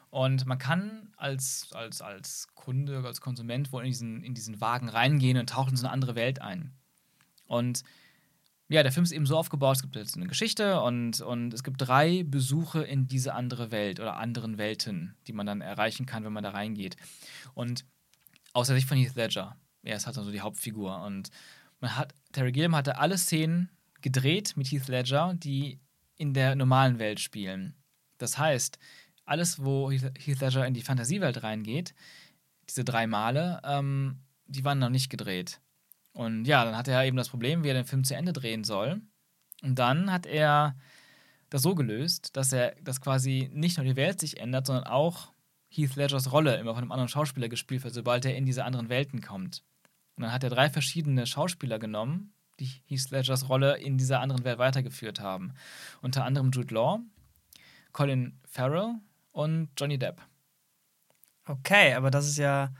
Und 0.08 0.44
man 0.44 0.58
kann 0.58 1.12
als, 1.16 1.68
als, 1.72 2.02
als 2.02 2.48
Kunde, 2.56 3.04
als 3.04 3.20
Konsument 3.20 3.70
wohl 3.72 3.82
in 3.82 3.90
diesen, 3.90 4.24
in 4.24 4.34
diesen 4.34 4.60
Wagen 4.60 4.88
reingehen 4.88 5.38
und 5.38 5.50
taucht 5.50 5.70
in 5.70 5.76
so 5.76 5.86
eine 5.86 5.92
andere 5.92 6.16
Welt 6.16 6.40
ein. 6.40 6.72
Und 7.46 7.84
ja, 8.70 8.84
der 8.84 8.92
Film 8.92 9.02
ist 9.02 9.10
eben 9.10 9.26
so 9.26 9.36
aufgebaut, 9.36 9.76
es 9.76 9.82
gibt 9.82 9.96
jetzt 9.96 10.16
eine 10.16 10.28
Geschichte 10.28 10.80
und, 10.80 11.20
und 11.20 11.52
es 11.52 11.64
gibt 11.64 11.80
drei 11.80 12.22
Besuche 12.22 12.82
in 12.84 13.08
diese 13.08 13.34
andere 13.34 13.72
Welt 13.72 13.98
oder 13.98 14.16
anderen 14.16 14.58
Welten, 14.58 15.16
die 15.26 15.32
man 15.32 15.44
dann 15.44 15.60
erreichen 15.60 16.06
kann, 16.06 16.24
wenn 16.24 16.32
man 16.32 16.44
da 16.44 16.50
reingeht. 16.50 16.96
Und 17.54 17.84
aus 18.52 18.68
der 18.68 18.76
Sicht 18.76 18.86
von 18.86 18.96
Heath 18.96 19.16
Ledger, 19.16 19.56
er 19.82 19.96
ist 19.96 20.06
halt 20.06 20.14
so 20.14 20.30
die 20.30 20.40
Hauptfigur. 20.40 21.02
Und 21.02 21.30
man 21.80 21.96
hat, 21.96 22.14
Terry 22.30 22.52
Gilliam 22.52 22.76
hatte 22.76 22.98
alle 22.98 23.18
Szenen 23.18 23.70
gedreht 24.02 24.56
mit 24.56 24.68
Heath 24.70 24.86
Ledger, 24.86 25.34
die 25.34 25.80
in 26.16 26.32
der 26.32 26.54
normalen 26.54 27.00
Welt 27.00 27.18
spielen. 27.18 27.74
Das 28.18 28.38
heißt, 28.38 28.78
alles, 29.24 29.64
wo 29.64 29.90
Heath 29.90 30.40
Ledger 30.40 30.64
in 30.64 30.74
die 30.74 30.82
Fantasiewelt 30.82 31.42
reingeht, 31.42 31.92
diese 32.68 32.84
drei 32.84 33.08
Male, 33.08 33.60
ähm, 33.64 34.20
die 34.46 34.64
waren 34.64 34.78
noch 34.78 34.90
nicht 34.90 35.10
gedreht. 35.10 35.60
Und 36.12 36.44
ja, 36.44 36.64
dann 36.64 36.76
hat 36.76 36.88
er 36.88 37.04
eben 37.04 37.16
das 37.16 37.28
Problem, 37.28 37.62
wie 37.62 37.68
er 37.68 37.74
den 37.74 37.84
Film 37.84 38.04
zu 38.04 38.14
Ende 38.14 38.32
drehen 38.32 38.64
soll. 38.64 39.00
Und 39.62 39.78
dann 39.78 40.12
hat 40.12 40.26
er 40.26 40.76
das 41.50 41.62
so 41.62 41.74
gelöst, 41.74 42.36
dass 42.36 42.52
er 42.52 42.74
das 42.82 43.00
quasi 43.00 43.50
nicht 43.52 43.76
nur 43.76 43.84
die 43.84 43.96
Welt 43.96 44.20
sich 44.20 44.40
ändert, 44.40 44.66
sondern 44.66 44.84
auch 44.84 45.32
Heath 45.68 45.96
Ledgers 45.96 46.32
Rolle 46.32 46.56
immer 46.56 46.74
von 46.74 46.82
einem 46.82 46.92
anderen 46.92 47.08
Schauspieler 47.08 47.48
gespielt 47.48 47.84
wird, 47.84 47.94
sobald 47.94 48.24
er 48.24 48.36
in 48.36 48.46
diese 48.46 48.64
anderen 48.64 48.88
Welten 48.88 49.20
kommt. 49.20 49.62
Und 50.16 50.24
dann 50.24 50.32
hat 50.32 50.44
er 50.44 50.50
drei 50.50 50.68
verschiedene 50.68 51.26
Schauspieler 51.26 51.78
genommen, 51.78 52.32
die 52.58 52.70
Heath 52.86 53.10
Ledgers 53.10 53.48
Rolle 53.48 53.78
in 53.78 53.98
dieser 53.98 54.20
anderen 54.20 54.44
Welt 54.44 54.58
weitergeführt 54.58 55.20
haben. 55.20 55.54
Unter 56.02 56.24
anderem 56.24 56.50
Jude 56.50 56.74
Law, 56.74 57.00
Colin 57.92 58.38
Farrell 58.44 58.96
und 59.32 59.70
Johnny 59.78 59.98
Depp. 59.98 60.20
Okay, 61.46 61.94
aber 61.94 62.10
das 62.10 62.28
ist 62.28 62.38
ja 62.38 62.72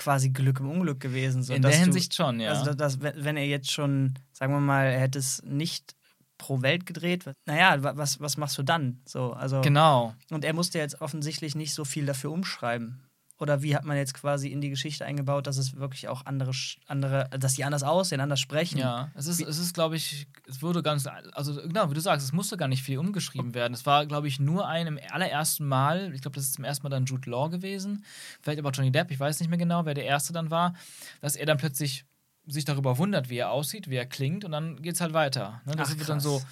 quasi 0.00 0.30
Glück 0.30 0.60
im 0.60 0.70
Unglück 0.70 0.98
gewesen. 0.98 1.42
So, 1.42 1.52
in 1.52 1.62
der 1.62 1.72
Hinsicht 1.72 2.12
du, 2.12 2.16
schon, 2.16 2.40
ja. 2.40 2.50
Also, 2.50 2.74
dass, 2.74 3.00
wenn 3.00 3.36
er 3.36 3.46
jetzt 3.46 3.70
schon, 3.70 4.14
sagen 4.32 4.52
wir 4.52 4.60
mal, 4.60 4.86
er 4.86 5.00
hätte 5.00 5.18
es 5.18 5.42
nicht 5.44 5.94
pro 6.38 6.62
Welt 6.62 6.86
gedreht, 6.86 7.24
naja, 7.44 7.76
was, 7.82 8.18
was 8.18 8.38
machst 8.38 8.56
du 8.56 8.62
dann? 8.62 9.02
So, 9.04 9.34
also, 9.34 9.60
genau. 9.60 10.14
Und 10.30 10.44
er 10.44 10.54
musste 10.54 10.78
jetzt 10.78 11.02
offensichtlich 11.02 11.54
nicht 11.54 11.74
so 11.74 11.84
viel 11.84 12.06
dafür 12.06 12.32
umschreiben. 12.32 13.02
Oder 13.40 13.62
wie 13.62 13.74
hat 13.74 13.84
man 13.86 13.96
jetzt 13.96 14.12
quasi 14.12 14.48
in 14.48 14.60
die 14.60 14.68
Geschichte 14.68 15.04
eingebaut, 15.06 15.46
dass 15.46 15.56
es 15.56 15.74
wirklich 15.76 16.08
auch 16.08 16.26
andere, 16.26 16.52
andere 16.86 17.26
dass 17.30 17.54
die 17.54 17.64
anders 17.64 17.82
aussehen, 17.82 18.20
anders 18.20 18.38
sprechen? 18.38 18.78
Ja, 18.78 19.10
es 19.14 19.26
ist, 19.26 19.40
es 19.40 19.58
ist 19.58 19.72
glaube 19.72 19.96
ich, 19.96 20.26
es 20.46 20.60
wurde 20.60 20.82
ganz, 20.82 21.08
also 21.32 21.54
genau, 21.54 21.90
wie 21.90 21.94
du 21.94 22.00
sagst, 22.00 22.26
es 22.26 22.34
musste 22.34 22.58
gar 22.58 22.68
nicht 22.68 22.82
viel 22.82 22.98
umgeschrieben 22.98 23.54
werden. 23.54 23.72
Es 23.72 23.86
war, 23.86 24.04
glaube 24.04 24.28
ich, 24.28 24.40
nur 24.40 24.68
ein 24.68 24.86
im 24.86 25.00
allerersten 25.10 25.66
Mal, 25.66 26.12
ich 26.14 26.20
glaube, 26.20 26.34
das 26.34 26.44
ist 26.44 26.54
zum 26.54 26.64
ersten 26.64 26.82
Mal 26.82 26.90
dann 26.90 27.06
Jude 27.06 27.30
Law 27.30 27.48
gewesen, 27.48 28.04
vielleicht 28.42 28.58
aber 28.58 28.72
Johnny 28.72 28.92
Depp, 28.92 29.10
ich 29.10 29.18
weiß 29.18 29.40
nicht 29.40 29.48
mehr 29.48 29.58
genau, 29.58 29.86
wer 29.86 29.94
der 29.94 30.04
Erste 30.04 30.34
dann 30.34 30.50
war, 30.50 30.74
dass 31.22 31.34
er 31.34 31.46
dann 31.46 31.56
plötzlich 31.56 32.04
sich 32.46 32.66
darüber 32.66 32.98
wundert, 32.98 33.30
wie 33.30 33.38
er 33.38 33.50
aussieht, 33.50 33.88
wie 33.88 33.96
er 33.96 34.06
klingt 34.06 34.44
und 34.44 34.52
dann 34.52 34.82
geht 34.82 34.96
es 34.96 35.00
halt 35.00 35.14
weiter. 35.14 35.62
Ne? 35.64 35.76
Das 35.76 35.92
Ach, 35.92 35.98
wird 35.98 36.08
dann 36.08 36.20
so 36.20 36.42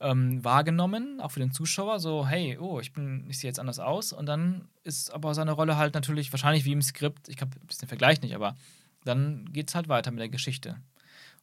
ähm, 0.00 0.42
wahrgenommen, 0.42 1.20
auch 1.20 1.30
für 1.32 1.40
den 1.40 1.52
Zuschauer, 1.52 2.00
so, 2.00 2.26
hey, 2.26 2.56
oh, 2.58 2.80
ich 2.80 2.92
bin, 2.92 3.26
ich 3.28 3.38
sehe 3.38 3.48
jetzt 3.48 3.60
anders 3.60 3.78
aus. 3.78 4.12
Und 4.12 4.26
dann 4.26 4.68
ist 4.82 5.12
aber 5.12 5.34
seine 5.34 5.52
Rolle 5.52 5.76
halt 5.76 5.94
natürlich 5.94 6.32
wahrscheinlich 6.32 6.64
wie 6.64 6.72
im 6.72 6.82
Skript, 6.82 7.28
ich 7.28 7.40
habe 7.40 7.52
den 7.58 7.88
Vergleich 7.88 8.22
nicht, 8.22 8.34
aber 8.34 8.56
dann 9.04 9.44
geht 9.52 9.68
es 9.68 9.74
halt 9.74 9.88
weiter 9.88 10.10
mit 10.10 10.20
der 10.20 10.28
Geschichte. 10.28 10.76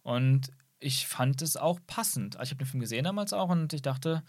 Und 0.02 0.52
ich 0.80 1.08
fand 1.08 1.42
es 1.42 1.56
auch 1.56 1.80
passend. 1.86 2.38
Also 2.38 2.50
ich 2.50 2.52
habe 2.52 2.64
den 2.64 2.68
Film 2.68 2.82
gesehen 2.82 3.04
damals 3.04 3.32
auch 3.34 3.50
und 3.50 3.74
ich 3.74 3.82
dachte 3.84 4.24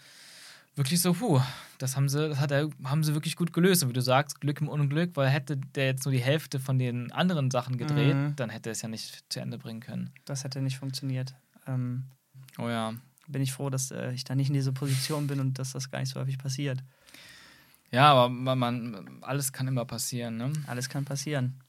wirklich 0.75 1.01
so, 1.01 1.15
puh, 1.15 1.41
das 1.79 1.97
haben 1.97 2.09
sie, 2.09 2.29
das 2.29 2.39
hat 2.39 2.51
er, 2.51 2.69
haben 2.85 3.05
sie 3.05 3.15
wirklich 3.15 3.37
gut 3.37 3.53
gelöst. 3.53 3.83
Und 3.83 3.89
wie 3.89 3.95
du 3.95 4.03
sagst, 4.03 4.41
Glück 4.41 4.61
im 4.61 4.69
Unglück, 4.69 5.17
weil 5.17 5.29
hätte 5.29 5.57
der 5.57 5.87
jetzt 5.87 6.05
nur 6.05 6.13
die 6.13 6.23
Hälfte 6.23 6.61
von 6.61 6.79
den 6.79 7.13
anderen 7.13 7.51
Sachen 7.51 7.79
gedreht, 7.79 8.15
mhm. 8.15 8.37
dann 8.37 8.51
hätte 8.51 8.71
er 8.71 8.73
es 8.73 8.83
ja 8.83 8.89
nicht 8.89 9.25
zu 9.33 9.41
Ende 9.41 9.59
bringen 9.59 9.81
können. 9.81 10.11
Das 10.27 10.45
hätte 10.45 10.61
nicht 10.61 10.79
funktioniert. 10.79 11.35
Ähm, 11.67 12.05
oh 12.59 12.69
ja 12.69 12.95
bin 13.29 13.43
ich 13.43 13.53
froh, 13.53 13.71
dass 13.71 13.91
äh, 13.91 14.13
ich 14.13 14.25
da 14.25 14.35
nicht 14.35 14.49
in 14.49 14.55
dieser 14.55 14.73
Position 14.73 15.27
bin 15.27 15.41
und 15.41 15.59
dass 15.59 15.73
das 15.73 15.91
gar 15.91 16.01
nicht 16.01 16.13
so 16.13 16.21
häufig 16.21 16.39
passiert. 16.39 16.83
Ja, 17.91 18.13
aber 18.13 18.29
man, 18.29 19.19
alles 19.23 19.53
kann 19.53 19.69
immer 19.69 19.85
passieren, 19.85 20.37
ne? 20.37 20.53
Alles 20.67 20.89
kann 20.89 21.05
passieren. 21.05 21.61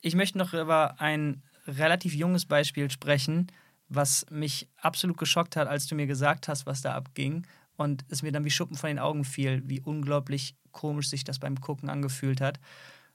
Ich 0.00 0.14
möchte 0.14 0.36
noch 0.36 0.52
über 0.52 1.00
ein 1.00 1.42
relativ 1.66 2.14
junges 2.14 2.44
Beispiel 2.44 2.90
sprechen, 2.90 3.46
was 3.88 4.26
mich 4.30 4.68
absolut 4.80 5.16
geschockt 5.16 5.56
hat, 5.56 5.68
als 5.68 5.86
du 5.86 5.94
mir 5.94 6.06
gesagt 6.06 6.48
hast, 6.48 6.66
was 6.66 6.82
da 6.82 6.94
abging. 6.94 7.46
Und 7.76 8.04
es 8.08 8.22
mir 8.22 8.32
dann 8.32 8.44
wie 8.44 8.50
Schuppen 8.50 8.76
von 8.76 8.88
den 8.88 8.98
Augen 8.98 9.24
fiel, 9.24 9.62
wie 9.64 9.80
unglaublich 9.80 10.54
komisch 10.72 11.08
sich 11.08 11.24
das 11.24 11.38
beim 11.38 11.60
Gucken 11.60 11.88
angefühlt 11.88 12.40
hat. 12.40 12.60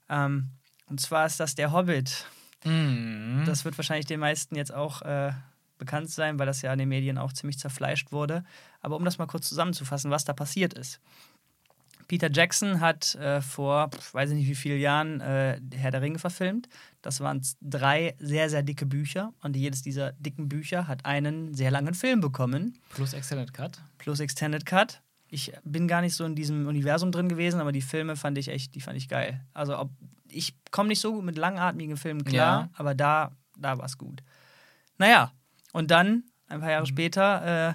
Ähm, 0.08 0.50
und 0.86 1.00
zwar 1.00 1.26
ist 1.26 1.38
das 1.38 1.54
der 1.54 1.72
Hobbit. 1.72 2.26
Mhm. 2.64 3.44
Das 3.46 3.64
wird 3.64 3.78
wahrscheinlich 3.78 4.06
den 4.06 4.20
meisten 4.20 4.56
jetzt 4.56 4.74
auch 4.74 5.02
äh, 5.02 5.32
bekannt 5.78 6.10
sein, 6.10 6.38
weil 6.38 6.46
das 6.46 6.62
ja 6.62 6.72
in 6.72 6.78
den 6.78 6.88
Medien 6.88 7.18
auch 7.18 7.32
ziemlich 7.32 7.58
zerfleischt 7.58 8.12
wurde. 8.12 8.44
Aber 8.80 8.96
um 8.96 9.04
das 9.04 9.18
mal 9.18 9.26
kurz 9.26 9.48
zusammenzufassen, 9.48 10.10
was 10.10 10.24
da 10.24 10.32
passiert 10.32 10.74
ist. 10.74 11.00
Peter 12.08 12.30
Jackson 12.32 12.80
hat 12.80 13.14
äh, 13.16 13.42
vor, 13.42 13.90
weiß 14.12 14.30
ich 14.30 14.36
nicht 14.36 14.48
wie 14.48 14.54
vielen 14.54 14.80
Jahren, 14.80 15.20
äh, 15.20 15.60
Herr 15.74 15.90
der 15.90 16.00
Ringe 16.00 16.18
verfilmt. 16.18 16.68
Das 17.02 17.20
waren 17.20 17.42
drei 17.60 18.16
sehr, 18.18 18.48
sehr 18.48 18.62
dicke 18.62 18.86
Bücher 18.86 19.34
und 19.42 19.54
jedes 19.56 19.82
dieser 19.82 20.12
dicken 20.12 20.48
Bücher 20.48 20.88
hat 20.88 21.04
einen 21.04 21.52
sehr 21.52 21.70
langen 21.70 21.92
Film 21.92 22.20
bekommen. 22.20 22.78
Plus 22.94 23.12
Extended 23.12 23.52
Cut. 23.52 23.78
Plus 23.98 24.20
Extended 24.20 24.64
Cut. 24.64 25.02
Ich 25.28 25.52
bin 25.64 25.86
gar 25.86 26.00
nicht 26.00 26.14
so 26.14 26.24
in 26.24 26.34
diesem 26.34 26.66
Universum 26.66 27.12
drin 27.12 27.28
gewesen, 27.28 27.60
aber 27.60 27.72
die 27.72 27.82
Filme 27.82 28.16
fand 28.16 28.38
ich 28.38 28.48
echt, 28.48 28.74
die 28.74 28.80
fand 28.80 28.96
ich 28.96 29.08
geil. 29.08 29.44
Also 29.52 29.78
ob, 29.78 29.90
ich 30.30 30.54
komme 30.70 30.88
nicht 30.88 31.00
so 31.00 31.12
gut 31.12 31.24
mit 31.24 31.36
langatmigen 31.36 31.98
Filmen 31.98 32.24
klar, 32.24 32.62
ja. 32.62 32.70
aber 32.72 32.94
da, 32.94 33.32
da 33.58 33.76
war 33.76 33.84
es 33.84 33.98
gut. 33.98 34.22
Naja, 34.96 35.32
und 35.72 35.90
dann, 35.90 36.24
ein 36.48 36.60
paar 36.60 36.70
Jahre 36.70 36.82
mhm. 36.82 36.88
später, 36.88 37.74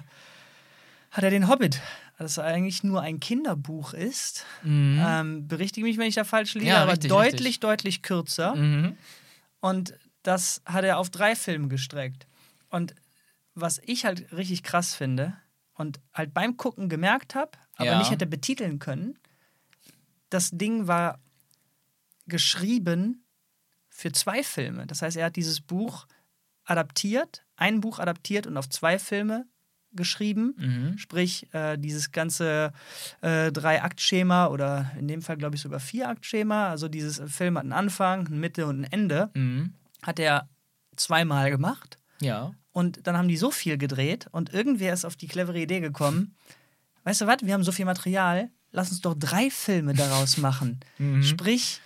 hat 1.10 1.24
er 1.24 1.30
den 1.30 1.48
Hobbit, 1.48 1.80
das 2.18 2.38
eigentlich 2.38 2.82
nur 2.82 3.00
ein 3.00 3.20
Kinderbuch 3.20 3.92
ist. 3.92 4.44
Mhm. 4.62 5.00
Ähm, 5.04 5.48
berichtige 5.48 5.86
mich, 5.86 5.98
wenn 5.98 6.08
ich 6.08 6.14
da 6.14 6.24
falsch 6.24 6.54
liege, 6.54 6.66
ja, 6.66 6.82
aber 6.82 6.92
richtig, 6.92 7.10
deutlich, 7.10 7.34
richtig. 7.34 7.60
deutlich 7.60 8.02
kürzer. 8.02 8.54
Mhm. 8.54 8.96
Und 9.60 9.94
das 10.22 10.62
hat 10.66 10.84
er 10.84 10.98
auf 10.98 11.10
drei 11.10 11.36
Filme 11.36 11.68
gestreckt. 11.68 12.26
Und 12.70 12.94
was 13.54 13.80
ich 13.84 14.04
halt 14.04 14.32
richtig 14.32 14.62
krass 14.62 14.94
finde 14.94 15.36
und 15.74 16.00
halt 16.12 16.34
beim 16.34 16.56
Gucken 16.56 16.88
gemerkt 16.88 17.34
habe, 17.34 17.52
aber 17.76 17.90
ja. 17.90 17.98
nicht 17.98 18.10
hätte 18.10 18.26
betiteln 18.26 18.78
können, 18.78 19.18
das 20.30 20.50
Ding 20.50 20.86
war 20.88 21.20
geschrieben 22.26 23.24
für 23.88 24.10
zwei 24.12 24.42
Filme. 24.42 24.86
Das 24.86 25.02
heißt, 25.02 25.16
er 25.16 25.26
hat 25.26 25.36
dieses 25.36 25.60
Buch 25.60 26.06
adaptiert 26.64 27.43
ein 27.56 27.80
Buch 27.80 27.98
adaptiert 27.98 28.46
und 28.46 28.56
auf 28.56 28.68
zwei 28.68 28.98
Filme 28.98 29.46
geschrieben. 29.92 30.54
Mhm. 30.58 30.98
Sprich, 30.98 31.52
äh, 31.54 31.78
dieses 31.78 32.12
ganze 32.12 32.72
äh, 33.20 33.52
Drei-Akt-Schema 33.52 34.48
oder 34.48 34.90
in 34.98 35.08
dem 35.08 35.22
Fall, 35.22 35.36
glaube 35.36 35.56
ich, 35.56 35.62
sogar 35.62 35.80
Vier-Akt-Schema. 35.80 36.68
Also 36.68 36.88
dieses 36.88 37.22
Film 37.32 37.56
hat 37.56 37.62
einen 37.62 37.72
Anfang, 37.72 38.26
eine 38.26 38.36
Mitte 38.36 38.66
und 38.66 38.80
ein 38.80 38.92
Ende. 38.92 39.30
Mhm. 39.34 39.74
Hat 40.02 40.18
er 40.18 40.48
zweimal 40.96 41.50
gemacht. 41.50 41.98
Ja. 42.20 42.52
Und 42.72 43.06
dann 43.06 43.16
haben 43.16 43.28
die 43.28 43.36
so 43.36 43.50
viel 43.50 43.78
gedreht 43.78 44.26
und 44.32 44.52
irgendwer 44.52 44.92
ist 44.92 45.04
auf 45.04 45.16
die 45.16 45.28
clevere 45.28 45.60
Idee 45.60 45.80
gekommen. 45.80 46.34
Weißt 47.04 47.20
du 47.20 47.26
was? 47.26 47.38
Wir 47.42 47.54
haben 47.54 47.62
so 47.62 47.72
viel 47.72 47.84
Material. 47.84 48.50
Lass 48.72 48.90
uns 48.90 49.00
doch 49.00 49.14
drei 49.16 49.50
Filme 49.50 49.94
daraus 49.94 50.36
machen. 50.38 50.80
Mhm. 50.98 51.22
Sprich, 51.22 51.80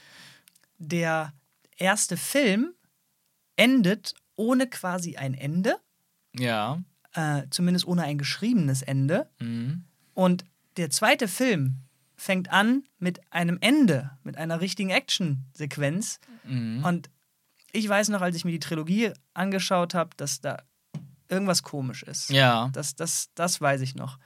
der 0.78 1.32
erste 1.76 2.16
Film 2.16 2.72
endet 3.56 4.14
ohne 4.38 4.68
quasi 4.68 5.16
ein 5.16 5.34
Ende. 5.34 5.76
Ja. 6.34 6.82
Äh, 7.12 7.42
zumindest 7.50 7.86
ohne 7.86 8.04
ein 8.04 8.18
geschriebenes 8.18 8.82
Ende. 8.82 9.28
Mhm. 9.40 9.84
Und 10.14 10.44
der 10.76 10.90
zweite 10.90 11.28
Film 11.28 11.82
fängt 12.16 12.50
an 12.50 12.84
mit 12.98 13.20
einem 13.32 13.58
Ende, 13.60 14.10
mit 14.22 14.36
einer 14.36 14.60
richtigen 14.60 14.90
Action-Sequenz. 14.90 16.20
Mhm. 16.44 16.84
Und 16.84 17.10
ich 17.72 17.88
weiß 17.88 18.08
noch, 18.08 18.20
als 18.20 18.36
ich 18.36 18.44
mir 18.44 18.52
die 18.52 18.58
Trilogie 18.60 19.12
angeschaut 19.34 19.94
habe, 19.94 20.10
dass 20.16 20.40
da 20.40 20.62
irgendwas 21.28 21.62
komisch 21.62 22.02
ist. 22.02 22.30
Ja. 22.30 22.70
Das, 22.72 22.94
das, 22.94 23.30
das 23.34 23.60
weiß 23.60 23.80
ich 23.82 23.94
noch. 23.94 24.18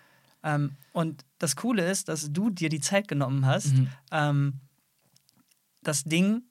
Ähm, 0.43 0.77
und 0.93 1.25
das 1.39 1.57
Coole 1.57 1.89
ist, 1.91 2.09
dass 2.09 2.33
du 2.33 2.51
dir 2.51 2.69
die 2.69 2.81
Zeit 2.81 3.09
genommen 3.09 3.47
hast, 3.47 3.75
mhm. 3.75 3.89
ähm, 4.11 4.61
das 5.83 6.05
Ding 6.05 6.43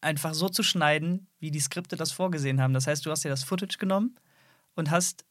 einfach 0.00 0.34
so 0.34 0.48
zu 0.48 0.62
schneiden, 0.62 1.26
wie 1.40 1.50
die 1.50 1.60
Skripte 1.60 1.96
das 1.96 2.12
vorgesehen 2.12 2.60
haben. 2.60 2.74
Das 2.74 2.86
heißt, 2.86 3.04
du 3.04 3.10
hast 3.10 3.24
dir 3.24 3.28
das 3.30 3.44
Footage 3.44 3.78
genommen 3.78 4.16
und 4.74 4.90
hast 4.90 5.24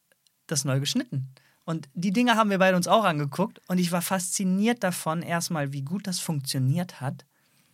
das 0.47 0.65
neu 0.65 0.79
geschnitten. 0.79 1.29
Und 1.65 1.89
die 1.93 2.13
Dinge 2.13 2.35
haben 2.35 2.49
wir 2.49 2.59
beide 2.59 2.77
uns 2.77 2.87
auch 2.87 3.03
angeguckt 3.03 3.59
und 3.67 3.77
ich 3.77 3.91
war 3.91 4.01
fasziniert 4.01 4.83
davon, 4.83 5.21
erstmal, 5.21 5.73
wie 5.73 5.81
gut 5.81 6.07
das 6.07 6.19
funktioniert 6.19 7.01
hat, 7.01 7.25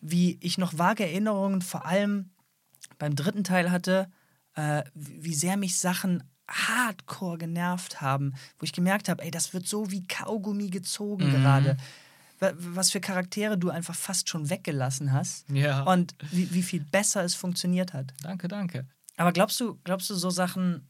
wie 0.01 0.37
ich 0.41 0.57
noch 0.57 0.77
vage 0.77 1.03
Erinnerungen 1.03 1.61
vor 1.61 1.85
allem 1.85 2.31
beim 2.97 3.15
dritten 3.15 3.43
Teil 3.43 3.69
hatte, 3.69 4.11
äh, 4.55 4.83
wie 4.95 5.35
sehr 5.35 5.57
mich 5.57 5.77
Sachen 5.77 6.23
hardcore 6.47 7.37
genervt 7.37 8.01
haben, 8.01 8.33
wo 8.57 8.63
ich 8.63 8.73
gemerkt 8.73 9.09
habe, 9.09 9.23
ey, 9.23 9.31
das 9.31 9.53
wird 9.53 9.67
so 9.67 9.91
wie 9.91 10.05
Kaugummi 10.07 10.69
gezogen 10.69 11.27
mhm. 11.27 11.31
gerade 11.31 11.77
was 12.39 12.91
für 12.91 12.99
Charaktere 12.99 13.57
du 13.57 13.69
einfach 13.69 13.95
fast 13.95 14.29
schon 14.29 14.49
weggelassen 14.49 15.13
hast. 15.13 15.49
Ja. 15.49 15.83
Und 15.83 16.15
wie, 16.31 16.53
wie 16.53 16.63
viel 16.63 16.81
besser 16.81 17.23
es 17.23 17.35
funktioniert 17.35 17.93
hat. 17.93 18.13
Danke, 18.21 18.47
danke. 18.47 18.85
Aber 19.17 19.31
glaubst 19.31 19.59
du, 19.59 19.79
glaubst 19.83 20.09
du, 20.09 20.15
so 20.15 20.29
Sachen 20.29 20.89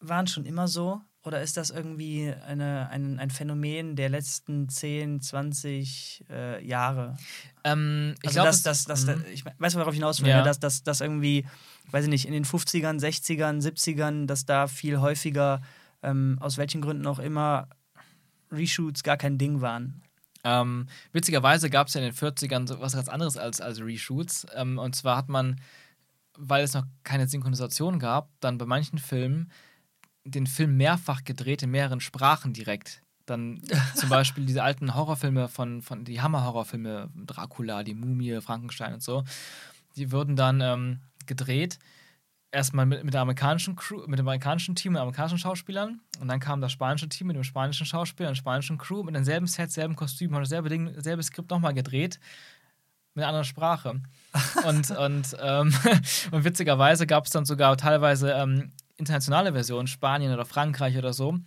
waren 0.00 0.26
schon 0.26 0.44
immer 0.44 0.68
so? 0.68 1.00
Oder 1.24 1.40
ist 1.40 1.56
das 1.56 1.70
irgendwie 1.70 2.34
eine, 2.46 2.90
ein, 2.90 3.18
ein 3.18 3.30
Phänomen 3.30 3.96
der 3.96 4.10
letzten 4.10 4.68
10, 4.68 5.22
20 5.22 6.24
äh, 6.28 6.64
Jahre? 6.64 7.16
Ähm, 7.64 8.14
ich 8.20 8.28
also 8.28 8.34
glaube, 8.34 8.48
das, 8.48 8.62
das, 8.62 8.84
das, 8.84 9.06
das, 9.06 9.16
ich 9.32 9.42
weiß, 9.58 9.74
worauf 9.76 9.94
ich 9.94 9.98
hinaus 9.98 10.20
will, 10.20 10.28
ja. 10.28 10.38
Ne? 10.38 10.42
dass, 10.44 10.60
dass, 10.60 10.82
dass 10.82 11.00
irgendwie, 11.00 11.46
weiß 11.90 12.04
ich 12.04 12.10
nicht, 12.10 12.26
in 12.26 12.34
den 12.34 12.44
50ern, 12.44 13.00
60ern, 13.00 13.62
70ern, 13.62 14.26
dass 14.26 14.44
da 14.44 14.66
viel 14.66 15.00
häufiger, 15.00 15.62
ähm, 16.02 16.36
aus 16.40 16.58
welchen 16.58 16.82
Gründen 16.82 17.06
auch 17.06 17.18
immer, 17.18 17.68
Reshoots 18.52 19.02
gar 19.02 19.16
kein 19.16 19.38
Ding 19.38 19.62
waren. 19.62 20.02
Ähm, 20.44 20.86
witzigerweise 21.12 21.70
gab 21.70 21.88
es 21.88 21.94
ja 21.94 22.02
in 22.02 22.06
den 22.06 22.14
40ern 22.14 22.68
so 22.68 22.80
was 22.80 22.94
ganz 22.94 23.08
anderes 23.08 23.36
als, 23.36 23.60
als 23.60 23.80
Reshoots. 23.80 24.46
Ähm, 24.54 24.78
und 24.78 24.94
zwar 24.94 25.16
hat 25.16 25.28
man, 25.28 25.60
weil 26.36 26.62
es 26.62 26.74
noch 26.74 26.84
keine 27.02 27.26
Synchronisation 27.26 27.98
gab, 27.98 28.28
dann 28.40 28.58
bei 28.58 28.66
manchen 28.66 28.98
Filmen 28.98 29.50
den 30.24 30.46
Film 30.46 30.76
mehrfach 30.76 31.24
gedreht 31.24 31.62
in 31.62 31.70
mehreren 31.70 32.00
Sprachen 32.00 32.52
direkt. 32.52 33.02
Dann 33.26 33.60
zum 33.94 34.10
Beispiel 34.10 34.44
diese 34.44 34.62
alten 34.62 34.94
Horrorfilme 34.94 35.48
von, 35.48 35.80
von 35.80 36.04
die 36.04 36.20
Hammer-Horrorfilme, 36.20 37.10
Dracula, 37.14 37.82
die 37.82 37.94
Mumie, 37.94 38.40
Frankenstein 38.40 38.94
und 38.94 39.02
so, 39.02 39.24
die 39.96 40.12
wurden 40.12 40.36
dann 40.36 40.60
ähm, 40.60 41.00
gedreht 41.26 41.78
erstmal 42.54 42.86
mit, 42.86 43.04
mit 43.04 43.12
der 43.12 43.20
amerikanischen 43.20 43.76
Crew, 43.76 44.06
mit 44.06 44.18
dem 44.18 44.26
amerikanischen 44.26 44.74
Team, 44.74 44.92
mit 44.92 45.00
amerikanischen 45.00 45.38
Schauspielern 45.38 46.00
und 46.20 46.28
dann 46.28 46.40
kam 46.40 46.60
das 46.60 46.72
spanische 46.72 47.08
Team 47.08 47.26
mit 47.26 47.36
dem 47.36 47.44
spanischen 47.44 47.84
Schauspieler 47.84 48.28
und 48.28 48.36
spanischen 48.36 48.78
Crew 48.78 49.02
mit 49.02 49.14
demselben 49.14 49.46
Set, 49.46 49.70
selben 49.70 49.96
Kostüm, 49.96 50.34
haben 50.34 50.42
dasselbe 50.42 50.68
Ding, 50.68 50.94
dasselbe 50.94 51.22
Skript 51.22 51.50
nochmal 51.50 51.74
gedreht 51.74 52.20
mit 53.14 53.22
einer 53.22 53.28
anderen 53.28 53.44
Sprache. 53.44 54.00
und, 54.66 54.90
und, 54.90 55.36
ähm, 55.40 55.74
und 56.30 56.44
witzigerweise 56.44 57.06
gab 57.06 57.26
es 57.26 57.32
dann 57.32 57.44
sogar 57.44 57.76
teilweise 57.76 58.32
ähm, 58.32 58.72
internationale 58.96 59.52
Versionen, 59.52 59.86
Spanien 59.86 60.32
oder 60.32 60.44
Frankreich 60.44 60.96
oder 60.96 61.12
so, 61.12 61.38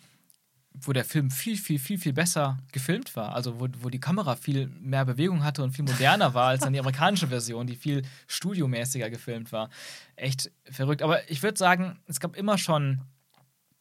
wo 0.81 0.93
der 0.93 1.05
Film 1.05 1.31
viel, 1.31 1.57
viel, 1.57 1.79
viel, 1.79 1.97
viel 1.97 2.13
besser 2.13 2.57
gefilmt 2.71 3.15
war. 3.15 3.33
Also 3.33 3.59
wo, 3.59 3.67
wo 3.79 3.89
die 3.89 3.99
Kamera 3.99 4.35
viel 4.35 4.67
mehr 4.67 5.05
Bewegung 5.05 5.43
hatte 5.43 5.63
und 5.63 5.71
viel 5.71 5.85
moderner 5.85 6.33
war 6.33 6.49
als 6.49 6.61
dann 6.61 6.73
die 6.73 6.79
amerikanische 6.79 7.27
Version, 7.27 7.67
die 7.67 7.75
viel 7.75 8.03
studiomäßiger 8.27 9.09
gefilmt 9.09 9.51
war. 9.51 9.69
Echt 10.15 10.51
verrückt. 10.65 11.01
Aber 11.01 11.29
ich 11.29 11.43
würde 11.43 11.57
sagen, 11.57 11.99
es 12.07 12.19
gab 12.19 12.35
immer 12.35 12.57
schon, 12.57 13.01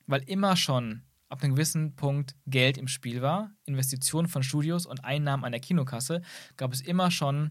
weil 0.06 0.22
immer 0.22 0.56
schon 0.56 1.02
ab 1.28 1.42
einem 1.42 1.54
gewissen 1.54 1.96
Punkt 1.96 2.34
Geld 2.46 2.78
im 2.78 2.88
Spiel 2.88 3.20
war, 3.22 3.50
Investitionen 3.64 4.28
von 4.28 4.42
Studios 4.42 4.86
und 4.86 5.04
Einnahmen 5.04 5.44
an 5.44 5.52
der 5.52 5.60
Kinokasse, 5.60 6.22
gab 6.56 6.72
es 6.72 6.80
immer 6.80 7.10
schon 7.10 7.50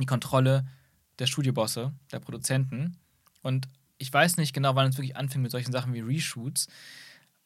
die 0.00 0.06
Kontrolle 0.06 0.64
der 1.18 1.26
Studiobosse, 1.26 1.92
der 2.10 2.20
Produzenten. 2.20 2.96
Und 3.42 3.68
ich 3.98 4.12
weiß 4.12 4.38
nicht 4.38 4.52
genau, 4.52 4.74
wann 4.74 4.88
es 4.88 4.96
wirklich 4.96 5.16
anfing 5.16 5.42
mit 5.42 5.50
solchen 5.50 5.72
Sachen 5.72 5.94
wie 5.94 6.00
Reshoots. 6.00 6.68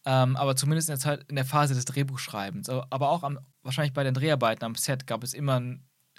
Ähm, 0.09 0.37
aber 0.37 0.55
zumindest 0.55 0.89
in 0.89 0.93
der, 0.93 1.01
Zeit, 1.01 1.25
in 1.29 1.35
der 1.35 1.45
Phase 1.45 1.75
des 1.75 1.85
Drehbuchschreibens. 1.85 2.71
Aber 2.71 3.11
auch 3.11 3.25
am, 3.25 3.41
wahrscheinlich 3.63 3.93
bei 3.93 4.05
den 4.05 4.15
Dreharbeiten 4.15 4.65
am 4.65 4.77
Set 4.77 5.07
gab 5.09 5.25
es 5.25 5.35
immer, 5.35 5.61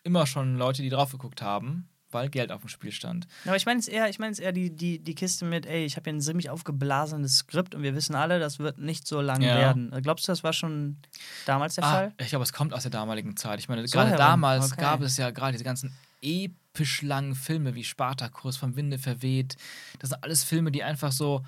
immer 0.03 0.27
schon 0.27 0.57
Leute, 0.57 0.81
die 0.81 0.89
drauf 0.89 1.13
geguckt 1.13 1.41
haben, 1.41 1.87
weil 2.11 2.29
Geld 2.29 2.51
auf 2.51 2.59
dem 2.59 2.67
Spiel 2.67 2.91
stand. 2.91 3.27
Aber 3.45 3.55
ich 3.55 3.65
meine 3.65 3.79
es 3.79 3.87
eher, 3.87 4.09
ich 4.09 4.19
mein 4.19 4.33
eher 4.33 4.51
die, 4.51 4.75
die, 4.75 4.99
die 4.99 5.15
Kiste 5.15 5.45
mit, 5.45 5.65
ey, 5.65 5.85
ich 5.85 5.95
habe 5.95 6.09
hier 6.09 6.17
ein 6.17 6.21
ziemlich 6.21 6.49
aufgeblasenes 6.49 7.37
Skript 7.37 7.75
und 7.75 7.83
wir 7.83 7.95
wissen 7.95 8.13
alle, 8.13 8.39
das 8.39 8.59
wird 8.59 8.77
nicht 8.77 9.07
so 9.07 9.21
lang 9.21 9.41
ja. 9.41 9.55
werden. 9.55 9.95
Glaubst 10.01 10.27
du, 10.27 10.33
das 10.33 10.43
war 10.43 10.51
schon 10.51 10.97
damals 11.45 11.75
der 11.75 11.85
ah, 11.85 11.91
Fall? 11.91 12.13
Ich 12.19 12.27
glaube, 12.27 12.43
es 12.43 12.51
kommt 12.51 12.73
aus 12.73 12.83
der 12.83 12.91
damaligen 12.91 13.37
Zeit. 13.37 13.59
Ich 13.59 13.69
meine, 13.69 13.87
so 13.87 13.97
gerade 13.97 14.17
damals 14.17 14.73
okay. 14.73 14.81
gab 14.81 15.01
es 15.01 15.15
ja 15.15 15.31
gerade 15.31 15.53
diese 15.53 15.63
ganzen 15.63 15.95
episch 16.21 17.03
langen 17.03 17.35
Filme 17.35 17.73
wie 17.73 17.85
Spartacus, 17.85 18.57
vom 18.57 18.75
Winde 18.75 18.97
verweht. 18.97 19.55
Das 19.99 20.09
sind 20.09 20.21
alles 20.23 20.43
Filme, 20.43 20.71
die 20.71 20.83
einfach 20.83 21.13
so 21.13 21.45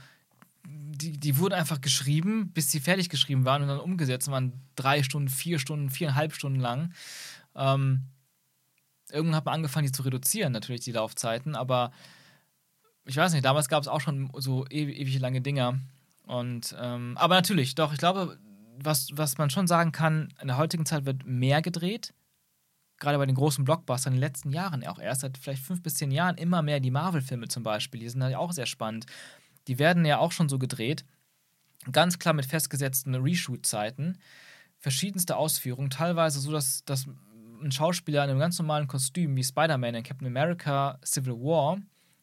die, 0.69 1.17
die 1.17 1.37
wurden 1.37 1.53
einfach 1.53 1.81
geschrieben, 1.81 2.51
bis 2.53 2.71
sie 2.71 2.79
fertig 2.79 3.09
geschrieben 3.09 3.45
waren 3.45 3.61
und 3.61 3.67
dann 3.69 3.79
umgesetzt 3.79 4.29
waren 4.29 4.53
drei 4.75 5.03
Stunden, 5.03 5.29
vier 5.29 5.59
Stunden, 5.59 5.89
viereinhalb 5.89 6.33
Stunden 6.33 6.59
lang. 6.59 6.93
Ähm, 7.55 8.03
irgendwann 9.11 9.35
hat 9.35 9.45
man 9.45 9.55
angefangen, 9.55 9.87
die 9.87 9.91
zu 9.91 10.03
reduzieren, 10.03 10.53
natürlich 10.53 10.81
die 10.81 10.91
Laufzeiten, 10.91 11.55
aber 11.55 11.91
ich 13.05 13.17
weiß 13.17 13.33
nicht, 13.33 13.45
damals 13.45 13.69
gab 13.69 13.81
es 13.81 13.87
auch 13.87 14.01
schon 14.01 14.29
so 14.37 14.65
ewig, 14.69 14.97
ewig 14.99 15.19
lange 15.19 15.41
Dinger. 15.41 15.79
Und, 16.27 16.75
ähm, 16.79 17.17
aber 17.17 17.35
natürlich, 17.35 17.73
doch, 17.73 17.91
ich 17.91 17.97
glaube, 17.97 18.37
was, 18.77 19.09
was 19.13 19.37
man 19.37 19.49
schon 19.49 19.67
sagen 19.67 19.91
kann, 19.91 20.31
in 20.41 20.47
der 20.47 20.57
heutigen 20.57 20.85
Zeit 20.85 21.05
wird 21.05 21.25
mehr 21.25 21.61
gedreht. 21.61 22.13
Gerade 22.99 23.17
bei 23.17 23.25
den 23.25 23.35
großen 23.35 23.63
Blockbustern 23.65 24.13
in 24.13 24.17
den 24.17 24.27
letzten 24.27 24.49
Jahren 24.49 24.85
auch 24.85 24.99
erst 24.99 25.21
seit 25.21 25.37
vielleicht 25.37 25.63
fünf 25.63 25.81
bis 25.81 25.95
zehn 25.95 26.11
Jahren 26.11 26.37
immer 26.37 26.61
mehr 26.61 26.79
die 26.79 26.91
Marvel-Filme 26.91 27.47
zum 27.47 27.63
Beispiel. 27.63 28.01
Die 28.01 28.09
sind 28.09 28.21
halt 28.21 28.35
auch 28.35 28.51
sehr 28.51 28.65
spannend 28.65 29.05
die 29.69 29.79
werden 29.79 30.03
ja 30.03 30.17
auch 30.17 30.31
schon 30.31 30.49
so 30.49 30.59
gedreht. 30.59 31.05
Ganz 31.91 32.19
klar 32.19 32.33
mit 32.33 32.45
festgesetzten 32.45 33.15
Reshoot-Zeiten. 33.15 34.17
Verschiedenste 34.79 35.37
Ausführungen, 35.37 35.91
teilweise 35.91 36.39
so, 36.39 36.51
dass, 36.51 36.83
dass 36.85 37.07
ein 37.61 37.71
Schauspieler 37.71 38.23
in 38.23 38.31
einem 38.31 38.39
ganz 38.39 38.57
normalen 38.57 38.87
Kostüm 38.87 39.35
wie 39.35 39.43
Spider-Man 39.43 39.95
in 39.95 40.03
Captain 40.03 40.27
America 40.27 40.99
Civil 41.05 41.33
War 41.33 41.77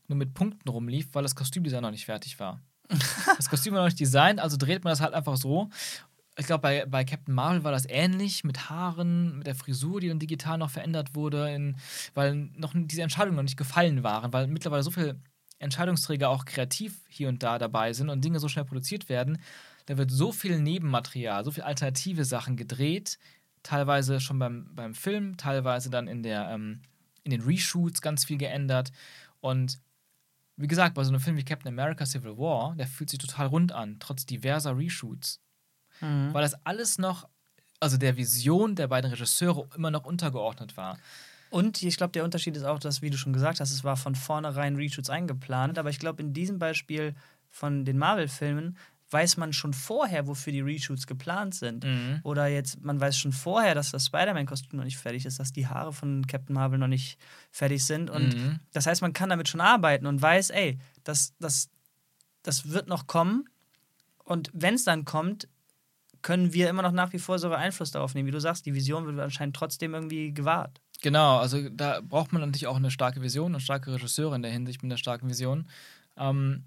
nur 0.09 0.19
mit 0.19 0.35
Punkten 0.35 0.69
rumlief, 0.69 1.09
weil 1.13 1.23
das 1.23 1.35
Kostümdesign 1.35 1.83
noch 1.83 1.91
nicht 1.91 2.05
fertig 2.05 2.39
war. 2.39 2.61
das 3.37 3.49
Kostüm 3.49 3.75
war 3.75 3.81
noch 3.81 3.89
nicht 3.89 4.01
designt, 4.01 4.41
also 4.41 4.57
dreht 4.57 4.85
man 4.85 4.93
das 4.93 5.01
halt 5.01 5.15
einfach 5.15 5.37
so. 5.37 5.69
Ich 6.39 6.47
glaube, 6.47 6.63
bei, 6.63 6.87
bei 6.87 7.05
Captain 7.05 7.35
Marvel 7.35 7.65
war 7.65 7.73
das 7.73 7.87
ähnlich, 7.89 8.45
mit 8.45 8.69
Haaren, 8.69 9.39
mit 9.39 9.47
der 9.47 9.55
Frisur, 9.55 10.01
die 10.01 10.09
dann 10.09 10.19
digital 10.19 10.59
noch 10.59 10.71
verändert 10.71 11.15
wurde, 11.15 11.51
in, 11.53 11.77
weil 12.15 12.35
noch 12.35 12.73
diese 12.75 13.03
Entscheidungen 13.03 13.37
noch 13.37 13.43
nicht 13.43 13.57
gefallen 13.57 14.03
waren, 14.03 14.33
weil 14.33 14.47
mittlerweile 14.47 14.83
so 14.83 14.91
viel 14.91 15.21
Entscheidungsträger 15.59 16.29
auch 16.29 16.45
kreativ 16.45 17.01
hier 17.09 17.29
und 17.29 17.43
da 17.43 17.59
dabei 17.59 17.93
sind 17.93 18.09
und 18.09 18.25
Dinge 18.25 18.41
so 18.41 18.49
schnell 18.49 18.65
produziert 18.65 19.09
werden, 19.09 19.39
da 19.87 19.97
wird 19.97 20.11
so 20.11 20.33
viel 20.33 20.61
Nebenmaterial, 20.61 21.45
so 21.45 21.51
viel 21.51 21.63
alternative 21.63 22.25
Sachen 22.25 22.57
gedreht, 22.57 23.19
teilweise 23.63 24.21
schon 24.21 24.39
beim, 24.39 24.75
beim 24.75 24.95
Film, 24.95 25.37
teilweise 25.37 25.91
dann 25.91 26.09
in, 26.09 26.23
der, 26.23 26.51
ähm, 26.51 26.83
in 27.25 27.31
den 27.31 27.43
Reshoots 27.43 28.01
ganz 28.01 28.25
viel 28.25 28.37
geändert. 28.37 28.93
Und 29.41 29.79
wie 30.57 30.67
gesagt, 30.67 30.95
bei 30.95 31.05
so 31.05 31.11
einem 31.11 31.21
Film 31.21 31.37
wie 31.37 31.45
Captain 31.45 31.69
America 31.69 32.07
Civil 32.07 32.37
War, 32.37 32.75
der 32.77 32.87
fühlt 32.87 33.11
sich 33.11 33.19
total 33.19 33.47
rund 33.47 33.73
an, 33.73 33.97
trotz 33.99 34.27
diverser 34.27 34.77
Reshoots. 34.77 35.41
Mhm. 36.01 36.33
Weil 36.33 36.43
das 36.43 36.55
alles 36.67 36.99
noch, 36.99 37.29
also 37.81 37.97
der 37.97 38.17
Vision 38.17 38.75
der 38.75 38.89
beiden 38.89 39.11
Regisseure 39.11 39.69
immer 39.75 39.91
noch 39.91 40.05
untergeordnet 40.05 40.77
war. 40.77 40.99
Und 41.51 41.83
ich 41.83 41.97
glaube, 41.97 42.13
der 42.13 42.25
Unterschied 42.25 42.57
ist 42.57 42.65
auch, 42.65 42.79
dass, 42.79 43.03
wie 43.03 43.11
du 43.11 43.17
schon 43.17 43.33
gesagt 43.33 43.61
hast, 43.61 43.71
es 43.71 43.85
war 43.85 43.97
von 43.97 44.15
vornherein 44.15 44.77
Reshoots 44.77 45.11
eingeplant. 45.11 45.79
Aber 45.79 45.91
ich 45.91 45.99
glaube, 45.99 46.23
in 46.23 46.33
diesem 46.33 46.59
Beispiel 46.59 47.15
von 47.51 47.85
den 47.85 47.99
Marvel-Filmen 47.99 48.77
weiß 49.11 49.37
man 49.37 49.53
schon 49.53 49.73
vorher, 49.73 50.27
wofür 50.27 50.53
die 50.53 50.61
Reshoots 50.61 51.07
geplant 51.07 51.55
sind. 51.55 51.85
Mhm. 51.85 52.21
Oder 52.25 52.49
jetzt, 52.49 52.83
man 52.83 53.01
weiß 53.01 53.17
schon 53.17 53.33
vorher, 53.33 53.75
dass 53.75 53.93
das 53.93 54.07
Spider-Man-Kostüm 54.07 54.79
noch 54.79 54.85
nicht 54.85 54.99
fertig 54.99 55.25
ist, 55.27 55.39
dass 55.39 55.53
die 55.53 55.69
Haare 55.69 55.93
von 55.93 56.27
Captain 56.27 56.55
Marvel 56.55 56.79
noch 56.79 56.89
nicht 56.89 57.19
fertig 57.53 57.85
sind. 57.85 58.11
Und 58.11 58.35
mhm. 58.35 58.61
das 58.73 58.87
heißt, 58.87 59.03
man 59.03 59.13
kann 59.13 59.31
damit 59.31 59.49
schon 59.49 59.61
arbeiten 59.61 60.07
und 60.07 60.21
weiß, 60.21 60.51
ey, 60.51 60.79
das, 61.05 61.35
das, 61.39 61.71
das 62.43 62.71
wird 62.71 62.89
noch 62.89 63.07
kommen. 63.07 63.49
Und 64.25 64.51
wenn 64.53 64.75
es 64.75 64.85
dann 64.85 65.05
kommt, 65.05 65.49
können 66.23 66.53
wir 66.53 66.69
immer 66.69 66.83
noch 66.83 66.91
nach 66.91 67.13
wie 67.13 67.21
vor 67.21 67.39
so 67.39 67.53
Einfluss 67.53 67.93
darauf 67.93 68.15
nehmen. 68.15 68.27
Wie 68.27 68.33
du 68.33 68.41
sagst, 68.41 68.67
die 68.67 68.75
Vision 68.75 69.07
wird 69.07 69.21
anscheinend 69.21 69.55
trotzdem 69.55 69.95
irgendwie 69.95 70.35
gewahrt. 70.35 70.81
Genau, 71.03 71.39
also 71.39 71.69
da 71.69 72.01
braucht 72.01 72.33
man 72.33 72.43
natürlich 72.43 72.67
auch 72.67 72.77
eine 72.77 72.91
starke 72.91 73.23
Vision 73.23 73.55
und 73.55 73.61
starke 73.61 73.93
Regisseure 73.93 74.35
in 74.35 74.43
der 74.43 74.51
Hinsicht 74.51 74.83
mit 74.83 74.91
einer 74.91 74.99
starken 74.99 75.29
Vision. 75.29 75.69
Ähm, 76.17 76.65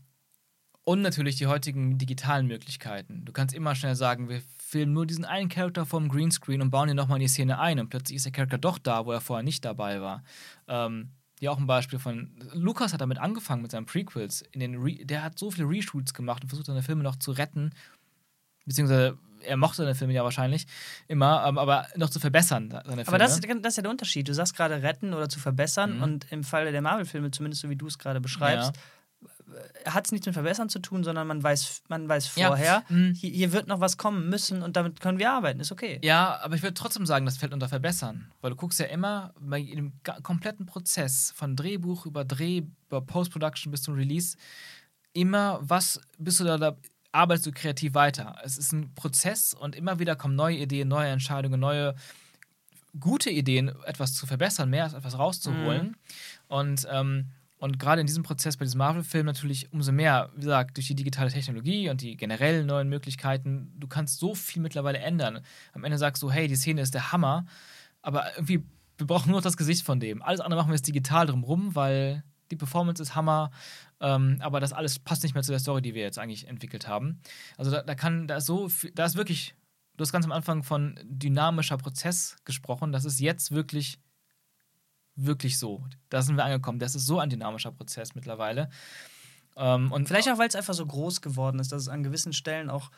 und 0.84 1.01
natürlich 1.01 1.36
die 1.36 1.47
heutigen 1.47 1.97
digitalen 1.97 2.47
Möglichkeiten. 2.47 3.23
Du 3.25 3.32
kannst 3.32 3.53
immer 3.53 3.75
schnell 3.75 3.95
sagen, 3.95 4.30
wir 4.30 4.41
filmen 4.57 4.93
nur 4.93 5.05
diesen 5.05 5.25
einen 5.25 5.49
Charakter 5.49 5.86
vom 5.86 6.09
Greenscreen 6.09 6.61
und 6.61 6.71
bauen 6.71 6.89
ihn 6.89 6.95
nochmal 6.95 7.17
in 7.17 7.23
die 7.23 7.27
Szene 7.27 7.59
ein 7.59 7.80
und 7.80 7.89
plötzlich 7.89 8.15
ist 8.15 8.25
der 8.25 8.32
Charakter 8.32 8.57
doch 8.57 8.77
da, 8.77 9.05
wo 9.05 9.11
er 9.11 9.21
vorher 9.21 9.43
nicht 9.43 9.65
dabei 9.65 10.01
war. 10.01 10.23
Ähm, 10.67 11.11
ja, 11.39 11.51
auch 11.51 11.57
ein 11.57 11.67
Beispiel 11.67 11.99
von. 11.99 12.32
Lukas 12.53 12.91
hat 12.91 13.01
damit 13.01 13.17
angefangen 13.17 13.61
mit 13.61 13.71
seinen 13.71 13.86
Prequels. 13.86 14.41
In 14.51 14.59
den 14.59 14.75
Re 14.75 15.05
der 15.05 15.23
hat 15.23 15.39
so 15.39 15.51
viele 15.51 15.69
Reshoots 15.69 16.13
gemacht 16.13 16.43
und 16.43 16.49
versucht, 16.49 16.67
seine 16.67 16.84
Filme 16.84 17.03
noch 17.03 17.15
zu 17.15 17.32
retten. 17.32 17.71
Beziehungsweise 18.65 19.17
er 19.41 19.57
mochte 19.57 19.77
seine 19.77 19.95
Filme 19.95 20.13
ja 20.13 20.23
wahrscheinlich 20.23 20.67
immer, 21.07 21.45
ähm, 21.47 21.57
aber 21.57 21.87
noch 21.95 22.09
zu 22.09 22.19
verbessern. 22.19 22.69
Seine 22.71 22.83
Filme. 22.83 23.07
Aber 23.07 23.17
das, 23.17 23.39
das 23.39 23.73
ist 23.73 23.77
ja 23.77 23.83
der 23.83 23.91
Unterschied. 23.91 24.27
Du 24.27 24.33
sagst 24.33 24.55
gerade 24.55 24.81
retten 24.81 25.13
oder 25.13 25.29
zu 25.29 25.39
verbessern 25.39 25.97
mhm. 25.97 26.03
und 26.03 26.31
im 26.31 26.43
Falle 26.43 26.71
der 26.71 26.81
Marvel-Filme, 26.81 27.31
zumindest 27.31 27.61
so 27.61 27.69
wie 27.69 27.75
du 27.75 27.87
es 27.87 27.97
gerade 27.97 28.21
beschreibst, 28.21 28.73
ja. 29.85 29.93
hat 29.93 30.05
es 30.05 30.11
nichts 30.11 30.25
mit 30.25 30.33
Verbessern 30.33 30.69
zu 30.69 30.79
tun, 30.79 31.03
sondern 31.03 31.27
man 31.27 31.41
weiß, 31.41 31.83
man 31.87 32.07
weiß 32.07 32.27
vorher, 32.27 32.83
ja. 32.89 32.95
mhm. 32.95 33.13
hier, 33.13 33.29
hier, 33.31 33.51
wird 33.51 33.67
noch 33.67 33.79
was 33.79 33.97
kommen 33.97 34.29
müssen 34.29 34.61
und 34.61 34.75
damit 34.75 34.99
können 34.99 35.19
wir 35.19 35.31
arbeiten. 35.31 35.59
Ist 35.59 35.71
okay. 35.71 35.99
Ja, 36.03 36.39
aber 36.41 36.55
ich 36.55 36.63
würde 36.63 36.73
trotzdem 36.73 37.05
sagen, 37.05 37.25
das 37.25 37.37
fällt 37.37 37.53
unter 37.53 37.70
Verbessern. 37.70 38.32
Weil 38.41 38.51
du 38.51 38.55
guckst 38.55 38.79
ja 38.79 38.86
immer 38.86 39.33
bei 39.39 39.61
dem 39.61 39.93
kompletten 40.24 40.66
Prozess 40.66 41.33
von 41.36 41.55
Drehbuch 41.55 42.05
über 42.05 42.25
Dreh, 42.25 42.63
über 42.87 43.01
Post-Production 43.01 43.71
bis 43.71 43.83
zum 43.83 43.95
Release, 43.95 44.37
immer, 45.13 45.59
was 45.61 45.99
bist 46.17 46.39
du 46.39 46.43
da, 46.43 46.57
da 46.57 46.78
arbeitest 47.11 47.47
du 47.47 47.51
kreativ 47.51 47.93
weiter. 47.93 48.36
Es 48.43 48.57
ist 48.57 48.71
ein 48.71 48.93
Prozess 48.95 49.53
und 49.53 49.75
immer 49.75 49.99
wieder 49.99 50.15
kommen 50.15 50.36
neue 50.36 50.57
Ideen, 50.57 50.87
neue 50.87 51.09
Entscheidungen, 51.09 51.59
neue 51.59 51.95
gute 52.99 53.29
Ideen, 53.29 53.71
etwas 53.86 54.13
zu 54.15 54.25
verbessern, 54.25 54.69
mehr 54.69 54.83
als 54.83 54.93
etwas 54.93 55.17
rauszuholen. 55.17 55.87
Mhm. 55.87 55.95
Und, 56.47 56.87
ähm, 56.91 57.25
und 57.57 57.77
gerade 57.77 58.01
in 58.01 58.07
diesem 58.07 58.23
Prozess 58.23 58.57
bei 58.57 58.65
diesem 58.65 58.79
Marvel-Film 58.79 59.25
natürlich 59.25 59.71
umso 59.73 59.91
mehr, 59.91 60.29
wie 60.36 60.41
gesagt, 60.41 60.77
durch 60.77 60.87
die 60.87 60.95
digitale 60.95 61.29
Technologie 61.29 61.89
und 61.89 62.01
die 62.01 62.15
generellen 62.15 62.65
neuen 62.65 62.89
Möglichkeiten, 62.89 63.73
du 63.77 63.87
kannst 63.87 64.19
so 64.19 64.33
viel 64.33 64.61
mittlerweile 64.61 64.99
ändern. 64.99 65.41
Am 65.73 65.83
Ende 65.83 65.97
sagst 65.97 66.23
du, 66.23 66.31
hey, 66.31 66.47
die 66.47 66.55
Szene 66.55 66.81
ist 66.81 66.93
der 66.93 67.11
Hammer, 67.11 67.45
aber 68.01 68.31
irgendwie, 68.36 68.63
wir 68.97 69.07
brauchen 69.07 69.31
nur 69.31 69.41
das 69.41 69.57
Gesicht 69.57 69.83
von 69.83 69.99
dem. 69.99 70.21
Alles 70.21 70.39
andere 70.39 70.61
machen 70.61 70.69
wir 70.69 70.75
jetzt 70.75 70.87
digital 70.87 71.27
drumrum, 71.27 71.75
weil 71.75 72.23
die 72.51 72.55
Performance 72.55 73.01
ist 73.01 73.16
Hammer, 73.16 73.51
ähm, 74.00 74.38
aber 74.42 74.59
das 74.59 74.74
alles 74.74 75.00
passt 75.00 75.24
nicht 75.24 75.34
mehr 75.34 75.43
zu 75.43 75.51
der 75.51 75.59
Story, 75.59 75.82
die 75.82 75.93
wir 75.93 76.01
jetzt 76.01 76.20
eigentlich 76.20 76.47
entwickelt 76.47 76.88
haben. 76.88 77.21
Also 77.58 77.71
da, 77.71 77.84
da 77.84 77.96
kann, 77.96 78.28
da 78.28 78.38
ist 78.38 78.46
so, 78.46 78.70
da 78.93 79.05
ist 79.05 79.16
wirklich 79.16 79.55
du 80.00 80.04
hast 80.04 80.13
ganz 80.13 80.26
am 80.26 80.32
Anfang 80.32 80.63
von 80.63 80.97
dynamischer 81.04 81.78
Prozess 81.78 82.38
gesprochen. 82.46 82.93
Das 82.93 83.04
ist 83.04 83.20
jetzt 83.20 83.51
wirklich, 83.51 84.00
wirklich 85.16 85.59
so. 85.59 85.84
Da 86.08 86.21
sind 86.21 86.38
wir 86.38 86.46
angekommen. 86.46 86.80
Das 86.80 86.96
ist 86.96 87.05
so 87.05 87.20
ein 87.20 87.30
dynamischer 87.30 87.74
Prozess 87.74 88.16
mittlerweile. 88.16 88.70
Ähm, 89.58 89.92
und 89.92 90.08
Vielleicht 90.08 90.30
auch, 90.30 90.38
weil 90.38 90.47
es 90.47 90.55
einfach 90.55 90.74
so 90.74 90.86
groß 90.86 91.20
geworden 91.20 91.59
ist, 91.59 91.74
dass 91.74 91.82
es 91.82 91.89
an 91.89 92.04
gewissen 92.04 92.32
Stellen 92.32 92.70
auch, 92.70 92.92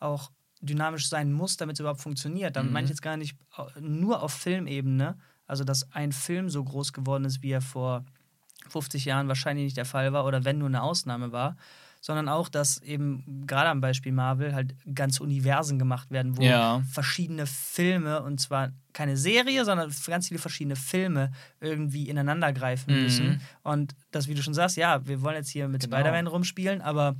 auch 0.00 0.32
dynamisch 0.60 1.08
sein 1.08 1.32
muss, 1.32 1.56
damit 1.56 1.76
es 1.76 1.80
überhaupt 1.80 2.00
funktioniert. 2.00 2.56
Damit 2.56 2.70
mhm. 2.70 2.74
meine 2.74 2.84
ich 2.86 2.90
jetzt 2.90 3.02
gar 3.02 3.16
nicht 3.16 3.36
nur 3.80 4.20
auf 4.20 4.32
Filmebene, 4.32 5.16
also 5.46 5.62
dass 5.62 5.92
ein 5.92 6.10
Film 6.10 6.50
so 6.50 6.64
groß 6.64 6.92
geworden 6.92 7.24
ist, 7.24 7.40
wie 7.42 7.52
er 7.52 7.62
vor 7.62 8.04
50 8.70 9.04
Jahren 9.04 9.28
wahrscheinlich 9.28 9.64
nicht 9.64 9.76
der 9.76 9.84
Fall 9.84 10.12
war 10.12 10.24
oder 10.24 10.44
wenn 10.44 10.58
nur 10.58 10.68
eine 10.68 10.82
Ausnahme 10.82 11.32
war, 11.32 11.56
sondern 12.00 12.28
auch, 12.28 12.48
dass 12.48 12.78
eben 12.82 13.44
gerade 13.46 13.68
am 13.70 13.80
Beispiel 13.80 14.12
Marvel 14.12 14.54
halt 14.54 14.74
ganze 14.94 15.22
Universen 15.22 15.78
gemacht 15.78 16.10
werden, 16.10 16.36
wo 16.36 16.42
ja. 16.42 16.82
verschiedene 16.90 17.46
Filme 17.46 18.22
und 18.22 18.40
zwar 18.40 18.70
keine 18.92 19.16
Serie, 19.16 19.64
sondern 19.64 19.92
ganz 20.06 20.28
viele 20.28 20.38
verschiedene 20.38 20.76
Filme 20.76 21.32
irgendwie 21.60 22.08
ineinander 22.08 22.52
greifen 22.52 22.94
mhm. 22.94 23.02
müssen. 23.02 23.40
Und 23.62 23.94
das, 24.10 24.28
wie 24.28 24.34
du 24.34 24.42
schon 24.42 24.54
sagst, 24.54 24.76
ja, 24.76 25.06
wir 25.06 25.22
wollen 25.22 25.36
jetzt 25.36 25.50
hier 25.50 25.68
mit 25.68 25.82
genau. 25.82 25.96
Spider-Man 25.96 26.26
rumspielen, 26.26 26.80
aber 26.82 27.16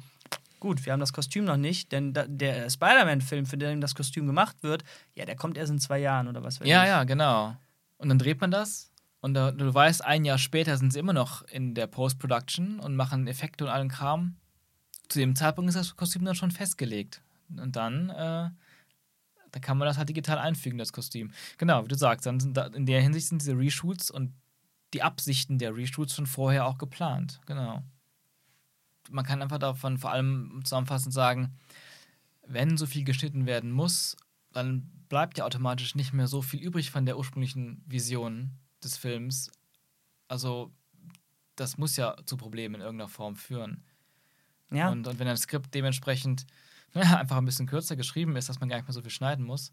gut, 0.60 0.84
wir 0.84 0.92
haben 0.92 1.00
das 1.00 1.12
Kostüm 1.12 1.44
noch 1.44 1.56
nicht, 1.56 1.92
denn 1.92 2.12
der 2.12 2.70
Spider-Man-Film, 2.70 3.46
für 3.46 3.56
den 3.58 3.80
das 3.80 3.94
Kostüm 3.94 4.26
gemacht 4.26 4.56
wird, 4.62 4.84
ja, 5.14 5.24
der 5.24 5.36
kommt 5.36 5.56
erst 5.56 5.72
in 5.72 5.78
zwei 5.78 5.98
Jahren 5.98 6.28
oder 6.28 6.42
was 6.42 6.60
weiß 6.60 6.68
Ja, 6.68 6.82
ich. 6.82 6.88
ja, 6.88 7.04
genau. 7.04 7.56
Und 7.98 8.08
dann 8.08 8.18
dreht 8.18 8.40
man 8.40 8.50
das 8.50 8.87
und 9.20 9.34
da, 9.34 9.50
du 9.50 9.72
weißt, 9.72 10.04
ein 10.04 10.24
Jahr 10.24 10.38
später 10.38 10.76
sind 10.76 10.92
sie 10.92 10.98
immer 10.98 11.12
noch 11.12 11.42
in 11.42 11.74
der 11.74 11.86
Post-Production 11.86 12.80
und 12.80 12.96
machen 12.96 13.26
Effekte 13.26 13.64
und 13.64 13.70
allen 13.70 13.88
Kram 13.88 14.36
zu 15.08 15.18
dem 15.18 15.34
Zeitpunkt 15.34 15.70
ist 15.70 15.76
das 15.76 15.96
Kostüm 15.96 16.24
dann 16.24 16.34
schon 16.34 16.50
festgelegt. 16.50 17.22
Und 17.48 17.76
dann, 17.76 18.10
äh, 18.10 18.50
da 19.50 19.60
kann 19.60 19.78
man 19.78 19.86
das 19.86 19.96
halt 19.96 20.08
digital 20.08 20.38
einfügen, 20.38 20.78
das 20.78 20.92
Kostüm. 20.92 21.32
Genau, 21.56 21.82
wie 21.84 21.88
du 21.88 21.96
sagst, 21.96 22.26
dann 22.26 22.40
sind 22.40 22.56
da, 22.56 22.66
in 22.66 22.86
der 22.86 23.00
Hinsicht 23.00 23.28
sind 23.28 23.40
diese 23.40 23.56
Reshoots 23.56 24.10
und 24.10 24.34
die 24.92 25.02
Absichten 25.02 25.58
der 25.58 25.74
Reshoots 25.74 26.14
schon 26.14 26.26
vorher 26.26 26.66
auch 26.66 26.78
geplant. 26.78 27.40
Genau. 27.46 27.82
Man 29.10 29.24
kann 29.24 29.40
einfach 29.40 29.58
davon 29.58 29.98
vor 29.98 30.12
allem 30.12 30.60
zusammenfassend 30.64 31.14
sagen, 31.14 31.54
wenn 32.46 32.76
so 32.76 32.86
viel 32.86 33.04
geschnitten 33.04 33.46
werden 33.46 33.70
muss, 33.70 34.16
dann 34.52 34.90
bleibt 35.08 35.38
ja 35.38 35.44
automatisch 35.44 35.94
nicht 35.94 36.12
mehr 36.12 36.26
so 36.26 36.42
viel 36.42 36.60
übrig 36.60 36.90
von 36.90 37.06
der 37.06 37.16
ursprünglichen 37.16 37.82
Vision 37.86 38.58
des 38.84 38.96
Films. 38.96 39.50
Also, 40.28 40.72
das 41.56 41.78
muss 41.78 41.96
ja 41.96 42.16
zu 42.24 42.36
Problemen 42.36 42.76
in 42.76 42.80
irgendeiner 42.82 43.08
Form 43.08 43.36
führen. 43.36 43.84
Ja. 44.70 44.90
Und, 44.90 45.06
und 45.06 45.18
wenn 45.18 45.26
das 45.26 45.40
Skript 45.40 45.74
dementsprechend 45.74 46.46
ja, 46.94 47.02
einfach 47.18 47.36
ein 47.36 47.44
bisschen 47.44 47.66
kürzer 47.66 47.96
geschrieben 47.96 48.36
ist, 48.36 48.48
dass 48.48 48.60
man 48.60 48.68
gar 48.68 48.76
nicht 48.76 48.86
mehr 48.86 48.94
so 48.94 49.02
viel 49.02 49.10
schneiden 49.10 49.44
muss, 49.44 49.72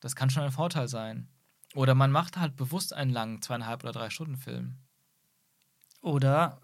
das 0.00 0.16
kann 0.16 0.30
schon 0.30 0.42
ein 0.42 0.52
Vorteil 0.52 0.88
sein. 0.88 1.28
Oder 1.74 1.94
man 1.94 2.10
macht 2.10 2.36
halt 2.36 2.56
bewusst 2.56 2.92
einen 2.92 3.10
langen 3.10 3.42
zweieinhalb 3.42 3.84
oder 3.84 3.92
drei 3.92 4.10
Stunden 4.10 4.36
Film. 4.36 4.76
Oder, 6.02 6.60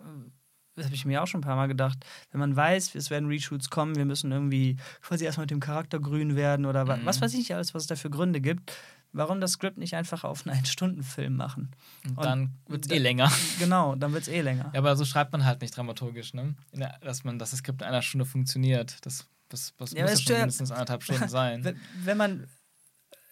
das 0.74 0.86
habe 0.86 0.94
ich 0.94 1.04
mir 1.04 1.22
auch 1.22 1.26
schon 1.26 1.40
ein 1.40 1.44
paar 1.44 1.56
Mal 1.56 1.68
gedacht, 1.68 2.04
wenn 2.30 2.40
man 2.40 2.56
weiß, 2.56 2.94
es 2.94 3.10
werden 3.10 3.28
Reshoots 3.28 3.70
kommen, 3.70 3.96
wir 3.96 4.04
müssen 4.04 4.32
irgendwie 4.32 4.76
quasi 5.02 5.24
erstmal 5.24 5.44
mit 5.44 5.50
dem 5.50 5.60
Charakter 5.60 6.00
grün 6.00 6.34
werden 6.34 6.66
oder 6.66 6.84
mhm. 6.84 7.04
was 7.04 7.20
weiß 7.20 7.34
ich 7.34 7.54
alles, 7.54 7.74
was 7.74 7.82
es 7.82 7.88
da 7.88 7.96
für 7.96 8.10
Gründe 8.10 8.40
gibt, 8.40 8.72
warum 9.12 9.40
das 9.40 9.52
Skript 9.52 9.78
nicht 9.78 9.94
einfach 9.94 10.24
auf 10.24 10.46
einen 10.46 10.56
Ein-Stunden-Film 10.58 11.36
machen? 11.36 11.70
Und 12.08 12.24
dann 12.24 12.52
wird 12.68 12.86
es 12.86 12.92
eh 12.92 12.98
länger. 12.98 13.30
Genau, 13.58 13.94
dann 13.94 14.12
wird 14.12 14.22
es 14.22 14.28
eh 14.28 14.40
länger. 14.40 14.70
Ja, 14.72 14.80
aber 14.80 14.96
so 14.96 15.04
schreibt 15.04 15.32
man 15.32 15.44
halt 15.44 15.60
nicht 15.60 15.76
dramaturgisch, 15.76 16.34
ne? 16.34 16.54
Dass, 17.00 17.24
man, 17.24 17.38
dass 17.38 17.50
das 17.50 17.60
Skript 17.60 17.82
in 17.82 17.88
einer 17.88 18.02
Stunde 18.02 18.26
funktioniert. 18.26 19.04
Das, 19.04 19.26
das, 19.48 19.74
das 19.78 19.92
ja, 19.92 20.02
muss 20.02 20.22
schon 20.22 20.36
mindestens 20.36 20.70
anderthalb 20.70 21.02
Stunden 21.02 21.28
sein. 21.28 21.64
Wenn, 21.64 21.80
wenn, 22.04 22.16
man. 22.16 22.46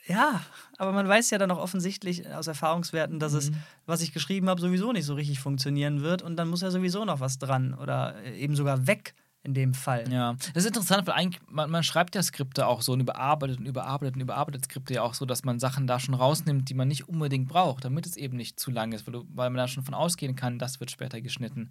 Ja, 0.06 0.42
aber 0.76 0.92
man 0.92 1.09
weiß 1.09 1.30
ja 1.30 1.38
dann 1.38 1.51
auch 1.51 1.59
offensichtlich 1.59 2.28
aus 2.28 2.46
Erfahrungswerten, 2.46 3.18
dass 3.18 3.32
mhm. 3.32 3.38
es, 3.38 3.52
was 3.86 4.02
ich 4.02 4.12
geschrieben 4.12 4.51
habe, 4.51 4.60
sowieso 4.60 4.92
nicht 4.92 5.06
so 5.06 5.14
richtig 5.14 5.40
funktionieren 5.40 6.02
wird 6.02 6.20
und 6.20 6.36
dann 6.36 6.48
muss 6.48 6.60
ja 6.60 6.70
sowieso 6.70 7.06
noch 7.06 7.20
was 7.20 7.38
dran 7.38 7.72
oder 7.72 8.22
eben 8.24 8.55
sogar 8.55 8.86
weg 8.86 9.14
in 9.44 9.52
dem 9.52 9.74
Fall. 9.74 10.10
Ja, 10.10 10.32
das 10.54 10.64
ist 10.64 10.68
interessant, 10.68 11.06
weil 11.06 11.14
eigentlich, 11.14 11.40
man, 11.48 11.70
man 11.70 11.82
schreibt 11.82 12.14
ja 12.14 12.22
Skripte 12.22 12.66
auch 12.66 12.80
so 12.80 12.92
und 12.92 13.00
überarbeitet 13.00 13.58
und 13.58 13.66
überarbeitet 13.66 14.16
und 14.16 14.22
überarbeitet 14.22 14.64
Skripte 14.64 14.94
ja 14.94 15.02
auch 15.02 15.12
so, 15.12 15.26
dass 15.26 15.44
man 15.44 15.60
Sachen 15.60 15.86
da 15.86 16.00
schon 16.00 16.14
rausnimmt, 16.14 16.70
die 16.70 16.74
man 16.74 16.88
nicht 16.88 17.08
unbedingt 17.08 17.46
braucht, 17.46 17.84
damit 17.84 18.06
es 18.06 18.16
eben 18.16 18.38
nicht 18.38 18.58
zu 18.58 18.70
lang 18.70 18.92
ist, 18.92 19.06
weil, 19.06 19.12
du, 19.12 19.26
weil 19.34 19.50
man 19.50 19.58
da 19.58 19.68
schon 19.68 19.84
von 19.84 19.92
ausgehen 19.92 20.34
kann, 20.34 20.58
das 20.58 20.80
wird 20.80 20.90
später 20.90 21.20
geschnitten. 21.20 21.70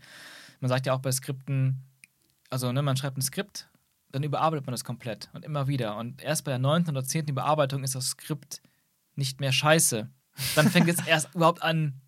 Man 0.61 0.69
sagt 0.69 0.85
ja 0.85 0.93
auch 0.93 0.99
bei 0.99 1.11
Skripten, 1.11 1.81
also 2.51 2.71
ne, 2.71 2.83
man 2.83 2.95
schreibt 2.95 3.17
ein 3.17 3.23
Skript, 3.23 3.67
dann 4.11 4.21
überarbeitet 4.21 4.67
man 4.67 4.73
das 4.73 4.83
komplett 4.83 5.31
und 5.33 5.43
immer 5.43 5.67
wieder. 5.67 5.97
Und 5.97 6.21
erst 6.21 6.45
bei 6.45 6.51
der 6.51 6.59
neunten 6.59 6.91
oder 6.91 7.03
zehnten 7.03 7.31
Überarbeitung 7.31 7.83
ist 7.83 7.95
das 7.95 8.09
Skript 8.09 8.61
nicht 9.15 9.41
mehr 9.41 9.51
scheiße. 9.51 10.07
Dann 10.55 10.69
fängt 10.69 10.89
es 10.89 10.99
erst 11.07 11.33
überhaupt 11.33 11.63
an, 11.63 11.99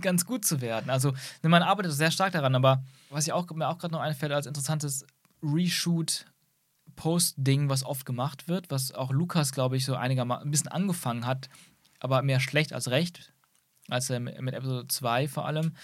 ganz 0.00 0.26
gut 0.26 0.44
zu 0.44 0.60
werden. 0.60 0.90
Also, 0.90 1.12
ne, 1.42 1.48
man 1.48 1.62
arbeitet 1.62 1.92
sehr 1.92 2.10
stark 2.10 2.32
daran, 2.32 2.54
aber 2.54 2.84
was 3.14 3.26
ich 3.26 3.32
auch, 3.32 3.48
mir 3.50 3.68
auch 3.68 3.78
gerade 3.78 3.94
noch 3.94 4.00
einfällt 4.00 4.32
als 4.32 4.46
interessantes 4.46 5.06
Reshoot 5.42 6.26
Post-Ding, 6.96 7.68
was 7.68 7.84
oft 7.84 8.06
gemacht 8.06 8.48
wird, 8.48 8.70
was 8.70 8.92
auch 8.92 9.10
Lukas, 9.10 9.52
glaube 9.52 9.76
ich, 9.76 9.84
so 9.84 9.96
einigermaßen 9.96 10.46
ein 10.46 10.50
bisschen 10.50 10.68
angefangen 10.68 11.26
hat, 11.26 11.48
aber 12.00 12.22
mehr 12.22 12.40
schlecht 12.40 12.72
als 12.72 12.90
recht, 12.90 13.32
als 13.88 14.10
er 14.10 14.20
mit 14.20 14.54
Episode 14.54 14.88
2 14.88 15.28
vor 15.28 15.46
allem. 15.46 15.74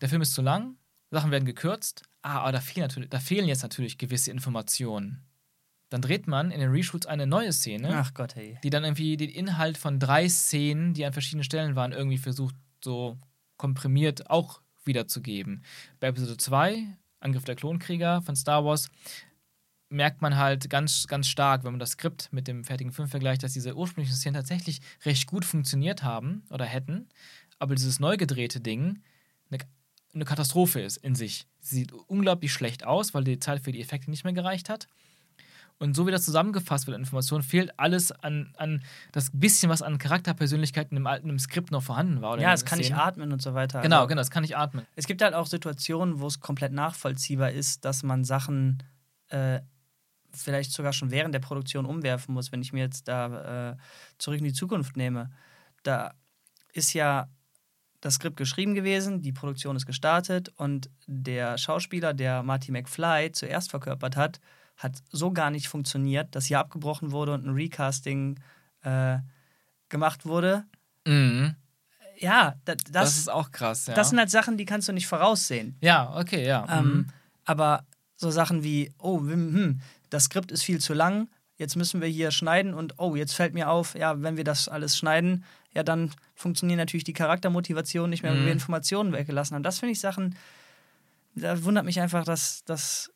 Der 0.00 0.08
Film 0.08 0.22
ist 0.22 0.34
zu 0.34 0.42
lang, 0.42 0.76
Sachen 1.10 1.30
werden 1.30 1.44
gekürzt, 1.44 2.02
ah, 2.22 2.40
aber 2.40 2.52
da 2.52 2.60
fehlen, 2.60 2.84
natürlich, 2.84 3.10
da 3.10 3.20
fehlen 3.20 3.46
jetzt 3.46 3.62
natürlich 3.62 3.98
gewisse 3.98 4.30
Informationen. 4.30 5.24
Dann 5.88 6.02
dreht 6.02 6.28
man 6.28 6.52
in 6.52 6.60
den 6.60 6.70
Reshoots 6.70 7.06
eine 7.06 7.26
neue 7.26 7.52
Szene, 7.52 7.90
Ach 7.92 8.14
Gott, 8.14 8.36
hey. 8.36 8.58
die 8.62 8.70
dann 8.70 8.84
irgendwie 8.84 9.16
den 9.16 9.30
Inhalt 9.30 9.76
von 9.76 9.98
drei 9.98 10.28
Szenen, 10.28 10.94
die 10.94 11.04
an 11.04 11.12
verschiedenen 11.12 11.44
Stellen 11.44 11.74
waren, 11.74 11.92
irgendwie 11.92 12.18
versucht, 12.18 12.54
so 12.82 13.18
komprimiert 13.56 14.30
auch 14.30 14.62
wiederzugeben. 14.84 15.62
Bei 15.98 16.08
Episode 16.08 16.36
2, 16.36 16.86
Angriff 17.20 17.44
der 17.44 17.56
Klonkrieger 17.56 18.22
von 18.22 18.36
Star 18.36 18.64
Wars, 18.64 18.88
merkt 19.90 20.22
man 20.22 20.36
halt 20.36 20.70
ganz, 20.70 21.06
ganz 21.08 21.26
stark, 21.26 21.64
wenn 21.64 21.72
man 21.72 21.80
das 21.80 21.92
Skript 21.92 22.32
mit 22.32 22.46
dem 22.46 22.64
fertigen 22.64 22.92
Film 22.92 23.08
vergleicht, 23.08 23.42
dass 23.42 23.52
diese 23.52 23.76
ursprünglichen 23.76 24.16
Szenen 24.16 24.34
tatsächlich 24.34 24.80
recht 25.04 25.26
gut 25.26 25.44
funktioniert 25.44 26.02
haben 26.02 26.44
oder 26.50 26.64
hätten, 26.64 27.08
aber 27.58 27.74
dieses 27.74 27.98
neu 27.98 28.16
gedrehte 28.16 28.60
Ding 28.60 29.02
eine, 29.50 29.58
eine 30.14 30.24
Katastrophe 30.24 30.80
ist 30.80 30.96
in 30.98 31.14
sich. 31.14 31.46
Sie 31.58 31.76
sieht 31.76 31.92
unglaublich 31.92 32.52
schlecht 32.52 32.86
aus, 32.86 33.14
weil 33.14 33.24
die 33.24 33.40
Zeit 33.40 33.62
für 33.62 33.72
die 33.72 33.80
Effekte 33.80 34.10
nicht 34.10 34.24
mehr 34.24 34.32
gereicht 34.32 34.68
hat. 34.68 34.86
Und 35.80 35.96
so 35.96 36.06
wie 36.06 36.10
das 36.10 36.26
zusammengefasst 36.26 36.86
wird, 36.86 36.98
Information, 36.98 37.42
fehlt 37.42 37.72
alles 37.78 38.12
an, 38.12 38.52
an 38.58 38.82
das 39.12 39.30
bisschen, 39.32 39.70
was 39.70 39.80
an 39.80 39.96
Charakterpersönlichkeiten 39.96 40.94
im 40.94 41.06
alten 41.06 41.30
im 41.30 41.38
Skript 41.38 41.70
noch 41.70 41.82
vorhanden 41.82 42.20
war. 42.20 42.38
ja, 42.38 42.52
es 42.52 42.66
kann 42.66 42.78
nicht 42.78 42.94
atmen 42.94 43.32
und 43.32 43.40
so 43.40 43.54
weiter. 43.54 43.80
Genau, 43.80 43.96
also, 43.96 44.08
genau, 44.08 44.20
es 44.20 44.30
kann 44.30 44.42
nicht 44.42 44.58
atmen. 44.58 44.86
Es 44.94 45.06
gibt 45.06 45.22
halt 45.22 45.32
auch 45.32 45.46
Situationen, 45.46 46.20
wo 46.20 46.26
es 46.26 46.38
komplett 46.38 46.74
nachvollziehbar 46.74 47.52
ist, 47.52 47.86
dass 47.86 48.02
man 48.02 48.24
Sachen 48.24 48.82
äh, 49.28 49.60
vielleicht 50.34 50.70
sogar 50.72 50.92
schon 50.92 51.10
während 51.10 51.34
der 51.34 51.40
Produktion 51.40 51.86
umwerfen 51.86 52.34
muss. 52.34 52.52
Wenn 52.52 52.60
ich 52.60 52.74
mir 52.74 52.80
jetzt 52.84 53.08
da 53.08 53.70
äh, 53.70 53.76
zurück 54.18 54.38
in 54.38 54.44
die 54.44 54.52
Zukunft 54.52 54.98
nehme, 54.98 55.30
da 55.82 56.12
ist 56.74 56.92
ja 56.92 57.30
das 58.02 58.14
Skript 58.14 58.36
geschrieben 58.36 58.74
gewesen, 58.74 59.22
die 59.22 59.32
Produktion 59.32 59.76
ist 59.76 59.86
gestartet 59.86 60.52
und 60.56 60.90
der 61.06 61.56
Schauspieler, 61.56 62.12
der 62.12 62.42
Marty 62.42 62.70
McFly 62.70 63.32
zuerst 63.32 63.70
verkörpert 63.70 64.16
hat, 64.16 64.40
hat 64.80 65.02
so 65.10 65.30
gar 65.30 65.50
nicht 65.50 65.68
funktioniert, 65.68 66.34
dass 66.34 66.46
hier 66.46 66.58
abgebrochen 66.58 67.12
wurde 67.12 67.34
und 67.34 67.46
ein 67.46 67.54
Recasting 67.54 68.40
äh, 68.82 69.18
gemacht 69.90 70.24
wurde. 70.24 70.64
Mhm. 71.06 71.54
Ja, 72.18 72.54
das, 72.64 72.76
das, 72.90 73.18
ist 73.18 73.30
auch 73.30 73.50
krass. 73.50 73.86
Ja. 73.86 73.94
Das 73.94 74.08
sind 74.08 74.18
halt 74.18 74.30
Sachen, 74.30 74.56
die 74.56 74.64
kannst 74.64 74.88
du 74.88 74.92
nicht 74.92 75.06
voraussehen. 75.06 75.76
Ja, 75.82 76.16
okay, 76.16 76.46
ja. 76.46 76.66
Ähm, 76.70 76.84
mhm. 76.84 77.06
Aber 77.44 77.84
so 78.16 78.30
Sachen 78.30 78.62
wie, 78.62 78.92
oh, 78.98 79.18
hm, 79.18 79.80
das 80.08 80.24
Skript 80.24 80.50
ist 80.50 80.62
viel 80.62 80.80
zu 80.80 80.94
lang, 80.94 81.28
jetzt 81.56 81.76
müssen 81.76 82.00
wir 82.00 82.08
hier 82.08 82.30
schneiden 82.30 82.72
und 82.72 82.94
oh, 82.98 83.16
jetzt 83.16 83.34
fällt 83.34 83.52
mir 83.52 83.68
auf, 83.68 83.94
ja, 83.94 84.22
wenn 84.22 84.38
wir 84.38 84.44
das 84.44 84.66
alles 84.68 84.96
schneiden, 84.96 85.44
ja, 85.74 85.82
dann 85.82 86.10
funktionieren 86.34 86.78
natürlich 86.78 87.04
die 87.04 87.12
Charaktermotivationen 87.12 88.10
nicht 88.10 88.22
mehr, 88.22 88.32
wenn 88.32 88.40
wir 88.40 88.46
mhm. 88.46 88.52
Informationen 88.52 89.12
weggelassen 89.12 89.54
haben. 89.54 89.62
Das 89.62 89.78
finde 89.78 89.92
ich 89.92 90.00
Sachen, 90.00 90.36
da 91.34 91.62
wundert 91.64 91.84
mich 91.84 92.00
einfach, 92.00 92.24
dass, 92.24 92.64
dass 92.64 93.10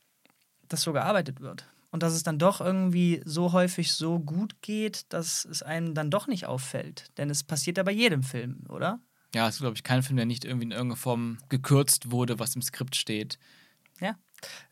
dass 0.74 0.82
so 0.82 0.92
gearbeitet 0.92 1.40
wird. 1.40 1.66
Und 1.90 2.02
dass 2.02 2.12
es 2.12 2.24
dann 2.24 2.40
doch 2.40 2.60
irgendwie 2.60 3.22
so 3.24 3.52
häufig 3.52 3.92
so 3.92 4.18
gut 4.18 4.60
geht, 4.62 5.12
dass 5.12 5.44
es 5.44 5.62
einem 5.62 5.94
dann 5.94 6.10
doch 6.10 6.26
nicht 6.26 6.46
auffällt. 6.46 7.16
Denn 7.18 7.30
es 7.30 7.44
passiert 7.44 7.76
ja 7.76 7.84
bei 7.84 7.92
jedem 7.92 8.24
Film, 8.24 8.64
oder? 8.68 8.98
Ja, 9.32 9.48
es 9.48 9.54
ist, 9.54 9.60
glaube 9.60 9.76
ich, 9.76 9.84
kein 9.84 10.02
Film, 10.02 10.16
der 10.16 10.26
nicht 10.26 10.44
irgendwie 10.44 10.64
in 10.64 10.72
irgendeiner 10.72 10.96
Form 10.96 11.38
gekürzt 11.48 12.10
wurde, 12.10 12.40
was 12.40 12.56
im 12.56 12.62
Skript 12.62 12.96
steht. 12.96 13.38
Ja, 14.00 14.16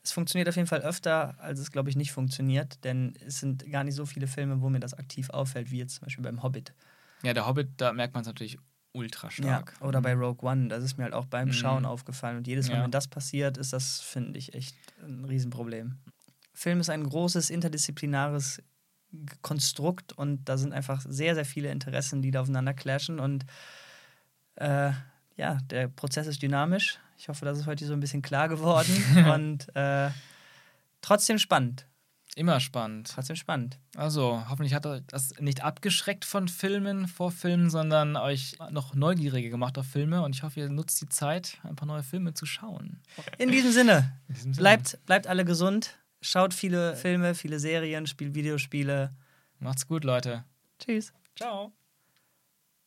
es 0.03 0.11
funktioniert 0.11 0.49
auf 0.49 0.57
jeden 0.57 0.67
Fall 0.67 0.81
öfter, 0.81 1.39
als 1.39 1.59
es, 1.59 1.71
glaube 1.71 1.89
ich, 1.89 1.95
nicht 1.95 2.11
funktioniert. 2.11 2.83
Denn 2.83 3.15
es 3.25 3.39
sind 3.39 3.71
gar 3.71 3.85
nicht 3.85 3.95
so 3.95 4.05
viele 4.05 4.27
Filme, 4.27 4.61
wo 4.61 4.69
mir 4.69 4.81
das 4.81 4.93
aktiv 4.93 5.29
auffällt, 5.29 5.71
wie 5.71 5.77
jetzt 5.77 5.95
zum 5.95 6.05
Beispiel 6.05 6.23
beim 6.25 6.43
Hobbit. 6.43 6.73
Ja, 7.23 7.33
der 7.33 7.47
Hobbit, 7.47 7.69
da 7.77 7.93
merkt 7.93 8.13
man 8.13 8.21
es 8.21 8.27
natürlich 8.27 8.57
ultra 8.93 9.29
stark. 9.29 9.75
Ja, 9.79 9.87
oder 9.87 10.01
bei 10.01 10.13
Rogue 10.13 10.49
One, 10.49 10.67
das 10.67 10.83
ist 10.83 10.97
mir 10.97 11.03
halt 11.03 11.13
auch 11.13 11.25
beim 11.25 11.49
mhm. 11.49 11.53
Schauen 11.53 11.85
aufgefallen. 11.85 12.37
Und 12.37 12.47
jedes 12.47 12.69
Mal, 12.69 12.77
ja. 12.77 12.83
wenn 12.83 12.91
das 12.91 13.07
passiert, 13.07 13.57
ist 13.57 13.73
das, 13.73 13.99
finde 13.99 14.39
ich, 14.39 14.53
echt 14.53 14.75
ein 15.03 15.25
Riesenproblem. 15.25 15.97
Film 16.53 16.79
ist 16.79 16.89
ein 16.89 17.03
großes 17.03 17.49
interdisziplinares 17.49 18.61
Konstrukt 19.41 20.13
und 20.13 20.45
da 20.45 20.57
sind 20.57 20.73
einfach 20.73 21.01
sehr, 21.07 21.35
sehr 21.35 21.45
viele 21.45 21.71
Interessen, 21.71 22.21
die 22.21 22.31
da 22.31 22.41
aufeinander 22.41 22.73
clashen 22.73 23.19
und 23.19 23.45
äh, 24.55 24.91
ja, 25.35 25.57
der 25.69 25.87
Prozess 25.87 26.27
ist 26.27 26.41
dynamisch. 26.41 26.99
Ich 27.17 27.29
hoffe, 27.29 27.45
das 27.45 27.59
ist 27.59 27.65
heute 27.65 27.85
so 27.85 27.93
ein 27.93 27.99
bisschen 27.99 28.21
klar 28.21 28.49
geworden 28.49 28.91
und 29.33 29.75
äh, 29.75 30.09
trotzdem 31.01 31.37
spannend. 31.37 31.85
Immer 32.35 32.59
spannend. 32.59 33.11
Trotzdem 33.13 33.35
spannend. 33.35 33.77
Also, 33.95 34.43
hoffentlich 34.49 34.73
hat 34.73 34.85
euch 34.87 35.01
das 35.07 35.33
nicht 35.39 35.63
abgeschreckt 35.63 36.25
von 36.25 36.47
Filmen, 36.47 37.07
vor 37.07 37.31
Filmen, 37.31 37.69
sondern 37.69 38.15
euch 38.15 38.55
noch 38.71 38.95
neugieriger 38.95 39.49
gemacht 39.49 39.77
auf 39.77 39.85
Filme. 39.85 40.23
Und 40.23 40.35
ich 40.35 40.41
hoffe, 40.41 40.59
ihr 40.61 40.69
nutzt 40.69 40.99
die 41.01 41.09
Zeit, 41.09 41.59
ein 41.63 41.75
paar 41.75 41.87
neue 41.87 42.01
Filme 42.03 42.33
zu 42.33 42.45
schauen. 42.47 43.01
In 43.37 43.51
diesem 43.51 43.71
Sinne, 43.71 44.19
In 44.27 44.33
diesem 44.33 44.53
Sinne. 44.53 44.61
bleibt, 44.63 45.05
bleibt 45.05 45.27
alle 45.27 45.45
gesund, 45.45 45.99
schaut 46.21 46.53
viele 46.55 46.95
Filme, 46.95 47.35
viele 47.35 47.59
Serien, 47.59 48.07
spielt 48.07 48.33
Videospiele. 48.33 49.15
Macht's 49.59 49.87
gut, 49.87 50.03
Leute. 50.03 50.43
Tschüss. 50.79 51.13
Ciao. 51.35 51.71